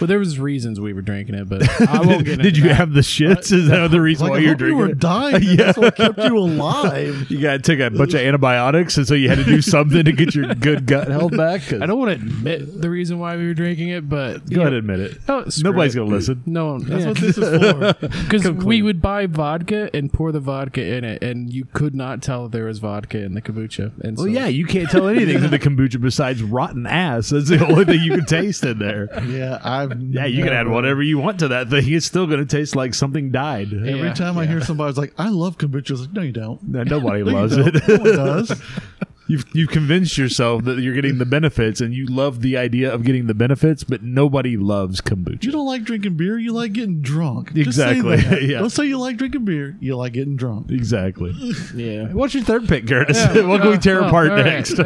Well, 0.00 0.06
there 0.08 0.18
was 0.18 0.38
reasons 0.38 0.78
we 0.80 0.92
were 0.92 1.02
drinking 1.02 1.34
it, 1.34 1.48
but 1.48 1.62
I 1.88 2.00
won't 2.00 2.24
get. 2.24 2.40
Did 2.40 2.56
you 2.56 2.64
that. 2.68 2.74
have 2.76 2.92
the 2.92 3.00
shits? 3.00 3.52
Uh, 3.52 3.56
is 3.56 3.68
that 3.68 3.90
the 3.90 4.00
reason 4.00 4.26
Like, 4.28 4.32
why 4.32 4.36
I 4.38 4.40
you're 4.40 4.52
hope 4.52 4.60
you 4.60 4.76
were 4.76 4.94
dying. 4.94 5.34
and 5.34 5.44
That's 5.58 5.78
what 5.78 5.96
kept 5.96 6.18
you 6.18 6.38
alive. 6.38 7.30
You 7.30 7.40
got 7.40 7.52
to 7.52 7.58
take 7.58 7.80
a 7.80 7.90
bunch 7.90 8.14
of 8.14 8.20
antibiotics, 8.20 8.96
and 8.96 9.06
so 9.06 9.14
you 9.14 9.28
had 9.28 9.38
to 9.38 9.44
do 9.44 9.60
something 9.60 10.04
to 10.04 10.12
get 10.12 10.34
your 10.34 10.54
good 10.54 10.86
gut 10.86 11.08
held 11.08 11.36
back. 11.36 11.62
'Cause- 11.68 11.80
I 11.82 11.86
don't 11.86 11.98
want 11.98 12.18
to 12.20 12.24
admit 12.26 12.80
the 12.80 12.88
reason 12.90 13.18
why 13.18 13.36
we 13.36 13.46
were 13.46 13.54
drinking 13.54 13.88
it, 13.88 14.08
but 14.08 14.48
Go 14.48 14.60
ahead 14.60 14.72
and 14.74 14.78
admit 14.90 15.00
it. 15.00 15.18
Oh, 15.28 15.44
Nobody's 15.62 15.94
it. 15.94 15.98
gonna 15.98 16.10
listen. 16.10 16.42
No, 16.46 16.78
That's 16.78 17.04
what 17.06 17.16
this 17.16 17.38
is 17.38 17.60
for. 17.72 17.94
because 18.24 18.48
we 18.50 18.82
would 18.82 19.02
buy 19.02 19.26
vodka 19.26 19.90
and 19.94 20.12
pour 20.12 20.30
the 20.32 20.40
vodka 20.40 20.84
in 20.84 21.04
it, 21.04 21.22
and 21.22 21.52
you 21.52 21.64
could 21.72 21.94
not 21.94 22.22
tell 22.22 22.48
there 22.48 22.66
was 22.66 22.78
vodka 22.78 23.18
in 23.22 23.34
the 23.34 23.42
kombucha. 23.42 23.92
And 24.02 24.16
Well, 24.16 24.26
so, 24.26 24.32
yeah, 24.32 24.46
you 24.46 24.66
can't 24.66 24.88
tell 24.88 25.08
anything 25.08 25.42
in 25.42 25.50
the 25.50 25.58
kombucha 25.58 26.00
besides 26.12 26.42
rotten 26.42 26.86
ass. 26.86 27.30
That's 27.30 27.48
the 27.48 27.66
only 27.66 27.84
thing 27.86 28.00
you 28.02 28.12
can 28.16 28.26
taste 28.26 28.64
in 28.64 28.78
there. 28.78 29.08
Yeah, 29.32 29.58
I've 29.62 29.98
Yeah, 30.02 30.26
you 30.26 30.44
can 30.44 30.52
add 30.52 30.68
whatever 30.68 31.02
you 31.02 31.16
want 31.16 31.38
to 31.38 31.48
that 31.48 31.68
thing. 31.70 31.90
It's 31.90 32.04
still 32.04 32.26
going 32.26 32.40
to 32.40 32.44
taste 32.46 32.76
like 32.76 32.92
something 32.92 33.30
died. 33.30 33.72
Every 33.72 33.98
Yeah, 33.98 34.12
time 34.12 34.36
I 34.36 34.44
hear 34.46 34.60
somebody's 34.60 34.98
like, 34.98 35.14
"I 35.16 35.28
love 35.30 35.56
kombucha," 35.58 35.90
I 35.90 35.92
was 35.94 36.00
like, 36.02 36.12
"No, 36.12 36.22
you 36.22 36.32
don't." 36.32 36.62
No, 36.68 36.82
Nobody 36.82 37.22
No, 37.24 37.32
loves 37.32 37.56
don't. 37.56 37.74
it. 37.74 37.88
No 37.88 37.96
one 37.96 38.16
does. 38.16 38.62
You've 39.28 39.44
you've 39.52 39.70
convinced 39.70 40.18
yourself 40.18 40.64
that 40.64 40.80
you're 40.80 40.94
getting 40.94 41.18
the 41.18 41.24
benefits, 41.26 41.80
and 41.80 41.94
you 41.94 42.06
love 42.06 42.40
the 42.42 42.56
idea 42.56 42.92
of 42.92 43.04
getting 43.04 43.26
the 43.26 43.34
benefits, 43.34 43.84
but 43.84 44.02
nobody 44.02 44.56
loves 44.56 45.00
kombucha. 45.00 45.44
You 45.44 45.52
don't 45.52 45.66
like 45.66 45.84
drinking 45.84 46.16
beer. 46.16 46.38
You 46.38 46.52
like 46.52 46.72
getting 46.72 47.00
drunk. 47.00 47.52
Just 47.54 47.76
say 47.78 47.98
Exactly. 47.98 48.16
that. 48.16 48.42
Yeah. 48.52 48.58
Don't 48.58 48.70
say 48.70 48.86
you 48.86 48.98
like 48.98 49.16
drinking 49.16 49.44
beer. 49.44 49.76
You 49.80 49.96
like 49.96 50.12
getting 50.14 50.36
drunk. 50.36 50.70
exactly. 50.70 51.32
yeah. 51.74 52.08
What's 52.12 52.34
your 52.34 52.42
third 52.42 52.68
pick, 52.68 52.86
Curtis? 52.88 53.16
Yeah, 53.16 53.42
what 53.46 53.60
can 53.62 53.70
we 53.70 53.78
tear 53.78 54.02
oh, 54.02 54.08
apart 54.08 54.30
all 54.30 54.36
right. 54.36 54.44
next? 54.44 54.76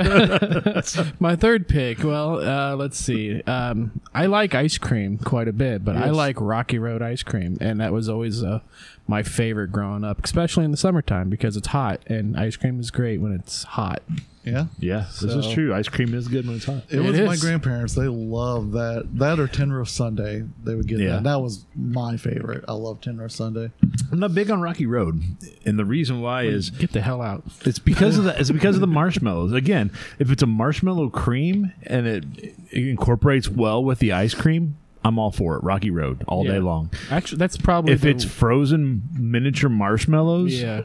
My 1.20 1.34
third 1.37 1.66
pick. 1.68 2.05
Well, 2.05 2.41
uh, 2.47 2.76
let's 2.76 2.99
see. 2.99 3.43
Um, 3.43 4.01
I 4.14 4.26
like 4.26 4.55
ice 4.55 4.78
cream 4.78 5.18
quite 5.18 5.49
a 5.49 5.53
bit, 5.53 5.84
but 5.84 5.97
I 5.97 6.11
like 6.11 6.41
Rocky 6.41 6.78
Road 6.78 7.03
ice 7.03 7.22
cream, 7.22 7.57
and 7.61 7.80
that 7.80 7.93
was 7.93 8.09
always 8.09 8.43
uh, 8.43 8.61
my 9.09 9.23
favorite 9.23 9.71
growing 9.73 10.05
up, 10.05 10.25
especially 10.25 10.65
in 10.65 10.71
the 10.73 10.77
summertime 10.77 11.31
because 11.31 11.57
it's 11.57 11.69
hot, 11.69 12.01
and 12.07 12.37
ice 12.37 12.57
cream 12.57 12.81
is 12.81 12.91
great 12.91 13.21
when 13.21 13.33
it's 13.33 13.63
hot. 13.65 14.03
Yeah. 14.45 14.67
yeah, 14.79 15.07
this 15.21 15.35
is 15.35 15.49
true. 15.53 15.75
Ice 15.75 15.89
cream 15.89 16.15
is 16.15 16.29
good 16.29 16.47
when 16.47 16.55
it's 16.55 16.67
hot. 16.67 16.85
It, 16.89 16.99
It 16.99 17.01
was 17.01 17.19
my 17.19 17.33
is. 17.33 17.41
grandparents. 17.41 17.95
They 17.97 18.07
loved 18.07 18.75
that. 18.75 19.09
That 19.15 19.41
or 19.41 19.49
Tin 19.49 19.73
Roof 19.73 19.89
Sundae. 19.89 20.45
They 20.63 20.75
would 20.77 20.87
get 20.87 21.01
Yeah. 21.01 21.15
that. 21.15 21.25
That 21.25 21.41
was 21.43 21.65
my 21.75 22.17
favorite. 22.17 22.65
I 22.69 22.75
love 22.75 23.01
Tin 23.01 23.19
Roof 23.19 23.33
Sundae. 23.33 23.71
I'm 24.13 24.21
not 24.21 24.37
big 24.37 24.49
on 24.53 24.61
Rocky 24.61 24.87
Road, 24.87 25.21
and 25.65 25.77
the 25.77 25.85
reason 25.85 26.21
why 26.21 26.45
is 26.45 26.71
Get 26.71 26.93
the 26.93 27.01
hell 27.01 27.23
out. 27.23 27.43
It's 27.65 27.81
because 27.81 28.19
of 28.19 28.25
the 28.25 28.39
it's 28.39 28.53
because 28.53 28.77
of 28.77 28.81
the 28.83 28.87
marshmallows. 28.87 29.53
Again, 29.53 29.91
if 30.21 30.31
it's 30.31 30.45
a 30.45 30.47
marshmallow 30.47 31.11
cream 31.11 31.73
and 31.83 32.07
it, 32.07 32.25
it 32.71 32.87
incorporates 32.89 33.49
well 33.49 33.83
with 33.83 33.99
the 33.99 34.13
ice 34.13 34.35
cream, 34.35 34.77
I'm 35.07 35.19
all 35.19 35.31
for 35.31 35.57
it. 35.57 35.63
Rocky 35.63 35.91
Road 35.91 36.25
all 36.27 36.45
day 36.45 36.59
long. 36.59 36.91
Actually, 37.11 37.39
that's 37.39 37.57
probably 37.57 37.93
If 37.93 38.01
the- 38.03 38.11
it's 38.11 38.25
frozen 38.25 39.03
miniature 39.19 39.71
marshmallows, 39.71 40.53
yeah. 40.61 40.83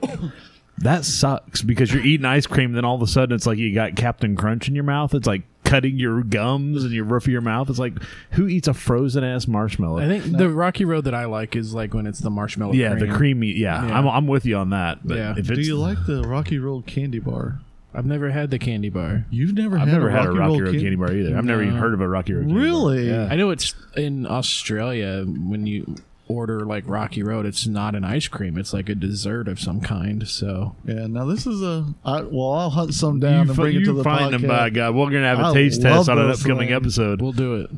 that 0.80 1.06
sucks 1.06 1.62
because 1.62 1.94
you're 1.94 2.04
eating 2.04 2.26
ice 2.26 2.48
cream, 2.48 2.74
then 2.74 2.86
all 2.86 2.96
of 2.96 3.02
a 3.02 3.08
sudden 3.08 3.36
it's 3.36 3.46
like 3.46 3.58
you 3.58 3.74
got 3.74 3.96
Captain 3.96 4.36
Crunch 4.36 4.68
in 4.68 4.76
your 4.76 4.84
mouth. 4.84 5.14
It's 5.14 5.28
like 5.28 5.44
cutting 5.64 5.98
your 6.00 6.22
gums 6.24 6.84
and 6.84 6.92
your 6.92 7.06
roof 7.06 7.24
of 7.26 7.32
your 7.32 7.42
mouth. 7.42 7.70
It's 7.70 7.80
like 7.80 7.94
who 8.32 8.48
eats 8.48 8.68
a 8.68 8.74
frozen 8.74 9.24
ass 9.24 9.48
marshmallow? 9.48 10.00
I 10.00 10.08
think 10.08 10.38
the 10.38 10.50
Rocky 10.50 10.86
Road 10.86 11.06
that 11.06 11.14
I 11.14 11.26
like 11.26 11.56
is 11.56 11.74
like 11.74 11.94
when 11.94 12.08
it's 12.08 12.20
the 12.20 12.30
marshmallow. 12.32 12.74
yeah, 12.74 12.96
cream. 12.96 13.10
the 13.10 13.16
creamy. 13.16 13.52
Yeah, 13.54 13.86
Yeah. 13.86 13.98
I'm, 13.98 14.08
I'm 14.08 14.28
with 14.28 14.46
you 14.46 14.58
on 14.58 14.72
that. 14.72 15.00
But 15.06 15.18
Yeah. 15.18 15.36
if 15.38 15.48
Do 15.48 15.54
it's, 15.54 15.68
you 15.68 15.78
like 15.78 16.06
the 16.08 16.24
Rocky 16.24 16.58
Road 16.60 16.86
candy 16.88 17.20
bar? 17.20 17.60
I've 17.94 18.06
never 18.06 18.30
had 18.32 18.52
the 18.52 18.60
candy 18.60 18.90
bar. 18.90 19.26
You've 19.30 19.54
never 19.54 19.78
I've 19.78 19.88
had 19.88 19.94
never 19.96 20.10
a 20.10 20.12
had 20.12 20.26
Rocky 20.28 20.38
a 20.38 20.40
Rocky 20.40 20.52
Road 20.54 20.62
Road 20.62 20.72
can- 20.72 20.82
candy 20.82 20.96
bar 20.96 21.14
either. 21.14 21.38
I've 21.38 21.46
never 21.46 21.62
even 21.64 21.76
heard 21.76 21.94
of 21.94 22.02
a 22.02 22.08
Rocky 22.08 22.34
Road. 22.34 22.42
candy 22.46 22.54
bar. 22.54 22.64
Really? 22.64 23.10
Yeah. 23.10 23.28
I 23.30 23.36
know 23.36 23.50
it's 23.50 23.76
in 23.98 24.26
Australia 24.26 25.24
when 25.26 25.66
you 25.68 25.96
order 26.28 26.62
like 26.62 26.86
Rocky 26.88 27.22
Road, 27.24 27.46
it's 27.46 27.68
not 27.68 27.94
an 27.94 28.06
ice 28.06 28.30
cream; 28.30 28.58
it's 28.58 28.72
like 28.72 28.88
a 28.88 28.96
dessert 28.96 29.50
of 29.50 29.60
some 29.60 29.82
kind. 29.82 30.26
So 30.28 30.76
Yeah. 30.86 31.08
Now 31.08 31.26
this 31.26 31.46
is 31.46 31.62
a. 31.62 31.86
I, 32.06 32.22
well, 32.22 32.54
I'll 32.54 32.70
hunt 32.70 32.94
some 32.94 33.20
down 33.20 33.34
you 33.34 33.40
and 33.42 33.50
fi- 33.50 33.64
bring 33.64 33.76
it 33.76 33.80
you 33.80 33.86
to 33.88 33.94
the 33.94 34.04
find 34.06 34.34
podcast. 34.34 34.40
them 34.40 34.48
by 34.48 34.70
God. 34.70 34.96
We're 34.96 35.06
gonna 35.12 35.28
have 35.28 35.40
a 35.40 35.46
I 35.48 35.54
taste 35.54 35.82
love 35.84 35.98
test 35.98 36.10
on 36.10 36.18
an 36.20 36.28
those 36.30 36.42
upcoming 36.42 36.70
things. 36.70 36.78
episode. 36.78 37.22
we'll 37.22 37.34
do 37.34 37.56
it. 37.56 37.70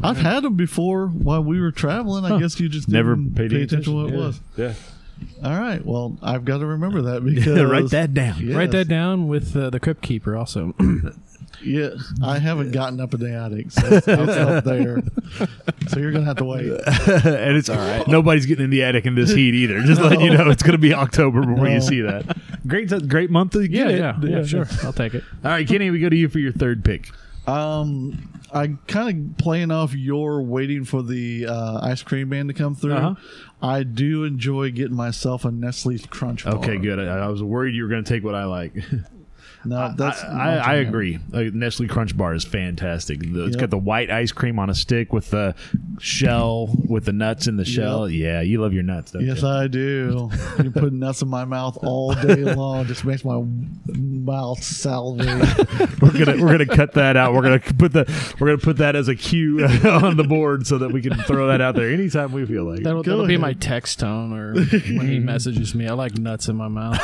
I've 0.00 0.18
had 0.18 0.44
them 0.44 0.54
before 0.54 1.08
while 1.08 1.42
we 1.42 1.58
were 1.60 1.72
traveling. 1.72 2.24
I 2.30 2.38
guess 2.38 2.60
you 2.60 2.68
just 2.68 2.86
Never 2.88 3.16
didn't 3.16 3.34
paid 3.34 3.50
pay 3.50 3.56
any 3.56 3.64
attention 3.64 3.92
to 3.94 4.04
what 4.04 4.12
it 4.12 4.16
was. 4.16 4.40
Yeah, 4.56 4.74
All 5.44 5.58
right. 5.58 5.84
Well, 5.84 6.16
I've 6.22 6.44
got 6.44 6.58
to 6.58 6.66
remember 6.66 7.02
that 7.02 7.24
because 7.24 7.62
write 7.62 7.90
that 7.90 8.14
down. 8.14 8.40
Yes. 8.40 8.56
Write 8.56 8.70
that 8.72 8.88
down 8.88 9.28
with 9.28 9.56
uh, 9.56 9.70
the 9.70 9.80
Crypt 9.80 10.02
Keeper 10.02 10.36
also. 10.36 10.74
Yeah, 11.62 11.90
I 12.22 12.38
haven't 12.38 12.72
gotten 12.72 13.00
up 13.00 13.14
in 13.14 13.20
the 13.20 13.32
attic, 13.32 13.70
so 13.70 13.86
it's, 13.86 14.06
it's 14.06 14.36
up 14.36 14.64
there. 14.64 15.02
So 15.88 15.98
you're 15.98 16.12
gonna 16.12 16.26
have 16.26 16.36
to 16.36 16.44
wait. 16.44 16.66
and 16.86 17.56
it's 17.56 17.68
all 17.68 17.76
right. 17.76 18.06
Nobody's 18.06 18.46
getting 18.46 18.64
in 18.64 18.70
the 18.70 18.84
attic 18.84 19.06
in 19.06 19.14
this 19.14 19.30
heat 19.32 19.54
either. 19.54 19.80
Just 19.80 20.00
letting 20.00 20.20
you 20.20 20.30
know, 20.30 20.50
it's 20.50 20.62
gonna 20.62 20.78
be 20.78 20.92
October 20.94 21.44
before 21.44 21.68
you 21.68 21.80
see 21.80 22.02
that. 22.02 22.36
Great, 22.66 23.08
great 23.08 23.30
month 23.30 23.52
to 23.52 23.62
yeah, 23.62 23.68
get 23.68 23.90
it. 23.90 23.98
yeah, 23.98 24.16
yeah, 24.22 24.44
sure. 24.44 24.66
I'll 24.84 24.92
take 24.92 25.14
it. 25.14 25.24
All 25.44 25.50
right, 25.50 25.66
Kenny, 25.66 25.90
we 25.90 25.98
go 25.98 26.08
to 26.08 26.16
you 26.16 26.28
for 26.28 26.38
your 26.38 26.52
third 26.52 26.84
pick. 26.84 27.10
Um, 27.46 28.35
I 28.52 28.68
kind 28.86 29.32
of 29.32 29.38
playing 29.38 29.70
off 29.70 29.94
your 29.94 30.42
waiting 30.42 30.84
for 30.84 31.02
the 31.02 31.46
uh, 31.46 31.80
ice 31.82 32.02
cream 32.02 32.28
man 32.28 32.48
to 32.48 32.54
come 32.54 32.74
through. 32.74 32.94
Uh-huh. 32.94 33.14
I 33.60 33.82
do 33.82 34.24
enjoy 34.24 34.70
getting 34.70 34.96
myself 34.96 35.44
a 35.44 35.50
Nestle 35.50 35.98
Crunch 35.98 36.44
bar. 36.44 36.56
Okay, 36.56 36.78
good. 36.78 36.98
I, 36.98 37.24
I 37.24 37.28
was 37.28 37.42
worried 37.42 37.74
you 37.74 37.82
were 37.82 37.88
gonna 37.88 38.02
take 38.02 38.24
what 38.24 38.34
I 38.34 38.44
like. 38.44 38.74
No, 39.66 39.92
that's 39.96 40.22
I, 40.24 40.56
I, 40.56 40.56
I 40.56 40.74
agree. 40.76 41.18
Like, 41.30 41.52
Nestle 41.54 41.88
Crunch 41.88 42.16
Bar 42.16 42.34
is 42.34 42.44
fantastic. 42.44 43.20
The- 43.20 43.44
It's 43.46 43.56
Yep. 43.56 43.60
got 43.60 43.70
the 43.70 43.78
white 43.78 44.10
ice 44.10 44.32
cream 44.32 44.58
on 44.58 44.70
a 44.70 44.74
stick 44.74 45.12
with 45.12 45.30
the 45.30 45.54
shell 45.98 46.68
with 46.88 47.04
the 47.04 47.12
nuts 47.12 47.46
in 47.46 47.56
the 47.56 47.64
shell. 47.64 48.08
Yeah, 48.08 48.40
you 48.42 48.60
love 48.60 48.72
your 48.72 48.82
nuts, 48.82 49.12
don't 49.12 49.24
Yes, 49.26 49.42
you? 49.42 49.48
I 49.48 49.66
do. 49.66 50.30
You 50.62 50.70
put 50.70 50.92
nuts 50.92 51.20
in 51.22 51.28
my 51.28 51.44
mouth 51.44 51.76
all 51.82 52.14
day 52.14 52.36
long. 52.36 52.86
Just 52.86 53.04
makes 53.04 53.24
my 53.24 53.42
mouth 53.86 54.62
salivate. 54.62 55.26
we're 56.00 56.12
gonna 56.24 56.42
we're 56.42 56.50
gonna 56.52 56.66
cut 56.66 56.92
that 56.94 57.16
out. 57.16 57.34
We're 57.34 57.42
gonna 57.42 57.58
put 57.60 57.92
the 57.92 58.04
we're 58.40 58.46
gonna 58.48 58.58
put 58.58 58.78
that 58.78 58.96
as 58.96 59.08
a 59.08 59.14
cue 59.14 59.64
on 59.84 60.16
the 60.16 60.24
board 60.24 60.66
so 60.66 60.78
that 60.78 60.92
we 60.92 61.02
can 61.02 61.14
throw 61.24 61.48
that 61.48 61.60
out 61.60 61.74
there 61.76 61.90
anytime 61.90 62.32
we 62.32 62.44
feel 62.46 62.64
like. 62.64 62.80
it. 62.80 62.84
That'll, 62.84 63.02
that'll 63.02 63.26
be 63.26 63.36
my 63.36 63.52
text 63.52 64.00
tone 64.00 64.32
or 64.32 64.54
when 64.54 65.08
he 65.08 65.18
messages 65.18 65.74
me. 65.74 65.86
I 65.88 65.92
like 65.92 66.16
nuts 66.18 66.48
in 66.48 66.56
my 66.56 66.68
mouth. 66.68 66.98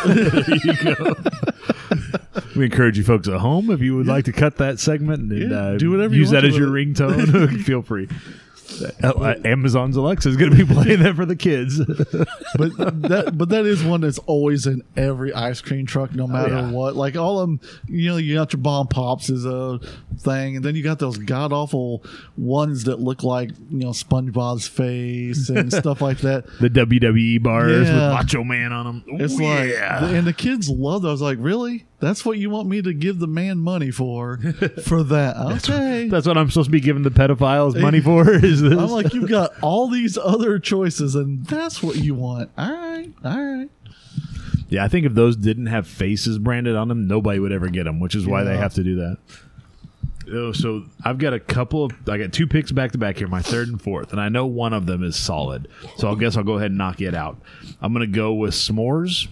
We 2.56 2.64
encourage 2.64 2.98
you 2.98 3.04
folks 3.04 3.28
at 3.28 3.40
home 3.40 3.70
if 3.70 3.80
you 3.80 3.96
would 3.96 4.06
like 4.06 4.24
to 4.26 4.32
cut 4.32 4.56
that 4.56 4.78
segment 4.80 5.32
and 5.32 5.50
Yeah, 5.50 5.56
uh, 5.56 5.78
do 5.78 5.90
whatever 5.90 6.14
you 6.14 6.20
use 6.20 6.30
that 6.30 6.44
as 6.44 6.56
your 6.56 6.70
with 6.70 6.96
ringtone. 6.96 7.60
feel 7.64 7.82
free. 7.82 8.08
Uh, 9.02 9.08
uh, 9.08 9.34
Amazon's 9.44 9.96
Alexa 9.96 10.28
is 10.28 10.36
going 10.36 10.50
to 10.50 10.56
be 10.56 10.72
playing 10.72 11.02
that 11.02 11.14
for 11.14 11.26
the 11.26 11.36
kids. 11.36 11.78
but 11.78 12.76
that 13.02 13.32
but 13.36 13.48
that 13.50 13.66
is 13.66 13.84
one 13.84 14.00
that's 14.00 14.18
always 14.20 14.66
in 14.66 14.82
every 14.96 15.32
ice 15.32 15.60
cream 15.60 15.86
truck, 15.86 16.14
no 16.14 16.26
matter 16.26 16.54
yeah. 16.54 16.70
what. 16.70 16.96
Like 16.96 17.16
all 17.16 17.40
of 17.40 17.48
them, 17.48 17.60
you 17.86 18.10
know, 18.10 18.16
you 18.16 18.34
got 18.34 18.52
your 18.52 18.62
bomb 18.62 18.88
pops 18.88 19.28
is 19.28 19.44
a 19.44 19.78
thing, 20.18 20.56
and 20.56 20.64
then 20.64 20.74
you 20.74 20.82
got 20.82 20.98
those 20.98 21.18
god 21.18 21.52
awful 21.52 22.02
ones 22.36 22.84
that 22.84 23.00
look 23.00 23.22
like 23.22 23.50
you 23.70 23.78
know 23.78 23.90
SpongeBob's 23.90 24.66
face 24.66 25.48
and 25.48 25.72
stuff 25.72 26.00
like 26.00 26.18
that. 26.18 26.46
the 26.60 26.68
WWE 26.68 27.42
bars 27.42 27.80
with 27.80 27.88
Macho 27.88 28.44
Man 28.44 28.72
on 28.72 28.86
them. 28.86 29.04
It's 29.20 29.38
like, 29.38 29.70
and 30.14 30.26
the 30.26 30.32
kids 30.32 30.68
love 30.68 31.02
those. 31.02 31.20
I 31.20 31.26
was 31.26 31.36
like, 31.36 31.38
really? 31.40 31.84
That's 32.02 32.24
what 32.24 32.36
you 32.36 32.50
want 32.50 32.68
me 32.68 32.82
to 32.82 32.92
give 32.92 33.20
the 33.20 33.28
man 33.28 33.58
money 33.60 33.92
for? 33.92 34.38
For 34.84 35.04
that? 35.04 35.36
Okay. 35.36 36.08
That's 36.08 36.26
what 36.26 36.36
I'm 36.36 36.50
supposed 36.50 36.66
to 36.66 36.72
be 36.72 36.80
giving 36.80 37.04
the 37.04 37.10
pedophiles 37.10 37.80
money 37.80 38.00
for. 38.02 38.28
Is 38.28 38.60
this? 38.60 38.72
I'm 38.72 38.88
like, 38.88 39.14
you've 39.14 39.30
got 39.30 39.52
all 39.62 39.88
these 39.88 40.18
other 40.18 40.58
choices, 40.58 41.14
and 41.14 41.46
that's 41.46 41.80
what 41.80 41.94
you 41.94 42.16
want. 42.16 42.50
All 42.58 42.72
right, 42.72 43.12
all 43.24 43.40
right. 43.40 43.70
yeah, 44.68 44.84
I 44.84 44.88
think 44.88 45.06
if 45.06 45.14
those 45.14 45.36
didn't 45.36 45.66
have 45.66 45.86
faces 45.86 46.40
branded 46.40 46.74
on 46.74 46.88
them, 46.88 47.06
nobody 47.06 47.38
would 47.38 47.52
ever 47.52 47.68
get 47.68 47.84
them, 47.84 48.00
which 48.00 48.16
is 48.16 48.26
why 48.26 48.42
they 48.42 48.56
have 48.56 48.74
to 48.74 48.82
do 48.82 48.96
that. 48.96 49.18
Oh, 50.30 50.52
so 50.52 50.84
I've 51.04 51.18
got 51.18 51.32
a 51.34 51.40
couple 51.40 51.84
of 51.86 51.92
I 52.08 52.18
got 52.18 52.32
two 52.32 52.46
picks 52.46 52.70
back 52.72 52.92
to 52.92 52.98
back 52.98 53.16
here, 53.16 53.28
my 53.28 53.42
third 53.42 53.68
and 53.68 53.80
fourth, 53.80 54.12
and 54.12 54.20
I 54.20 54.28
know 54.28 54.46
one 54.46 54.72
of 54.72 54.86
them 54.86 55.02
is 55.02 55.16
solid. 55.16 55.68
So 55.96 56.10
I 56.10 56.14
guess 56.14 56.36
I'll 56.36 56.44
go 56.44 56.54
ahead 56.54 56.70
and 56.70 56.78
knock 56.78 57.00
it 57.00 57.14
out. 57.14 57.40
I'm 57.80 57.92
gonna 57.92 58.06
go 58.06 58.34
with 58.34 58.54
s'mores 58.54 59.28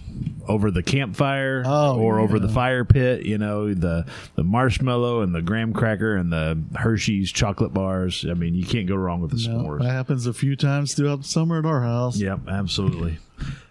over 0.47 0.71
the 0.71 0.83
campfire 0.83 1.63
Oh, 1.65 1.97
or 1.99 2.19
over 2.19 2.39
the 2.39 2.49
fire 2.49 2.83
pit. 2.83 3.25
You 3.25 3.37
know 3.37 3.73
the 3.73 4.05
the 4.35 4.43
marshmallow 4.43 5.21
and 5.21 5.33
the 5.33 5.41
graham 5.41 5.73
cracker 5.73 6.15
and 6.15 6.31
the 6.31 6.61
Hershey's 6.75 7.31
chocolate 7.31 7.73
bars. 7.73 8.25
I 8.29 8.33
mean, 8.33 8.55
you 8.55 8.65
can't 8.65 8.87
go 8.87 8.95
wrong 8.95 9.21
with 9.21 9.31
the 9.31 9.49
No, 9.49 9.59
s'mores. 9.63 9.79
that 9.81 9.91
happens 9.91 10.25
a 10.27 10.33
few 10.33 10.55
times 10.55 10.93
throughout 10.93 11.21
the 11.21 11.27
summer 11.27 11.59
at 11.59 11.65
our 11.65 11.81
house. 11.81 12.17
Yep, 12.17 12.41
absolutely. 12.49 13.17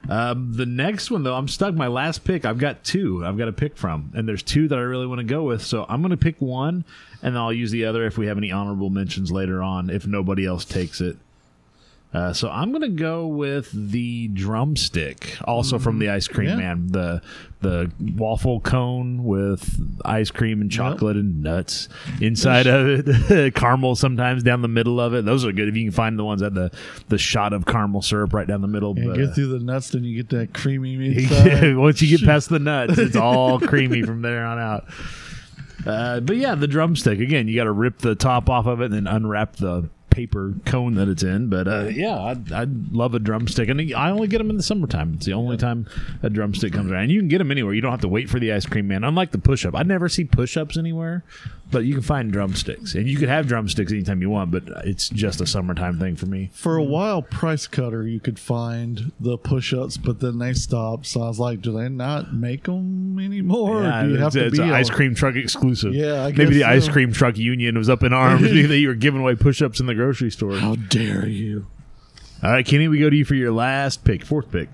Um, 0.08 0.52
the 0.54 0.66
next 0.66 1.10
one, 1.10 1.22
though, 1.22 1.36
I'm 1.36 1.46
stuck. 1.46 1.74
My 1.74 1.86
last 1.86 2.24
pick, 2.24 2.44
I've 2.44 2.58
got 2.58 2.82
two 2.82 3.24
I've 3.24 3.38
got 3.38 3.44
to 3.44 3.52
pick 3.52 3.76
from, 3.76 4.12
and 4.14 4.28
there's 4.28 4.42
two 4.42 4.66
that 4.68 4.78
I 4.78 4.82
really 4.82 5.06
want 5.06 5.20
to 5.20 5.24
go 5.24 5.44
with. 5.44 5.62
So 5.62 5.86
I'm 5.88 6.00
going 6.00 6.10
to 6.10 6.16
pick 6.16 6.40
one, 6.40 6.84
and 7.22 7.38
I'll 7.38 7.52
use 7.52 7.70
the 7.70 7.84
other 7.84 8.04
if 8.06 8.18
we 8.18 8.26
have 8.26 8.36
any 8.36 8.50
honorable 8.50 8.90
mentions 8.90 9.30
later 9.30 9.62
on, 9.62 9.88
if 9.88 10.06
nobody 10.06 10.44
else 10.46 10.64
takes 10.64 11.00
it. 11.00 11.16
Uh, 12.12 12.32
so 12.32 12.48
I'm 12.50 12.72
gonna 12.72 12.88
go 12.88 13.26
with 13.26 13.70
the 13.72 14.28
drumstick, 14.28 15.36
also 15.44 15.78
from 15.78 16.00
the 16.00 16.10
Ice 16.10 16.26
Cream 16.26 16.48
Yeah. 16.48 16.56
Man, 16.56 16.88
the 16.88 17.22
the 17.60 17.90
waffle 18.16 18.58
cone 18.60 19.22
with 19.24 19.78
ice 20.04 20.30
cream 20.30 20.62
and 20.62 20.70
chocolate 20.70 21.16
and 21.16 21.42
nuts 21.42 21.88
inside 22.20 22.66
of 22.66 22.88
it, 22.88 23.54
caramel 23.54 23.94
sometimes 23.94 24.42
down 24.42 24.62
the 24.62 24.68
middle 24.68 24.98
of 24.98 25.12
it. 25.14 25.24
Those 25.24 25.44
are 25.44 25.52
good 25.52 25.68
if 25.68 25.76
you 25.76 25.84
can 25.84 25.92
find 25.92 26.18
the 26.18 26.24
ones 26.24 26.40
that 26.40 26.54
the 26.54 26.72
the 27.08 27.18
shot 27.18 27.52
of 27.52 27.66
caramel 27.66 28.02
syrup 28.02 28.32
right 28.32 28.46
down 28.46 28.62
the 28.62 28.66
middle. 28.66 28.96
And 28.96 29.06
but, 29.06 29.16
get 29.16 29.34
through 29.34 29.58
the 29.58 29.64
nuts, 29.64 29.90
then 29.90 30.04
you 30.04 30.16
get 30.22 30.30
that 30.36 30.54
creamy 30.54 30.94
inside. 31.16 31.76
once 31.76 32.00
you 32.02 32.18
get 32.18 32.26
past 32.26 32.48
the 32.48 32.58
nuts, 32.60 32.98
it's 32.98 33.16
all 33.16 33.60
creamy 33.60 34.02
from 34.02 34.22
there 34.22 34.44
on 34.44 34.58
out. 34.58 34.86
Uh, 35.86 36.20
but 36.20 36.36
yeah, 36.36 36.54
the 36.54 36.66
drumstick 36.66 37.20
again. 37.20 37.46
You 37.46 37.56
got 37.56 37.64
to 37.64 37.72
rip 37.72 37.98
the 37.98 38.14
top 38.14 38.50
off 38.50 38.66
of 38.66 38.80
it 38.80 38.86
and 38.86 38.94
then 38.94 39.06
unwrap 39.06 39.56
the 39.56 39.88
paper 40.10 40.54
cone 40.64 40.94
that 40.94 41.08
it's 41.08 41.22
in. 41.22 41.48
But 41.48 41.68
uh, 41.68 41.88
yeah, 41.90 42.20
I'd, 42.20 42.52
I'd 42.52 42.92
love 42.92 43.14
a 43.14 43.18
drumstick, 43.18 43.68
and 43.68 43.94
I 43.94 44.10
only 44.10 44.28
get 44.28 44.38
them 44.38 44.50
in 44.50 44.56
the 44.56 44.62
summertime. 44.62 45.14
It's 45.14 45.26
the 45.26 45.32
only 45.32 45.56
time 45.56 45.86
a 46.22 46.30
drumstick 46.30 46.72
comes 46.72 46.90
around. 46.90 47.04
And 47.04 47.12
you 47.12 47.20
can 47.20 47.28
get 47.28 47.38
them 47.38 47.50
anywhere. 47.50 47.72
You 47.72 47.80
don't 47.80 47.90
have 47.90 48.00
to 48.02 48.08
wait 48.08 48.28
for 48.28 48.38
the 48.38 48.52
ice 48.52 48.66
cream 48.66 48.88
man. 48.88 49.04
Unlike 49.04 49.30
the 49.32 49.38
push 49.38 49.64
up, 49.64 49.74
I 49.74 49.82
never 49.82 50.08
see 50.08 50.24
push 50.24 50.56
ups 50.56 50.76
anywhere, 50.76 51.24
but 51.70 51.84
you 51.84 51.94
can 51.94 52.02
find 52.02 52.32
drumsticks, 52.32 52.94
and 52.94 53.08
you 53.08 53.16
can 53.16 53.28
have 53.28 53.46
drumsticks 53.46 53.92
anytime 53.92 54.20
you 54.20 54.30
want. 54.30 54.50
But 54.50 54.64
it's 54.84 55.08
just 55.08 55.40
a 55.40 55.46
summertime 55.46 55.98
thing 55.98 56.16
for 56.16 56.26
me. 56.26 56.50
For 56.52 56.76
a 56.76 56.82
while, 56.82 57.22
Price 57.22 57.66
Cutter, 57.66 58.06
you 58.06 58.20
could 58.20 58.38
find 58.38 59.12
the 59.20 59.38
push-ups, 59.38 59.96
but 59.96 60.20
then 60.20 60.38
they 60.38 60.52
stopped. 60.52 61.06
So 61.06 61.22
I 61.22 61.28
was 61.28 61.38
like, 61.38 61.60
do 61.60 61.72
they 61.72 61.88
not 61.88 62.34
make 62.34 62.64
them 62.64 63.18
anymore? 63.18 63.82
Yeah, 63.82 64.00
or 64.00 64.02
do 64.04 64.10
you 64.10 64.16
have 64.18 64.26
it's, 64.28 64.34
to 64.34 64.46
it's 64.46 64.58
be 64.58 64.64
an 64.64 64.70
ice 64.70 64.90
cream 64.90 65.14
truck 65.14 65.36
exclusive. 65.36 65.94
Yeah, 65.94 66.24
I 66.24 66.32
maybe 66.32 66.54
the 66.54 66.64
ice 66.64 66.88
cream 66.88 67.12
truck 67.12 67.36
union 67.36 67.78
was 67.78 67.88
up 67.88 68.02
in 68.02 68.12
arms 68.12 68.42
that 68.50 68.78
you 68.78 68.88
were 68.88 68.94
giving 68.94 69.20
away 69.20 69.34
push-ups 69.36 69.80
in 69.80 69.86
the 69.86 69.94
grocery 69.94 70.30
store. 70.30 70.56
How 70.56 70.74
dare 70.74 71.26
you? 71.26 71.66
All 72.42 72.50
right, 72.50 72.64
Kenny, 72.64 72.88
we 72.88 72.98
go 72.98 73.10
to 73.10 73.16
you 73.16 73.24
for 73.24 73.34
your 73.34 73.52
last 73.52 74.02
pick, 74.04 74.24
fourth 74.24 74.50
pick. 74.50 74.70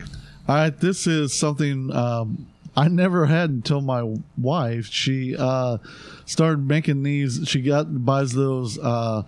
All 0.49 0.55
right, 0.55 0.78
this 0.78 1.09
is 1.09 1.34
something 1.34 1.92
um, 1.92 2.47
I 2.77 2.89
never 2.89 3.24
had 3.27 3.49
until 3.51 3.81
my 3.81 4.03
wife. 4.37 4.87
She 4.87 5.35
uh, 5.37 5.79
started 6.27 6.66
making 6.68 7.03
these. 7.03 7.41
She 7.47 7.62
got 7.62 8.05
buys 8.05 8.33
those 8.33 8.79
uh, 8.79 9.22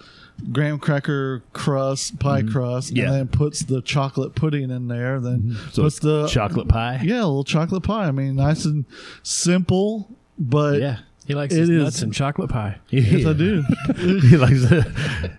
graham 0.52 0.78
cracker 0.78 1.42
crust, 1.52 2.18
pie 2.18 2.42
crust, 2.42 2.88
Mm-hmm. 2.88 2.96
Yeah. 2.96 3.04
Mm-hmm. 3.04 3.12
and 3.14 3.20
then 3.20 3.28
puts 3.38 3.60
the 3.60 3.80
chocolate 3.82 4.34
pudding 4.34 4.70
in 4.70 4.88
there. 4.88 5.18
Then 5.20 5.56
So 5.72 5.82
puts 5.84 5.98
the 5.98 6.26
chocolate 6.28 6.68
pie. 6.68 7.00
yeah, 7.02 7.16
a 7.20 7.26
little 7.26 7.44
chocolate 7.44 7.82
pie. 7.84 8.06
I 8.06 8.10
mean, 8.10 8.36
nice 8.36 8.64
and 8.66 8.84
simple, 9.22 10.08
but 10.38 10.80
Yeah. 10.80 10.98
He 11.28 11.34
likes 11.34 11.52
It 11.54 11.58
his 11.60 11.68
is- 11.70 11.82
nuts 11.84 12.00
and 12.02 12.12
chocolate 12.12 12.48
pie. 12.48 12.78
yes, 12.88 13.26
I 13.26 13.34
do. 13.34 13.62
he 13.96 14.36
likes 14.38 14.62
it. 14.62 14.86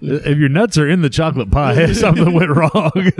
If 0.01 0.37
your 0.37 0.47
nuts 0.47 0.77
are 0.77 0.87
in 0.87 1.01
the 1.01 1.09
chocolate 1.09 1.49
pie, 1.49 1.91
something 1.93 2.31
went 2.31 2.51
wrong. 2.51 2.91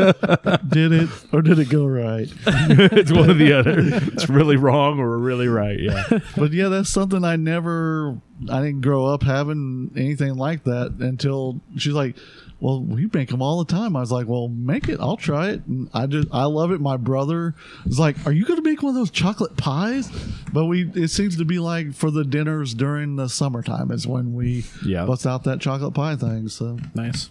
did 0.68 0.92
it 0.94 1.10
or 1.34 1.42
did 1.42 1.58
it 1.58 1.70
go 1.70 1.88
right? 1.88 2.32
it's 2.46 3.12
one 3.12 3.32
or 3.32 3.34
the 3.34 3.54
other. 3.54 3.80
It's 4.14 4.30
really 4.30 4.56
wrong 4.56 5.00
or 5.00 5.18
really 5.18 5.48
right. 5.48 5.80
Yeah. 5.80 6.04
but 6.38 6.54
yeah, 6.54 6.68
that's 6.68 6.90
something 6.92 7.26
I 7.26 7.38
never, 7.38 8.22
I 8.50 8.62
didn't 8.62 8.82
grow 8.82 9.06
up 9.06 9.24
having 9.24 9.92
anything 9.98 10.36
like 10.36 10.64
that 10.66 10.96
until 11.00 11.60
she's 11.78 11.94
like, 11.94 12.16
well, 12.62 12.82
we 12.82 13.10
make 13.14 13.30
them 13.30 13.42
all 13.42 13.64
the 13.64 13.72
time. 13.74 13.96
I 13.96 14.02
was 14.02 14.12
like, 14.12 14.28
well, 14.28 14.48
make 14.50 14.88
it. 14.90 15.00
I'll 15.00 15.18
try 15.18 15.50
it. 15.50 15.66
And 15.66 15.90
I 15.94 16.06
just, 16.08 16.28
I 16.32 16.44
love 16.44 16.72
it. 16.72 16.82
My 16.82 16.98
brother 16.98 17.56
is 17.86 17.98
like, 18.00 18.18
are 18.26 18.32
you 18.34 18.46
going 18.46 18.62
to 18.62 18.70
make 18.70 18.82
one 18.84 18.90
of 18.92 18.96
those 18.96 19.12
chocolate 19.12 19.56
pies? 19.58 20.10
But 20.54 20.66
we, 20.66 20.90
it 20.96 21.08
seems 21.10 21.38
to 21.38 21.46
be 21.46 21.60
like 21.60 21.94
for 21.94 22.12
the 22.12 22.24
dinners 22.26 22.74
during 22.74 23.16
the 23.16 23.30
summertime 23.30 23.92
is 23.92 24.06
when 24.08 24.34
we 24.36 24.66
Yeah. 24.86 25.06
bust 25.06 25.26
out 25.26 25.44
that 25.46 25.62
chocolate 25.62 25.94
pie 25.94 26.16
thing. 26.18 26.50
So 26.50 26.78
Nice. 26.94 27.30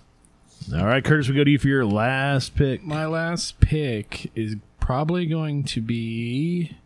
All 0.75 0.85
right, 0.87 1.05
Curtis, 1.05 1.29
we 1.29 1.35
go 1.35 1.45
to 1.45 1.51
you 1.51 1.59
for 1.59 1.69
your 1.69 1.87
last 1.87 2.55
pick. 2.55 2.83
My 2.85 3.07
last 3.07 3.61
pick 3.61 4.31
is 4.35 4.57
probably 4.81 5.25
going 5.27 5.65
to 5.65 5.81
be. 5.81 6.77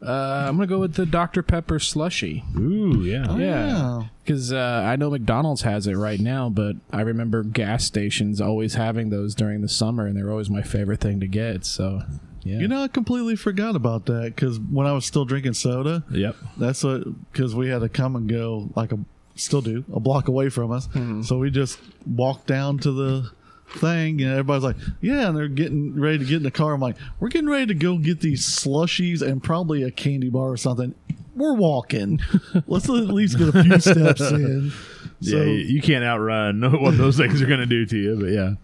Uh, 0.00 0.46
I'm 0.48 0.56
gonna 0.56 0.66
go 0.66 0.78
with 0.78 0.94
the 0.94 1.06
Dr 1.06 1.42
Pepper 1.42 1.78
slushy. 1.78 2.44
Ooh, 2.56 3.02
yeah. 3.02 3.36
Yeah, 3.36 4.02
because 4.24 4.52
uh, 4.52 4.84
I 4.86 4.96
know 4.96 5.10
McDonald's 5.10 5.62
has 5.62 5.86
it 5.86 5.94
right 5.96 6.20
now, 6.20 6.48
but 6.48 6.76
I 6.92 7.00
remember 7.00 7.42
gas 7.42 7.84
stations 7.84 8.40
always 8.40 8.74
having 8.74 9.10
those 9.10 9.34
during 9.34 9.60
the 9.60 9.68
summer, 9.68 10.06
and 10.06 10.16
they're 10.16 10.30
always 10.30 10.50
my 10.50 10.62
favorite 10.62 11.00
thing 11.00 11.18
to 11.20 11.26
get. 11.26 11.64
So, 11.64 12.02
yeah, 12.42 12.58
You 12.58 12.68
know, 12.68 12.82
I 12.84 12.88
completely 12.88 13.34
forgot 13.36 13.74
about 13.74 14.06
that 14.06 14.34
because 14.36 14.60
when 14.60 14.86
I 14.86 14.92
was 14.92 15.04
still 15.04 15.24
drinking 15.24 15.54
soda, 15.54 16.04
Yep. 16.10 16.36
That's 16.56 16.84
what 16.84 17.02
because 17.32 17.54
we 17.54 17.68
had 17.68 17.80
to 17.80 17.88
Kum 17.88 18.26
& 18.26 18.28
Go 18.28 18.70
like 18.76 18.92
a 18.92 18.98
still 19.34 19.62
do 19.62 19.84
a 19.92 20.00
block 20.00 20.26
away 20.28 20.48
from 20.48 20.70
us. 20.72 20.88
So 21.22 21.38
we 21.38 21.50
just 21.50 21.78
walked 22.06 22.46
down 22.46 22.78
to 22.78 22.90
the 22.92 23.30
thing 23.76 24.20
and 24.22 24.30
everybody's 24.30 24.64
like, 24.64 24.76
Yeah, 25.00 25.28
and 25.28 25.36
they're 25.36 25.48
getting 25.48 25.98
ready 26.00 26.18
to 26.18 26.24
get 26.24 26.36
in 26.38 26.42
the 26.42 26.50
car. 26.50 26.72
I'm 26.74 26.80
like, 26.80 26.96
We're 27.20 27.28
getting 27.28 27.48
ready 27.50 27.66
to 27.66 27.74
go 27.74 27.98
get 27.98 28.20
these 28.20 28.46
slushies 28.46 29.22
and 29.22 29.42
probably 29.42 29.82
a 29.82 29.90
candy 29.90 30.30
bar 30.30 30.48
or 30.50 30.56
something. 30.56 30.94
We're 31.34 31.54
walking. 31.54 32.20
Let's 32.66 32.86
at 32.88 32.92
least 32.94 33.38
get 33.38 33.54
a 33.54 33.62
few 33.62 33.78
steps 33.80 34.20
in. 34.20 34.72
So 35.20 35.36
yeah, 35.36 35.44
you, 35.44 35.80
can't 35.82 36.04
outrun 36.04 36.62
what 36.82 36.96
those 36.96 37.16
things 37.16 37.40
are 37.42 37.46
going 37.46 37.60
to 37.60 37.66
do 37.66 37.84
to 37.86 37.96
you, 37.96 38.16
but 38.20 38.26
yeah. 38.30 38.54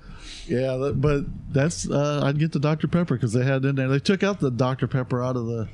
yeah, 0.47 0.91
but 0.95 1.25
that's 1.53 1.89
uh, 1.91 2.21
I'd 2.25 2.39
get 2.39 2.53
the 2.53 2.61
Dr 2.61 2.87
Pepper 2.89 3.15
because 3.15 3.33
they 3.33 3.45
had 3.45 3.65
it 3.65 3.69
in 3.69 3.75
there. 3.77 3.89
They 3.89 3.99
took 3.99 4.23
out 4.23 4.39
the 4.41 4.51
Dr 4.51 4.87
Pepper 4.87 5.23
out 5.23 5.37
of 5.37 5.47
the 5.47 5.69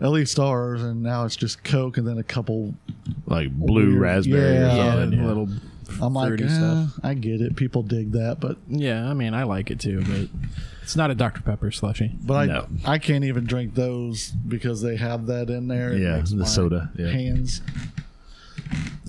LE 0.00 0.24
stars 0.26 0.82
and 0.82 1.02
now 1.02 1.24
it's 1.24 1.34
just 1.36 1.64
Coke 1.64 1.96
and 1.96 2.06
then 2.06 2.18
a 2.18 2.22
couple 2.22 2.74
Like 3.26 3.50
blue 3.50 3.88
Weird. 3.90 4.00
raspberry 4.00 4.54
Yeah. 4.54 4.74
yeah, 4.76 4.92
something. 4.94 5.26
little. 5.26 5.48
I'm 6.00 6.14
like, 6.14 6.28
fruity 6.28 6.44
eh, 6.44 6.48
stuff. 6.48 7.00
I 7.02 7.14
get 7.14 7.40
it. 7.40 7.56
People 7.56 7.82
dig 7.82 8.12
that, 8.12 8.38
but 8.40 8.56
Yeah, 8.68 9.08
I 9.08 9.14
mean, 9.14 9.34
I 9.34 9.44
like 9.44 9.70
it 9.70 9.80
too, 9.80 10.02
but 10.02 10.28
it's 10.82 10.96
not 10.96 11.10
a 11.10 11.14
Dr 11.14 11.42
Pepper 11.42 11.70
slushy. 11.70 12.12
but 12.22 12.34
I 12.34 12.46
No. 12.46 12.66
I 12.84 12.98
can't 12.98 13.24
even 13.24 13.44
drink 13.44 13.74
those 13.74 14.30
because 14.30 14.80
they 14.82 14.96
have 14.96 15.26
that 15.26 15.50
in 15.50 15.68
there. 15.68 15.92
It 15.92 16.00
Yeah, 16.00 16.16
makes 16.16 16.30
the 16.30 16.36
my 16.38 16.44
soda, 16.46 16.90
yeah. 16.96 17.08
hands. 17.08 17.60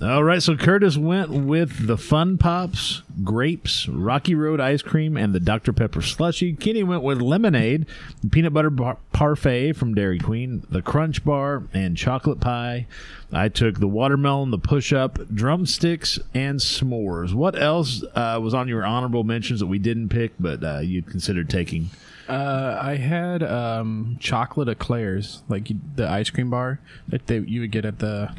All 0.02 0.24
right, 0.24 0.42
so 0.42 0.56
Curtis 0.56 0.96
went 0.96 1.30
with 1.30 1.86
the 1.86 1.98
Fun 1.98 2.38
Pops, 2.38 3.02
grapes, 3.22 3.86
Rocky 3.86 4.34
Road 4.34 4.58
ice 4.58 4.80
cream, 4.80 5.14
and 5.14 5.34
the 5.34 5.40
Dr. 5.40 5.74
Pepper 5.74 6.00
slushy. 6.00 6.54
Kenny 6.54 6.82
went 6.82 7.02
with 7.02 7.20
lemonade, 7.20 7.84
peanut 8.30 8.54
butter 8.54 8.70
bar- 8.70 8.96
parfait 9.12 9.74
from 9.74 9.94
Dairy 9.94 10.18
Queen, 10.18 10.66
the 10.70 10.80
Crunch 10.80 11.22
Bar, 11.22 11.64
and 11.74 11.98
chocolate 11.98 12.40
pie. 12.40 12.86
I 13.30 13.50
took 13.50 13.78
the 13.78 13.88
watermelon, 13.88 14.50
the 14.50 14.58
push 14.58 14.90
up, 14.90 15.18
drumsticks, 15.34 16.18
and 16.32 16.60
s'mores. 16.60 17.34
What 17.34 17.60
else 17.60 18.02
uh, 18.14 18.38
was 18.42 18.54
on 18.54 18.68
your 18.68 18.86
honorable 18.86 19.24
mentions 19.24 19.60
that 19.60 19.66
we 19.66 19.78
didn't 19.78 20.08
pick, 20.08 20.32
but 20.40 20.64
uh, 20.64 20.78
you'd 20.78 21.08
considered 21.08 21.50
taking? 21.50 21.90
Uh, 22.26 22.78
I 22.80 22.94
had 22.94 23.42
um, 23.42 24.16
chocolate 24.18 24.68
eclairs, 24.68 25.42
like 25.50 25.68
the 25.96 26.08
ice 26.08 26.30
cream 26.30 26.48
bar 26.48 26.80
that 27.08 27.26
they 27.26 27.40
you 27.40 27.60
would 27.60 27.72
get 27.72 27.84
at 27.84 27.98
the 27.98 28.32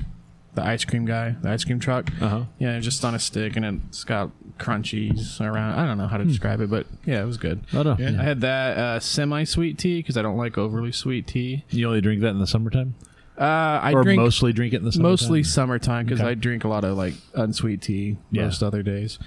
the 0.53 0.63
ice 0.65 0.83
cream 0.85 1.05
guy, 1.05 1.35
the 1.41 1.49
ice 1.49 1.63
cream 1.63 1.79
truck. 1.79 2.09
Uh-huh. 2.21 2.43
Yeah, 2.59 2.79
just 2.79 3.03
on 3.05 3.15
a 3.15 3.19
stick, 3.19 3.55
and 3.55 3.81
it's 3.87 4.03
got 4.03 4.31
crunchies 4.57 5.39
around. 5.41 5.79
I 5.79 5.85
don't 5.85 5.97
know 5.97 6.07
how 6.07 6.17
to 6.17 6.25
describe 6.25 6.61
it, 6.61 6.69
but 6.69 6.85
yeah, 7.05 7.21
it 7.21 7.25
was 7.25 7.37
good. 7.37 7.61
Oh, 7.73 7.83
no. 7.83 7.93
I 7.99 8.23
had 8.23 8.41
that 8.41 8.77
uh, 8.77 8.99
semi 8.99 9.43
sweet 9.43 9.77
tea 9.77 9.99
because 9.99 10.17
I 10.17 10.21
don't 10.21 10.37
like 10.37 10.57
overly 10.57 10.91
sweet 10.91 11.27
tea. 11.27 11.65
You 11.69 11.87
only 11.87 12.01
drink 12.01 12.21
that 12.21 12.29
in 12.29 12.39
the 12.39 12.47
summertime? 12.47 12.95
Uh, 13.37 13.43
I 13.81 13.93
or 13.93 14.03
drink 14.03 14.19
mostly 14.21 14.53
drink 14.53 14.73
it 14.73 14.77
in 14.77 14.83
the 14.85 14.91
summertime? 14.91 15.11
mostly 15.11 15.43
summertime 15.43 16.05
because 16.05 16.19
Okay. 16.21 16.29
I 16.29 16.33
drink 16.35 16.63
a 16.63 16.67
lot 16.67 16.83
of 16.83 16.95
like 16.97 17.15
unsweet 17.33 17.81
tea 17.81 18.17
Yeah. 18.29 18.43
most 18.43 18.61
other 18.61 18.83
days. 18.83 19.17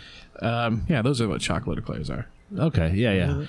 Um, 0.40 0.84
yeah, 0.88 1.02
those 1.02 1.20
are 1.20 1.26
what 1.28 1.40
chocolate 1.40 1.78
eclairs 1.78 2.10
are. 2.10 2.26
Okay, 2.56 2.92
yeah, 2.94 3.12
yeah. 3.12 3.46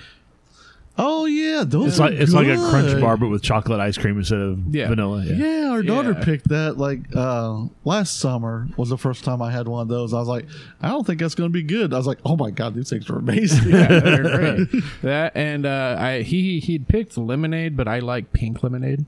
Oh 0.97 1.25
yeah, 1.25 1.63
those 1.65 1.87
It's 1.87 1.99
are 1.99 2.09
like 2.09 2.13
it's 2.19 2.31
like 2.31 2.47
a 2.47 2.55
crunch 2.55 3.01
bar, 3.01 3.17
but 3.17 3.27
with 3.27 3.43
chocolate 3.43 3.81
ice 3.81 3.97
cream 3.97 4.17
instead 4.17 4.39
of 4.39 4.73
Yeah. 4.73 4.87
vanilla. 4.87 5.23
Yeah. 5.25 5.33
Yeah, 5.35 5.69
our 5.71 5.83
daughter 5.83 6.11
Yeah. 6.17 6.23
picked 6.23 6.47
that 6.49 6.77
like 6.77 7.01
uh 7.15 7.65
last 7.83 8.17
summer 8.19 8.69
was 8.77 8.89
the 8.89 8.97
first 8.97 9.25
time 9.25 9.41
I 9.41 9.51
had 9.51 9.67
one 9.67 9.81
of 9.81 9.87
those. 9.89 10.13
I 10.13 10.19
was 10.19 10.29
like, 10.29 10.45
I 10.81 10.87
don't 10.87 11.05
think 11.05 11.19
that's 11.19 11.35
going 11.35 11.49
to 11.49 11.53
be 11.53 11.63
good. 11.63 11.93
I 11.93 11.97
was 11.97 12.07
like, 12.07 12.19
oh 12.23 12.37
my 12.37 12.49
god, 12.49 12.75
these 12.75 12.89
things 12.89 13.09
are 13.09 13.17
amazing. 13.17 13.69
Yeah, 13.69 13.87
they're 13.99 14.23
great. 14.67 14.83
That 15.01 15.35
and 15.35 15.65
uh, 15.65 15.97
I 15.99 16.21
he 16.21 16.59
he'd 16.61 16.87
picked 16.87 17.17
lemonade, 17.17 17.75
but 17.75 17.89
I 17.89 17.99
like 17.99 18.31
pink 18.31 18.63
lemonade, 18.63 19.05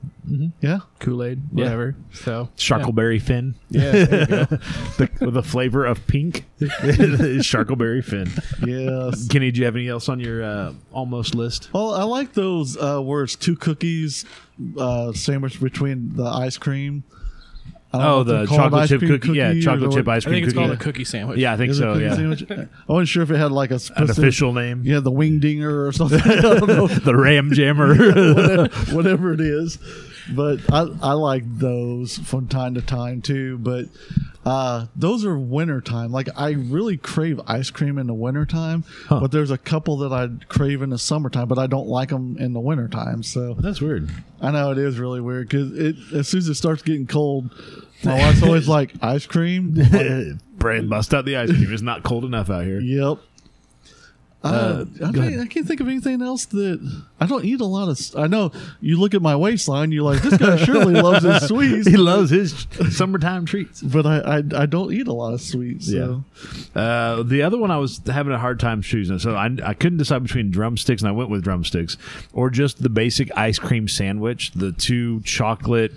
yeah, 0.60 0.80
Kool 1.00 1.24
Aid, 1.24 1.40
whatever. 1.52 1.94
So 2.12 2.50
Sharkleberry 2.58 3.20
fin. 3.22 3.54
Yeah, 3.70 3.82
yeah 3.96 4.04
there 4.04 4.20
you 4.20 4.26
go. 4.26 4.44
the, 4.98 5.10
with 5.24 5.34
the 5.34 5.42
flavor 5.42 5.86
of 5.86 6.06
pink. 6.06 6.44
Sharkleberry 6.60 8.04
fin. 8.04 8.30
yes. 8.66 9.26
Kenny, 9.28 9.50
do 9.50 9.60
you 9.60 9.64
have 9.64 9.76
any 9.76 9.88
else 9.88 10.08
on 10.08 10.20
your 10.20 10.42
uh, 10.42 10.72
almost 10.92 11.34
list? 11.34 11.70
Well, 11.78 11.94
I 11.94 12.02
like 12.02 12.32
those 12.34 12.76
uh, 12.76 13.00
where 13.00 13.22
it's 13.22 13.36
two 13.36 13.54
cookies 13.54 14.24
uh, 14.76 15.12
sandwiched 15.12 15.62
between 15.62 16.14
the 16.16 16.24
ice 16.24 16.56
cream. 16.58 17.04
I 17.92 17.98
don't 17.98 18.02
know 18.02 18.14
Oh, 18.16 18.20
if 18.22 18.26
they're 18.26 18.40
the 18.40 18.46
called 18.48 18.58
chocolate 18.60 18.82
ice 18.82 18.88
chip 18.88 18.98
cream 18.98 19.10
cookie. 19.12 19.32
Yeah, 19.32 19.48
cookie 19.48 19.58
or 19.58 19.62
chocolate 19.62 19.90
what- 19.90 19.96
chip 19.96 20.08
ice 20.08 20.26
I 20.26 20.28
cream 20.28 20.34
think 20.34 20.44
it's 20.46 20.54
cookie. 20.54 20.66
called 20.66 20.78
a 20.80 20.82
cookie 20.82 21.04
sandwich. 21.04 21.38
yeah, 21.38 21.52
I 21.52 21.56
think 21.56 21.70
Is 21.70 21.78
it 21.78 21.82
so. 21.82 21.92
cookie 21.94 22.04
Yeah, 22.04 22.14
sandwich? 22.16 22.44
I 22.50 22.92
wasn't 22.92 23.08
sure 23.08 23.22
if 23.22 23.30
it 23.30 23.36
had 23.36 23.52
like 23.52 23.70
a 23.70 23.74
an 23.74 23.78
specific, 23.78 24.18
official 24.18 24.52
name. 24.52 24.82
Yeah, 24.84 24.98
the 25.00 25.10
wing 25.12 25.38
dinger 25.38 25.86
or 25.86 25.92
something. 25.92 26.20
I 26.20 26.40
don't 26.40 26.66
know. 26.66 26.86
the 26.88 27.16
Ram 27.16 27.52
Jammer. 27.52 27.88
whatever, 27.96 28.68
whatever 28.94 29.32
it 29.32 29.40
is. 29.40 29.78
But 30.34 30.60
I, 30.72 30.86
I 31.02 31.12
like 31.12 31.42
those 31.46 32.18
from 32.18 32.48
time 32.48 32.74
to 32.74 32.82
time 32.82 33.22
too. 33.22 33.58
But 33.58 33.86
Uh, 34.44 34.86
those 34.96 35.26
are 35.26 35.38
wintertime. 35.38 36.10
Like 36.10 36.28
I 36.34 36.50
really 36.52 36.96
crave 36.96 37.38
ice 37.46 37.68
cream 37.70 37.98
in 37.98 38.06
the 38.06 38.14
wintertime, 38.14 38.84
Huh. 39.06 39.20
but 39.20 39.30
there's 39.30 39.50
a 39.50 39.58
couple 39.58 39.98
that 39.98 40.12
I 40.12 40.28
crave 40.48 40.80
in 40.80 40.88
the 40.88 40.96
summertime, 40.98 41.48
but 41.48 41.58
I 41.58 41.66
don't 41.66 41.88
like 41.88 42.08
them 42.08 42.36
in 42.38 42.54
the 42.54 42.60
wintertime. 42.60 43.22
So 43.22 43.54
That's 43.54 43.80
weird. 43.82 44.08
I 44.40 44.50
know 44.52 44.70
it 44.70 44.78
is 44.78 44.98
really 44.98 45.20
weird 45.20 45.48
because 45.50 45.72
it 45.76 45.96
as 46.14 46.28
soon 46.28 46.38
as 46.38 46.48
it 46.48 46.54
starts 46.54 46.80
getting 46.82 47.06
cold, 47.06 47.50
my 48.04 48.14
wife's 48.18 48.42
always 48.42 48.68
like 48.68 48.92
ice 49.02 49.26
cream. 49.26 49.74
Brand 50.58 50.88
bust 50.88 51.12
out 51.12 51.24
the 51.26 51.36
ice 51.36 51.50
cream. 51.50 51.70
It's 51.72 51.82
not 51.82 52.02
cold 52.02 52.24
enough 52.24 52.48
out 52.48 52.64
here. 52.64 52.80
Yep. 52.80 53.18
Uh, 54.40 54.84
I, 55.04 55.10
go 55.10 55.20
can't. 55.20 55.40
I 55.40 55.46
can't 55.46 55.66
think 55.66 55.80
of 55.80 55.88
anything 55.88 56.22
else 56.22 56.44
that 56.46 57.02
I 57.18 57.26
don't 57.26 57.44
eat 57.44 57.60
a 57.60 57.64
lot 57.64 57.88
of. 57.88 57.98
I 58.16 58.28
know 58.28 58.52
you 58.80 58.98
look 59.00 59.12
at 59.12 59.20
my 59.20 59.34
waistline, 59.34 59.90
you're 59.90 60.04
like, 60.04 60.22
this 60.22 60.36
guy 60.36 60.56
surely 60.64 60.94
loves 61.02 61.24
his 61.24 61.48
sweets. 61.48 61.88
He 61.88 61.96
loves 61.96 62.30
his 62.30 62.66
summertime 62.90 63.46
treats. 63.46 63.82
but 63.82 64.06
I, 64.06 64.18
I 64.18 64.36
I 64.62 64.66
don't 64.66 64.92
eat 64.92 65.08
a 65.08 65.12
lot 65.12 65.34
of 65.34 65.40
sweets. 65.40 65.90
So. 65.90 66.22
Uh, 66.72 67.24
the 67.24 67.42
other 67.42 67.58
one 67.58 67.72
I 67.72 67.78
was 67.78 68.00
having 68.06 68.32
a 68.32 68.38
hard 68.38 68.60
time 68.60 68.80
choosing, 68.80 69.18
so 69.18 69.34
I, 69.34 69.50
I 69.64 69.74
couldn't 69.74 69.98
decide 69.98 70.22
between 70.22 70.52
drumsticks, 70.52 71.02
and 71.02 71.08
I 71.08 71.12
went 71.12 71.30
with 71.30 71.42
drumsticks, 71.42 71.96
or 72.32 72.48
just 72.48 72.80
the 72.80 72.90
basic 72.90 73.36
ice 73.36 73.58
cream 73.58 73.88
sandwich, 73.88 74.52
the 74.52 74.70
two 74.70 75.20
chocolate. 75.22 75.92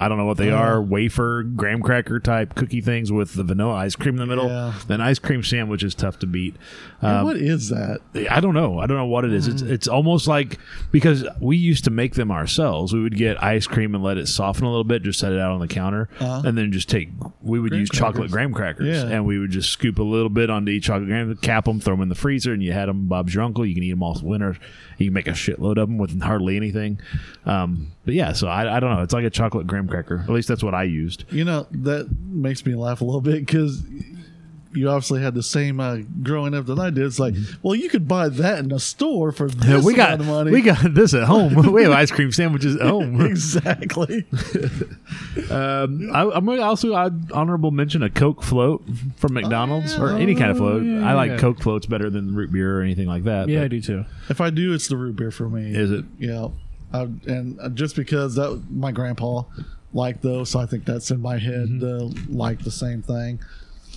I 0.00 0.08
don't 0.08 0.18
know 0.18 0.24
what 0.26 0.36
they 0.36 0.50
are, 0.50 0.80
wafer, 0.80 1.42
graham 1.42 1.82
cracker 1.82 2.20
type 2.20 2.54
cookie 2.54 2.80
things 2.80 3.10
with 3.12 3.34
the 3.34 3.42
vanilla 3.44 3.74
ice 3.74 3.96
cream 3.96 4.14
in 4.14 4.20
the 4.20 4.26
middle. 4.26 4.48
Yeah. 4.48 4.72
An 4.88 5.00
ice 5.00 5.18
cream 5.18 5.42
sandwich 5.42 5.82
is 5.82 5.94
tough 5.94 6.18
to 6.20 6.26
beat. 6.26 6.56
Um, 7.02 7.24
what 7.24 7.36
is 7.36 7.68
that? 7.68 8.00
I 8.30 8.40
don't 8.40 8.54
know. 8.54 8.78
I 8.78 8.86
don't 8.86 8.96
know 8.96 9.06
what 9.06 9.24
it 9.24 9.32
is. 9.32 9.46
It's 9.48 9.62
it's 9.62 9.88
almost 9.88 10.26
like 10.28 10.58
because 10.90 11.24
we 11.40 11.56
used 11.56 11.84
to 11.84 11.90
make 11.90 12.14
them 12.14 12.30
ourselves. 12.30 12.92
We 12.92 13.00
would 13.02 13.16
get 13.16 13.42
ice 13.42 13.66
cream 13.66 13.94
and 13.94 14.02
let 14.02 14.18
it 14.18 14.28
soften 14.28 14.64
a 14.64 14.68
little 14.68 14.84
bit, 14.84 15.02
just 15.02 15.18
set 15.18 15.32
it 15.32 15.38
out 15.38 15.52
on 15.52 15.60
the 15.60 15.68
counter, 15.68 16.08
Uh-huh. 16.20 16.42
and 16.44 16.56
then 16.58 16.72
just 16.72 16.88
take. 16.88 17.10
We 17.42 17.60
would 17.60 17.70
Graham 17.70 17.80
use 17.80 17.90
chocolate 17.90 18.30
graham 18.30 18.52
crackers, 18.52 18.88
Yeah. 19.04 19.08
and 19.16 19.24
we 19.26 19.38
would 19.38 19.50
just 19.50 19.70
scoop 19.70 19.98
a 19.98 20.02
little 20.02 20.28
bit 20.28 20.50
onto 20.50 20.70
each 20.72 20.84
chocolate 20.84 21.08
graham, 21.08 21.34
cap 21.36 21.64
them, 21.64 21.80
throw 21.80 21.94
them 21.94 22.02
in 22.02 22.08
the 22.08 22.14
freezer, 22.14 22.52
and 22.52 22.62
you 22.62 22.72
had 22.72 22.88
them. 22.88 23.06
Bob's 23.06 23.34
your 23.34 23.44
uncle. 23.44 23.64
You 23.64 23.74
can 23.74 23.82
eat 23.82 23.90
them 23.90 24.02
all 24.02 24.18
winter. 24.22 24.56
You 24.98 25.06
can 25.06 25.14
make 25.14 25.26
a 25.28 25.32
shitload 25.32 25.78
of 25.78 25.88
them 25.88 25.98
with 25.98 26.20
hardly 26.20 26.56
anything. 26.56 27.00
Um, 27.46 27.92
but 28.04 28.14
yeah, 28.14 28.32
so 28.32 28.48
I, 28.48 28.76
I 28.76 28.80
don't 28.80 28.94
know. 28.94 29.02
It's 29.02 29.14
like 29.14 29.24
a 29.24 29.30
chocolate 29.30 29.66
graham 29.66 29.88
cracker. 29.88 30.18
At 30.20 30.30
least 30.30 30.48
that's 30.48 30.62
what 30.62 30.74
I 30.74 30.82
used. 30.82 31.24
You 31.30 31.44
know 31.44 31.66
that 31.70 32.08
makes 32.26 32.66
me 32.66 32.74
laugh 32.74 33.00
a 33.00 33.04
little 33.04 33.20
bit 33.20 33.40
because 33.46 33.82
you 34.72 34.88
obviously 34.88 35.22
had 35.22 35.34
the 35.34 35.42
same 35.42 35.80
uh, 35.80 35.98
growing 36.22 36.54
up 36.54 36.66
that 36.66 36.78
I 36.78 36.90
did. 36.90 37.04
It's 37.04 37.18
like, 37.18 37.34
well, 37.62 37.74
you 37.74 37.88
could 37.88 38.06
buy 38.06 38.28
that 38.28 38.58
in 38.58 38.72
a 38.72 38.78
store 38.78 39.32
for 39.32 39.48
this 39.48 39.84
we 39.84 39.94
got 39.94 40.14
amount 40.14 40.20
of 40.20 40.26
money. 40.26 40.50
we 40.50 40.60
got 40.62 40.94
this 40.94 41.14
at 41.14 41.24
home. 41.24 41.54
we 41.72 41.82
have 41.82 41.92
ice 41.92 42.10
cream 42.10 42.32
sandwiches 42.32 42.76
at 42.76 42.82
home. 42.82 43.20
exactly. 43.26 44.26
Um, 45.50 46.10
I, 46.12 46.22
I'm 46.22 46.44
gonna 46.44 46.60
also 46.60 46.94
I'd 46.94 47.32
honorable 47.32 47.70
mention 47.70 48.02
a 48.02 48.10
Coke 48.10 48.42
float 48.42 48.84
from 49.16 49.34
McDonald's 49.34 49.96
or 49.96 50.10
any 50.10 50.34
kind 50.34 50.50
of 50.50 50.58
float. 50.58 50.82
I 50.82 51.14
like 51.14 51.30
yeah. 51.32 51.38
Coke 51.38 51.60
floats 51.62 51.86
better 51.86 52.10
than 52.10 52.34
root 52.34 52.52
beer 52.52 52.78
or 52.78 52.82
anything 52.82 53.06
like 53.06 53.24
that. 53.24 53.48
Yeah, 53.48 53.62
I 53.62 53.68
do 53.68 53.80
too. 53.80 54.04
if 54.28 54.40
I 54.40 54.50
do, 54.50 54.74
it's 54.74 54.88
the 54.88 54.96
root 54.96 55.16
beer 55.16 55.30
for 55.30 55.48
me. 55.48 55.74
Is 55.74 55.90
it? 55.90 56.04
Yeah, 56.18 56.48
I, 56.92 57.02
and 57.02 57.58
uh, 57.60 57.68
just 57.70 57.96
because 57.96 58.34
that 58.34 58.62
my 58.70 58.92
grandpa 58.92 59.44
liked 59.92 60.22
those, 60.22 60.50
so 60.50 60.60
I 60.60 60.66
think 60.66 60.84
that's 60.84 61.10
in 61.10 61.22
my 61.22 61.38
head. 61.38 61.68
Mm-hmm. 61.68 62.30
Uh, 62.30 62.36
like 62.36 62.62
the 62.62 62.70
same 62.70 63.02
thing. 63.02 63.40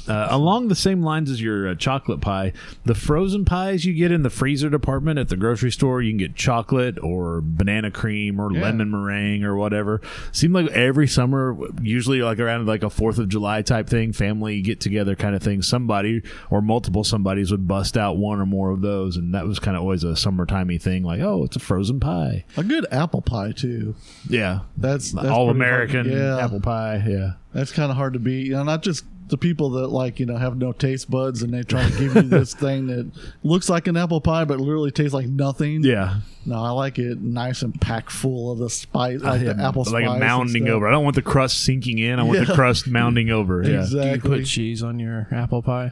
Uh, 0.08 0.28
along 0.32 0.68
the 0.68 0.76
same 0.76 1.04
lines 1.04 1.30
as 1.30 1.42
your 1.42 1.68
uh, 1.68 1.76
chocolate 1.76 2.22
pie, 2.22 2.54
the 2.86 2.96
frozen 2.96 3.46
pies 3.46 3.86
you 3.86 3.94
get 3.94 4.12
in 4.12 4.24
the 4.24 4.30
freezer 4.30 4.70
department 4.70 5.20
at 5.20 5.30
the 5.30 5.38
grocery 5.38 5.72
store, 5.72 6.02
you 6.02 6.12
can 6.12 6.18
get 6.18 6.36
chocolate 6.36 6.98
or 7.04 7.40
banana 7.44 7.92
cream 7.92 8.40
or 8.40 8.52
Yeah. 8.52 8.62
lemon 8.64 8.90
meringue 8.92 9.44
or 9.44 9.56
whatever. 9.56 10.02
Seem 10.32 10.54
like 10.54 10.68
every 10.72 11.08
summer, 11.08 11.56
usually 11.82 12.22
like 12.22 12.40
around 12.40 12.66
like 12.68 12.84
a 12.84 12.90
Fourth 12.90 13.20
of 13.20 13.30
July 13.30 13.62
type 13.62 13.88
thing, 13.88 14.12
family 14.12 14.62
get 14.62 14.80
together 14.80 15.16
kind 15.16 15.36
of 15.36 15.44
thing. 15.44 15.62
Somebody 15.62 16.22
or 16.50 16.62
multiple 16.62 17.04
somebodies 17.04 17.52
would 17.52 17.68
bust 17.68 17.96
out 17.98 18.18
one 18.18 18.40
or 18.40 18.46
more 18.46 18.72
of 18.72 18.82
those, 18.82 19.18
and 19.18 19.34
that 19.36 19.46
was 19.46 19.60
kind 19.60 19.78
of 19.78 19.84
always 19.84 20.04
a 20.04 20.14
summertimey 20.14 20.82
thing. 20.82 21.04
Like, 21.04 21.22
oh, 21.22 21.44
it's 21.44 21.56
a 21.56 21.60
frozen 21.60 22.00
pie. 22.00 22.44
A 22.58 22.64
good 22.64 22.86
apple 22.92 23.22
pie 23.22 23.52
too. 23.52 23.96
Yeah, 24.28 24.62
That's, 24.78 25.12
that's 25.12 25.28
all 25.28 25.50
American 25.50 26.10
Yeah, 26.10 26.44
apple 26.44 26.60
pie. 26.60 27.04
Yeah. 27.08 27.34
that's 27.54 27.72
kind 27.72 27.92
of 27.92 27.98
hard 27.98 28.14
to 28.14 28.20
beat. 28.20 28.48
You 28.48 28.54
know, 28.54 28.64
not 28.64 28.82
just 28.84 29.06
the 29.32 29.38
people 29.38 29.72
that 29.72 29.88
like 29.88 30.20
you 30.20 30.26
know 30.28 30.36
have 30.38 30.58
no 30.58 30.72
taste 30.74 31.10
buds 31.10 31.42
and 31.42 31.52
they 31.54 31.64
try 31.64 31.90
to 31.90 31.98
give 31.98 32.16
you 32.16 32.22
this 32.22 32.54
thing 32.66 32.86
that 32.88 33.10
looks 33.44 33.70
like 33.70 33.88
an 33.88 33.98
apple 33.98 34.22
pie 34.22 34.44
but 34.46 34.60
literally 34.60 34.92
tastes 34.92 35.14
like 35.14 35.28
nothing. 35.28 35.84
Yeah. 35.84 36.20
No, 36.46 36.56
I 36.62 36.70
like 36.72 37.00
it 37.00 37.20
nice 37.22 37.62
and 37.62 37.80
packed 37.82 38.12
full 38.12 38.52
of 38.52 38.58
the 38.60 38.70
spice, 38.70 39.22
like 39.22 39.40
the 39.42 39.56
Yeah, 39.58 39.68
apple 39.68 39.84
like 39.84 40.06
spice. 40.06 40.18
a 40.22 40.24
mounding 40.24 40.68
over. 40.70 40.88
I 40.88 40.92
don't 40.92 41.04
want 41.04 41.16
the 41.16 41.22
crust 41.22 41.64
sinking 41.64 41.98
in. 41.98 42.20
I 42.20 42.24
want 42.24 42.46
the 42.46 42.54
crust 42.54 42.88
mounding 42.92 43.32
over. 43.32 43.64
Yeah. 43.64 43.86
Do 43.90 44.08
you 44.10 44.20
put 44.20 44.46
cheese 44.46 44.84
on 44.84 45.00
your 45.00 45.28
apple 45.32 45.62
pie? 45.62 45.92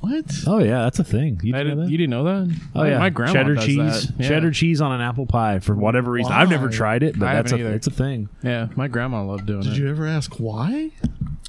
what? 0.00 0.24
Oh 0.46 0.58
yeah, 0.60 0.84
that's 0.84 0.98
a 0.98 1.04
thing. 1.04 1.40
You 1.42 1.52
didn't 1.52 1.76
know 1.76 1.82
that? 1.84 1.90
you 1.90 1.98
didn't 1.98 2.10
know 2.10 2.24
that? 2.24 2.60
Oh 2.74 2.84
yeah, 2.84 2.98
my 2.98 3.10
grandma 3.10 3.32
cheddar 3.34 3.54
does 3.56 3.66
cheese, 3.66 4.06
that. 4.08 4.14
Yeah. 4.18 4.28
cheddar 4.28 4.50
cheese 4.50 4.80
on 4.80 4.92
an 4.92 5.00
apple 5.02 5.26
pie 5.26 5.58
for 5.58 5.74
whatever 5.74 6.10
reason. 6.10 6.32
I've 6.32 6.48
never 6.48 6.68
tried 6.70 7.02
it, 7.02 7.18
but 7.18 7.28
I 7.28 7.34
that's 7.34 7.52
a, 7.52 7.56
haven't 7.56 7.66
either. 7.66 7.76
it's 7.76 7.86
a 7.86 7.90
thing. 7.90 8.28
Yeah, 8.42 8.68
my 8.76 8.88
grandma 8.88 9.22
loved 9.24 9.44
doing 9.46 9.60
Did 9.60 9.72
it. 9.72 9.74
Did 9.74 9.78
you 9.82 9.90
ever 9.90 10.06
ask 10.06 10.36
why? 10.36 10.92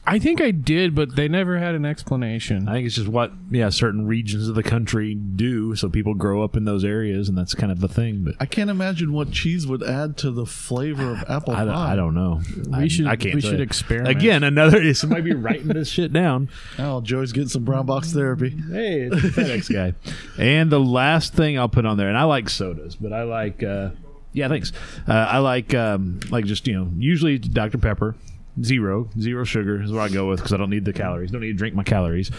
I 0.06 0.18
think 0.18 0.42
I 0.42 0.50
did, 0.50 0.96
but 0.96 1.16
they 1.16 1.28
never 1.28 1.60
had 1.60 1.76
an 1.76 1.86
explanation. 1.86 2.68
I 2.68 2.74
think 2.74 2.88
it's 2.88 2.96
just 2.96 3.08
what 3.08 3.32
yeah 3.52 3.70
certain 3.70 4.08
regions 4.08 4.48
of 4.48 4.56
the 4.56 4.64
country 4.64 5.14
do, 5.14 5.76
so 5.76 5.90
people 5.90 6.16
grow 6.16 6.44
up 6.44 6.58
in 6.58 6.66
those 6.66 6.84
areas, 6.84 7.30
and 7.30 7.38
that's 7.38 7.54
kind 7.54 7.72
of 7.72 7.82
the 7.82 7.88
thing. 7.88 8.24
But 8.24 8.34
I 8.40 8.48
can't 8.48 8.72
imagine 8.72 9.14
what 9.14 9.32
cheese 9.32 9.68
would 9.68 9.84
add 9.84 10.18
to 10.18 10.32
the 10.32 10.48
flavor 10.48 11.12
of 11.12 11.20
apple 11.30 11.54
I, 11.54 11.58
pie. 11.58 11.66
don't- 11.66 11.76
I 11.76 11.96
don't 11.96 12.16
know. 12.16 12.42
We 12.68 12.74
I, 12.74 12.88
should- 12.88 13.06
I 13.08 13.16
can't. 13.16 13.36
we 13.36 13.42
should 13.42 13.58
you. 13.60 13.64
experiment. 13.64 14.10
again. 14.18 14.44
Another 14.44 14.92
somebody 14.96 15.22
be 15.22 15.34
writing 15.36 15.68
this 15.68 15.88
shit 15.90 16.12
down. 16.12 16.50
Oh, 16.80 17.02
Joey's 17.02 17.32
getting 17.32 17.50
some 17.50 17.64
brown 17.64 17.86
box 17.86 18.12
therapy. 18.12 18.50
Hey, 18.50 19.02
it's 19.12 19.22
the 19.22 19.30
FedEx 19.30 19.72
guy. 19.72 19.94
And 20.42 20.72
the 20.72 20.80
last 20.80 21.34
thing 21.36 21.60
I'll 21.60 21.70
put 21.70 21.86
on 21.86 21.98
there, 21.98 22.10
and 22.10 22.18
I 22.18 22.24
like 22.24 22.50
sodas, 22.50 22.96
but 22.96 23.14
I 23.14 23.22
like, 23.24 23.62
uh, 23.62 23.92
yeah, 24.34 24.48
thanks. 24.48 24.72
Uh, 25.08 25.14
I 25.14 25.38
like, 25.40 25.74
um, 25.76 26.22
like 26.32 26.46
just 26.46 26.66
you 26.68 26.74
know, 26.74 26.90
usually 26.98 27.38
Dr 27.38 27.78
Pepper, 27.78 28.16
zero, 28.64 29.10
zero 29.20 29.44
sugar 29.44 29.82
is 29.82 29.92
what 29.92 30.02
I 30.02 30.10
go 30.14 30.30
with 30.30 30.40
because 30.40 30.54
I 30.54 30.58
don't 30.58 30.70
need 30.70 30.86
the 30.86 30.94
calories. 30.94 31.32
Don't 31.32 31.42
need 31.42 31.48
to 31.48 31.54
drink 31.54 31.76
my 31.76 31.84
calories. 31.84 32.32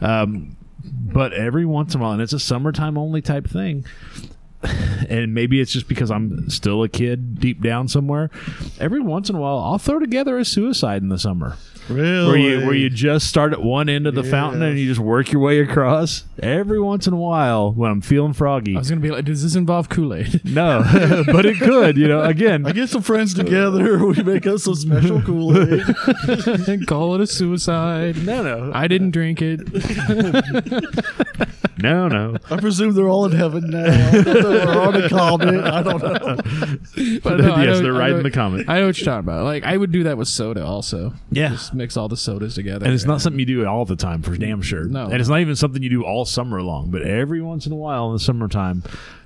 Um, 0.00 0.56
but 0.84 1.32
every 1.32 1.66
once 1.66 1.94
in 1.94 2.00
a 2.00 2.02
while, 2.02 2.12
and 2.12 2.22
it's 2.22 2.32
a 2.32 2.40
summertime 2.40 2.96
only 2.96 3.22
type 3.22 3.48
thing. 3.48 3.84
And 5.08 5.34
maybe 5.34 5.60
it's 5.60 5.72
just 5.72 5.88
because 5.88 6.08
I'm 6.08 6.48
still 6.50 6.84
a 6.84 6.88
kid 6.88 7.40
deep 7.40 7.60
down 7.60 7.88
somewhere. 7.88 8.30
Every 8.78 9.00
once 9.00 9.28
in 9.28 9.34
a 9.34 9.40
while, 9.40 9.58
I'll 9.58 9.78
throw 9.78 9.98
together 9.98 10.38
a 10.38 10.44
suicide 10.44 11.02
in 11.02 11.08
the 11.08 11.18
summer 11.18 11.56
Really? 11.90 12.26
where 12.28 12.36
you 12.36 12.66
where 12.66 12.74
you 12.74 12.88
just 12.90 13.26
start 13.26 13.52
at 13.52 13.62
one 13.62 13.88
end 13.88 14.06
of 14.06 14.14
the 14.14 14.22
fountain 14.24 14.62
and 14.62 14.78
you 14.78 14.86
just 14.86 15.00
work 15.00 15.32
your 15.32 15.42
way 15.42 15.60
across. 15.60 16.24
Every 16.42 16.80
once 16.80 17.06
in 17.06 17.12
a 17.12 17.16
while, 17.18 17.72
when 17.72 17.90
I'm 17.90 18.00
feeling 18.00 18.32
froggy, 18.32 18.76
I 18.76 18.78
was 18.78 18.88
gonna 18.88 19.00
be 19.00 19.10
like, 19.10 19.24
does 19.24 19.42
this 19.42 19.54
involve 19.54 19.88
Kool 19.88 20.14
Aid? 20.14 20.40
no, 20.44 20.82
but 21.26 21.44
it 21.46 21.58
could. 21.58 21.96
You 21.96 22.08
know, 22.08 22.22
again, 22.22 22.66
I 22.66 22.72
get 22.72 22.88
some 22.88 23.02
friends 23.02 23.34
together. 23.34 23.98
We 24.10 24.22
make 24.22 24.46
us 24.46 24.64
some 24.64 24.74
special 24.74 25.20
Kool 25.22 25.56
Aid. 25.56 25.84
And 26.68 26.86
call 26.86 27.14
it 27.14 27.20
a 27.20 27.26
suicide. 27.26 28.16
no, 28.24 28.42
no, 28.42 28.72
I 28.74 28.88
didn't 28.88 29.10
drink 29.12 29.40
it. 29.42 29.60
No, 31.82 32.08
no. 32.08 32.36
I 32.50 32.56
presume 32.56 32.94
they're 32.94 33.08
all 33.08 33.24
in 33.26 33.32
heaven 33.32 33.70
now. 33.70 33.84
I 33.84 34.10
they 34.22 34.32
were 34.66 34.80
on 34.80 35.02
a 35.02 35.08
comment. 35.08 35.66
I 35.66 35.82
don't 35.82 36.02
know. 36.02 36.36
But 37.22 37.38
no, 37.38 37.56
yes, 37.56 37.76
know- 37.78 37.82
they're 37.82 37.94
I 37.94 37.98
right 37.98 38.12
in 38.12 38.22
the 38.22 38.30
comment. 38.30 38.68
I 38.68 38.80
know 38.80 38.86
what 38.86 38.98
you're 38.98 39.04
talking 39.04 39.20
about. 39.28 39.44
Like 39.44 39.64
I 39.64 39.76
would 39.76 39.92
do 39.92 40.04
that 40.04 40.16
with 40.18 40.28
soda 40.28 40.64
also. 40.64 41.12
Yeah. 41.30 41.50
Just 41.50 41.74
mix 41.74 41.96
all 41.96 42.08
the 42.08 42.16
sodas 42.16 42.54
together. 42.54 42.84
And 42.84 42.94
it's 42.94 43.04
not 43.04 43.20
something 43.20 43.38
you 43.40 43.46
do 43.46 43.66
all 43.66 43.84
the 43.84 43.96
time 43.96 44.22
for 44.22 44.36
damn 44.36 44.62
sure. 44.62 44.84
No. 44.84 45.04
And 45.04 45.14
it's 45.14 45.28
not 45.28 45.40
even 45.40 45.56
something 45.56 45.82
you 45.82 45.90
do 45.90 46.04
all 46.04 46.24
summer 46.24 46.62
long. 46.62 46.90
But 46.90 47.02
every 47.02 47.40
once 47.42 47.66
in 47.66 47.72
a 47.72 47.76
while 47.76 48.08
in 48.08 48.14
the 48.14 48.20
summertime, 48.20 48.82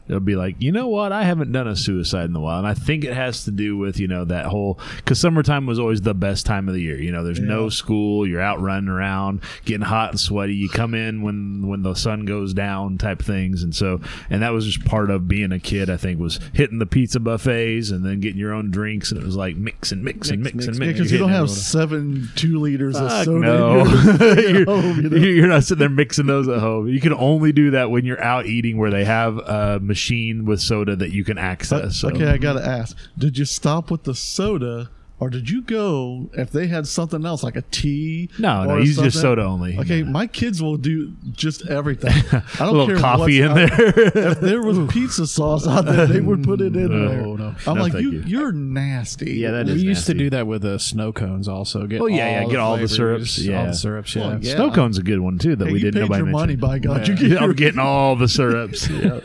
it'll 0.09 0.21
be 0.21 0.37
like, 0.37 0.57
you 0.59 0.71
know 0.71 0.89
what? 0.89 1.13
I 1.13 1.25
haven't 1.25 1.53
done 1.53 1.67
a 1.67 1.77
suicide 1.77 2.29
in 2.29 2.37
a 2.37 2.41
while. 2.41 2.59
And 2.59 2.67
I 2.67 2.75
think 2.75 3.05
it 3.05 3.15
has 3.15 3.45
to 3.45 3.51
do 3.51 3.77
with, 3.77 3.99
you 3.99 4.07
know, 4.07 4.25
that 4.27 4.47
whole, 4.47 4.79
because 4.97 5.19
summertime 5.19 5.67
was 5.67 5.79
always 5.79 6.03
the 6.03 6.15
best 6.15 6.45
time 6.45 6.69
of 6.69 6.75
the 6.75 6.81
year. 6.81 7.01
You 7.01 7.11
know, 7.11 7.25
there's 7.25 7.41
no 7.41 7.69
school. 7.69 8.27
You're 8.27 8.41
out 8.41 8.61
running 8.61 8.91
around, 8.91 9.41
getting 9.65 9.87
hot 9.87 10.11
and 10.11 10.21
sweaty. 10.21 10.55
You 10.55 10.69
come 10.69 10.95
in 10.95 11.23
when, 11.23 11.67
when 11.67 11.83
the 11.83 11.95
sun 11.95 12.27
goes 12.27 12.53
down 12.53 12.99
type 12.99 13.23
things. 13.23 13.63
And 13.63 13.75
so, 13.75 14.01
and 14.29 14.43
that 14.43 14.53
was 14.53 14.67
just 14.67 14.85
part 14.85 15.11
of 15.11 15.27
being 15.27 15.53
a 15.53 15.59
kid, 15.59 15.89
I 15.89 15.97
think, 15.97 16.21
was 16.21 16.39
hitting 16.53 16.79
the 16.79 16.87
pizza 16.87 17.21
buffets 17.21 17.91
and 17.91 18.05
then 18.05 18.21
getting 18.21 18.39
your 18.39 18.53
own 18.53 18.71
drinks. 18.71 19.11
And 19.11 19.21
it 19.21 19.25
was 19.25 19.37
like 19.37 19.57
mix 19.57 19.91
and 19.91 20.05
mix 20.05 20.29
and 20.29 20.43
mix, 20.43 20.67
and 20.67 20.79
mix. 20.79 20.93
Because 20.93 21.13
you 21.13 21.19
don't 21.19 21.31
have 21.31 21.51
seven 21.51 22.29
two 22.35 22.61
liters 22.61 22.97
of 22.97 23.11
soda. 23.25 23.39
no. 23.39 23.85
you're, 23.85 24.65
home, 24.67 25.01
you 25.01 25.11
know? 25.11 25.17
you're 25.17 25.47
not 25.47 25.65
sitting 25.65 25.79
there 25.81 25.89
mixing 25.89 26.27
those 26.27 26.47
at 26.49 26.61
home. 26.61 26.89
You 26.89 27.01
can 27.01 27.15
only 27.15 27.53
do 27.53 27.71
that 27.71 27.91
when 27.91 28.05
you're 28.05 28.23
out 28.23 28.47
eating 28.47 28.77
where 28.77 28.91
they 28.91 29.05
have 29.05 29.39
a 29.39 29.81
machine 29.95 30.45
with 30.45 30.61
soda 30.61 30.97
that 30.97 31.13
you 31.13 31.23
can 31.25 31.39
uh, 31.39 31.53
access. 31.53 31.97
So. 31.97 32.09
Okay, 32.09 32.27
I 32.27 32.37
gotta 32.37 32.67
ask: 32.67 32.97
Did 33.17 33.39
you 33.39 33.45
stop 33.45 33.91
with 33.93 34.03
the 34.03 34.15
soda, 34.15 34.91
or 35.21 35.31
did 35.31 35.49
you 35.49 35.63
go 35.63 36.29
if 36.35 36.51
they 36.51 36.67
had 36.67 36.87
something 36.87 37.25
else 37.25 37.43
like 37.43 37.57
a 37.57 37.63
tea? 37.63 38.29
No, 38.39 38.65
no, 38.65 38.71
or 38.75 38.81
he's 38.81 38.97
just 38.99 39.21
soda 39.21 39.43
only. 39.43 39.79
Okay, 39.79 40.03
my 40.03 40.27
kids 40.27 40.61
will 40.63 40.77
do 40.77 41.13
just 41.33 41.67
everything. 41.69 42.13
I 42.33 42.43
don't 42.59 42.73
little 42.73 42.87
care 42.89 42.97
coffee 42.99 43.41
in 43.41 43.53
what's 43.53 43.77
there. 43.77 44.09
If 44.33 44.41
there 44.41 44.63
was 44.63 44.79
pizza 44.93 45.27
sauce 45.27 45.67
out 45.69 45.85
there, 45.87 46.07
they 46.07 46.21
would 46.21 46.43
put 46.43 46.61
it 46.61 46.75
in 46.77 46.89
No, 46.91 47.09
there. 47.09 47.23
no. 47.39 47.55
I'm 47.67 47.77
No, 47.77 47.83
like, 47.83 47.93
you, 47.95 48.11
you. 48.11 48.23
you. 48.27 48.45
are 48.45 48.53
nasty. 48.53 49.35
Yeah, 49.35 49.53
that 49.53 49.67
we 49.67 49.73
is 49.73 49.83
used 49.85 50.07
to 50.07 50.15
do 50.15 50.31
that 50.31 50.47
with 50.47 50.65
uh, 50.65 50.79
snow 50.79 51.13
cones 51.13 51.47
also. 51.49 51.87
Get 51.87 52.01
Oh, 52.01 52.07
yeah, 52.07 52.41
yeah, 52.43 52.47
get 52.49 52.57
all 52.59 52.73
the 52.77 52.89
flavors, 52.89 52.97
syrups, 52.97 53.39
all 53.39 53.45
yeah. 53.45 53.67
the 53.67 53.73
syrups. 53.73 54.15
Yeah. 54.17 54.27
Well, 54.27 54.39
yeah. 54.43 54.55
Snow 54.57 54.71
cone's 54.73 54.99
a 54.99 55.03
good 55.03 55.21
one 55.21 55.39
too 55.39 55.55
that 55.57 55.67
Hey, 55.67 55.73
we 55.73 55.79
you 55.79 55.85
didn't 55.91 55.95
paid 56.03 56.11
nobody 56.11 56.23
your 56.25 56.31
money, 56.33 56.57
mention. 56.57 56.69
by 56.69 56.79
God. 56.81 57.07
You 57.09 57.15
Yeah. 57.15 57.21
get 57.21 57.31
Yeah, 57.31 57.37
I'm 57.39 57.45
your- 57.45 57.55
getting 57.55 57.79
all 57.81 58.17
the 58.17 58.29
syrups. 58.29 58.89
Yeah. 58.89 59.21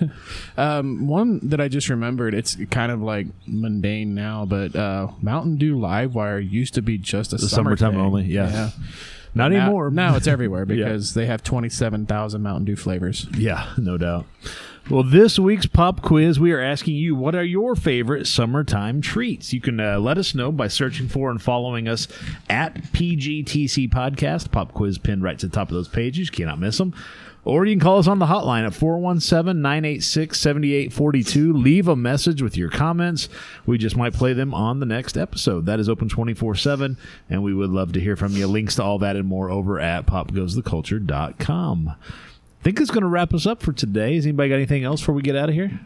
Um, 0.57 1.07
one 1.07 1.39
that 1.49 1.59
I 1.61 1.67
just 1.69 1.89
remembered, 1.89 2.33
it's 2.33 2.55
kind 2.69 2.91
of 2.91 3.01
like 3.01 3.27
mundane 3.47 4.13
now, 4.13 4.45
but 4.45 4.75
uh, 4.75 5.07
Mountain 5.21 5.57
Dew 5.57 5.78
Livewire 5.79 6.47
used 6.47 6.73
to 6.75 6.81
be 6.81 6.97
just 6.97 7.33
a 7.33 7.37
The 7.37 7.47
summer 7.49 7.75
summertime 7.77 7.91
thing. 7.93 8.01
only, 8.01 8.23
yeah. 8.25 8.69
Not 9.35 9.51
Now- 9.51 9.61
anymore. 9.65 9.91
Now 9.91 10.15
it's 10.15 10.27
everywhere 10.27 10.65
Yeah. 10.69 10.75
because 10.85 11.13
they 11.13 11.25
have 11.27 11.43
twenty-seven 11.43 12.05
thousand 12.07 12.41
Mountain 12.41 12.65
Dew 12.65 12.75
flavors. 12.75 13.27
Yeah, 13.37 13.71
no 13.77 13.97
doubt. 13.97 14.25
Well, 14.89 15.03
this 15.03 15.37
week's 15.37 15.67
pop 15.67 16.01
quiz, 16.01 16.39
we 16.39 16.51
are 16.51 16.59
asking 16.59 16.95
you 16.95 17.13
what 17.15 17.35
are 17.35 17.43
your 17.43 17.75
favorite 17.75 18.25
summertime 18.25 19.01
treats? 19.01 19.53
You 19.53 19.61
can 19.61 19.79
uh, 19.79 19.99
let 19.99 20.17
us 20.17 20.33
know 20.33 20.51
by 20.51 20.67
searching 20.67 21.07
for 21.07 21.29
and 21.29 21.39
following 21.39 21.87
us 21.87 22.07
at 22.49 22.73
PGTC 22.91 23.89
Podcast. 23.91 24.49
Pop 24.51 24.73
quiz 24.73 24.97
pinned 24.97 25.21
right 25.21 25.37
to 25.37 25.47
the 25.47 25.53
top 25.53 25.67
of 25.69 25.75
those 25.75 25.87
pages. 25.89 26.29
You 26.29 26.35
cannot 26.35 26.59
miss 26.59 26.79
them. 26.79 26.95
Or 27.49 27.65
you 27.65 27.73
can 27.75 27.79
call 27.79 27.97
us 27.97 28.07
on 28.07 28.19
the 28.19 28.27
hotline 28.27 28.65
at 28.65 28.73
417 28.75 29.59
986 29.61 30.39
7842. 30.39 31.51
Leave 31.53 31.87
a 31.87 31.95
message 31.95 32.41
with 32.43 32.55
your 32.55 32.69
comments. 32.69 33.27
We 33.65 33.77
just 33.79 33.97
might 33.97 34.13
play 34.13 34.33
them 34.33 34.53
on 34.53 34.79
the 34.79 34.85
next 34.85 35.17
episode. 35.17 35.65
That 35.65 35.79
is 35.79 35.89
open 35.89 36.09
24 36.09 36.53
7, 36.55 36.97
and 37.29 37.41
we 37.43 37.53
would 37.53 37.71
love 37.71 37.91
to 37.93 37.99
hear 37.99 38.15
from 38.15 38.33
you. 38.33 38.45
Links 38.47 38.75
to 38.75 38.83
all 38.83 38.99
that 38.99 39.15
and 39.15 39.27
more 39.27 39.49
over 39.49 39.79
at 39.79 40.05
popgoestheculture.com. 40.05 41.89
I 41.89 42.63
think 42.63 42.79
it's 42.81 42.91
going 42.91 43.01
to 43.03 43.07
wrap 43.09 43.33
us 43.33 43.45
up 43.47 43.63
for 43.63 43.71
today. 43.73 44.15
Has 44.15 44.25
anybody 44.25 44.49
got 44.49 44.55
anything 44.55 44.83
else 44.83 45.01
before 45.01 45.15
we 45.15 45.21
get 45.21 45.35
out 45.35 45.49
of 45.49 45.55
here? 45.55 45.79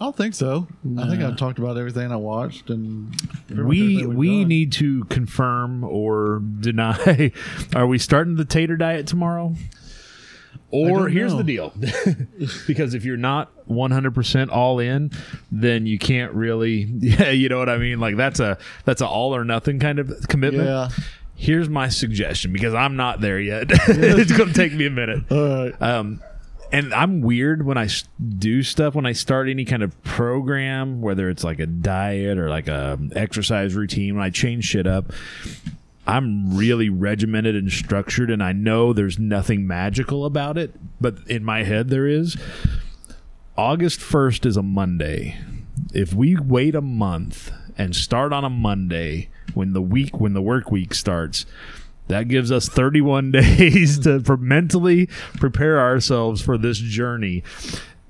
I 0.00 0.04
don't 0.06 0.16
think 0.16 0.34
so. 0.34 0.66
I 0.98 1.08
think 1.08 1.22
I've 1.22 1.36
talked 1.36 1.60
about 1.60 1.76
everything 1.76 2.10
I 2.10 2.16
watched, 2.16 2.70
and 2.70 3.14
We 3.48 4.04
we 4.04 4.40
done. 4.40 4.48
need 4.48 4.72
to 4.72 5.04
confirm 5.04 5.84
or 5.84 6.40
deny. 6.60 7.30
Are 7.76 7.86
we 7.86 7.98
starting 7.98 8.34
the 8.34 8.44
tater 8.44 8.76
diet 8.76 9.06
tomorrow? 9.06 9.54
Or 10.72 11.08
here's 11.08 11.32
know. 11.32 11.38
the 11.38 11.44
deal, 11.44 11.72
because 12.66 12.94
if 12.94 13.04
you're 13.04 13.18
not 13.18 13.50
100% 13.68 14.50
all 14.50 14.78
in, 14.78 15.10
then 15.50 15.84
you 15.84 15.98
can't 15.98 16.32
really, 16.32 16.82
yeah, 16.98 17.28
you 17.28 17.50
know 17.50 17.58
what 17.58 17.68
I 17.68 17.76
mean. 17.76 18.00
Like 18.00 18.16
that's 18.16 18.40
a 18.40 18.56
that's 18.86 19.02
a 19.02 19.06
all 19.06 19.36
or 19.36 19.44
nothing 19.44 19.78
kind 19.78 19.98
of 19.98 20.28
commitment. 20.28 20.68
Yeah. 20.68 20.88
Here's 21.36 21.68
my 21.68 21.88
suggestion 21.88 22.52
because 22.52 22.72
I'm 22.72 22.96
not 22.96 23.20
there 23.20 23.38
yet. 23.38 23.66
it's 23.70 24.32
going 24.32 24.48
to 24.48 24.54
take 24.54 24.72
me 24.72 24.86
a 24.86 24.90
minute. 24.90 25.30
All 25.30 25.64
right. 25.64 25.82
Um, 25.82 26.22
and 26.72 26.94
I'm 26.94 27.20
weird 27.20 27.66
when 27.66 27.76
I 27.76 27.88
do 28.38 28.62
stuff 28.62 28.94
when 28.94 29.04
I 29.04 29.12
start 29.12 29.48
any 29.48 29.66
kind 29.66 29.82
of 29.82 30.02
program, 30.04 31.02
whether 31.02 31.28
it's 31.28 31.44
like 31.44 31.58
a 31.58 31.66
diet 31.66 32.38
or 32.38 32.48
like 32.48 32.66
a 32.68 32.98
exercise 33.14 33.74
routine. 33.74 34.14
When 34.14 34.24
I 34.24 34.30
change 34.30 34.64
shit 34.64 34.86
up, 34.86 35.12
I'm 36.06 36.56
really 36.56 36.88
regimented 36.88 37.54
and 37.54 37.70
structured, 37.70 38.30
and 38.30 38.42
I 38.42 38.52
know 38.52 38.92
there's 38.92 39.18
nothing 39.18 39.66
magical 39.66 40.24
about 40.24 40.58
it, 40.58 40.74
but 41.00 41.18
in 41.28 41.44
my 41.44 41.62
head 41.62 41.88
there 41.88 42.06
is. 42.06 42.36
August 43.56 44.00
1st 44.00 44.46
is 44.46 44.56
a 44.56 44.62
Monday. 44.62 45.38
If 45.94 46.12
we 46.12 46.36
wait 46.36 46.74
a 46.74 46.80
month 46.80 47.52
and 47.78 47.94
start 47.94 48.32
on 48.32 48.44
a 48.44 48.50
Monday 48.50 49.28
when 49.54 49.74
the 49.74 49.82
week 49.82 50.18
when 50.18 50.32
the 50.32 50.42
work 50.42 50.70
week 50.70 50.94
starts, 50.94 51.46
that 52.08 52.28
gives 52.28 52.50
us 52.50 52.68
31 52.68 53.30
days 53.32 53.98
to 54.00 54.20
for 54.20 54.36
mentally 54.36 55.06
prepare 55.34 55.78
ourselves 55.78 56.42
for 56.42 56.58
this 56.58 56.78
journey. 56.78 57.44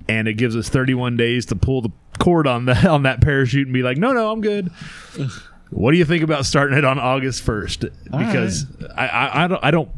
And 0.07 0.27
it 0.27 0.33
gives 0.33 0.55
us 0.55 0.67
31 0.67 1.15
days 1.15 1.45
to 1.47 1.55
pull 1.55 1.81
the 1.81 1.91
cord 2.19 2.47
on 2.47 2.65
that 2.65 2.85
on 2.85 3.03
that 3.03 3.21
parachute 3.21 3.67
and 3.67 3.73
be 3.73 3.83
like, 3.83 3.97
"No, 3.97 4.11
no, 4.13 4.31
I'm 4.31 4.41
good." 4.41 4.71
What 5.73 5.91
do 5.91 5.97
you 5.97 6.05
think 6.05 6.23
about 6.23 6.45
starting 6.45 6.77
it 6.77 6.85
on 6.85 6.99
August 6.99 7.45
1st? 7.45 7.91
Because 8.05 8.65
I, 8.95 9.07
I, 9.07 9.43
I 9.43 9.47
don't 9.47 9.63
I 9.63 9.71
don't 9.71 9.89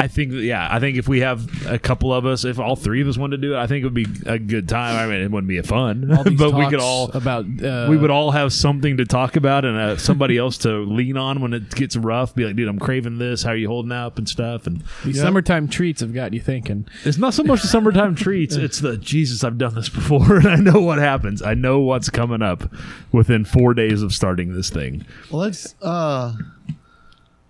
I 0.00 0.06
think 0.06 0.32
yeah, 0.32 0.68
I 0.70 0.78
think 0.78 0.96
if 0.96 1.08
we 1.08 1.20
have 1.20 1.66
a 1.66 1.76
couple 1.78 2.14
of 2.14 2.24
us, 2.24 2.44
if 2.44 2.60
all 2.60 2.76
three 2.76 3.00
of 3.02 3.08
us 3.08 3.18
wanted 3.18 3.40
to 3.40 3.48
do 3.48 3.54
it, 3.54 3.58
I 3.58 3.66
think 3.66 3.82
it 3.82 3.84
would 3.86 3.94
be 3.94 4.06
a 4.26 4.38
good 4.38 4.68
time. 4.68 4.94
I 4.96 5.10
mean, 5.12 5.22
it 5.24 5.30
wouldn't 5.30 5.48
be 5.48 5.58
a 5.58 5.64
fun, 5.64 6.14
All 6.16 6.22
these 6.22 6.38
but 6.38 6.54
we 6.54 6.68
could 6.68 6.78
all 6.78 7.10
about 7.14 7.46
uh, 7.62 7.88
we 7.90 7.96
would 7.96 8.10
all 8.10 8.30
have 8.30 8.52
something 8.52 8.96
to 8.98 9.04
talk 9.04 9.34
about 9.34 9.64
and 9.64 9.76
uh, 9.76 9.96
somebody 9.96 10.38
else 10.38 10.56
to 10.58 10.84
lean 10.84 11.16
on 11.16 11.40
when 11.40 11.52
it 11.52 11.74
gets 11.74 11.96
rough. 11.96 12.32
Be 12.34 12.44
like, 12.44 12.54
dude, 12.54 12.68
I'm 12.68 12.78
craving 12.78 13.18
this. 13.18 13.42
How 13.42 13.50
are 13.50 13.56
you 13.56 13.66
holding 13.66 13.90
up 13.90 14.18
and 14.18 14.28
stuff? 14.28 14.66
And 14.68 14.84
these 15.04 15.16
Yep. 15.16 15.24
summertime 15.24 15.66
treats 15.68 16.00
have 16.00 16.14
got 16.14 16.32
you 16.32 16.40
thinking. 16.40 16.86
it's 17.04 17.18
not 17.18 17.34
so 17.34 17.42
much 17.42 17.62
the 17.62 17.68
summertime 17.68 18.14
treats; 18.24 18.54
it's 18.54 18.78
the 18.78 18.96
Jesus. 18.98 19.42
I've 19.42 19.58
done 19.58 19.74
this 19.74 19.88
before, 19.88 20.36
and 20.38 20.46
I 20.48 20.56
know 20.56 20.80
what 20.80 20.98
happens. 20.98 21.42
I 21.42 21.54
know 21.54 21.80
what's 21.80 22.08
coming 22.08 22.40
up 22.42 22.72
within 23.10 23.44
four 23.44 23.74
days 23.74 24.02
of 24.02 24.14
starting 24.14 24.54
this 24.54 24.70
thing. 24.70 25.04
Well, 25.32 25.42
that's 25.42 25.74
uh, 25.82 26.34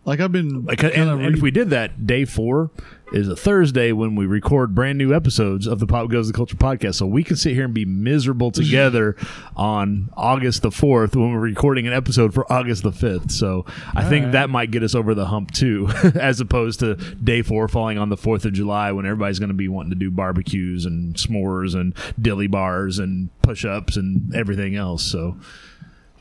like 0.08 0.20
I've 0.20 0.32
been 0.32 0.64
Like, 0.64 0.82
and, 0.82 0.94
and 0.94 1.36
if 1.36 1.42
we 1.42 1.50
did 1.50 1.68
that, 1.68 2.06
day 2.06 2.24
four 2.24 2.70
is 3.12 3.28
a 3.28 3.36
Thursday 3.36 3.92
when 3.92 4.16
we 4.16 4.24
record 4.24 4.74
brand 4.74 4.96
new 4.96 5.14
episodes 5.14 5.66
of 5.66 5.80
the 5.80 5.86
Pop 5.86 6.08
Goes 6.08 6.28
the 6.28 6.32
Culture 6.32 6.56
podcast. 6.56 6.94
So 6.94 7.06
we 7.06 7.22
can 7.22 7.36
sit 7.36 7.52
here 7.52 7.66
and 7.66 7.74
be 7.74 7.84
miserable 7.84 8.50
together 8.50 9.16
on 9.56 10.08
August 10.16 10.62
the 10.62 10.70
4th 10.70 11.14
when 11.14 11.32
we're 11.32 11.40
recording 11.40 11.86
an 11.86 11.92
episode 11.92 12.32
for 12.32 12.50
August 12.50 12.84
the 12.84 12.90
5th. 12.90 13.30
So 13.30 13.66
I 13.94 14.08
think 14.08 14.32
that 14.32 14.48
might 14.48 14.70
get 14.70 14.82
us 14.82 14.94
over 14.94 15.14
the 15.14 15.26
hump 15.26 15.50
too, 15.50 15.88
as 16.14 16.40
opposed 16.40 16.80
to 16.80 16.94
day 16.94 17.42
four 17.42 17.68
falling 17.68 17.98
on 17.98 18.08
the 18.08 18.16
4th 18.16 18.46
of 18.46 18.54
July 18.54 18.92
when 18.92 19.04
everybody's 19.04 19.38
going 19.38 19.48
to 19.48 19.54
be 19.54 19.68
wanting 19.68 19.90
to 19.90 19.96
do 19.96 20.10
barbecues 20.10 20.86
and 20.86 21.16
s'mores 21.16 21.74
and 21.74 21.94
dilly 22.20 22.46
bars 22.46 22.98
and 22.98 23.28
push 23.42 23.66
ups 23.66 23.98
and 23.98 24.34
everything 24.34 24.74
else. 24.74 25.02
So 25.02 25.36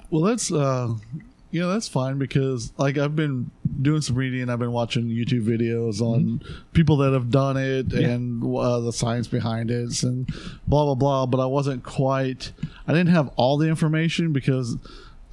Well, 0.09 0.23
that's 0.23 0.51
uh, 0.51 0.93
yeah, 1.52 1.65
that's 1.68 1.88
fine 1.88 2.18
because 2.18 2.74
like 2.78 2.98
I've 2.98 3.15
been 3.15 3.52
doing 3.82 4.02
some 4.02 4.15
reading. 4.15 4.41
and 4.41 4.52
I've 4.52 4.60
been 4.60 4.72
watching 4.72 5.06
YouTube 5.07 5.44
videos 5.45 6.02
on 6.02 6.41
people 6.74 6.98
that 6.98 7.14
have 7.14 7.30
done 7.30 7.57
it 7.57 7.94
and 7.94 8.44
uh, 8.44 8.80
the 8.80 8.91
science 8.94 9.28
behind 9.28 9.72
it 9.72 10.03
and 10.03 10.28
blah 10.68 10.86
blah 10.86 10.95
blah. 10.95 11.26
But 11.26 11.40
I 11.40 11.45
wasn't 11.45 11.84
quite. 11.84 12.52
I 12.88 12.94
didn't 12.94 13.10
have 13.14 13.30
all 13.36 13.57
the 13.57 13.68
information 13.68 14.34
because. 14.34 14.78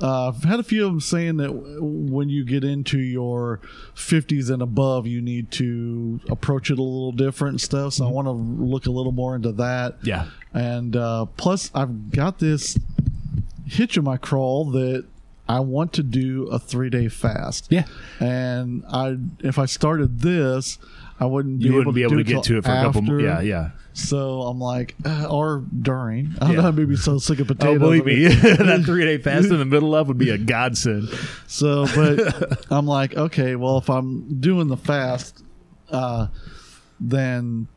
Uh, 0.03 0.27
I've 0.29 0.43
had 0.43 0.59
a 0.59 0.65
few 0.65 0.85
of 0.85 0.91
them 0.91 1.01
saying 1.01 1.37
that 1.37 1.47
w- 1.47 1.81
when 1.81 2.29
you 2.29 2.45
get 2.45 2.65
into 2.65 2.99
your 2.99 3.61
50s 3.95 4.51
and 4.51 4.61
above, 4.61 5.07
you 5.07 5.23
need 5.23 5.53
to 5.53 6.21
approach 6.29 6.69
it 6.69 6.81
a 6.81 6.83
little 6.83 7.13
different 7.13 7.53
and 7.53 7.61
stuff. 7.61 7.93
So 7.95 8.05
I 8.07 8.11
want 8.11 8.27
to 8.27 8.33
look 8.33 8.87
a 8.87 8.91
little 8.91 9.13
more 9.13 9.37
into 9.37 9.53
that. 9.53 9.99
yeah. 10.03 10.27
And 10.53 10.97
uh, 10.97 11.27
plus, 11.37 11.71
I've 11.77 12.11
got 12.11 12.41
this 12.41 12.77
hitch 13.67 13.97
in 13.97 14.03
my 14.03 14.17
crawl 14.17 14.65
that 14.73 15.07
I 15.49 15.61
want 15.61 15.93
to 15.95 16.03
do 16.03 16.45
a 16.47 16.59
three 16.59 16.91
day 16.91 17.09
fast. 17.09 17.67
Yeah. 17.71 17.85
And 18.21 18.83
I, 18.91 19.17
if 19.41 19.59
I 19.59 19.67
started 19.67 20.21
this, 20.21 20.79
I 21.21 21.27
wouldn't 21.27 21.59
be 21.61 21.67
You 21.67 21.71
able 21.73 21.79
wouldn't 21.79 21.95
be 21.97 22.03
able 22.03 22.17
to 22.17 22.25
get 22.25 22.43
to 22.45 22.59
it 22.59 22.65
for 22.65 22.71
a 22.73 22.75
couple. 22.83 23.03
after. 23.03 23.21
Yeah, 23.21 23.41
yeah. 23.41 23.71
So 23.93 24.43
I'm 24.43 24.59
like, 24.59 24.97
uh, 25.05 25.29
or 25.31 25.63
during. 25.81 26.35
I 26.41 26.47
don't 26.47 26.51
Yeah. 26.57 26.61
know. 26.63 26.69
I'd 26.69 26.89
be 26.89 26.97
so 26.97 27.19
sick 27.19 27.39
of 27.41 27.47
potatoes. 27.47 27.77
Oh, 27.77 27.79
believe 27.79 28.05
me, 28.07 28.25
that 28.29 28.83
three 28.85 29.05
day 29.05 29.19
fast 29.19 29.51
in 29.51 29.59
the 29.59 29.65
middle 29.65 29.95
of 29.95 30.09
would 30.09 30.19
be 30.19 30.31
a 30.31 30.39
godsend. 30.39 31.09
So, 31.47 31.87
but 31.95 32.67
I'm 32.73 32.87
like, 32.87 33.15
okay, 33.17 33.55
well, 33.55 33.79
if 33.79 33.89
I'm 33.91 34.41
doing 34.41 34.69
the 34.69 34.77
fast, 34.79 35.45
uh, 35.91 36.29
then 36.99 37.69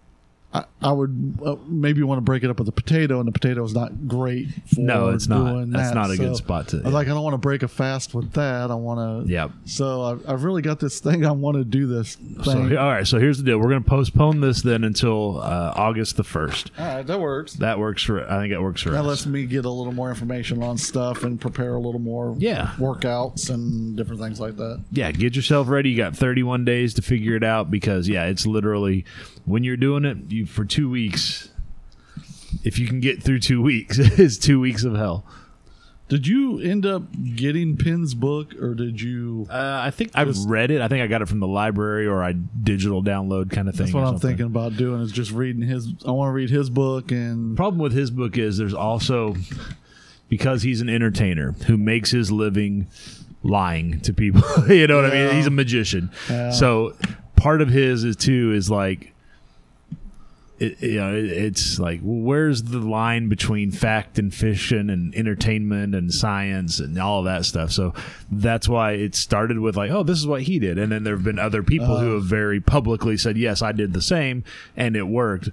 I, 0.57 0.65
I 0.81 0.91
would 0.91 1.37
uh, 1.45 1.55
maybe 1.67 2.01
want 2.03 2.17
to 2.17 2.21
break 2.21 2.43
it 2.43 2.49
up 2.49 2.59
with 2.59 2.67
a 2.67 2.71
potato, 2.71 3.19
and 3.19 3.27
the 3.27 3.31
potato 3.31 3.63
is 3.63 3.73
not 3.73 4.07
great 4.07 4.47
for 4.73 4.81
No, 4.81 5.09
it's 5.09 5.27
not. 5.27 5.69
That's 5.71 5.89
that. 5.89 5.95
not 5.95 6.11
a 6.11 6.17
good 6.17 6.35
spot 6.35 6.69
to- 6.69 6.77
I 6.77 6.83
was 6.85 6.93
like, 6.93 7.07
I 7.07 7.11
don't 7.11 7.23
want 7.23 7.33
to 7.33 7.37
break 7.39 7.63
a 7.63 7.67
fast 7.67 8.13
with 8.13 8.31
that. 8.33 8.71
I 8.71 8.75
want 8.75 9.27
to. 9.27 9.31
Yeah. 9.31 9.49
So 9.65 10.03
I've, 10.03 10.29
I've 10.29 10.43
really 10.43 10.61
got 10.61 10.79
this 10.79 10.99
thing. 10.99 11.25
I 11.25 11.31
want 11.31 11.57
to 11.57 11.63
do 11.63 11.87
this 11.87 12.15
thing. 12.15 12.43
So, 12.43 12.77
all 12.77 12.87
right. 12.89 13.05
So 13.05 13.19
here's 13.19 13.37
the 13.37 13.43
deal. 13.43 13.57
We're 13.59 13.69
going 13.69 13.83
to 13.83 13.89
postpone 13.89 14.41
this 14.41 14.61
then 14.61 14.83
until 14.83 15.39
uh, 15.41 15.73
August 15.75 16.17
the 16.17 16.23
first. 16.23 16.71
all 16.79 16.85
right, 16.85 17.05
that 17.07 17.19
works. 17.19 17.53
That 17.53 17.79
works 17.79 18.03
for. 18.03 18.25
I 18.29 18.39
think 18.41 18.53
it 18.53 18.61
works 18.61 18.81
for 18.81 18.91
That 18.91 19.01
us. 19.01 19.05
lets 19.05 19.25
me 19.25 19.45
get 19.45 19.65
a 19.65 19.69
little 19.69 19.93
more 19.93 20.09
information 20.09 20.63
on 20.63 20.77
stuff 20.77 21.23
and 21.23 21.39
prepare 21.39 21.75
a 21.75 21.79
little 21.79 21.99
more 21.99 22.35
Yeah. 22.39 22.71
workouts 22.77 23.49
and 23.49 23.95
different 23.97 24.21
things 24.21 24.39
like 24.39 24.55
that. 24.57 24.83
yeah, 24.91 25.11
get 25.11 25.35
yourself 25.35 25.67
ready. 25.67 25.89
You 25.91 25.97
got 25.97 26.15
31 26.15 26.65
days 26.65 26.93
to 26.95 27.01
figure 27.01 27.35
it 27.35 27.43
out 27.43 27.69
because 27.69 28.07
yeah, 28.09 28.25
it's 28.25 28.45
literally 28.47 29.05
when 29.45 29.63
you're 29.63 29.77
doing 29.77 30.03
it 30.05 30.17
you 30.29 30.45
for 30.47 30.65
two 30.65 30.89
weeks. 30.89 31.49
If 32.63 32.79
you 32.79 32.87
can 32.87 32.99
get 32.99 33.21
through 33.21 33.39
two 33.39 33.61
weeks, 33.61 33.97
it's 33.99 34.37
two 34.37 34.59
weeks 34.59 34.83
of 34.83 34.95
hell. 34.95 35.25
Did 36.09 36.25
you 36.25 36.59
end 36.59 36.85
up 36.85 37.03
getting 37.35 37.75
Penn's 37.75 38.13
book, 38.13 38.55
or 38.61 38.73
did 38.73 39.01
you? 39.01 39.45
Uh, 39.49 39.81
I 39.83 39.91
think 39.91 40.11
I've 40.15 40.27
Just- 40.27 40.47
read 40.47 40.71
it. 40.71 40.79
I 40.79 40.87
think 40.87 41.03
I 41.03 41.07
got 41.07 41.21
it 41.21 41.27
from 41.27 41.41
the 41.41 41.47
library 41.47 42.07
or 42.07 42.23
I 42.23 42.31
digital 42.31 43.03
download 43.03 43.51
kind 43.51 43.67
of 43.67 43.75
thing. 43.75 43.87
That's 43.87 43.93
what 43.93 44.05
I'm 44.05 44.17
thinking 44.19 44.45
about 44.45 44.77
doing 44.77 45.01
is 45.01 45.11
just 45.11 45.31
reading 45.31 45.61
his. 45.61 45.93
I 46.05 46.11
want 46.11 46.29
to 46.29 46.33
read 46.33 46.49
his 46.49 46.69
book 46.69 47.11
and 47.11 47.57
problem 47.57 47.81
with 47.81 47.91
his 47.91 48.09
book 48.09 48.37
is 48.37 48.57
there's 48.57 48.73
also 48.73 49.35
because 50.29 50.61
he's 50.63 50.79
an 50.79 50.87
entertainer 50.89 51.51
who 51.67 51.75
makes 51.75 52.11
his 52.11 52.31
living 52.31 52.87
lying 53.43 53.99
to 54.01 54.13
people. 54.13 54.41
you 54.69 54.87
know 54.87 54.95
what 55.01 55.11
I 55.11 55.25
mean? 55.25 55.35
He's 55.35 55.47
a 55.47 55.51
magician. 55.51 56.09
Yeah. 56.29 56.51
So 56.51 56.95
part 57.35 57.61
of 57.61 57.67
his 57.67 58.05
is 58.05 58.15
too 58.15 58.53
is 58.53 58.69
like 58.71 59.13
it, 60.59 60.81
you 60.81 60.99
know, 60.99 61.15
it, 61.15 61.25
it's 61.25 61.79
like 61.79 61.99
where's 62.03 62.63
the 62.63 62.79
line 62.79 63.29
between 63.29 63.71
fact 63.71 64.17
and 64.17 64.33
fiction 64.33 64.89
and 64.89 65.13
entertainment 65.15 65.93
and 65.93 66.13
science 66.13 66.79
and 66.79 66.97
all 66.97 67.19
of 67.19 67.25
that 67.25 67.45
stuff. 67.45 67.71
So 67.71 67.93
that's 68.31 68.67
why 68.67 68.93
it 68.93 69.15
started 69.15 69.59
with 69.59 69.77
like, 69.77 69.91
oh, 69.91 70.03
this 70.03 70.17
is 70.17 70.27
what 70.27 70.43
he 70.43 70.59
did, 70.59 70.77
and 70.77 70.91
then 70.91 71.03
there 71.03 71.15
have 71.15 71.23
been 71.23 71.39
other 71.39 71.63
people 71.63 71.99
who 71.99 72.07
uh-huh. 72.07 72.15
have 72.15 72.23
very 72.25 72.59
publicly 72.59 73.17
said, 73.17 73.37
yes, 73.37 73.61
I 73.61 73.71
did 73.71 73.93
the 73.93 74.01
same, 74.01 74.43
and 74.75 74.95
it 74.95 75.07
worked. 75.07 75.49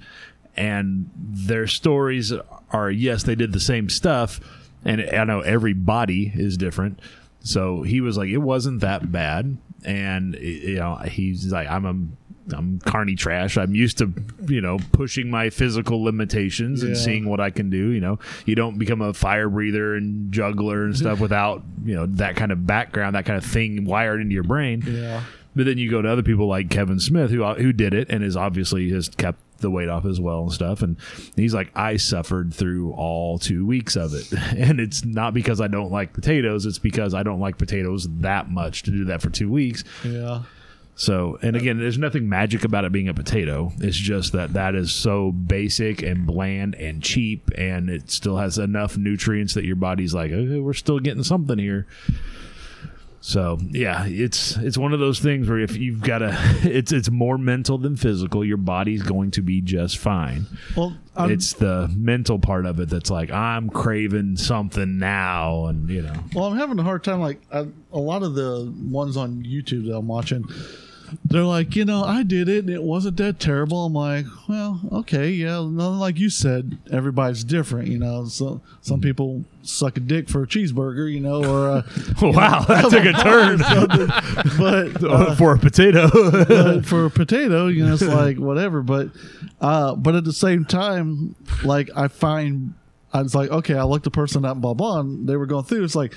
And 0.57 1.11
their 1.17 1.67
stories 1.67 2.33
are 2.71 2.91
yes, 2.91 3.25
they 3.25 3.35
did 3.35 3.53
the 3.53 3.61
same 3.61 3.89
stuff, 3.89 4.41
and 4.85 5.01
I 5.01 5.25
know 5.25 5.41
every 5.41 5.73
body 5.73 6.33
is 6.35 6.57
different. 6.57 7.01
So 7.41 7.83
he 7.83 8.01
was 8.01 8.17
like, 8.17 8.29
it 8.31 8.39
wasn't 8.39 8.81
that 8.81 9.13
bad, 9.13 9.59
and 9.85 10.35
you 10.37 10.77
know, 10.77 10.97
he's 10.97 11.53
like, 11.53 11.69
I'm 11.69 11.85
a 11.85 12.24
I'm 12.53 12.79
carny 12.81 13.15
trash. 13.15 13.57
I'm 13.57 13.75
used 13.75 13.99
to, 13.99 14.13
you 14.47 14.61
know, 14.61 14.79
pushing 14.93 15.31
my 15.31 15.51
physical 15.51 16.03
limitations 16.03 16.83
and 16.83 16.97
seeing 16.97 17.29
what 17.29 17.41
I 17.41 17.51
can 17.51 17.71
do. 17.71 17.91
You 17.91 18.01
know, 18.01 18.19
you 18.45 18.55
don't 18.55 18.79
become 18.79 19.01
a 19.01 19.15
fire 19.15 19.49
breather 19.49 19.95
and 19.95 20.31
juggler 20.33 20.85
and 20.85 20.97
stuff 20.97 21.21
without, 21.21 21.63
you 21.85 21.95
know, 21.95 22.07
that 22.07 22.37
kind 22.37 22.53
of 22.53 22.67
background, 22.67 23.15
that 23.17 23.25
kind 23.25 23.39
of 23.39 23.45
thing 23.45 23.85
wired 23.85 24.21
into 24.21 24.35
your 24.35 24.43
brain. 24.43 24.83
Yeah. 24.87 25.23
But 25.57 25.67
then 25.67 25.79
you 25.79 25.91
go 25.91 26.03
to 26.03 26.11
other 26.11 26.23
people 26.23 26.49
like 26.49 26.69
Kevin 26.69 26.99
Smith, 26.99 27.31
who 27.31 27.45
who 27.55 27.73
did 27.73 27.95
it 27.95 28.11
and 28.11 28.25
is 28.25 28.37
obviously 28.37 28.91
has 28.91 29.09
kept 29.09 29.39
the 29.59 29.71
weight 29.71 29.89
off 29.89 30.05
as 30.05 30.21
well 30.21 30.43
and 30.43 30.53
stuff. 30.53 30.83
And 30.83 30.97
he's 31.37 31.55
like, 31.55 31.71
I 31.75 31.97
suffered 31.97 32.53
through 32.53 32.93
all 32.93 33.39
two 33.39 33.65
weeks 33.65 33.97
of 33.97 34.15
it, 34.15 34.33
and 34.57 34.81
it's 34.81 35.05
not 35.05 35.33
because 35.33 35.61
I 35.61 35.69
don't 35.69 35.93
like 35.93 36.13
potatoes; 36.13 36.67
it's 36.67 36.79
because 36.79 37.15
I 37.15 37.23
don't 37.23 37.41
like 37.41 37.57
potatoes 37.59 38.09
that 38.21 38.51
much 38.51 38.83
to 38.85 38.91
do 38.91 39.05
that 39.07 39.23
for 39.23 39.31
two 39.31 39.51
weeks. 39.51 39.85
Yeah. 40.05 40.43
So, 40.97 41.39
and 41.43 41.57
again, 41.57 41.79
there's 41.79 41.99
nothing 41.99 42.29
magic 42.29 42.65
about 42.65 42.85
it 42.85 42.93
being 42.93 43.09
a 43.09 43.15
potato. 43.15 43.73
It's 43.79 43.97
just 43.97 44.33
that 44.33 44.53
that 44.53 44.77
is 44.77 44.95
so 44.95 45.33
basic 45.33 46.03
and 46.03 46.25
bland 46.25 46.77
and 46.77 47.03
cheap, 47.03 47.51
and 47.59 47.91
it 47.91 48.11
still 48.11 48.37
has 48.37 48.59
enough 48.59 48.97
nutrients 48.97 49.55
that 49.55 49.65
your 49.65 49.77
body's 49.77 50.15
like, 50.15 50.31
okay, 50.31 50.61
we're 50.61 50.73
still 50.73 51.01
getting 51.01 51.25
something 51.25 51.59
here. 51.59 51.87
So, 53.27 53.59
yeah, 53.71 54.05
it's 54.07 54.55
it's 54.59 54.77
one 54.77 54.93
of 54.93 55.01
those 55.01 55.19
things 55.19 55.49
where 55.49 55.59
if 55.59 55.79
you've 55.79 56.03
got 56.03 56.21
a, 56.21 56.37
it's 56.63 56.93
it's 56.93 57.11
more 57.11 57.39
mental 57.39 57.79
than 57.79 57.97
physical. 57.97 58.45
Your 58.45 58.59
body's 58.59 59.03
going 59.03 59.31
to 59.33 59.41
be 59.41 59.63
just 59.63 59.97
fine. 59.97 60.45
Well, 60.77 60.95
I'm, 61.17 61.31
it's 61.31 61.55
the 61.55 61.91
mental 61.97 62.39
part 62.39 62.67
of 62.67 62.79
it 62.81 62.91
that's 62.91 63.11
like 63.11 63.31
I'm 63.31 63.71
craving 63.71 64.37
something 64.37 64.99
now, 64.99 65.67
and 65.67 65.89
you 65.89 66.03
know, 66.03 66.13
Well, 66.35 66.45
I'm 66.45 66.59
having 66.59 66.79
a 66.79 66.83
hard 66.83 67.03
time. 67.03 67.21
Like 67.21 67.41
I, 67.51 67.67
a 67.93 67.99
lot 67.99 68.23
of 68.23 68.35
the 68.35 68.71
ones 68.91 69.17
on 69.17 69.43
YouTube 69.43 69.87
that 69.87 69.97
I'm 69.97 70.07
watching, 70.07 70.45
they're 71.25 71.45
like, 71.45 71.77
you 71.77 71.85
know, 71.85 72.05
I 72.05 72.23
did 72.23 72.49
it 72.49 72.65
and 72.65 72.71
it 72.71 72.83
wasn't 72.83 73.17
that 73.19 73.39
terrible. 73.39 73.87
I'm 73.87 73.93
like, 73.93 74.27
well, 74.49 74.81
okay, 74.93 75.31
yeah. 75.31 75.59
Like 75.59 76.19
you 76.19 76.31
said, 76.31 76.79
everybody's 76.91 77.45
different. 77.45 77.89
You 77.89 77.99
know, 77.99 78.27
so 78.27 78.61
some 78.81 79.01
people 79.01 79.45
suck 79.63 79.97
a 79.97 80.01
dick 80.01 80.29
for 80.29 80.43
a 80.43 80.47
cheeseburger, 80.47 81.13
you 81.13 81.21
know, 81.21 81.45
or 81.45 81.69
uh, 81.69 81.83
wow, 82.23 82.61
that 82.65 82.83
took 82.91 83.05
a 83.05 83.13
turn 83.23 83.59
but 84.59 85.05
uh, 85.05 85.35
for 85.35 85.55
a 85.55 85.59
potato. 85.59 86.83
for 86.83 87.07
a 87.07 87.11
potato, 87.11 87.67
you 87.69 87.87
know, 87.87 87.95
it's 87.95 88.03
like 88.03 88.39
whatever. 88.39 88.83
But 88.83 89.11
uh, 89.61 89.95
but 89.95 90.15
at 90.15 90.25
the 90.25 90.33
same 90.33 90.65
time, 90.65 91.35
like 91.65 91.91
I 91.97 92.09
find 92.09 92.75
I 93.15 93.23
was 93.23 93.35
like, 93.35 93.49
okay, 93.49 93.75
I 93.75 93.85
looked 93.85 94.05
the 94.05 94.11
person 94.11 94.45
up, 94.45 94.53
and 94.53 94.63
blah 94.63 94.75
blah, 94.75 95.01
and 95.01 95.29
they 95.29 95.37
were 95.37 95.47
going 95.47 95.65
through. 95.65 95.85
It's 95.85 95.95
like 95.95 96.15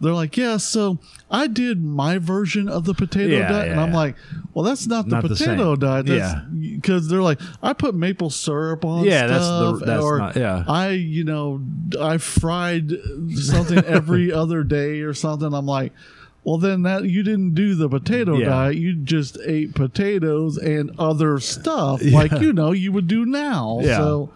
they're 0.00 0.12
like, 0.12 0.36
yeah, 0.36 0.56
so 0.58 0.98
I 1.30 1.46
did 1.46 1.82
my 1.82 2.18
version 2.18 2.68
of 2.68 2.84
the 2.84 2.92
potato 2.94 3.36
Yeah, 3.36 3.48
diet, 3.48 3.70
and 3.72 3.80
I'm 3.80 3.90
yeah. 3.92 3.96
like, 3.96 4.16
well, 4.52 4.64
that's 4.64 4.86
not 4.86 5.06
the 5.06 5.16
Not 5.16 5.22
potato 5.22 5.74
same. 5.74 5.78
diet. 5.78 6.06
That's, 6.06 6.34
Yeah. 6.34 6.42
because 6.76 7.08
they're 7.08 7.22
like, 7.22 7.40
I 7.62 7.72
put 7.72 7.94
maple 7.94 8.28
syrup 8.30 8.84
on. 8.84 9.04
Yeah, 9.04 9.26
that's 9.26 9.44
the- 9.46 9.76
stuff, 9.76 9.86
that's 9.86 10.02
or 10.02 10.18
not- 10.18 10.36
yeah. 10.36 10.64
I, 10.68 10.90
you 10.90 11.24
know, 11.24 11.62
I 12.00 12.18
fried 12.18 12.92
something 13.34 13.78
every 13.86 14.30
other 14.32 14.62
day 14.64 15.00
or 15.00 15.14
something. 15.14 15.52
I'm 15.54 15.66
like. 15.66 15.92
Well, 16.44 16.58
then 16.58 16.82
that 16.82 17.02
you 17.06 17.24
didn't 17.24 17.54
do 17.54 17.74
the 17.74 17.88
potato 17.88 18.36
Yeah. 18.38 18.46
diet. 18.50 18.76
You 18.76 18.94
just 18.94 19.36
ate 19.44 19.74
potatoes 19.74 20.56
and 20.56 20.92
other 20.96 21.40
stuff, 21.40 22.00
like 22.04 22.30
you 22.40 22.52
know 22.52 22.70
you 22.70 22.92
would 22.92 23.08
do 23.08 23.26
now. 23.26 23.80
Yeah. 23.82 23.96
So, 23.96 24.30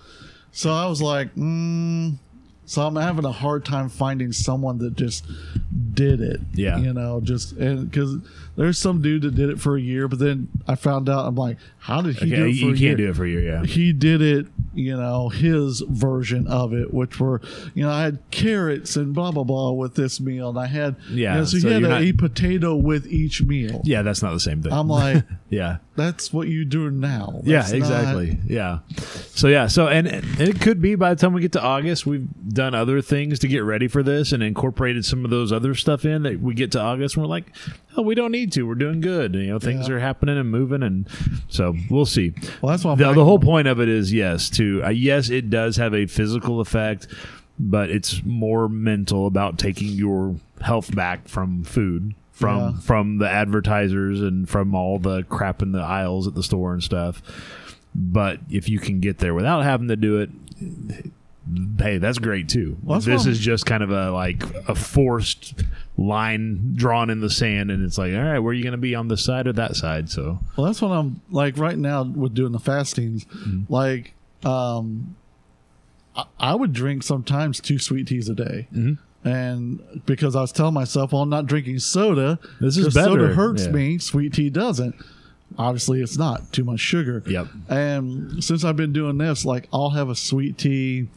so 0.51 0.73
I 0.73 0.87
was 0.87 1.01
like, 1.01 1.33
mm. 1.37 2.17
So 2.71 2.83
I'm 2.83 2.95
having 2.95 3.25
a 3.25 3.33
hard 3.33 3.65
time 3.65 3.89
finding 3.89 4.31
someone 4.31 4.79
that 4.79 4.95
just 4.95 5.27
did 5.93 6.21
it. 6.21 6.41
Yeah. 6.55 6.79
you 6.79 6.93
know, 6.93 7.21
just 7.21 7.51
and 7.55 7.91
because 7.91 8.19
there's 8.55 8.79
some 8.79 9.03
dude 9.03 9.23
that 9.23 9.35
did 9.35 9.51
it 9.51 9.61
for 9.61 9.77
a 9.77 9.81
year, 9.81 10.07
but 10.07 10.21
then 10.21 10.47
I 10.69 10.77
found 10.77 11.09
out 11.09 11.27
I'm 11.27 11.35
like, 11.35 11.57
how 11.79 12.01
did 12.01 12.15
he 12.19 12.27
Okay, 12.33 12.37
do 12.37 12.45
it 12.45 12.51
you 12.51 12.61
for 12.61 12.67
a 12.67 12.79
can't 12.79 12.81
year? 12.81 12.97
do 12.97 13.11
it 13.11 13.17
for 13.17 13.25
a 13.25 13.29
year, 13.29 13.41
yeah. 13.41 13.65
he 13.65 13.93
did 13.93 14.23
it 14.23 14.47
you 14.75 14.97
know 14.97 15.29
his 15.29 15.81
version 15.89 16.47
of 16.47 16.73
it 16.73 16.93
which 16.95 17.19
were 17.19 17.41
you 17.75 17.83
know 17.83 17.91
i 17.91 18.03
had 18.03 18.19
carrots 18.31 18.97
and 18.97 19.15
blah 19.15 19.31
blah 19.33 19.43
blah 19.45 19.71
with 19.73 19.95
this 19.97 20.21
meal 20.21 20.49
and 20.51 20.59
i 20.59 20.67
had 20.67 20.95
Yeah, 21.11 21.33
you 21.35 21.39
know, 21.41 21.45
so, 21.45 21.59
so 21.59 21.67
you 21.69 21.73
had 21.75 21.81
you're 21.83 21.91
not- 21.91 22.03
eat 22.03 22.19
potato 22.19 22.77
with 22.77 23.07
each 23.07 23.43
meal 23.43 23.81
Yeah, 23.85 24.03
that's 24.03 24.23
not 24.23 24.33
the 24.33 24.41
same 24.41 24.63
thing. 24.63 24.73
i'm 24.73 24.89
like 25.01 25.25
yeah. 25.49 25.79
that's 25.97 26.33
what 26.33 26.47
you 26.49 26.65
do 26.65 26.91
now 26.91 27.41
Yeah, 27.45 27.59
That's 27.59 27.71
not- 27.73 27.77
exactly. 27.79 28.39
Yeah. 28.47 28.79
So 29.35 29.49
yeah, 29.49 29.67
so 29.67 29.89
and, 29.89 30.07
and 30.07 30.41
it 30.41 30.61
could 30.61 30.81
be 30.81 30.95
by 30.95 31.15
the 31.15 31.21
time 31.21 31.33
we 31.33 31.41
get 31.41 31.53
to 31.53 31.63
August, 31.63 32.07
we've 32.07 32.29
done 32.53 32.75
other 32.75 33.01
things 33.01 33.39
to 33.41 33.49
get 33.49 33.61
ready 33.65 33.89
for 33.89 34.03
this 34.03 34.33
and 34.33 34.43
incorporated 34.43 35.05
some 35.05 35.25
of 35.25 35.31
those 35.31 35.51
other 35.53 35.75
stuff 35.75 36.05
in 36.05 36.23
that 36.25 36.41
we 36.41 36.55
get 36.55 36.71
to 36.73 36.81
August 36.81 37.17
and 37.17 37.25
we're 37.25 37.29
like, 37.29 37.47
oh, 37.97 38.03
we 38.03 38.15
don't 38.15 38.33
need 38.33 38.53
to. 38.53 38.63
We're 38.67 38.75
doing 38.75 39.01
good. 39.01 39.35
You 39.35 39.47
know, 39.49 39.59
things 39.59 39.89
Yeah. 39.89 39.95
are 39.97 39.99
happening 40.01 40.39
and 40.39 40.51
moving, 40.51 40.83
and 40.83 41.07
so 41.49 41.75
we'll 41.91 42.07
see. 42.07 42.33
well 42.63 42.71
that's 42.71 42.85
why 42.85 42.95
the, 42.95 43.13
the 43.13 43.25
whole 43.25 43.39
point 43.39 43.69
of 43.69 43.81
it 43.81 43.89
is 43.89 44.13
yes 44.13 44.49
to 44.51 44.83
uh, 44.85 44.89
yes 44.91 45.31
it 45.31 45.51
does 45.51 45.77
have 45.77 45.95
a 45.95 46.07
physical 46.07 46.61
effect 46.61 47.07
but 47.59 47.91
it's 47.91 48.23
more 48.25 48.69
mental 48.69 49.27
about 49.27 49.59
taking 49.59 49.89
your 49.89 50.37
health 50.63 50.95
back 50.95 51.29
from 51.29 51.63
food 51.65 52.15
from 52.33 52.59
Yeah. 52.59 52.81
from 52.81 53.19
the 53.19 53.29
advertisers 53.29 54.21
and 54.23 54.49
from 54.49 54.75
all 54.75 54.99
the 54.99 55.25
crap 55.25 55.61
in 55.61 55.73
the 55.73 55.81
aisles 55.81 56.27
at 56.27 56.35
the 56.35 56.43
store 56.43 56.73
and 56.73 56.83
stuff 56.83 57.21
but 57.95 58.39
if 58.51 58.69
you 58.69 58.79
can 58.79 59.01
get 59.01 59.19
there 59.19 59.35
without 59.35 59.63
having 59.63 59.89
to 59.89 59.97
do 59.97 60.19
it 60.21 60.31
hey 61.79 61.99
that's 61.99 62.19
great 62.19 62.49
too 62.49 62.77
Well, 62.83 63.01
this 63.01 63.27
is 63.27 63.39
just 63.39 63.67
kind 63.67 63.83
of 63.83 63.91
a 63.91 64.11
like 64.11 64.43
a 64.69 64.75
forced 64.75 65.63
line 65.97 66.73
drawn 66.77 67.11
in 67.11 67.21
the 67.21 67.31
sand 67.31 67.71
and 67.71 67.85
it's 67.85 67.99
like 67.99 68.13
all 68.15 68.21
right 68.23 68.39
where 68.39 68.51
are 68.51 68.55
you 68.55 68.63
going 68.63 68.73
to 68.73 68.79
be 68.79 68.95
on 68.95 69.09
this 69.09 69.25
side 69.25 69.47
or 69.47 69.53
that 69.55 69.77
side 69.77 70.09
so 70.11 70.39
Well, 70.57 70.67
that's 70.67 70.81
what 70.81 70.91
I'm 70.93 71.21
like 71.31 71.59
right 71.59 71.77
now 71.79 72.03
with 72.05 72.35
doing 72.35 72.53
the 72.53 72.59
fastings. 72.59 73.25
Mm-hmm. 73.27 73.73
Like, 73.73 74.15
um, 74.45 75.17
I, 76.17 76.25
I 76.39 76.55
would 76.55 76.73
drink 76.73 77.03
sometimes 77.03 77.61
two 77.61 77.79
sweet 77.79 78.07
teas 78.09 78.29
a 78.29 78.35
day. 78.35 78.67
Mm-hmm. 78.75 79.29
And 79.29 80.03
because 80.07 80.35
I 80.35 80.41
was 80.41 80.51
telling 80.53 80.73
myself, 80.75 81.13
well, 81.13 81.21
I'm 81.23 81.29
not 81.29 81.47
drinking 81.47 81.79
soda. 81.81 82.39
This 82.61 82.77
is 82.79 82.95
better. 82.95 83.11
Soda 83.11 83.35
hurts 83.35 83.67
Yeah. 83.67 83.73
me. 83.73 83.99
Sweet 83.99 84.33
tea 84.33 84.49
doesn't. 84.51 84.95
Obviously, 85.59 86.01
it's 86.01 86.17
not 86.17 86.53
too 86.53 86.65
much 86.65 86.81
sugar. 86.81 87.23
Yep. 87.27 87.49
And 87.69 88.43
since 88.43 88.65
I've 88.65 88.77
been 88.77 88.93
doing 88.95 89.19
this, 89.19 89.45
like, 89.45 89.69
I'll 89.73 89.91
have 89.91 90.09
a 90.09 90.15
sweet 90.15 90.57
tea 90.57 91.09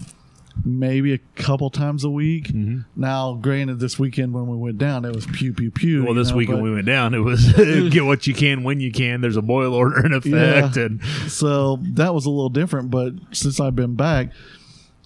maybe 0.66 1.14
a 1.14 1.18
couple 1.36 1.70
times 1.70 2.04
a 2.04 2.10
week. 2.10 2.48
Mm-hmm. 2.50 2.82
Now, 2.96 3.34
granted, 3.34 3.80
this 3.80 3.98
weekend 3.98 4.34
when 4.34 4.48
we 4.48 4.56
went 4.58 4.78
down, 4.78 5.04
it 5.06 5.16
was 5.16 5.26
pew 5.26 5.54
pew 5.54 5.72
pew. 5.72 6.04
Well, 6.06 6.14
this 6.14 6.30
know, 6.30 6.38
weekend 6.38 6.62
we 6.62 6.72
went 6.74 6.86
down. 6.86 7.14
It 7.14 7.20
was 7.20 7.52
get 7.90 8.06
what 8.06 8.28
you 8.28 8.34
can 8.34 8.64
when 8.64 8.80
you 8.80 8.92
can. 8.92 9.22
There's 9.22 9.38
a 9.38 9.42
boil 9.42 9.74
order 9.74 10.06
in 10.06 10.14
effect, 10.14 10.78
Yeah. 10.78 10.84
and 10.84 11.04
so 11.28 11.78
that 11.94 12.14
was 12.14 12.26
a 12.26 12.30
little 12.30 12.50
different. 12.50 12.92
But 12.92 13.14
since 13.32 13.60
I've 13.60 13.76
been 13.76 13.96
back, 13.96 14.30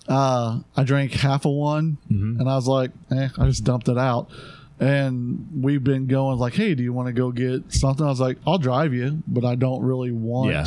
uh, 0.07 0.59
I 0.75 0.83
drank 0.83 1.11
half 1.13 1.45
of 1.45 1.51
one, 1.53 1.97
Mm-hmm. 2.11 2.39
and 2.39 2.49
I 2.49 2.55
was 2.55 2.67
like, 2.67 2.91
eh, 3.11 3.29
I 3.37 3.45
just 3.47 3.63
dumped 3.63 3.87
it 3.89 3.97
out. 3.97 4.29
And 4.79 5.47
we've 5.59 5.83
been 5.83 6.05
going 6.05 6.37
like, 6.37 6.53
hey, 6.53 6.75
do 6.75 6.83
you 6.83 6.93
want 6.93 7.07
to 7.07 7.13
go 7.13 7.31
get 7.31 7.73
something? 7.73 8.05
I 8.05 8.09
was 8.09 8.19
like, 8.19 8.37
I'll 8.45 8.59
drive 8.59 8.93
you, 8.93 9.23
but 9.27 9.43
I 9.43 9.55
don't 9.55 9.81
really 9.81 10.11
want 10.11 10.51
Yeah. 10.51 10.65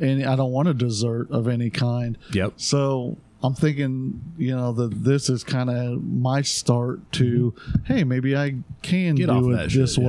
any. 0.00 0.24
I 0.24 0.34
don't 0.34 0.50
want 0.50 0.68
a 0.68 0.72
dessert 0.74 1.30
of 1.30 1.46
any 1.46 1.68
kind. 1.68 2.16
yep, 2.32 2.54
So 2.56 3.18
I'm 3.44 3.54
thinking, 3.54 4.20
you 4.38 4.56
know, 4.56 4.72
that 4.72 5.04
this 5.04 5.28
is 5.28 5.44
kind 5.44 5.68
of 5.68 6.02
my 6.02 6.40
start 6.40 7.12
to, 7.12 7.54
hey, 7.84 8.02
maybe 8.02 8.34
I 8.34 8.56
can 8.80 9.16
Get 9.16 9.26
do 9.26 9.32
it 9.50 9.56
this 9.64 9.72
shit, 9.72 9.80
yeah. 10.02 10.08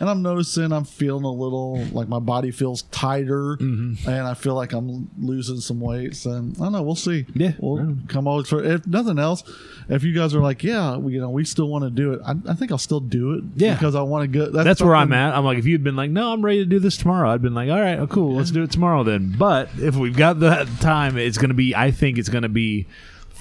And 0.00 0.10
I'm 0.10 0.22
noticing 0.22 0.72
I'm 0.72 0.84
feeling 0.84 1.24
a 1.24 1.30
little 1.30 1.84
like 1.92 2.08
my 2.08 2.18
body 2.18 2.50
feels 2.50 2.82
tighter, 2.82 3.56
Mm-hmm. 3.60 4.08
and 4.08 4.26
I 4.26 4.34
feel 4.34 4.54
like 4.54 4.72
I'm 4.72 5.08
losing 5.20 5.60
some 5.60 5.80
weight. 5.80 6.16
So 6.16 6.30
I 6.30 6.34
don't 6.40 6.72
know. 6.72 6.82
We'll 6.82 6.94
see. 6.94 7.26
Yeah. 7.34 7.52
we'll 7.58 7.96
come 8.08 8.26
over 8.26 8.44
for 8.44 8.62
if 8.64 8.86
nothing 8.86 9.18
else. 9.18 9.42
If 9.88 10.02
you 10.04 10.14
guys 10.14 10.34
are 10.34 10.40
like, 10.40 10.62
yeah, 10.64 10.96
we, 10.96 11.14
you 11.14 11.20
know, 11.20 11.30
we 11.30 11.44
still 11.44 11.68
want 11.68 11.84
to 11.84 11.90
do 11.90 12.12
it. 12.14 12.20
I, 12.24 12.34
I 12.48 12.54
think 12.54 12.72
I'll 12.72 12.78
still 12.78 13.00
do 13.00 13.34
it. 13.34 13.44
Yeah. 13.56 13.74
because 13.74 13.94
I 13.94 14.02
want 14.02 14.22
to 14.32 14.38
go. 14.38 14.50
That's, 14.50 14.64
that's 14.64 14.82
where 14.82 14.94
I'm 14.94 15.12
at. 15.12 15.34
I'm 15.34 15.44
like, 15.44 15.58
if 15.58 15.66
you'd 15.66 15.84
been 15.84 15.96
like, 15.96 16.10
no, 16.10 16.32
I'm 16.32 16.42
ready 16.44 16.58
to 16.60 16.64
do 16.66 16.78
this 16.78 16.96
tomorrow, 16.96 17.30
I'd 17.30 17.42
been 17.42 17.54
like, 17.54 17.70
all 17.70 17.80
right, 17.80 17.98
oh, 17.98 18.06
cool, 18.06 18.34
let's 18.36 18.50
do 18.50 18.62
it 18.62 18.70
tomorrow 18.70 19.02
then. 19.04 19.34
But 19.38 19.68
if 19.78 19.94
we've 19.96 20.16
got 20.16 20.40
that 20.40 20.66
time, 20.80 21.16
it's 21.16 21.38
going 21.38 21.50
to 21.50 21.54
be. 21.54 21.74
I 21.76 21.90
think 21.90 22.18
it's 22.18 22.28
going 22.28 22.42
to 22.42 22.48
be 22.48 22.86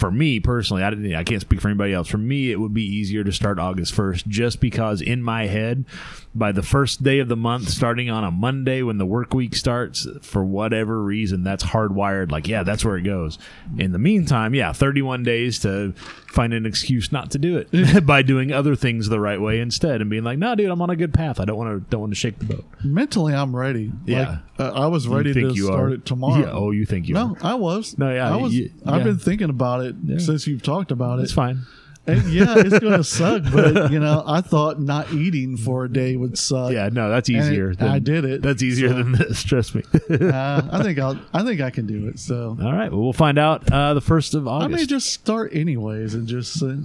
for 0.01 0.09
me 0.09 0.39
personally, 0.39 0.81
I 0.81 0.89
didn't. 0.89 1.13
I 1.13 1.23
can't 1.23 1.41
speak 1.41 1.61
for 1.61 1.67
anybody 1.67 1.93
else. 1.93 2.07
For 2.07 2.17
me, 2.17 2.51
it 2.51 2.59
would 2.59 2.73
be 2.73 2.83
easier 2.83 3.23
to 3.23 3.31
start 3.31 3.59
August 3.59 3.93
first, 3.93 4.27
just 4.27 4.59
because 4.59 4.99
in 4.99 5.21
my 5.21 5.45
head, 5.45 5.85
by 6.33 6.51
the 6.51 6.63
first 6.63 7.03
day 7.03 7.19
of 7.19 7.27
the 7.27 7.35
month, 7.35 7.69
starting 7.69 8.09
on 8.09 8.23
a 8.23 8.31
Monday 8.31 8.81
when 8.81 8.97
the 8.97 9.05
work 9.05 9.35
week 9.35 9.55
starts, 9.55 10.07
for 10.23 10.43
whatever 10.43 11.03
reason, 11.03 11.43
that's 11.43 11.63
hardwired. 11.63 12.31
Like, 12.31 12.47
yeah, 12.47 12.63
that's 12.63 12.83
where 12.83 12.97
it 12.97 13.03
goes. 13.03 13.37
In 13.77 13.91
the 13.91 13.99
meantime, 13.99 14.55
yeah, 14.55 14.73
31 14.73 15.21
days 15.21 15.59
to 15.59 15.93
find 16.31 16.51
an 16.53 16.65
excuse 16.65 17.11
not 17.11 17.29
to 17.31 17.37
do 17.37 17.57
it 17.57 18.05
by 18.05 18.23
doing 18.23 18.51
other 18.51 18.75
things 18.75 19.07
the 19.07 19.19
right 19.19 19.39
way 19.39 19.59
instead, 19.59 20.01
and 20.01 20.09
being 20.09 20.23
like, 20.23 20.39
no, 20.39 20.55
dude, 20.55 20.71
I'm 20.71 20.81
on 20.81 20.89
a 20.89 20.95
good 20.95 21.13
path. 21.13 21.39
I 21.39 21.45
don't 21.45 21.57
want 21.57 21.83
to 21.83 21.89
don't 21.91 22.01
want 22.01 22.11
to 22.11 22.19
shake 22.19 22.39
the 22.39 22.45
boat. 22.45 22.65
Mentally, 22.83 23.35
I'm 23.35 23.55
ready. 23.55 23.91
Yeah. 24.07 24.29
Like, 24.29 24.39
uh, 24.59 24.71
I 24.73 24.87
was 24.87 25.07
ready 25.07 25.33
think 25.33 25.49
to 25.49 25.55
you 25.55 25.65
start 25.67 25.91
are? 25.91 25.93
it 25.95 26.05
tomorrow. 26.05 26.39
Yeah, 26.39 26.51
oh, 26.51 26.71
you 26.71 26.85
think 26.85 27.07
you 27.07 27.13
No, 27.13 27.35
are. 27.41 27.51
I 27.51 27.53
was. 27.55 27.97
No, 27.97 28.11
yeah, 28.13 28.31
I 28.31 28.35
was. 28.35 28.53
you- 28.55 28.71
I've 28.85 29.03
been 29.03 29.17
thinking 29.17 29.49
about 29.49 29.83
it 29.83 29.90
since 30.19 30.47
you've 30.47 30.63
talked 30.63 30.91
about 30.91 31.19
it. 31.19 31.23
It's 31.23 31.33
fine. 31.33 31.61
And 32.07 32.23
yeah, 32.33 32.55
it's 32.57 32.79
gonna 32.79 33.03
suck, 33.19 33.43
but 33.53 33.91
you 33.91 33.99
know, 33.99 34.23
I 34.25 34.41
thought 34.41 34.81
not 34.81 35.13
eating 35.13 35.55
for 35.55 35.85
a 35.85 35.89
day 35.91 36.15
would 36.15 36.35
suck. 36.35 36.71
Yeah, 36.71 36.89
no, 36.91 37.09
that's 37.11 37.29
it- 37.29 37.33
easier. 37.33 37.75
than- 37.75 37.87
I 37.89 37.99
did 37.99 38.25
it, 38.25 38.41
That's 38.41 38.63
easier 38.63 38.89
so- 38.89 38.95
than 38.95 39.11
this. 39.11 39.43
Trust 39.43 39.75
me. 39.75 39.83
Uh, 40.09 40.67
I 40.71 40.81
think 40.81 40.97
I'll. 41.05 41.19
I 41.33 41.43
think 41.43 41.61
I 41.61 41.69
can 41.69 41.85
do 41.85 42.07
it. 42.07 42.17
So 42.19 42.57
All 42.61 42.73
right. 42.73 42.91
Well, 42.91 43.01
we'll 43.01 43.13
find 43.13 43.37
out 43.37 43.71
uh, 43.71 43.93
the 43.93 44.01
first 44.01 44.33
of 44.33 44.47
August. 44.47 44.73
I 44.73 44.75
may 44.77 44.85
just 44.87 45.13
start 45.13 45.53
anyways 45.53 46.15
and 46.15 46.27
just. 46.27 46.61
Uh, 46.63 46.77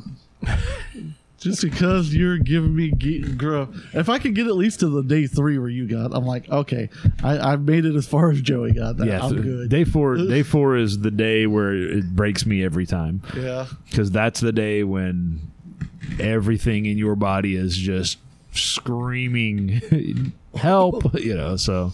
just 1.47 1.63
because 1.63 2.13
you're 2.15 2.39
giving 2.39 2.75
me 2.75 2.91
ge- 2.91 3.37
growth, 3.39 3.75
if 3.95 4.09
I 4.09 4.19
could 4.19 4.35
get 4.35 4.47
at 4.47 4.55
least 4.57 4.81
to 4.81 4.89
the 4.89 5.03
day 5.03 5.27
three 5.27 5.59
where 5.59 5.69
you 5.69 5.87
got, 5.89 6.13
I'm 6.15 6.25
like, 6.27 6.49
okay, 6.51 6.91
I, 7.23 7.39
I've 7.53 7.63
made 7.63 7.85
it 7.85 7.95
as 7.95 8.07
far 8.07 8.31
as 8.31 8.41
Joey 8.41 8.73
got. 8.73 8.97
That 8.99 9.07
yeah, 9.07 9.25
I'm 9.25 9.33
th- 9.33 9.43
good. 9.43 9.69
day 9.71 9.85
four. 9.85 10.17
Day 10.27 10.43
four 10.43 10.77
is 10.77 11.01
the 11.01 11.11
day 11.11 11.47
where 11.47 11.73
it 11.73 12.15
breaks 12.15 12.45
me 12.45 12.65
every 12.65 12.85
time 12.87 13.23
yeah, 13.37 13.67
because 13.89 14.11
that's 14.11 14.41
the 14.41 14.53
day 14.53 14.83
when 14.85 15.41
everything 16.21 16.87
in 16.87 16.99
your 16.99 17.15
body 17.17 17.57
is 17.57 17.77
just 17.77 18.19
screaming 18.53 20.33
help. 20.55 21.15
You 21.27 21.35
know, 21.37 21.57
so 21.57 21.93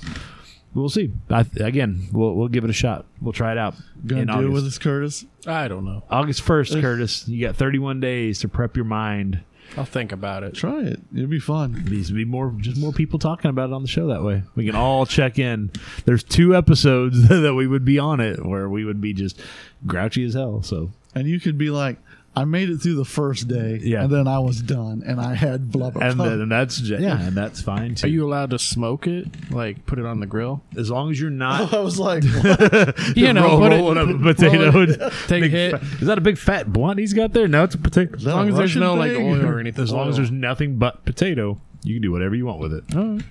we'll 0.75 0.89
see. 0.89 1.13
I, 1.31 1.45
again, 1.57 2.09
we'll 2.13 2.35
we'll 2.35 2.49
give 2.49 2.65
it 2.65 2.71
a 2.71 2.75
shot. 2.75 3.07
We'll 3.21 3.33
try 3.33 3.53
it 3.53 3.59
out 3.59 3.75
gonna 4.07 4.27
do 4.27 4.33
August. 4.33 4.47
it 4.47 4.51
with 4.53 4.65
this, 4.65 4.79
Curtis. 4.79 5.25
I 5.47 5.69
don't 5.69 5.85
know. 5.85 6.03
August 6.11 6.43
first, 6.43 6.73
Curtis. 6.73 7.27
You 7.29 7.47
got 7.47 7.57
31 7.57 8.01
days 8.01 8.41
to 8.41 8.49
prep 8.49 8.77
your 8.77 8.85
mind. 8.85 9.43
I'll 9.77 9.85
think 9.87 10.13
about 10.13 10.43
it. 10.43 10.55
Try 10.55 10.83
it. 10.83 11.01
It'd 11.15 11.31
be 11.31 11.39
fun. 11.39 11.85
needs 11.89 12.09
to 12.09 12.15
be 12.15 12.27
more 12.27 12.55
just 12.59 12.77
more 12.79 12.93
people 12.93 13.19
talking 13.19 13.49
about 13.49 13.71
it 13.71 13.73
on 13.73 13.81
the 13.81 13.89
show 13.89 14.09
that 14.09 14.23
way 14.23 14.43
we 14.55 14.67
can 14.67 14.75
all 14.75 15.07
check 15.07 15.39
in 15.39 15.71
there's 16.05 16.23
two 16.23 16.55
episodes 16.55 17.27
that 17.29 17.55
we 17.55 17.67
would 17.67 17.85
be 17.85 17.99
on 17.99 18.21
it 18.21 18.45
where 18.45 18.69
we 18.69 18.85
would 18.85 19.01
be 19.01 19.15
just 19.15 19.41
grouchy 19.87 20.25
as 20.25 20.35
hell 20.35 20.63
so 20.63 20.91
And 21.15 21.27
you 21.27 21.41
could 21.41 21.57
be 21.57 21.71
like, 21.71 21.97
I 22.35 22.45
made 22.45 22.71
it 22.71 22.79
through 22.79 22.95
the 22.95 23.05
first 23.05 23.47
day, 23.47 23.79
Yeah. 23.83 24.05
and 24.05 24.11
then 24.13 24.27
I 24.27 24.39
was 24.39 24.63
done, 24.63 25.03
and 25.07 25.21
I 25.21 25.35
had 25.35 25.71
blah 25.71 25.91
blah. 25.91 26.03
and 26.03 26.19
then 26.19 26.41
and 26.41 26.51
that's 26.51 26.79
ju- 26.81 26.97
yeah 26.99 27.21
and 27.21 27.37
that's 27.37 27.61
fine 27.61 27.95
too 27.95 28.07
Are 28.07 28.11
you 28.11 28.27
allowed 28.27 28.51
to 28.51 28.59
smoke 28.59 29.07
it? 29.07 29.51
Like 29.51 29.85
put 29.85 29.99
it 29.99 30.07
on 30.07 30.21
the 30.21 30.27
grill? 30.27 30.63
as 30.77 30.91
long 30.91 31.11
as 31.11 31.21
you're 31.21 31.29
not 31.31 31.75
I 31.75 31.81
was 31.81 31.99
like. 31.99 32.25
You 33.17 33.33
know, 33.35 33.43
roll, 33.43 33.59
put 33.61 33.73
rolling 33.73 33.97
it, 33.99 34.03
up 34.03 34.09
a 34.09 34.19
potato 34.35 34.71
roll 34.71 34.83
and 34.85 34.91
it, 34.93 35.13
take 35.29 35.39
a 35.39 35.41
big 35.43 35.51
hit. 35.51 35.73
fat- 35.73 35.83
is 36.01 36.07
that 36.07 36.17
a 36.17 36.23
big 36.23 36.39
fat 36.39 36.73
blunt 36.73 36.99
he's 36.99 37.13
got 37.13 37.33
there 37.35 37.47
no 37.49 37.65
it's 37.65 37.75
a 37.75 37.79
potato 37.79 38.15
As 38.17 38.25
long 38.25 38.49
as 38.49 38.55
there's 38.57 38.71
Russian 38.71 38.81
no 38.81 38.95
like 38.95 39.13
thing? 39.13 39.31
oil 39.31 39.45
or 39.45 39.59
anything. 39.61 39.83
as 39.85 39.93
long 39.93 40.09
as 40.09 40.17
there's 40.17 40.31
nothing 40.31 40.77
but 40.79 41.05
potato 41.05 41.61
you 41.85 41.95
can 41.97 42.03
do 42.03 42.11
whatever 42.13 42.35
you 42.35 42.47
want 42.47 42.61
with 42.61 42.73
it 42.73 43.23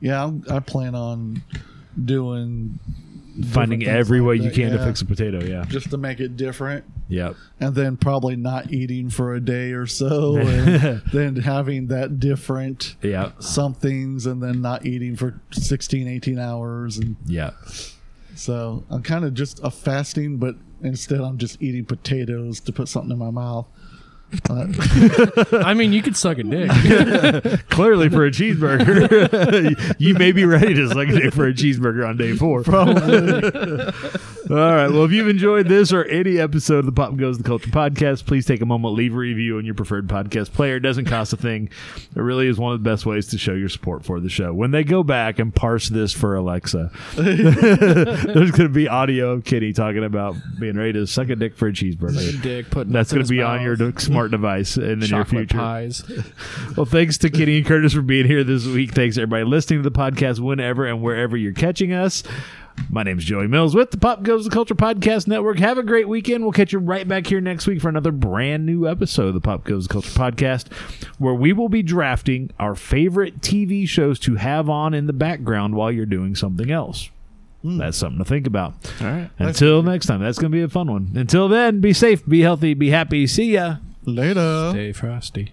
yeah, 0.00 0.24
I'm, 0.24 0.44
I 0.50 0.58
plan 0.60 0.94
on 0.94 1.42
doing 2.04 2.78
finding 3.44 3.84
every 3.86 4.20
like 4.20 4.28
way 4.28 4.34
you 4.36 4.42
that, 4.50 4.54
can 4.54 4.72
to 4.72 4.84
fix 4.84 5.02
a 5.02 5.06
potato 5.06 5.42
yeah. 5.44 5.64
Just 5.68 5.90
to 5.90 5.96
make 5.96 6.20
it 6.20 6.36
different. 6.36 6.84
yep. 7.08 7.36
And 7.60 7.74
then 7.74 7.96
probably 7.96 8.36
not 8.36 8.72
eating 8.72 9.10
for 9.10 9.34
a 9.34 9.40
day 9.40 9.72
or 9.72 9.86
so 9.86 10.36
and 10.36 11.02
then 11.12 11.36
having 11.36 11.88
that 11.88 12.18
different 12.20 12.96
yeah 13.02 13.32
somethings 13.38 14.26
and 14.26 14.42
then 14.42 14.60
not 14.60 14.86
eating 14.86 15.16
for 15.16 15.40
16 15.52 16.08
18 16.08 16.38
hours 16.38 16.98
and 16.98 17.16
yeah 17.26 17.50
so 18.34 18.84
i'm 18.90 19.02
kind 19.02 19.24
of 19.24 19.34
just 19.34 19.60
a 19.62 19.70
fasting 19.70 20.36
but 20.36 20.54
instead 20.82 21.20
i'm 21.20 21.38
just 21.38 21.60
eating 21.62 21.84
potatoes 21.84 22.60
to 22.60 22.72
put 22.72 22.88
something 22.88 23.10
in 23.12 23.18
my 23.18 23.30
mouth 23.30 23.66
I 24.48 25.74
mean, 25.74 25.92
you 25.92 26.02
could 26.02 26.16
suck 26.16 26.38
a 26.38 26.42
dick. 26.42 26.70
Clearly, 27.68 28.08
for 28.08 28.24
a 28.24 28.30
cheeseburger, 28.30 29.94
you 29.98 30.14
may 30.14 30.32
be 30.32 30.44
ready 30.44 30.74
to 30.74 30.88
suck 30.88 31.08
a 31.08 31.12
dick 31.12 31.34
for 31.34 31.46
a 31.46 31.52
cheeseburger 31.52 32.08
on 32.08 32.16
day 32.16 32.34
four. 32.34 32.62
All 34.48 34.54
right. 34.56 34.88
Well, 34.88 35.04
if 35.04 35.10
you've 35.10 35.26
enjoyed 35.26 35.66
this 35.66 35.92
or 35.92 36.04
any 36.04 36.38
episode 36.38 36.78
of 36.78 36.86
the 36.86 36.92
Pop 36.92 37.16
Goes 37.16 37.36
the 37.36 37.42
Culture 37.42 37.68
podcast, 37.70 38.26
please 38.26 38.46
take 38.46 38.60
a 38.60 38.66
moment, 38.66 38.94
leave 38.94 39.12
a 39.12 39.16
review 39.16 39.58
on 39.58 39.64
your 39.64 39.74
preferred 39.74 40.06
podcast 40.06 40.52
player. 40.52 40.76
It 40.76 40.80
doesn't 40.80 41.06
cost 41.06 41.32
a 41.32 41.36
thing. 41.36 41.68
It 42.14 42.20
really 42.20 42.46
is 42.46 42.56
one 42.56 42.72
of 42.72 42.80
the 42.80 42.88
best 42.88 43.04
ways 43.06 43.26
to 43.28 43.38
show 43.38 43.54
your 43.54 43.68
support 43.68 44.04
for 44.04 44.20
the 44.20 44.28
show. 44.28 44.54
When 44.54 44.70
they 44.70 44.84
go 44.84 45.02
back 45.02 45.40
and 45.40 45.52
parse 45.52 45.88
this 45.88 46.12
for 46.12 46.36
Alexa, 46.36 46.92
there's 47.16 48.52
going 48.52 48.68
to 48.68 48.68
be 48.68 48.86
audio 48.88 49.32
of 49.32 49.44
Kenny 49.44 49.72
talking 49.72 50.04
about 50.04 50.36
being 50.60 50.76
ready 50.76 50.92
to 50.92 51.08
suck 51.08 51.28
a 51.28 51.34
dick 51.34 51.56
for 51.56 51.66
a 51.66 51.72
cheeseburger. 51.72 52.38
A 52.38 52.40
dick, 52.40 52.70
put 52.70 52.88
That's 52.88 53.12
going 53.12 53.26
to 53.26 53.28
be 53.30 53.42
on 53.42 53.62
your 53.62 53.76
smart 53.98 54.30
device 54.30 54.76
in 54.76 55.00
the 55.00 55.08
near 55.08 55.24
future. 55.24 55.58
pies. 55.58 56.04
Well, 56.76 56.86
thanks 56.86 57.16
to 57.18 57.30
Kenny 57.30 57.58
and 57.58 57.66
Curtis 57.66 57.94
for 57.94 58.02
being 58.02 58.26
here 58.26 58.44
this 58.44 58.66
week. 58.66 58.92
Thanks 58.92 59.16
everybody 59.16 59.44
listening 59.44 59.82
to 59.82 59.88
the 59.88 59.96
podcast 59.96 60.40
whenever 60.40 60.84
and 60.86 61.00
wherever 61.00 61.36
you're 61.36 61.52
catching 61.54 61.92
us. 61.92 62.22
My 62.90 63.02
name's 63.02 63.24
Joey 63.24 63.46
Mills 63.48 63.74
with 63.74 63.90
the 63.90 63.98
Pop 63.98 64.22
Goes 64.22 64.44
the 64.44 64.50
Culture 64.50 64.74
Podcast 64.74 65.26
Network. 65.26 65.58
Have 65.58 65.76
a 65.76 65.82
great 65.82 66.08
weekend. 66.08 66.42
We'll 66.42 66.52
catch 66.52 66.72
you 66.72 66.78
right 66.78 67.06
back 67.06 67.26
here 67.26 67.40
next 67.40 67.66
week 67.66 67.80
for 67.80 67.88
another 67.88 68.12
brand 68.12 68.64
new 68.64 68.88
episode 68.88 69.28
of 69.28 69.34
the 69.34 69.40
Pop 69.40 69.64
Goes 69.64 69.86
the 69.86 69.92
Culture 69.92 70.10
Podcast, 70.10 70.72
where 71.18 71.34
we 71.34 71.52
will 71.52 71.68
be 71.68 71.82
drafting 71.82 72.50
our 72.58 72.74
favorite 72.74 73.40
TV 73.40 73.86
shows 73.88 74.18
to 74.20 74.36
have 74.36 74.70
on 74.70 74.94
in 74.94 75.06
the 75.06 75.12
background 75.12 75.74
while 75.74 75.90
you're 75.90 76.06
doing 76.06 76.34
something 76.34 76.70
else. 76.70 77.10
Hmm. 77.62 77.78
That's 77.78 77.96
something 77.98 78.18
to 78.18 78.24
think 78.24 78.46
about. 78.46 78.74
All 79.00 79.06
right. 79.08 79.30
Until 79.38 79.82
next 79.82 80.06
time, 80.06 80.20
that's 80.22 80.38
going 80.38 80.52
to 80.52 80.56
be 80.56 80.62
a 80.62 80.68
fun 80.68 80.90
one. 80.90 81.10
Until 81.14 81.48
then, 81.48 81.80
be 81.80 81.92
safe, 81.92 82.24
be 82.26 82.40
healthy, 82.40 82.74
be 82.74 82.90
happy. 82.90 83.26
See 83.26 83.52
ya. 83.52 83.76
later 84.04 84.70
Stay 84.70 84.92
frosty. 84.92 85.52